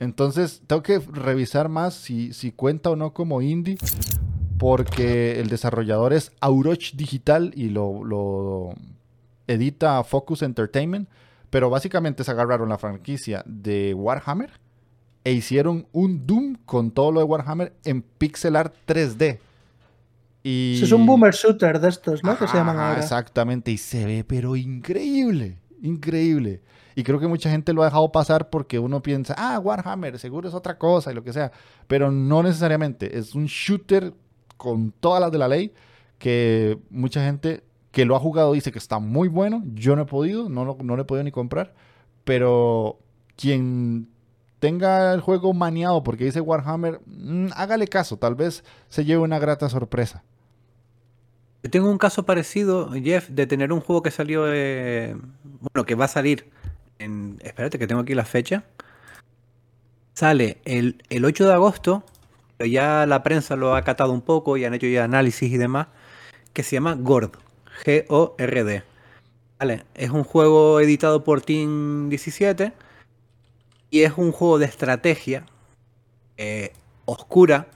Entonces 0.00 0.62
tengo 0.66 0.82
que 0.82 1.00
revisar 1.00 1.68
más 1.68 1.92
si, 1.92 2.32
si 2.32 2.50
cuenta 2.50 2.88
o 2.88 2.96
no 2.96 3.12
como 3.12 3.42
indie. 3.42 3.76
Porque 4.56 5.38
el 5.38 5.50
desarrollador 5.50 6.14
es 6.14 6.32
Auroch 6.40 6.94
Digital 6.94 7.52
y 7.54 7.68
lo 7.68 8.72
edita 9.46 10.02
Focus 10.02 10.40
Entertainment. 10.40 11.10
Pero 11.50 11.68
básicamente 11.68 12.24
se 12.24 12.30
agarraron 12.30 12.70
la 12.70 12.78
franquicia 12.78 13.42
de 13.44 13.92
Warhammer 13.92 14.66
e 15.28 15.32
hicieron 15.32 15.86
un 15.92 16.26
Doom 16.26 16.56
con 16.64 16.90
todo 16.90 17.12
lo 17.12 17.20
de 17.20 17.26
Warhammer 17.26 17.74
en 17.84 18.00
pixel 18.00 18.56
art 18.56 18.74
3D. 18.86 19.38
Y... 20.42 20.80
Es 20.82 20.90
un 20.90 21.04
boomer 21.04 21.34
shooter 21.34 21.78
de 21.78 21.90
estos, 21.90 22.24
¿no? 22.24 22.38
que 22.38 22.48
se 22.48 22.56
llaman 22.56 22.78
ahora. 22.78 22.98
Exactamente, 22.98 23.70
y 23.70 23.76
se 23.76 24.06
ve 24.06 24.24
pero 24.24 24.56
increíble, 24.56 25.58
increíble. 25.82 26.62
Y 26.94 27.02
creo 27.02 27.20
que 27.20 27.26
mucha 27.26 27.50
gente 27.50 27.74
lo 27.74 27.82
ha 27.82 27.84
dejado 27.84 28.10
pasar 28.10 28.48
porque 28.48 28.78
uno 28.78 29.02
piensa, 29.02 29.34
ah, 29.36 29.58
Warhammer, 29.58 30.18
seguro 30.18 30.48
es 30.48 30.54
otra 30.54 30.78
cosa 30.78 31.12
y 31.12 31.14
lo 31.14 31.22
que 31.22 31.34
sea. 31.34 31.52
Pero 31.86 32.10
no 32.10 32.42
necesariamente, 32.42 33.18
es 33.18 33.34
un 33.34 33.44
shooter 33.44 34.14
con 34.56 34.92
todas 34.92 35.20
las 35.20 35.30
de 35.30 35.36
la 35.36 35.48
ley 35.48 35.74
que 36.16 36.78
mucha 36.88 37.22
gente 37.22 37.64
que 37.90 38.06
lo 38.06 38.16
ha 38.16 38.18
jugado 38.18 38.54
dice 38.54 38.72
que 38.72 38.78
está 38.78 38.98
muy 38.98 39.28
bueno. 39.28 39.62
Yo 39.74 39.94
no 39.94 40.02
he 40.02 40.06
podido, 40.06 40.48
no, 40.48 40.64
no 40.82 40.96
lo 40.96 41.02
he 41.02 41.04
podido 41.04 41.24
ni 41.24 41.32
comprar. 41.32 41.74
Pero 42.24 42.98
quien 43.36 44.08
tenga 44.58 45.12
el 45.12 45.20
juego 45.20 45.52
maniado 45.54 46.02
porque 46.02 46.24
dice 46.24 46.40
Warhammer, 46.40 47.00
mm, 47.06 47.48
hágale 47.54 47.88
caso, 47.88 48.16
tal 48.16 48.34
vez 48.34 48.64
se 48.88 49.04
lleve 49.04 49.22
una 49.22 49.38
grata 49.38 49.68
sorpresa. 49.68 50.22
Yo 51.62 51.70
tengo 51.70 51.90
un 51.90 51.98
caso 51.98 52.24
parecido, 52.24 52.90
Jeff, 52.92 53.28
de 53.28 53.46
tener 53.46 53.72
un 53.72 53.80
juego 53.80 54.02
que 54.02 54.10
salió, 54.10 54.52
eh, 54.52 55.16
bueno, 55.42 55.84
que 55.86 55.94
va 55.94 56.04
a 56.04 56.08
salir 56.08 56.50
en, 56.98 57.38
espérate 57.42 57.78
que 57.78 57.86
tengo 57.86 58.02
aquí 58.02 58.14
la 58.14 58.24
fecha. 58.24 58.64
Sale 60.14 60.58
el, 60.64 61.02
el 61.10 61.24
8 61.24 61.46
de 61.46 61.52
agosto, 61.52 62.04
pero 62.56 62.68
ya 62.68 63.06
la 63.06 63.22
prensa 63.22 63.56
lo 63.56 63.74
ha 63.74 63.82
catado 63.82 64.12
un 64.12 64.20
poco 64.20 64.56
y 64.56 64.64
han 64.64 64.74
hecho 64.74 64.86
ya 64.86 65.04
análisis 65.04 65.50
y 65.52 65.58
demás, 65.58 65.88
que 66.52 66.62
se 66.62 66.76
llama 66.76 66.94
Gord, 66.94 67.32
G-O-R-D. 67.84 68.82
Vale, 69.58 69.84
es 69.94 70.10
un 70.10 70.24
juego 70.24 70.80
editado 70.80 71.24
por 71.24 71.40
Team 71.42 72.08
17 72.08 72.72
y 73.90 74.02
es 74.02 74.12
un 74.16 74.32
juego 74.32 74.58
de 74.58 74.66
estrategia 74.66 75.46
eh, 76.36 76.72
oscura 77.04 77.68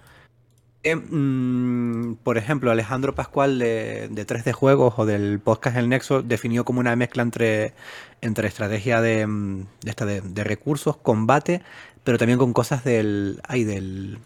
eh, 0.85 0.97
mm, 0.97 2.17
por 2.25 2.39
ejemplo, 2.39 2.71
Alejandro 2.73 3.15
Pascual 3.15 3.59
de, 3.59 4.09
de 4.11 4.27
3D 4.27 4.53
Juegos 4.53 4.95
o 4.97 5.07
del 5.07 5.39
podcast 5.39 5.77
El 5.77 5.89
Nexo 5.89 6.23
definió 6.23 6.65
como 6.65 6.81
una 6.81 6.97
mezcla 6.97 7.23
entre, 7.23 7.73
entre 8.21 8.49
estrategia 8.49 9.01
de, 9.01 9.27
mm, 9.27 9.67
esta 9.85 10.07
de 10.07 10.45
recursos, 10.45 10.97
combate, 10.97 11.63
pero 12.05 12.19
también 12.19 12.39
con 12.39 12.53
cosas 12.53 12.85
del. 12.85 13.41
Ay, 13.47 13.65
del. 13.65 14.19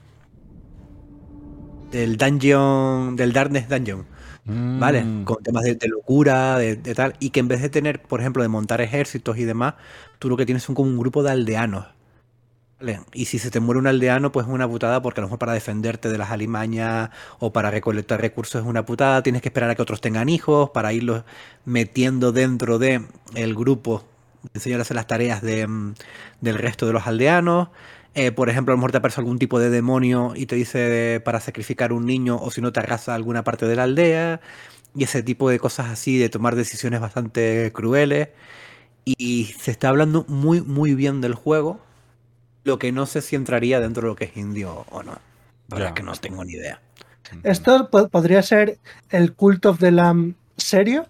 Del 1.91 2.17
Dungeon. 2.17 3.17
Del 3.17 3.33
Darkness 3.33 3.69
Dungeon. 3.69 4.07
¿Vale? 4.49 5.05
Mm. 5.05 5.25
Con 5.25 5.43
temas 5.43 5.65
de, 5.65 5.75
de 5.75 5.89
locura, 5.89 6.59
de, 6.59 6.77
de 6.77 6.95
tal. 6.95 7.15
Y 7.21 7.31
que 7.31 7.41
en 7.41 7.49
vez 7.49 7.63
de 7.63 7.69
tener, 7.69 8.03
por 8.03 8.21
ejemplo, 8.21 8.43
de 8.43 8.49
montar 8.49 8.81
ejércitos 8.81 9.39
y 9.39 9.45
demás, 9.45 9.75
tú 10.19 10.29
lo 10.29 10.37
que 10.37 10.47
tienes 10.47 10.63
son 10.63 10.75
como 10.75 10.89
un 10.91 10.99
grupo 10.99 11.23
de 11.23 11.31
aldeanos. 11.33 11.87
¿Vale? 12.79 13.01
Y 13.15 13.25
si 13.25 13.39
se 13.39 13.51
te 13.51 13.59
muere 13.59 13.79
un 13.79 13.87
aldeano, 13.87 14.33
pues 14.33 14.47
es 14.47 14.53
una 14.53 14.69
putada, 14.69 15.01
porque 15.01 15.21
a 15.21 15.23
lo 15.23 15.29
mejor 15.29 15.39
para 15.39 15.55
defenderte 15.55 16.11
de 16.11 16.19
las 16.19 16.31
alimañas 16.31 17.11
o 17.39 17.51
para 17.53 17.71
recolectar 17.71 18.21
recursos 18.21 18.61
es 18.63 18.69
una 18.69 18.85
putada. 18.85 19.23
Tienes 19.23 19.41
que 19.41 19.49
esperar 19.49 19.71
a 19.71 19.75
que 19.75 19.83
otros 19.83 20.01
tengan 20.03 20.29
hijos 20.29 20.71
para 20.71 20.93
irlos 20.93 21.25
metiendo 21.65 22.33
dentro 22.33 22.79
de 22.79 23.03
el 23.35 23.55
grupo, 23.55 24.05
enseñarles 24.53 24.91
las 24.91 25.07
tareas 25.07 25.41
de, 25.43 25.67
mm, 25.67 25.95
del 26.43 26.59
resto 26.59 26.87
de 26.87 26.93
los 26.93 27.07
aldeanos. 27.07 27.69
Eh, 28.19 28.33
por 28.33 28.49
ejemplo, 28.49 28.73
a 28.73 28.77
lo 28.77 28.79
mejor 28.79 28.93
te 28.93 28.99
aparece 28.99 29.21
algún 29.21 29.39
tipo 29.39 29.59
de 29.61 29.69
demonio 29.71 30.33
y 30.35 30.47
te 30.47 30.57
dice 30.57 31.21
para 31.25 31.39
sacrificar 31.39 31.93
un 31.93 32.07
niño 32.07 32.37
o 32.41 32.51
si 32.51 32.63
no 32.63 32.73
te 32.73 32.81
arrasa 32.81 33.15
alguna 33.15 33.45
parte 33.45 33.67
de 33.67 33.77
la 33.77 33.83
aldea. 33.85 34.41
Y 34.95 35.05
ese 35.05 35.23
tipo 35.23 35.51
de 35.51 35.59
cosas 35.59 35.89
así, 35.91 36.17
de 36.19 36.31
tomar 36.31 36.57
decisiones 36.57 37.01
bastante 37.01 37.71
crueles. 37.75 38.29
Y 39.05 39.55
se 39.61 39.71
está 39.71 39.91
hablando 39.91 40.25
muy, 40.29 40.63
muy 40.63 40.95
bien 40.95 41.21
del 41.21 41.35
juego. 41.35 41.81
Lo 42.65 42.79
que 42.79 42.91
no 42.93 43.07
sé 43.07 43.23
si 43.23 43.37
entraría 43.37 43.81
dentro 43.81 44.03
de 44.03 44.09
lo 44.09 44.17
que 44.17 44.25
es 44.25 44.37
indio 44.37 44.87
o 44.91 45.03
no. 45.03 45.13
La 45.69 45.77
verdad 45.77 45.89
es 45.89 45.95
que 45.95 46.03
no 46.03 46.13
tengo 46.15 46.45
ni 46.45 46.55
idea. 46.55 46.81
Esto 47.45 47.91
po- 47.91 48.09
podría 48.09 48.43
ser 48.43 48.79
el 49.11 49.35
Cult 49.35 49.67
of 49.67 49.79
the 49.79 49.91
Lamb 49.91 50.35
serio. 50.57 51.07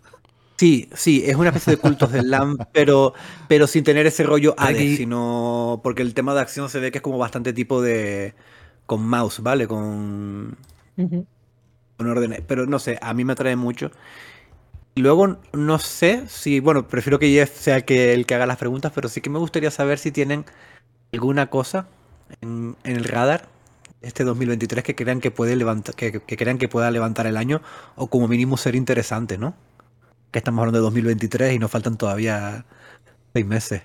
Sí, 0.58 0.88
sí, 0.94 1.22
es 1.26 1.36
una 1.36 1.48
especie 1.50 1.72
de 1.74 1.78
cultos 1.78 2.12
del 2.12 2.30
LAM, 2.30 2.56
pero, 2.72 3.12
pero 3.48 3.66
sin 3.66 3.84
tener 3.84 4.06
ese 4.06 4.22
rollo 4.22 4.54
AD, 4.58 4.70
Aquí- 4.70 4.96
sino 4.96 5.80
porque 5.82 6.02
el 6.02 6.14
tema 6.14 6.34
de 6.34 6.40
acción 6.40 6.70
se 6.70 6.80
ve 6.80 6.90
que 6.90 6.98
es 6.98 7.02
como 7.02 7.18
bastante 7.18 7.52
tipo 7.52 7.82
de. 7.82 8.34
con 8.86 9.06
mouse, 9.06 9.40
¿vale? 9.42 9.68
Con, 9.68 10.56
Ujú. 10.96 11.26
con 11.98 12.08
órdenes. 12.10 12.42
Pero 12.46 12.66
no 12.66 12.78
sé, 12.78 12.98
a 13.02 13.12
mí 13.14 13.24
me 13.24 13.32
atrae 13.34 13.56
mucho. 13.56 13.90
Y 14.94 15.02
luego 15.02 15.36
no 15.52 15.78
sé 15.78 16.24
si, 16.26 16.60
bueno, 16.60 16.88
prefiero 16.88 17.18
que 17.18 17.28
Jeff 17.30 17.54
sea 17.58 17.82
que 17.84 18.14
el 18.14 18.24
que 18.24 18.34
haga 18.34 18.46
las 18.46 18.56
preguntas, 18.56 18.92
pero 18.94 19.08
sí 19.10 19.20
que 19.20 19.28
me 19.28 19.38
gustaría 19.38 19.70
saber 19.70 19.98
si 19.98 20.10
tienen 20.10 20.46
alguna 21.12 21.48
cosa 21.50 21.88
en, 22.42 22.76
en 22.84 22.96
el 22.96 23.04
radar 23.04 23.48
este 24.02 24.24
2023 24.24 24.84
que 24.84 24.94
crean 24.96 25.20
que 25.20 25.30
puede 25.30 25.56
levantar, 25.56 25.94
que, 25.96 26.20
que 26.20 26.36
crean 26.36 26.58
que 26.58 26.68
pueda 26.68 26.90
levantar 26.90 27.26
el 27.26 27.36
año, 27.36 27.62
o 27.96 28.08
como 28.08 28.28
mínimo 28.28 28.56
ser 28.56 28.76
interesante, 28.76 29.38
¿no? 29.38 29.54
Que 30.30 30.38
estamos 30.38 30.60
hablando 30.60 30.78
de 30.78 30.84
2023 30.84 31.54
y 31.54 31.58
nos 31.58 31.70
faltan 31.70 31.96
todavía 31.96 32.66
seis 33.32 33.46
meses. 33.46 33.82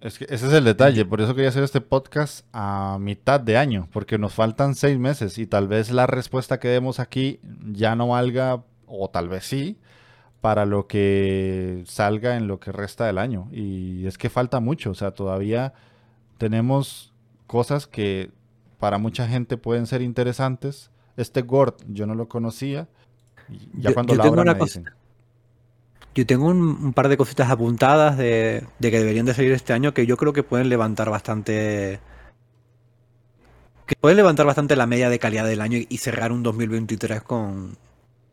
Es 0.00 0.18
que 0.18 0.24
ese 0.24 0.48
es 0.48 0.52
el 0.52 0.64
detalle, 0.64 1.06
por 1.06 1.22
eso 1.22 1.34
quería 1.34 1.48
hacer 1.48 1.62
este 1.62 1.80
podcast 1.80 2.44
a 2.52 2.98
mitad 3.00 3.40
de 3.40 3.56
año, 3.56 3.88
porque 3.90 4.18
nos 4.18 4.34
faltan 4.34 4.74
seis 4.74 4.98
meses 4.98 5.38
y 5.38 5.46
tal 5.46 5.66
vez 5.66 5.90
la 5.90 6.06
respuesta 6.06 6.60
que 6.60 6.68
demos 6.68 7.00
aquí 7.00 7.40
ya 7.72 7.96
no 7.96 8.08
valga, 8.08 8.62
o 8.86 9.08
tal 9.08 9.30
vez 9.30 9.44
sí, 9.44 9.78
para 10.42 10.66
lo 10.66 10.86
que 10.86 11.84
salga 11.86 12.36
en 12.36 12.48
lo 12.48 12.60
que 12.60 12.70
resta 12.70 13.06
del 13.06 13.16
año. 13.16 13.48
Y 13.50 14.06
es 14.06 14.18
que 14.18 14.28
falta 14.28 14.60
mucho, 14.60 14.90
o 14.90 14.94
sea, 14.94 15.12
todavía 15.12 15.72
tenemos 16.36 17.14
cosas 17.46 17.86
que 17.86 18.30
para 18.78 18.98
mucha 18.98 19.26
gente 19.26 19.56
pueden 19.56 19.86
ser 19.86 20.02
interesantes. 20.02 20.90
Este 21.16 21.40
Gord 21.40 21.76
yo 21.88 22.06
no 22.06 22.14
lo 22.14 22.28
conocía. 22.28 22.88
Ya 23.74 23.90
Yo- 23.90 23.94
cuando 23.94 24.14
yo 24.14 24.18
la 24.18 24.22
tengo 24.24 24.34
una 24.42 24.54
me 24.54 24.60
dicen. 24.60 24.84
Yo 26.14 26.24
tengo 26.26 26.46
un, 26.46 26.60
un 26.62 26.92
par 26.92 27.08
de 27.08 27.16
cositas 27.16 27.50
apuntadas 27.50 28.16
de, 28.16 28.64
de 28.78 28.90
que 28.90 28.98
deberían 28.98 29.26
de 29.26 29.34
salir 29.34 29.52
este 29.52 29.72
año 29.72 29.92
que 29.94 30.06
yo 30.06 30.16
creo 30.16 30.32
que 30.32 30.44
pueden 30.44 30.68
levantar 30.68 31.10
bastante 31.10 31.98
que 33.86 33.96
puede 33.96 34.14
levantar 34.14 34.46
bastante 34.46 34.76
la 34.76 34.86
media 34.86 35.10
de 35.10 35.18
calidad 35.18 35.44
del 35.46 35.60
año 35.60 35.78
y 35.88 35.98
cerrar 35.98 36.32
un 36.32 36.42
2023 36.42 37.22
con, 37.22 37.76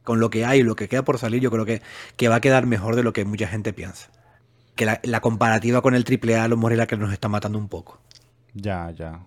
con 0.04 0.20
lo 0.20 0.30
que 0.30 0.46
hay 0.46 0.60
y 0.60 0.64
lo 0.64 0.76
que 0.76 0.88
queda 0.88 1.04
por 1.04 1.18
salir. 1.18 1.42
Yo 1.42 1.52
creo 1.52 1.66
que, 1.66 1.82
que 2.16 2.30
va 2.30 2.36
a 2.36 2.42
quedar 2.42 2.66
mejor 2.68 2.96
de 2.96 3.04
lo 3.04 3.12
que 3.14 3.26
mucha 3.26 3.48
gente 3.48 3.74
piensa. 3.74 4.10
Que 4.76 4.86
la, 4.86 5.02
la 5.04 5.20
comparativa 5.20 5.82
con 5.82 5.94
el 5.96 6.06
AAA 6.06 6.48
lo 6.48 6.56
mejor 6.58 6.72
es 6.74 6.78
la 6.78 6.88
que 6.88 6.96
nos 6.98 7.12
está 7.12 7.28
matando 7.28 7.58
un 7.58 7.68
poco. 7.68 8.00
Ya, 8.54 8.92
ya. 8.92 9.26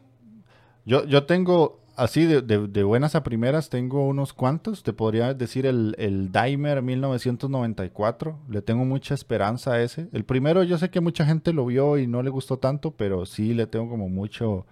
Yo, 0.87 1.05
yo 1.05 1.27
tengo, 1.27 1.79
así 1.97 2.25
de, 2.27 2.43
de- 2.43 2.83
buenas 2.85 3.15
a 3.15 3.23
primeras, 3.23 3.71
tengo 3.71 4.07
unos 4.07 4.33
cuantos. 4.33 4.83
Te 4.83 4.93
podría 4.93 5.35
decir 5.35 5.67
el, 5.67 5.95
el 5.99 6.31
Dimer 6.33 6.83
1994. 6.83 8.39
Le 8.49 8.63
tengo 8.63 8.85
mucha 8.85 9.15
esperanza 9.15 9.73
a 9.75 9.83
ese. 9.83 10.09
El 10.13 10.25
primero 10.25 10.63
yo 10.63 10.79
sé 10.79 10.91
que 10.91 11.01
mucha 11.01 11.25
gente 11.27 11.53
lo 11.53 11.67
vio 11.67 11.99
y 11.99 12.07
no 12.07 12.23
le 12.23 12.31
gustó 12.31 12.59
tanto, 12.59 12.93
pero 12.93 13.27
sí 13.27 13.55
le 13.55 13.67
tengo 13.67 13.89
como 13.89 14.09
mucho, 14.09 14.67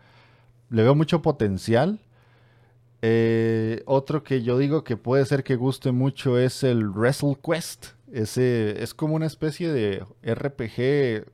le 0.70 0.82
veo 0.82 0.94
mucho 0.94 1.22
potencial. 1.22 2.00
Eh, 3.02 3.82
otro 3.86 4.22
que 4.22 4.42
yo 4.42 4.58
digo 4.58 4.84
que 4.84 4.96
puede 4.96 5.26
ser 5.26 5.42
que 5.42 5.56
guste 5.56 5.90
mucho 5.92 6.38
es 6.38 6.62
el 6.62 6.88
Wrestle 6.88 7.36
Quest. 7.42 7.86
Ese 8.12 8.82
es 8.82 8.94
como 8.94 9.14
una 9.16 9.26
especie 9.26 9.72
de 9.72 10.04
RPG 10.22 11.26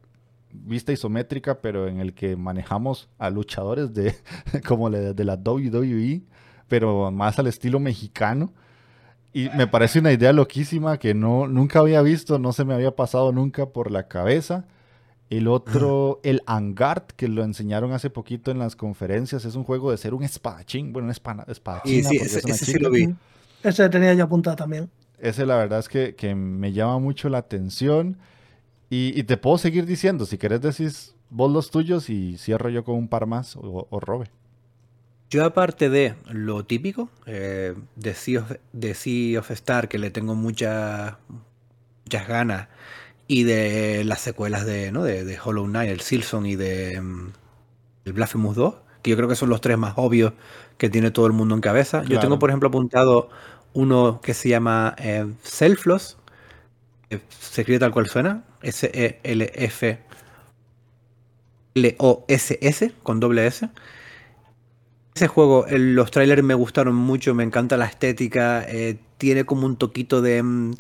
vista 0.52 0.92
isométrica, 0.92 1.60
pero 1.60 1.88
en 1.88 2.00
el 2.00 2.14
que 2.14 2.36
manejamos 2.36 3.08
a 3.18 3.30
luchadores 3.30 3.92
de 3.94 4.14
como 4.66 4.88
le- 4.90 5.14
de 5.14 5.24
la 5.24 5.34
WWE, 5.36 6.22
pero 6.68 7.10
más 7.10 7.38
al 7.38 7.46
estilo 7.46 7.80
mexicano. 7.80 8.52
Y 9.32 9.50
me 9.50 9.66
parece 9.66 9.98
una 9.98 10.10
idea 10.12 10.32
loquísima 10.32 10.98
que 10.98 11.14
no, 11.14 11.46
nunca 11.48 11.80
había 11.80 12.00
visto, 12.02 12.38
no 12.38 12.52
se 12.52 12.64
me 12.64 12.74
había 12.74 12.96
pasado 12.96 13.30
nunca 13.30 13.66
por 13.66 13.90
la 13.90 14.08
cabeza. 14.08 14.64
El 15.30 15.46
otro, 15.48 16.20
el 16.24 16.40
Angard, 16.46 17.02
que 17.14 17.28
lo 17.28 17.44
enseñaron 17.44 17.92
hace 17.92 18.08
poquito 18.08 18.50
en 18.50 18.58
las 18.58 18.74
conferencias, 18.74 19.44
es 19.44 19.54
un 19.54 19.64
juego 19.64 19.90
de 19.90 19.98
ser 19.98 20.14
un 20.14 20.22
espadachín, 20.22 20.94
bueno, 20.94 21.08
un 21.08 21.14
espa- 21.14 21.44
espadachín. 21.46 22.02
Sí, 22.04 22.16
ese, 22.16 22.38
ese 22.38 22.64
sí 22.64 22.78
lo 22.78 22.90
vi. 22.90 23.14
Ese 23.62 23.86
tenía 23.90 24.14
yo 24.14 24.24
apuntado 24.24 24.56
también. 24.56 24.88
Ese 25.18 25.44
la 25.44 25.56
verdad 25.56 25.80
es 25.80 25.88
que, 25.90 26.14
que 26.14 26.34
me 26.34 26.72
llama 26.72 26.98
mucho 26.98 27.28
la 27.28 27.38
atención. 27.38 28.16
Y, 28.90 29.18
y 29.18 29.24
te 29.24 29.36
puedo 29.36 29.58
seguir 29.58 29.86
diciendo, 29.86 30.26
si 30.26 30.38
querés 30.38 30.60
decís 30.62 31.14
vos 31.30 31.52
los 31.52 31.70
tuyos 31.70 32.08
y 32.08 32.38
cierro 32.38 32.70
yo 32.70 32.84
con 32.84 32.96
un 32.96 33.08
par 33.08 33.26
más 33.26 33.56
o, 33.56 33.86
o 33.90 34.00
robe. 34.00 34.30
Yo 35.30 35.44
aparte 35.44 35.90
de 35.90 36.14
lo 36.30 36.64
típico, 36.64 37.10
eh, 37.26 37.74
de, 37.96 38.14
sea 38.14 38.40
of, 38.40 38.52
de 38.72 38.94
Sea 38.94 39.40
of 39.40 39.50
Star, 39.50 39.88
que 39.88 39.98
le 39.98 40.10
tengo 40.10 40.34
muchas 40.34 41.16
muchas 42.04 42.26
ganas, 42.26 42.68
y 43.26 43.42
de 43.44 44.04
las 44.04 44.22
secuelas 44.22 44.64
de, 44.64 44.90
¿no? 44.90 45.04
de, 45.04 45.24
de 45.24 45.38
Hollow 45.38 45.66
Knight, 45.66 45.90
el 45.90 46.00
Silson 46.00 46.46
y 46.46 46.56
de 46.56 46.98
mm, 46.98 47.32
el 48.06 48.12
Blasphemous 48.14 48.56
2, 48.56 48.74
que 49.02 49.10
yo 49.10 49.16
creo 49.16 49.28
que 49.28 49.36
son 49.36 49.50
los 49.50 49.60
tres 49.60 49.76
más 49.76 49.92
obvios 49.96 50.32
que 50.78 50.88
tiene 50.88 51.10
todo 51.10 51.26
el 51.26 51.34
mundo 51.34 51.54
en 51.54 51.60
cabeza. 51.60 52.04
Yo 52.04 52.18
tengo, 52.20 52.38
por 52.38 52.48
ejemplo, 52.48 52.70
apuntado 52.70 53.28
uno 53.74 54.20
que 54.22 54.32
se 54.32 54.48
llama 54.48 54.96
eh, 54.98 55.26
Selfloss, 55.42 56.16
se 57.10 57.60
escribe 57.62 57.78
tal 57.78 57.92
cual 57.92 58.06
suena, 58.08 58.44
S-E-L-F 58.62 59.98
L-O-S-S 61.74 62.92
con 63.02 63.20
doble 63.20 63.46
S. 63.46 63.68
Ese 65.14 65.26
juego, 65.26 65.66
el- 65.66 65.94
los 65.94 66.10
trailers 66.12 66.42
me 66.44 66.54
gustaron 66.54 66.94
mucho, 66.94 67.34
me 67.34 67.42
encanta 67.42 67.76
la 67.76 67.86
estética, 67.86 68.64
eh, 68.68 68.98
tiene 69.18 69.44
como 69.44 69.66
un 69.66 69.76
toquito 69.76 70.22
de, 70.22 70.42
mm, 70.42 70.72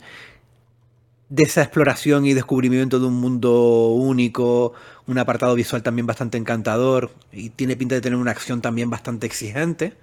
de 1.28 1.42
esa 1.42 1.62
exploración 1.62 2.24
y 2.24 2.32
descubrimiento 2.32 2.98
de 3.00 3.06
un 3.06 3.14
mundo 3.20 3.88
único, 3.88 4.72
un 5.06 5.18
apartado 5.18 5.54
visual 5.54 5.82
también 5.82 6.06
bastante 6.06 6.38
encantador 6.38 7.10
y 7.32 7.50
tiene 7.50 7.76
pinta 7.76 7.94
de 7.96 8.00
tener 8.00 8.18
una 8.18 8.30
acción 8.30 8.62
también 8.62 8.88
bastante 8.88 9.26
exigente. 9.26 9.94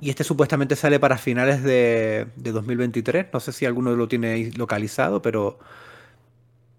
Y 0.00 0.10
este 0.10 0.24
supuestamente 0.24 0.76
sale 0.76 1.00
para 1.00 1.16
finales 1.16 1.62
de, 1.62 2.26
de 2.36 2.52
2023, 2.52 3.26
no 3.32 3.40
sé 3.40 3.52
si 3.52 3.64
alguno 3.64 3.94
lo 3.96 4.06
tiene 4.08 4.50
localizado, 4.56 5.22
pero 5.22 5.58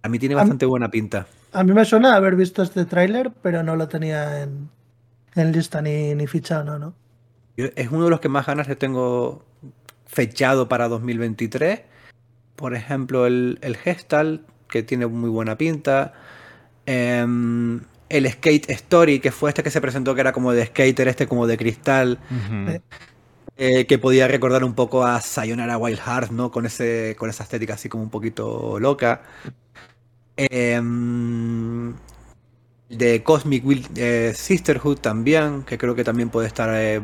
a 0.03 0.09
mí 0.09 0.19
tiene 0.19 0.35
mí- 0.35 0.39
bastante 0.41 0.65
buena 0.65 0.89
pinta. 0.91 1.25
A 1.53 1.63
mí 1.63 1.73
me 1.73 1.85
suena 1.85 2.15
haber 2.15 2.35
visto 2.35 2.61
este 2.61 2.85
tráiler, 2.85 3.31
pero 3.41 3.63
no 3.63 3.75
lo 3.75 3.87
tenía 3.87 4.43
en, 4.43 4.69
en 5.35 5.51
lista 5.51 5.81
ni, 5.81 6.13
ni 6.13 6.27
fichado, 6.27 6.63
no, 6.63 6.77
no. 6.79 6.93
Es 7.55 7.89
uno 7.91 8.03
de 8.03 8.09
los 8.11 8.19
que 8.19 8.29
más 8.29 8.45
ganas 8.45 8.67
le 8.67 8.75
tengo 8.75 9.43
fechado 10.05 10.69
para 10.69 10.87
2023. 10.87 11.81
Por 12.55 12.75
ejemplo, 12.75 13.25
el, 13.25 13.57
el 13.61 13.75
Gestalt, 13.77 14.41
que 14.69 14.83
tiene 14.83 15.07
muy 15.07 15.29
buena 15.31 15.57
pinta. 15.57 16.13
Em, 16.85 17.81
el 18.09 18.29
Skate 18.31 18.69
Story, 18.71 19.19
que 19.19 19.31
fue 19.31 19.49
este 19.49 19.63
que 19.63 19.71
se 19.71 19.81
presentó, 19.81 20.15
que 20.15 20.21
era 20.21 20.31
como 20.33 20.53
de 20.53 20.65
skater, 20.67 21.07
este 21.07 21.27
como 21.27 21.47
de 21.47 21.57
cristal, 21.57 22.19
Eh, 22.65 22.81
eh, 23.57 23.85
que 23.87 23.97
podía 23.99 24.27
recordar 24.27 24.63
un 24.63 24.75
poco 24.75 25.03
a 25.05 25.19
Sayonara 25.21 25.77
Wild 25.77 25.99
Hearts, 25.99 26.31
¿no? 26.31 26.51
Con, 26.51 26.65
ese, 26.65 27.15
con 27.17 27.29
esa 27.29 27.43
estética 27.43 27.73
así 27.75 27.89
como 27.89 28.03
un 28.03 28.09
poquito 28.11 28.79
loca. 28.79 29.21
Em, 30.37 31.93
de 32.89 33.23
Cosmic 33.23 33.65
Will- 33.65 33.87
eh, 33.95 34.33
Sisterhood 34.35 34.99
también, 34.99 35.63
que 35.63 35.77
creo 35.77 35.95
que 35.95 36.03
también 36.03 36.29
puede 36.29 36.47
estar 36.47 36.69
eh, 36.73 37.01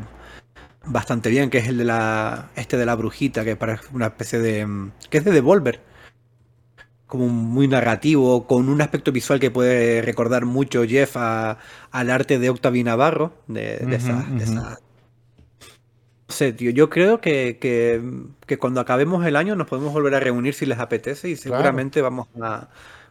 bastante 0.85 1.29
bien, 1.29 1.49
que 1.49 1.59
es 1.59 1.67
el 1.67 1.77
de 1.77 1.85
la 1.85 2.49
este 2.55 2.77
de 2.77 2.85
la 2.85 2.95
brujita, 2.95 3.43
que 3.45 3.55
parece 3.55 3.85
una 3.93 4.07
especie 4.07 4.39
de 4.39 4.65
mm, 4.65 4.91
que 5.09 5.17
es 5.19 5.25
de 5.25 5.31
Devolver. 5.31 5.81
Como 7.13 7.27
muy 7.27 7.67
narrativo, 7.67 8.47
con 8.47 8.69
un 8.69 8.81
aspecto 8.81 9.11
visual 9.11 9.39
que 9.39 9.51
puede 9.51 10.01
recordar 10.01 10.45
mucho 10.45 10.83
Jeff 10.83 11.15
a- 11.15 11.59
al 11.91 12.09
arte 12.09 12.39
de 12.39 12.49
Octavio 12.49 12.83
Navarro, 12.83 13.33
de, 13.45 13.77
de 13.77 13.85
Ujú, 13.85 13.93
esa, 13.93 14.13
de 14.23 14.33
ujú. 14.33 14.37
esa- 14.43 14.79
No 16.27 16.33
sé, 16.35 16.53
tío, 16.53 16.71
yo 16.71 16.89
creo 16.89 17.21
que, 17.21 17.59
que- 17.61 18.01
que 18.47 18.57
cuando 18.57 18.81
acabemos 18.81 19.23
el 19.27 19.35
año 19.35 19.55
nos 19.55 19.67
podemos 19.67 19.93
volver 19.93 20.15
a 20.15 20.19
reunir 20.21 20.55
si 20.55 20.65
les 20.65 20.79
apetece 20.79 21.29
y 21.29 21.35
Claro. 21.35 21.57
seguramente 21.57 22.01
vamos 22.01 22.29
a, 22.41 22.69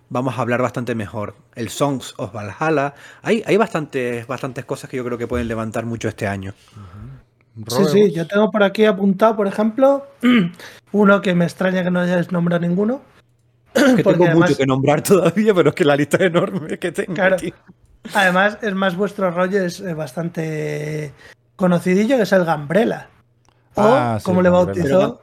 vamos 0.08 0.36
a 0.36 0.40
hablar 0.42 0.60
bastante 0.62 0.96
mejor. 0.96 1.36
El 1.54 1.68
Songs 1.68 2.14
of 2.16 2.32
Valhalla. 2.34 2.94
Hay, 3.22 3.44
hay 3.46 3.56
bastantes, 3.56 4.26
bastantes 4.26 4.64
cosas 4.64 4.90
que 4.90 4.96
yo 4.96 5.04
creo 5.04 5.16
que 5.16 5.28
pueden 5.28 5.46
levantar 5.46 5.86
mucho 5.86 6.08
este 6.08 6.26
año. 6.26 6.54
Sí, 7.68 7.84
sí, 7.92 8.10
yo 8.12 8.26
tengo 8.26 8.50
por 8.50 8.64
aquí 8.64 8.84
apuntado, 8.84 9.36
por 9.36 9.46
ejemplo, 9.46 10.08
uno 10.90 11.22
que 11.22 11.36
me 11.36 11.44
extraña 11.44 11.84
que 11.84 11.92
no 11.92 12.00
hayáis 12.00 12.32
nombrado 12.32 12.66
ninguno. 12.66 13.11
Que 13.74 13.80
tengo 14.02 14.24
además- 14.24 14.50
mucho 14.50 14.56
que 14.56 14.66
nombrar 14.66 15.02
todavía, 15.04 15.54
pero 15.54 15.70
es 15.70 15.74
que 15.74 15.84
la 15.84 15.96
lista 15.96 16.16
es 16.18 16.22
enorme 16.24 16.78
que 16.78 16.92
tengo 16.92 17.14
Claro. 17.14 17.36
aquí. 17.36 17.52
Además, 18.14 18.58
es 18.62 18.74
más 18.74 18.96
vuestro 18.96 19.30
rollo, 19.30 19.62
es 19.64 19.80
eh, 19.80 19.94
bastante 19.94 21.12
conocidillo, 21.56 22.16
que 22.16 22.22
es 22.22 22.32
el 22.32 22.44
Gambrela. 22.44 23.08
O, 23.74 23.82
Ah, 23.82 24.16
sí, 24.18 24.24
como 24.24 24.40
el 24.40 24.44
le 24.44 24.50
bautizó, 24.50 25.22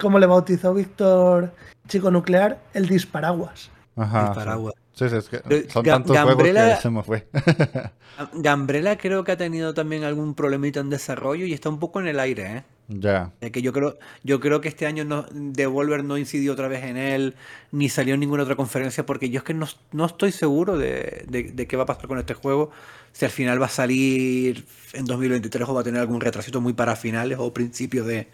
como 0.00 0.18
le 0.20 0.26
bautizó 0.26 0.74
Víctor 0.74 1.52
Chico 1.88 2.10
Nuclear, 2.10 2.58
el 2.74 2.86
Disparaguas. 2.88 3.70
Ajá, 3.96 4.34
El 4.36 4.58
sí. 4.58 4.70
Sí, 4.92 5.08
sí, 5.10 5.16
es 5.16 5.28
que 5.28 5.38
Pero 5.46 5.70
son 5.70 5.84
Ga- 5.84 5.90
tantos 5.92 6.16
Gambrela- 6.16 6.60
juegos 6.62 6.76
que 6.76 6.82
se 6.82 6.90
me 6.90 7.02
fue. 7.02 7.28
Gambrela 8.34 8.96
creo 8.96 9.24
que 9.24 9.32
ha 9.32 9.36
tenido 9.36 9.74
también 9.74 10.04
algún 10.04 10.34
problemita 10.34 10.80
en 10.80 10.90
desarrollo 10.90 11.44
y 11.46 11.52
está 11.52 11.68
un 11.68 11.78
poco 11.78 12.00
en 12.00 12.08
el 12.08 12.20
aire, 12.20 12.56
¿eh? 12.58 12.64
Ya. 12.88 13.32
Eh, 13.40 13.50
Que 13.50 13.62
yo 13.62 13.72
creo, 13.72 13.98
yo 14.22 14.40
creo 14.40 14.60
que 14.60 14.68
este 14.68 14.86
año 14.86 15.04
no, 15.04 15.26
Devolver 15.32 16.04
no 16.04 16.18
incidió 16.18 16.52
otra 16.52 16.68
vez 16.68 16.84
en 16.84 16.96
él, 16.96 17.34
ni 17.72 17.88
salió 17.88 18.14
en 18.14 18.20
ninguna 18.20 18.42
otra 18.44 18.56
conferencia, 18.56 19.04
porque 19.06 19.30
yo 19.30 19.38
es 19.38 19.44
que 19.44 19.54
no, 19.54 19.66
no 19.92 20.04
estoy 20.06 20.32
seguro 20.32 20.76
de, 20.78 21.24
de- 21.28 21.52
de 21.52 21.66
qué 21.66 21.76
va 21.76 21.82
a 21.84 21.86
pasar 21.86 22.06
con 22.08 22.18
este 22.18 22.34
juego, 22.34 22.70
si 23.12 23.24
al 23.24 23.30
final 23.30 23.60
va 23.60 23.66
a 23.66 23.70
salir 23.70 24.64
en 24.92 25.04
2023 25.04 25.68
o 25.68 25.74
va 25.74 25.80
a 25.80 25.84
tener 25.84 26.00
algún 26.00 26.20
retrasito 26.20 26.60
muy 26.60 26.72
para 26.74 26.96
finales 26.96 27.38
o 27.40 27.52
principios 27.52 28.06
de, 28.06 28.28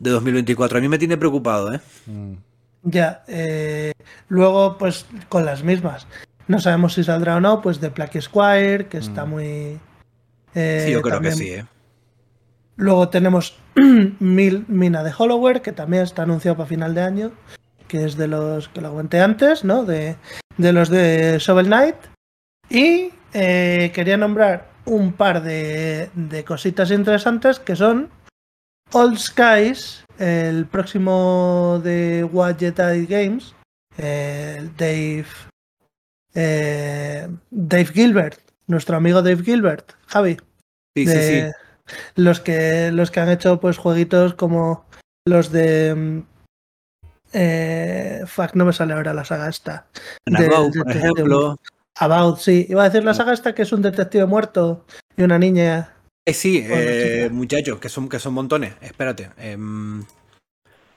de 0.00 0.10
2024. 0.10 0.78
A 0.78 0.80
mí 0.80 0.88
me 0.88 0.98
tiene 0.98 1.16
preocupado, 1.16 1.72
¿eh? 1.72 1.80
Mm. 2.06 2.32
Ya, 2.82 3.24
eh, 3.28 3.92
luego, 4.28 4.76
pues 4.76 5.06
con 5.30 5.46
las 5.46 5.62
mismas. 5.62 6.06
No 6.48 6.60
sabemos 6.60 6.92
si 6.92 7.02
saldrá 7.04 7.36
o 7.36 7.40
no, 7.40 7.62
pues 7.62 7.80
de 7.80 7.88
Black 7.88 8.20
Squire, 8.20 8.88
que 8.88 8.98
está 8.98 9.24
Mm. 9.24 9.30
muy. 9.30 9.78
eh, 10.54 10.82
Sí, 10.86 10.92
yo 10.92 11.00
creo 11.00 11.14
también- 11.14 11.38
que 11.38 11.44
sí, 11.44 11.50
¿eh? 11.50 11.64
Luego 12.76 13.08
tenemos 13.08 13.56
Mina 14.20 15.02
de 15.02 15.12
Hollower, 15.16 15.62
que 15.62 15.72
también 15.72 16.02
está 16.02 16.22
anunciado 16.22 16.56
para 16.56 16.68
final 16.68 16.94
de 16.94 17.02
año, 17.02 17.32
que 17.88 18.04
es 18.04 18.16
de 18.16 18.28
los 18.28 18.68
que 18.68 18.80
lo 18.80 18.90
comenté 18.90 19.20
antes, 19.20 19.64
¿no? 19.64 19.84
De, 19.84 20.16
de 20.56 20.72
los 20.72 20.88
de 20.88 21.38
Shovel 21.38 21.66
Knight. 21.66 21.96
Y 22.70 23.10
eh, 23.32 23.90
quería 23.94 24.16
nombrar 24.16 24.70
un 24.84 25.12
par 25.12 25.42
de, 25.42 26.10
de 26.14 26.44
cositas 26.44 26.90
interesantes 26.90 27.58
que 27.58 27.76
son 27.76 28.10
Old 28.92 29.18
Skies, 29.18 30.04
el 30.18 30.66
próximo 30.66 31.80
de 31.82 32.24
What 32.24 32.58
Jedi 32.58 33.06
Games, 33.06 33.54
eh, 33.98 34.68
Dave, 34.76 35.26
eh, 36.34 37.28
Dave 37.50 37.86
Gilbert, 37.86 38.40
nuestro 38.66 38.96
amigo 38.96 39.22
Dave 39.22 39.42
Gilbert, 39.42 39.92
Javi 40.06 40.36
Sí, 40.96 41.08
sí, 41.08 41.18
sí. 41.18 41.42
Los 42.16 42.40
que 42.40 42.90
los 42.92 43.10
que 43.10 43.20
han 43.20 43.28
hecho 43.30 43.60
pues 43.60 43.76
jueguitos 43.78 44.34
como 44.34 44.86
los 45.26 45.50
de 45.52 45.94
mm, 45.94 46.22
eh, 47.32 48.22
fuck, 48.26 48.54
no 48.54 48.64
me 48.64 48.72
sale 48.72 48.94
ahora 48.94 49.12
la 49.14 49.24
saga 49.24 49.48
esta 49.48 49.86
de- 50.26 50.46
About, 50.46 50.72
de- 50.74 50.82
por 50.84 50.92
de- 50.92 50.98
ejemplo. 50.98 51.56
About 51.96 52.38
sí 52.38 52.66
iba 52.68 52.82
a 52.82 52.88
decir 52.88 53.04
la 53.04 53.14
saga 53.14 53.32
esta 53.32 53.54
que 53.54 53.62
es 53.62 53.72
un 53.72 53.82
detective 53.82 54.26
muerto 54.26 54.84
y 55.16 55.22
una 55.22 55.38
niña 55.38 55.90
Eh, 56.26 56.32
sí, 56.34 56.64
eh, 56.66 57.28
muchachos, 57.30 57.78
que 57.78 57.88
son, 57.88 58.08
que 58.08 58.18
son 58.18 58.32
montones. 58.34 58.74
Espérate. 58.80 59.30
Em, 59.36 60.02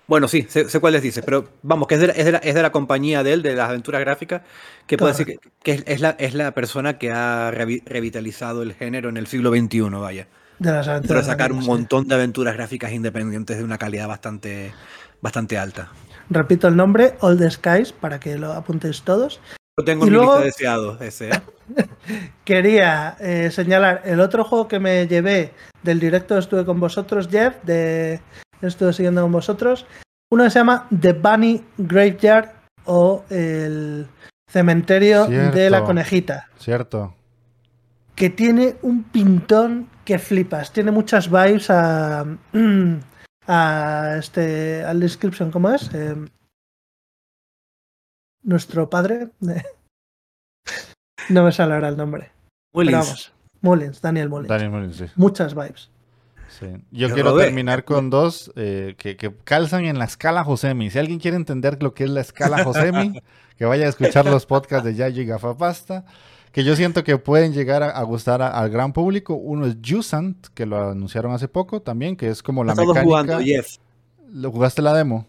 bueno, 0.07 0.29
sí, 0.29 0.47
sé, 0.47 0.79
cuáles 0.79 1.01
dices, 1.01 1.21
pero 1.25 1.49
vamos, 1.63 1.87
que 1.89 1.95
es 1.95 2.01
de, 2.01 2.07
la, 2.07 2.13
es, 2.13 2.23
de 2.25 2.31
la, 2.31 2.37
es 2.37 2.55
de, 2.55 2.61
la, 2.61 2.71
compañía 2.71 3.23
de 3.23 3.33
él, 3.33 3.41
de 3.41 3.53
las 3.55 3.67
aventuras 3.69 3.99
gráficas, 3.99 4.41
que 4.85 4.97
puede 4.97 5.11
decir 5.11 5.25
que, 5.25 5.37
que 5.61 5.83
es, 5.85 5.99
la, 5.99 6.11
es 6.11 6.33
la 6.33 6.53
persona 6.53 6.97
que 6.97 7.11
ha 7.11 7.51
revitalizado 7.51 8.61
el 8.63 8.73
género 8.73 9.09
en 9.09 9.17
el 9.17 9.27
siglo 9.27 9.49
XXI, 9.51 9.81
vaya. 9.99 10.27
De 10.59 10.71
las 10.71 10.87
aventuras. 10.87 11.25
Para 11.25 11.33
sacar 11.33 11.51
un 11.51 11.65
montón 11.65 12.07
de 12.07 12.15
aventuras 12.15 12.55
gráficas 12.55 12.91
independientes 12.91 13.57
de 13.57 13.63
una 13.63 13.77
calidad 13.77 14.07
bastante, 14.07 14.73
bastante 15.21 15.57
alta. 15.57 15.89
Repito 16.29 16.67
el 16.67 16.75
nombre, 16.75 17.15
All 17.21 17.37
the 17.37 17.49
Skies, 17.49 17.93
para 17.93 18.19
que 18.19 18.37
lo 18.37 18.53
apuntéis 18.53 19.03
todos. 19.03 19.39
Lo 19.77 19.85
tengo 19.85 20.05
en 20.05 20.13
mi 20.13 20.19
lista 20.19 20.39
deseado, 20.39 20.99
ese. 20.99 21.29
¿eh? 21.29 21.41
quería 22.43 23.15
eh, 23.19 23.51
señalar 23.51 24.01
el 24.05 24.19
otro 24.19 24.43
juego 24.43 24.67
que 24.67 24.79
me 24.79 25.07
llevé 25.07 25.53
del 25.83 25.99
directo, 25.99 26.37
estuve 26.37 26.65
con 26.65 26.79
vosotros, 26.79 27.27
Jeff, 27.29 27.55
de 27.63 28.19
estuve 28.61 28.93
siguiendo 28.93 29.21
con 29.21 29.31
vosotros. 29.31 29.85
Uno 30.31 30.49
se 30.49 30.59
llama 30.59 30.87
The 30.99 31.13
Bunny 31.13 31.63
Graveyard 31.77 32.51
o 32.85 33.23
el 33.29 34.07
cementerio 34.49 35.27
de 35.27 35.69
la 35.69 35.83
conejita. 35.83 36.49
Cierto. 36.57 37.16
Que 38.17 38.29
tiene 38.29 38.75
un 38.81 39.03
pintón 39.03 39.89
que 40.03 40.19
flipas. 40.19 40.73
Tiene 40.73 40.91
muchas 40.91 41.29
vibes 41.29 41.69
a. 41.69 42.25
a 43.47 44.15
este. 44.19 44.83
al 44.83 44.99
description, 44.99 45.51
¿cómo 45.51 45.71
es? 45.71 45.89
Eh, 45.93 46.15
nuestro 48.43 48.89
padre. 48.89 49.29
no 51.29 51.43
me 51.43 51.51
sale 51.53 51.75
ahora 51.75 51.87
el 51.87 51.95
nombre. 51.95 52.31
Mullins. 52.73 53.31
Mullins, 53.61 54.01
Daniel 54.01 54.27
Mullins. 54.29 54.49
Daniel 54.49 54.71
Mullins, 54.71 54.97
sí. 54.97 55.05
Muchas 55.15 55.55
vibes. 55.55 55.89
Yo 56.91 57.13
quiero 57.13 57.37
terminar 57.37 57.83
con 57.83 58.09
dos 58.09 58.51
eh, 58.55 58.95
que, 58.97 59.17
calzan 59.43 59.85
en 59.85 59.99
la 59.99 60.05
escala 60.05 60.43
Josemi. 60.43 60.89
Si 60.89 60.97
alguien 60.97 61.19
quiere 61.19 61.37
entender 61.37 61.81
lo 61.83 61.93
que 61.93 62.05
es 62.05 62.09
la 62.09 62.21
escala 62.21 62.63
Josemi, 62.63 63.21
que 63.57 63.65
vaya 63.65 63.85
a 63.85 63.89
escuchar 63.89 64.25
los 64.25 64.45
podcasts 64.45 64.85
de 64.85 64.95
Yayo 64.95 65.21
y 65.21 65.25
Gafapasta, 65.25 66.05
que 66.51 66.63
yo 66.63 66.75
siento 66.75 67.03
que 67.03 67.17
pueden 67.17 67.53
llegar 67.53 67.83
a, 67.83 68.01
gustar 68.03 68.41
al 68.41 68.69
gran 68.69 68.93
público. 68.93 69.35
Uno 69.35 69.65
es 69.65 69.77
Jusant, 69.85 70.47
que 70.53 70.65
lo 70.65 70.89
anunciaron 70.91 71.33
hace 71.33 71.47
poco 71.47 71.81
también, 71.81 72.15
que 72.15 72.29
es 72.29 72.41
como 72.41 72.63
la 72.63 72.73
mecánica. 72.73 73.03
Jugando, 73.03 73.39
¿Lo 74.29 74.51
jugaste 74.51 74.81
la 74.81 74.93
demo? 74.93 75.27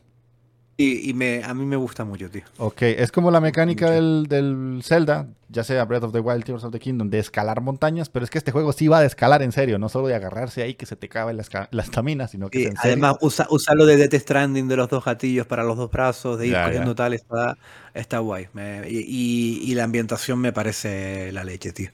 Y, 0.81 1.13
me, 1.13 1.43
a 1.43 1.55
mí 1.55 1.67
me 1.67 1.75
gusta 1.75 2.05
mucho, 2.05 2.31
tío. 2.31 2.45
Ok, 2.59 2.83
es 2.83 3.11
como 3.11 3.33
la 3.33 3.41
mecánica 3.41 3.91
del, 3.91 4.27
del, 4.29 4.79
Zelda, 4.85 5.27
ya 5.49 5.65
sea 5.65 5.85
Breath 5.85 6.05
of 6.05 6.13
the 6.13 6.21
Wild, 6.21 6.45
Tears 6.45 6.63
of 6.63 6.71
the 6.71 6.79
Kingdom, 6.79 7.11
de 7.11 7.19
escalar 7.19 7.61
montañas, 7.61 8.09
pero 8.09 8.25
es 8.25 8.31
que 8.31 8.39
este 8.39 8.53
juego 8.53 8.73
sí 8.73 8.87
va 8.87 9.01
a 9.01 9.05
escalar 9.05 9.43
en 9.43 9.51
serio, 9.51 9.81
no 9.81 9.89
solo 9.89 10.07
de 10.07 10.15
agarrarse 10.15 10.63
ahí 10.63 10.75
que 10.75 10.87
se 10.87 10.95
te 10.95 11.09
cabe 11.09 11.33
la, 11.33 11.43
estamina, 11.83 12.29
sino 12.29 12.49
que... 12.49 12.73
además, 12.77 13.17
usa, 13.23 13.49
usa, 13.51 13.75
lo 13.75 13.87
de 13.87 13.97
Death 13.97 14.23
Stranding 14.23 14.69
de 14.69 14.77
los 14.77 14.89
dos 14.89 15.05
gatillos 15.05 15.49
para 15.49 15.65
los 15.65 15.77
dos 15.77 15.91
brazos, 15.91 16.39
de 16.39 16.47
ir 16.47 16.55
cogiendo 16.55 16.95
tal, 16.95 17.13
está, 17.13 17.59
está 17.93 18.21
guay. 18.21 18.47
y, 18.89 19.61
y, 19.65 19.75
la 19.75 19.83
ambientación 19.83 20.39
me 20.39 20.53
parece 20.53 21.33
la 21.33 21.43
leche, 21.43 21.73
tío. 21.73 21.91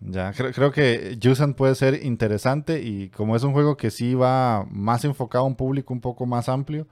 Ya, 0.00 0.32
creo, 0.32 0.52
creo 0.52 0.72
que 0.72 1.16
Jusan 1.22 1.54
puede 1.54 1.76
ser 1.76 2.04
interesante 2.04 2.82
y 2.82 3.10
como 3.10 3.36
es 3.36 3.44
un 3.44 3.52
juego 3.52 3.76
que 3.76 3.92
sí 3.92 4.14
va 4.14 4.66
más 4.68 5.04
enfocado 5.04 5.44
a 5.44 5.46
un 5.46 5.54
público 5.54 5.94
un 5.94 6.00
poco 6.00 6.26
más 6.26 6.48
amplio, 6.48 6.88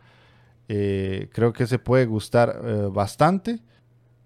eh, 0.68 1.28
creo 1.32 1.52
que 1.52 1.66
se 1.66 1.78
puede 1.78 2.06
gustar 2.06 2.60
eh, 2.64 2.88
bastante. 2.92 3.60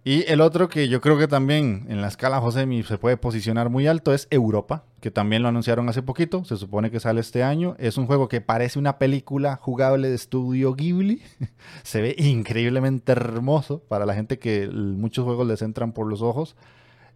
Y 0.04 0.24
el 0.30 0.40
otro 0.40 0.68
que 0.68 0.88
yo 0.88 1.00
creo 1.00 1.18
que 1.18 1.26
también 1.26 1.84
en 1.88 2.00
la 2.00 2.06
escala 2.06 2.40
Josemi 2.40 2.84
se 2.84 2.96
puede 2.96 3.16
posicionar 3.16 3.70
muy 3.70 3.88
alto 3.88 4.14
es 4.14 4.28
Europa, 4.30 4.84
que 5.00 5.10
también 5.10 5.42
lo 5.42 5.48
anunciaron 5.48 5.88
hace 5.88 6.00
poquito, 6.00 6.44
se 6.44 6.56
supone 6.56 6.92
que 6.92 7.00
sale 7.00 7.20
este 7.20 7.42
año. 7.42 7.74
Es 7.80 7.98
un 7.98 8.06
juego 8.06 8.28
que 8.28 8.40
parece 8.40 8.78
una 8.78 8.98
película 8.98 9.56
jugable 9.56 10.08
de 10.08 10.14
estudio 10.14 10.74
Ghibli. 10.74 11.22
se 11.82 12.00
ve 12.00 12.14
increíblemente 12.18 13.10
hermoso 13.10 13.80
para 13.88 14.06
la 14.06 14.14
gente 14.14 14.38
que 14.38 14.68
muchos 14.68 15.24
juegos 15.24 15.44
les 15.48 15.60
entran 15.62 15.92
por 15.92 16.06
los 16.06 16.22
ojos. 16.22 16.54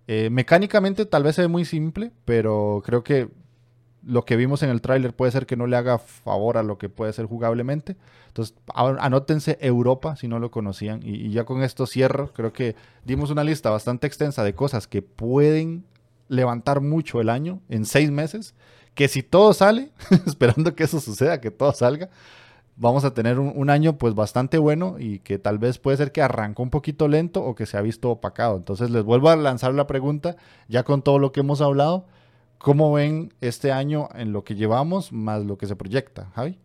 Eh, 0.08 0.28
mecánicamente 0.28 1.06
tal 1.06 1.22
vez 1.22 1.36
se 1.36 1.42
ve 1.42 1.48
muy 1.48 1.64
simple, 1.64 2.10
pero 2.24 2.82
creo 2.84 3.04
que 3.04 3.28
lo 4.02 4.24
que 4.24 4.36
vimos 4.36 4.62
en 4.62 4.70
el 4.70 4.80
tráiler 4.80 5.14
puede 5.14 5.32
ser 5.32 5.46
que 5.46 5.56
no 5.56 5.66
le 5.66 5.76
haga 5.76 5.98
favor 5.98 6.56
a 6.56 6.62
lo 6.62 6.78
que 6.78 6.88
puede 6.88 7.12
ser 7.12 7.26
jugablemente. 7.26 7.96
Entonces, 8.28 8.56
anótense 8.74 9.58
Europa 9.60 10.16
si 10.16 10.28
no 10.28 10.38
lo 10.38 10.50
conocían. 10.50 11.00
Y, 11.02 11.30
ya 11.30 11.44
con 11.44 11.62
esto 11.62 11.86
cierro. 11.86 12.32
Creo 12.32 12.52
que 12.52 12.76
dimos 13.04 13.30
una 13.30 13.44
lista 13.44 13.70
bastante 13.70 14.06
extensa 14.06 14.44
de 14.44 14.54
cosas 14.54 14.86
que 14.86 15.02
pueden 15.02 15.84
levantar 16.28 16.80
mucho 16.80 17.20
el 17.20 17.28
año 17.28 17.60
en 17.68 17.84
seis 17.84 18.10
meses. 18.10 18.54
Que 18.94 19.08
si 19.08 19.22
todo 19.22 19.52
sale, 19.52 19.90
esperando 20.26 20.74
que 20.74 20.84
eso 20.84 21.00
suceda, 21.00 21.40
que 21.40 21.50
todo 21.50 21.72
salga, 21.72 22.08
vamos 22.76 23.04
a 23.04 23.12
tener 23.12 23.38
un, 23.38 23.68
año 23.68 23.98
pues 23.98 24.14
bastante 24.14 24.56
bueno 24.56 24.96
y 24.98 25.18
que 25.18 25.38
tal 25.38 25.58
vez 25.58 25.78
puede 25.78 25.98
ser 25.98 26.12
que 26.12 26.22
arrancó 26.22 26.62
un 26.62 26.70
poquito 26.70 27.08
lento 27.08 27.44
o 27.44 27.54
que 27.54 27.66
se 27.66 27.76
ha 27.76 27.82
visto 27.82 28.10
opacado. 28.10 28.56
Entonces 28.56 28.90
les 28.90 29.04
vuelvo 29.04 29.28
a 29.28 29.36
lanzar 29.36 29.74
la 29.74 29.86
pregunta, 29.86 30.36
ya 30.66 30.82
con 30.82 31.02
todo 31.02 31.18
lo 31.18 31.30
que 31.30 31.40
hemos 31.40 31.60
hablado. 31.60 32.06
¿Cómo 32.60 32.92
ven 32.92 33.32
este 33.40 33.72
año 33.72 34.10
en 34.14 34.34
lo 34.34 34.44
que 34.44 34.54
llevamos 34.54 35.12
más 35.12 35.42
lo 35.46 35.56
que 35.56 35.66
se 35.66 35.76
proyecta, 35.76 36.30
Javi? 36.34 36.58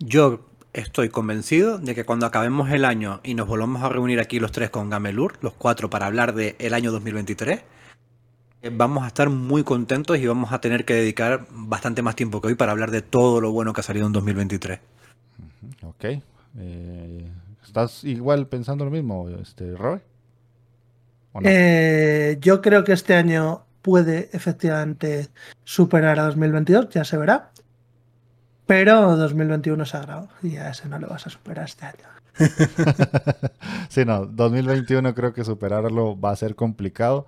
Yo 0.00 0.40
estoy 0.72 1.10
convencido 1.10 1.78
de 1.78 1.94
que 1.94 2.04
cuando 2.04 2.26
acabemos 2.26 2.68
el 2.72 2.84
año 2.84 3.20
y 3.22 3.34
nos 3.34 3.46
volvamos 3.46 3.84
a 3.84 3.88
reunir 3.88 4.18
aquí 4.18 4.40
los 4.40 4.50
tres 4.50 4.70
con 4.70 4.90
Gamelur, 4.90 5.38
los 5.42 5.52
cuatro, 5.52 5.88
para 5.90 6.06
hablar 6.06 6.34
del 6.34 6.74
año 6.74 6.90
2023, 6.90 7.62
eh, 8.62 8.70
vamos 8.74 9.04
a 9.04 9.06
estar 9.06 9.30
muy 9.30 9.62
contentos 9.62 10.18
y 10.18 10.26
vamos 10.26 10.52
a 10.52 10.60
tener 10.60 10.84
que 10.84 10.94
dedicar 10.94 11.46
bastante 11.52 12.02
más 12.02 12.16
tiempo 12.16 12.40
que 12.40 12.48
hoy 12.48 12.54
para 12.56 12.72
hablar 12.72 12.90
de 12.90 13.00
todo 13.00 13.40
lo 13.40 13.52
bueno 13.52 13.72
que 13.72 13.80
ha 13.80 13.84
salido 13.84 14.08
en 14.08 14.12
2023. 14.12 14.80
Ok. 15.84 16.04
Eh, 16.58 17.30
¿Estás 17.64 18.02
igual 18.02 18.48
pensando 18.48 18.84
lo 18.84 18.90
mismo, 18.90 19.28
este, 19.40 19.76
Roy? 19.76 20.00
Eh, 21.42 22.38
yo 22.40 22.60
creo 22.60 22.82
que 22.82 22.92
este 22.92 23.14
año 23.14 23.63
puede 23.84 24.30
efectivamente 24.32 25.28
superar 25.62 26.18
a 26.18 26.24
2022, 26.24 26.88
ya 26.88 27.04
se 27.04 27.18
verá. 27.18 27.50
Pero 28.66 29.14
2021 29.18 29.82
es 29.82 29.90
sagrado 29.90 30.30
y 30.42 30.56
a 30.56 30.70
ese 30.70 30.88
no 30.88 30.98
lo 30.98 31.08
vas 31.08 31.26
a 31.26 31.30
superar 31.30 31.66
este 31.66 31.84
año. 31.84 32.08
sí, 33.90 34.06
no, 34.06 34.24
2021 34.24 35.14
creo 35.14 35.34
que 35.34 35.44
superarlo 35.44 36.18
va 36.18 36.30
a 36.30 36.36
ser 36.36 36.54
complicado. 36.54 37.26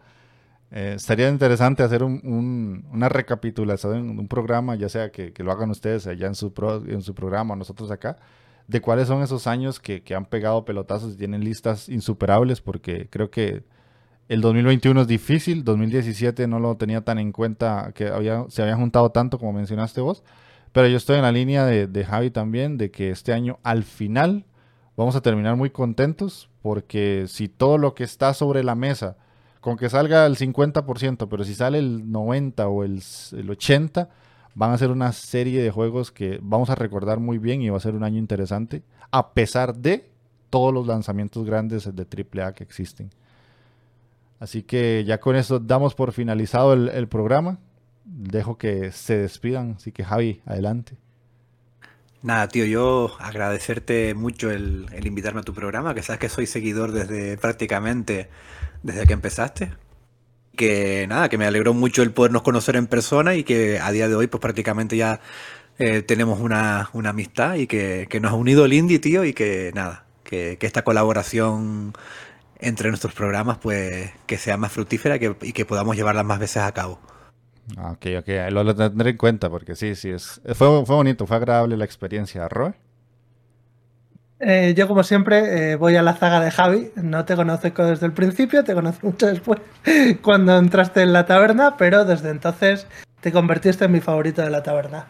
Eh, 0.70 0.96
interesante 1.30 1.82
hacer 1.82 2.02
una 2.02 3.08
recapitulación, 3.10 4.18
un 4.18 4.26
programa, 4.26 4.76
ya 4.76 4.88
sea 4.88 5.10
que, 5.10 5.34
lo 5.36 5.52
hagan 5.52 5.70
ustedes 5.70 6.06
allá 6.06 6.26
en 6.26 6.34
su, 6.34 6.54
en 6.88 7.02
su 7.02 7.14
programa 7.14 7.52
o 7.52 7.56
nosotros 7.56 7.90
acá, 7.90 8.16
de 8.66 8.80
cuáles 8.80 9.08
son 9.08 9.22
esos 9.22 9.46
años 9.46 9.78
que, 9.78 10.02
que 10.02 10.14
han 10.14 10.24
pegado 10.24 10.64
pelotazos 10.64 11.12
y 11.12 11.18
tienen 11.18 11.44
listas 11.44 11.90
insuperables, 11.90 12.62
porque 12.62 13.08
creo 13.10 13.30
que 13.30 13.62
el 14.28 14.40
2021 14.40 15.02
es 15.02 15.06
difícil, 15.06 15.62
2017 15.64 16.48
no 16.48 16.58
lo 16.58 16.76
tenía 16.76 17.02
tan 17.02 17.18
en 17.18 17.32
cuenta 17.32 17.92
que 17.94 18.08
había, 18.08 18.44
se 18.48 18.62
había 18.62 18.76
juntado 18.76 19.10
tanto 19.10 19.38
como 19.38 19.52
mencionaste 19.52 20.00
vos, 20.00 20.24
pero 20.72 20.88
yo 20.88 20.96
estoy 20.96 21.16
en 21.16 21.22
la 21.22 21.32
línea 21.32 21.64
de, 21.64 22.04
Javi 22.04 22.30
también, 22.30 22.76
de 22.76 22.90
que 22.90 23.10
este 23.10 23.32
año 23.32 23.58
al 23.62 23.84
final 23.84 24.44
vamos 24.96 25.16
a 25.16 25.22
terminar 25.22 25.56
muy 25.56 25.70
contentos, 25.70 26.50
porque 26.60 27.26
si 27.28 27.48
todo 27.48 27.78
lo 27.78 27.94
que 27.94 28.04
está 28.04 28.34
sobre 28.34 28.64
la 28.64 28.74
mesa, 28.74 29.16
con 29.60 29.76
que 29.76 29.88
salga 29.88 30.26
el 30.26 30.36
50%, 30.36 31.28
pero 31.30 31.44
si 31.44 31.54
sale 31.54 31.78
el 31.78 32.10
90 32.10 32.68
o 32.68 32.84
el, 32.84 33.02
el 33.32 33.50
80, 33.50 34.08
van 34.54 34.72
a 34.72 34.78
ser 34.78 34.90
una 34.90 35.12
serie 35.12 35.62
de 35.62 35.70
juegos 35.70 36.10
que 36.10 36.40
vamos 36.42 36.68
a 36.68 36.74
recordar 36.74 37.20
muy 37.20 37.38
bien 37.38 37.62
y 37.62 37.68
va 37.68 37.76
a 37.76 37.80
ser 37.80 37.94
un 37.94 38.04
año 38.04 38.18
interesante, 38.18 38.82
a 39.10 39.32
pesar 39.34 39.76
de 39.76 40.10
todos 40.50 40.74
los 40.74 40.86
lanzamientos 40.86 41.44
grandes 41.44 41.88
de 41.94 42.06
AAA 42.42 42.54
que 42.54 42.64
existen. 42.64 43.10
Así 44.38 44.62
que 44.62 45.04
ya 45.06 45.18
con 45.18 45.36
eso 45.36 45.58
damos 45.58 45.94
por 45.94 46.12
finalizado 46.12 46.72
el, 46.74 47.08
programa. 47.08 47.58
Dejo 48.04 48.58
que 48.58 48.92
se 48.92 49.16
despidan, 49.16 49.76
así 49.78 49.92
que 49.92 50.04
Javi, 50.04 50.42
adelante. 50.44 50.96
Nada, 52.22 52.48
tío, 52.48 52.64
yo 52.64 53.16
agradecerte 53.18 54.14
mucho 54.14 54.50
el, 54.50 54.86
invitarme 55.04 55.40
a 55.40 55.44
tu 55.44 55.54
programa, 55.54 55.94
que 55.94 56.02
sabes 56.02 56.20
que 56.20 56.28
soy 56.28 56.46
seguidor 56.46 56.92
desde 56.92 57.36
prácticamente 57.38 58.28
desde 58.82 59.06
que 59.06 59.12
empezaste. 59.12 59.72
Que 60.54 61.06
nada, 61.08 61.28
que 61.28 61.38
me 61.38 61.46
alegró 61.46 61.74
mucho 61.74 62.02
el 62.02 62.12
podernos 62.12 62.42
conocer 62.42 62.76
en 62.76 62.86
persona 62.86 63.34
y 63.34 63.44
que 63.44 63.78
a 63.78 63.92
día 63.92 64.08
de 64.08 64.14
hoy 64.14 64.26
pues 64.26 64.40
prácticamente 64.40 64.96
ya 64.96 65.20
eh, 65.78 66.02
tenemos 66.02 66.40
una, 66.40 66.90
amistad 67.04 67.56
y 67.56 67.66
que, 67.66 68.08
nos 68.20 68.32
ha 68.32 68.34
unido 68.34 68.64
el 68.64 68.72
indie, 68.72 68.98
tío, 68.98 69.24
y 69.24 69.34
que 69.34 69.72
nada, 69.74 70.06
que, 70.24 70.56
que 70.58 70.66
esta 70.66 70.82
colaboración 70.82 71.92
entre 72.58 72.88
nuestros 72.88 73.14
programas, 73.14 73.58
pues 73.58 74.10
que 74.26 74.38
sea 74.38 74.56
más 74.56 74.72
fructífera 74.72 75.16
y 75.16 75.52
que 75.52 75.64
podamos 75.64 75.96
llevarlas 75.96 76.24
más 76.24 76.38
veces 76.38 76.62
a 76.62 76.72
cabo. 76.72 77.00
Ah, 77.76 77.92
ok, 77.92 78.06
ok, 78.20 78.28
lo, 78.50 78.74
tendré 78.74 79.10
en 79.10 79.16
cuenta 79.16 79.50
porque 79.50 79.74
sí, 79.74 79.94
sí, 79.94 80.10
es, 80.10 80.40
fue, 80.54 80.84
fue 80.86 80.96
bonito, 80.96 81.26
fue 81.26 81.36
agradable 81.36 81.76
la 81.76 81.84
experiencia. 81.84 82.48
¿Roy? 82.48 82.74
Eh, 84.38 84.74
yo, 84.76 84.86
como 84.86 85.02
siempre, 85.02 85.72
eh, 85.72 85.76
voy 85.76 85.96
a 85.96 86.02
la 86.02 86.14
zaga 86.14 86.40
de 86.40 86.50
Javi. 86.50 86.90
No 86.96 87.24
te 87.24 87.36
conozco 87.36 87.84
desde 87.84 88.06
el 88.06 88.12
principio, 88.12 88.64
te 88.64 88.74
conozco 88.74 89.06
mucho 89.08 89.26
después, 89.26 89.60
cuando 90.22 90.56
entraste 90.58 91.02
en 91.02 91.12
la 91.12 91.26
taberna, 91.26 91.76
pero 91.76 92.04
desde 92.04 92.30
entonces 92.30 92.86
te 93.20 93.32
convertiste 93.32 93.86
en 93.86 93.92
mi 93.92 94.00
favorito 94.00 94.42
de 94.42 94.50
la 94.50 94.62
taberna. 94.62 95.06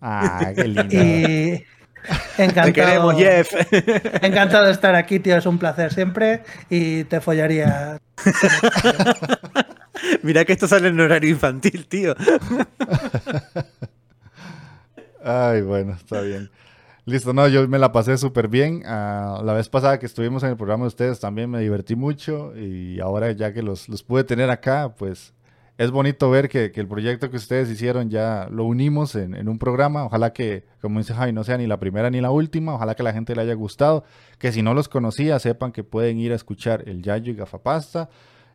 Ah, 0.00 0.52
qué 0.54 0.64
lindo. 0.68 0.94
Y 0.94 1.64
encantado, 2.38 2.66
Te 2.66 2.72
queremos, 2.72 3.14
Jeff. 3.16 3.52
encantado 4.22 4.66
de 4.66 4.72
estar 4.72 4.94
aquí, 4.94 5.18
tío. 5.18 5.36
Es 5.36 5.46
un 5.46 5.58
placer 5.58 5.92
siempre. 5.92 6.42
Y 6.68 7.04
te 7.04 7.20
follaría. 7.20 7.98
Mira 10.22 10.44
que 10.44 10.52
esto 10.52 10.68
sale 10.68 10.88
en 10.88 11.00
horario 11.00 11.30
infantil, 11.30 11.86
tío. 11.86 12.14
Ay, 15.24 15.62
bueno, 15.62 15.92
está 15.92 16.20
bien. 16.20 16.50
Listo, 17.04 17.32
no, 17.32 17.48
yo 17.48 17.66
me 17.68 17.78
la 17.78 17.90
pasé 17.90 18.16
súper 18.16 18.48
bien. 18.48 18.82
Ah, 18.86 19.40
la 19.44 19.52
vez 19.52 19.68
pasada 19.68 19.98
que 19.98 20.06
estuvimos 20.06 20.42
en 20.44 20.50
el 20.50 20.56
programa 20.56 20.84
de 20.84 20.88
ustedes 20.88 21.18
también 21.18 21.50
me 21.50 21.60
divertí 21.60 21.96
mucho 21.96 22.56
y 22.56 23.00
ahora 23.00 23.32
ya 23.32 23.52
que 23.52 23.62
los, 23.62 23.88
los 23.88 24.04
pude 24.04 24.22
tener 24.22 24.50
acá, 24.50 24.94
pues 24.96 25.34
es 25.78 25.90
bonito 25.90 26.30
ver 26.30 26.48
que, 26.48 26.70
el 26.74 26.86
proyecto 26.86 27.30
que 27.30 27.36
ustedes 27.36 27.70
hicieron 27.70 28.10
ya 28.10 28.46
lo 28.50 28.64
unimos 28.64 29.14
en, 29.14 29.48
un 29.48 29.58
programa. 29.58 30.04
Ojalá 30.04 30.32
que, 30.32 30.64
como 30.80 30.98
dice 30.98 31.14
Javi, 31.14 31.32
no 31.32 31.44
sea 31.44 31.56
ni 31.58 31.66
la 31.66 31.80
primera 31.80 32.10
ni 32.10 32.20
la 32.20 32.30
última. 32.30 32.74
Ojalá 32.74 32.94
que 32.94 33.02
la 33.02 33.12
gente 33.12 33.34
le 33.34 33.42
haya 33.42 33.54
gustado. 33.54 34.04
Que 34.38 34.52
si 34.52 34.62
no 34.62 34.74
los 34.74 34.88
conocía, 34.88 35.38
sepan 35.38 35.72
que 35.72 35.82
pueden 35.82 36.18
ir 36.18 36.32
a 36.32 36.36
escuchar 36.36 36.88
el 36.88 37.02
Yayo 37.02 37.32
y 37.32 37.36
Gafapasta. 37.36 38.10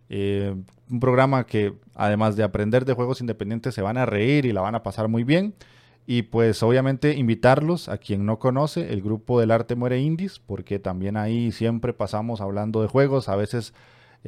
Eh, 0.09 0.55
un 0.89 0.99
programa 0.99 1.45
que 1.45 1.73
además 1.95 2.35
de 2.35 2.43
aprender 2.43 2.85
de 2.85 2.93
juegos 2.93 3.19
independientes 3.19 3.75
se 3.75 3.81
van 3.81 3.97
a 3.97 4.05
reír 4.05 4.45
y 4.45 4.53
la 4.53 4.61
van 4.61 4.75
a 4.75 4.83
pasar 4.83 5.07
muy 5.07 5.23
bien. 5.23 5.55
Y 6.05 6.21
pues 6.21 6.63
obviamente 6.63 7.15
invitarlos 7.15 7.89
a 7.89 7.97
quien 7.97 8.25
no 8.25 8.39
conoce 8.39 8.93
el 8.93 9.01
grupo 9.01 9.41
del 9.41 9.51
arte 9.51 9.75
muere 9.75 9.99
indies, 9.99 10.39
porque 10.39 10.79
también 10.79 11.17
ahí 11.17 11.51
siempre 11.51 11.91
pasamos 11.91 12.39
hablando 12.39 12.81
de 12.81 12.87
juegos, 12.87 13.27
a 13.27 13.35
veces 13.35 13.73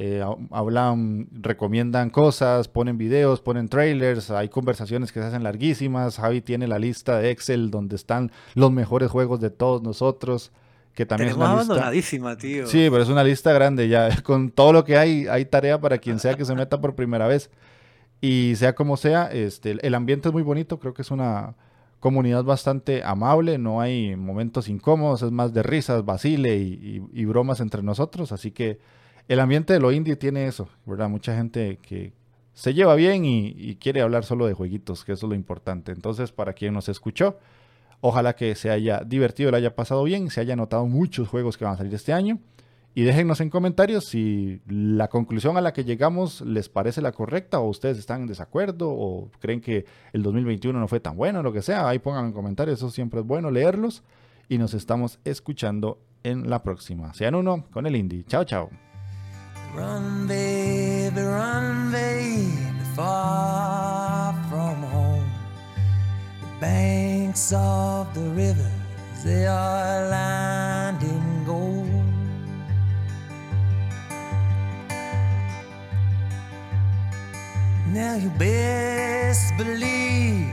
eh, 0.02 0.24
hablan, 0.50 1.28
recomiendan 1.32 2.08
cosas, 2.08 2.68
ponen 2.68 2.96
videos, 2.96 3.42
ponen 3.42 3.68
trailers, 3.68 4.30
hay 4.30 4.48
conversaciones 4.48 5.12
que 5.12 5.20
se 5.20 5.26
hacen 5.26 5.42
larguísimas, 5.42 6.16
Javi 6.16 6.40
tiene 6.40 6.66
la 6.66 6.78
lista 6.78 7.18
de 7.18 7.30
Excel 7.30 7.70
donde 7.70 7.96
están 7.96 8.32
los 8.54 8.72
mejores 8.72 9.10
juegos 9.10 9.40
de 9.40 9.50
todos 9.50 9.82
nosotros, 9.82 10.52
que 10.94 11.04
también 11.04 11.32
Tenemos 11.32 11.44
es 11.46 11.50
una 11.50 11.58
lista... 11.60 11.72
abandonadísima, 11.74 12.36
tío. 12.38 12.66
Sí, 12.66 12.88
pero 12.90 13.02
es 13.02 13.10
una 13.10 13.22
lista 13.24 13.52
grande 13.52 13.88
ya. 13.88 14.08
Con 14.22 14.50
todo 14.50 14.72
lo 14.72 14.84
que 14.84 14.96
hay, 14.96 15.26
hay 15.28 15.44
tarea 15.44 15.78
para 15.78 15.98
quien 15.98 16.18
sea 16.18 16.34
que 16.34 16.44
se 16.46 16.54
meta 16.54 16.80
por 16.80 16.94
primera 16.94 17.26
vez. 17.28 17.50
Y 18.22 18.54
sea 18.56 18.74
como 18.74 18.96
sea, 18.96 19.26
este, 19.32 19.76
el 19.86 19.94
ambiente 19.94 20.28
es 20.28 20.32
muy 20.34 20.42
bonito. 20.42 20.78
Creo 20.78 20.92
que 20.92 21.02
es 21.02 21.10
una 21.10 21.54
comunidad 22.00 22.44
bastante 22.44 23.02
amable. 23.04 23.56
No 23.56 23.80
hay 23.80 24.16
momentos 24.16 24.68
incómodos. 24.68 25.22
Es 25.22 25.30
más 25.30 25.54
de 25.54 25.62
risas, 25.62 26.04
vacile 26.04 26.56
y, 26.56 27.00
y- 27.14 27.20
y 27.22 27.24
bromas 27.24 27.60
entre 27.60 27.82
nosotros. 27.82 28.32
Así 28.32 28.50
que 28.50 28.78
el 29.30 29.38
ambiente 29.38 29.72
de 29.72 29.80
lo 29.80 29.92
indie 29.92 30.16
tiene 30.16 30.46
eso, 30.46 30.68
¿verdad? 30.84 31.08
Mucha 31.08 31.36
gente 31.36 31.78
que 31.80 32.12
se 32.52 32.74
lleva 32.74 32.96
bien 32.96 33.24
y, 33.24 33.76
quiere 33.76 34.00
hablar 34.00 34.24
solo 34.24 34.46
de 34.46 34.54
jueguitos, 34.54 35.04
que 35.04 35.12
eso 35.12 35.26
es 35.26 35.30
lo 35.30 35.36
importante. 35.36 35.92
Entonces, 35.92 36.32
para 36.32 36.52
quien 36.52 36.74
nos 36.74 36.88
escuchó, 36.88 37.38
Ojalá 38.02 38.34
que 38.34 38.54
se 38.54 38.70
haya 38.70 39.02
divertido, 39.04 39.50
le 39.50 39.58
haya 39.58 39.76
pasado 39.76 40.04
bien, 40.04 40.30
se 40.30 40.40
haya 40.40 40.56
notado 40.56 40.86
muchos 40.86 41.28
juegos 41.28 41.58
que 41.58 41.66
van 41.66 41.74
a 41.74 41.76
salir 41.76 41.94
este 41.94 42.14
año. 42.14 42.38
Y 42.94 43.02
déjennos 43.02 43.42
en 43.42 43.50
comentarios 43.50 44.06
si 44.06 44.62
la 44.66 45.08
conclusión 45.08 45.58
a 45.58 45.60
la 45.60 45.74
que 45.74 45.84
llegamos 45.84 46.40
les 46.40 46.70
parece 46.70 47.02
la 47.02 47.12
correcta 47.12 47.60
o 47.60 47.68
ustedes 47.68 47.98
están 47.98 48.22
en 48.22 48.26
desacuerdo 48.26 48.88
o 48.90 49.30
creen 49.38 49.60
que 49.60 49.84
el 50.14 50.22
2021 50.22 50.80
no 50.80 50.88
fue 50.88 50.98
tan 50.98 51.14
bueno, 51.14 51.42
lo 51.42 51.52
que 51.52 51.60
sea. 51.60 51.86
Ahí 51.86 51.98
pongan 51.98 52.26
en 52.26 52.32
comentarios, 52.32 52.78
eso 52.78 52.90
siempre 52.90 53.20
es 53.20 53.26
bueno 53.26 53.50
leerlos. 53.50 54.02
Y 54.48 54.56
nos 54.56 54.72
estamos 54.72 55.20
escuchando 55.24 56.00
en 56.24 56.48
la 56.48 56.62
próxima. 56.62 57.12
Sean 57.12 57.34
uno 57.34 57.66
con 57.70 57.86
el 57.86 57.96
indie. 57.96 58.24
Chao, 58.24 58.44
chao. 58.44 58.89
Run, 59.74 60.26
baby, 60.26 61.20
run, 61.20 61.92
baby, 61.92 62.52
far 62.96 64.34
from 64.50 64.82
home. 64.82 65.30
The 66.40 66.60
banks 66.60 67.52
of 67.52 68.12
the 68.12 68.30
rivers, 68.30 69.24
they 69.24 69.46
are 69.46 70.10
lined 70.10 71.02
in 71.02 71.44
gold. 71.44 71.86
Now 77.92 78.16
you 78.16 78.30
best 78.30 79.56
believe 79.56 80.46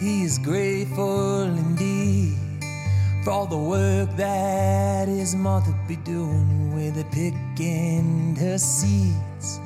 he 0.00 0.22
is 0.22 0.38
grateful 0.38 1.42
indeed 1.42 2.51
for 3.22 3.30
all 3.30 3.46
the 3.46 3.56
work 3.56 4.08
that 4.16 5.06
his 5.06 5.34
mother 5.36 5.72
be 5.86 5.96
doing 5.96 6.74
with 6.74 6.96
the 6.96 7.04
pick 7.04 7.34
and 7.60 8.36
her 8.36 8.58
seeds. 8.58 9.60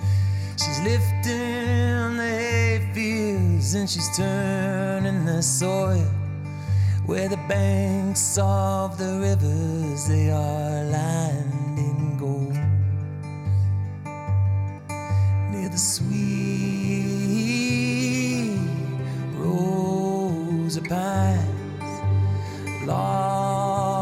She's 0.59 0.81
lifting 0.81 2.16
the 2.16 2.23
hay 2.23 2.91
fields 2.93 3.74
and 3.74 3.89
she's 3.89 4.15
turning 4.16 5.24
the 5.24 5.43
soil 5.43 6.11
where 7.07 7.28
the 7.28 7.39
banks 7.49 8.37
of 8.39 8.99
the 8.99 9.19
rivers 9.20 10.09
they 10.09 10.28
are 10.31 10.85
lined 10.85 11.78
in 11.78 12.19
gold. 12.19 12.53
Near 15.53 15.69
the 15.70 15.78
sweet 15.78 16.19
rose 19.35 20.77
of 20.77 20.85
pines, 20.85 21.56
long. 22.87 23.95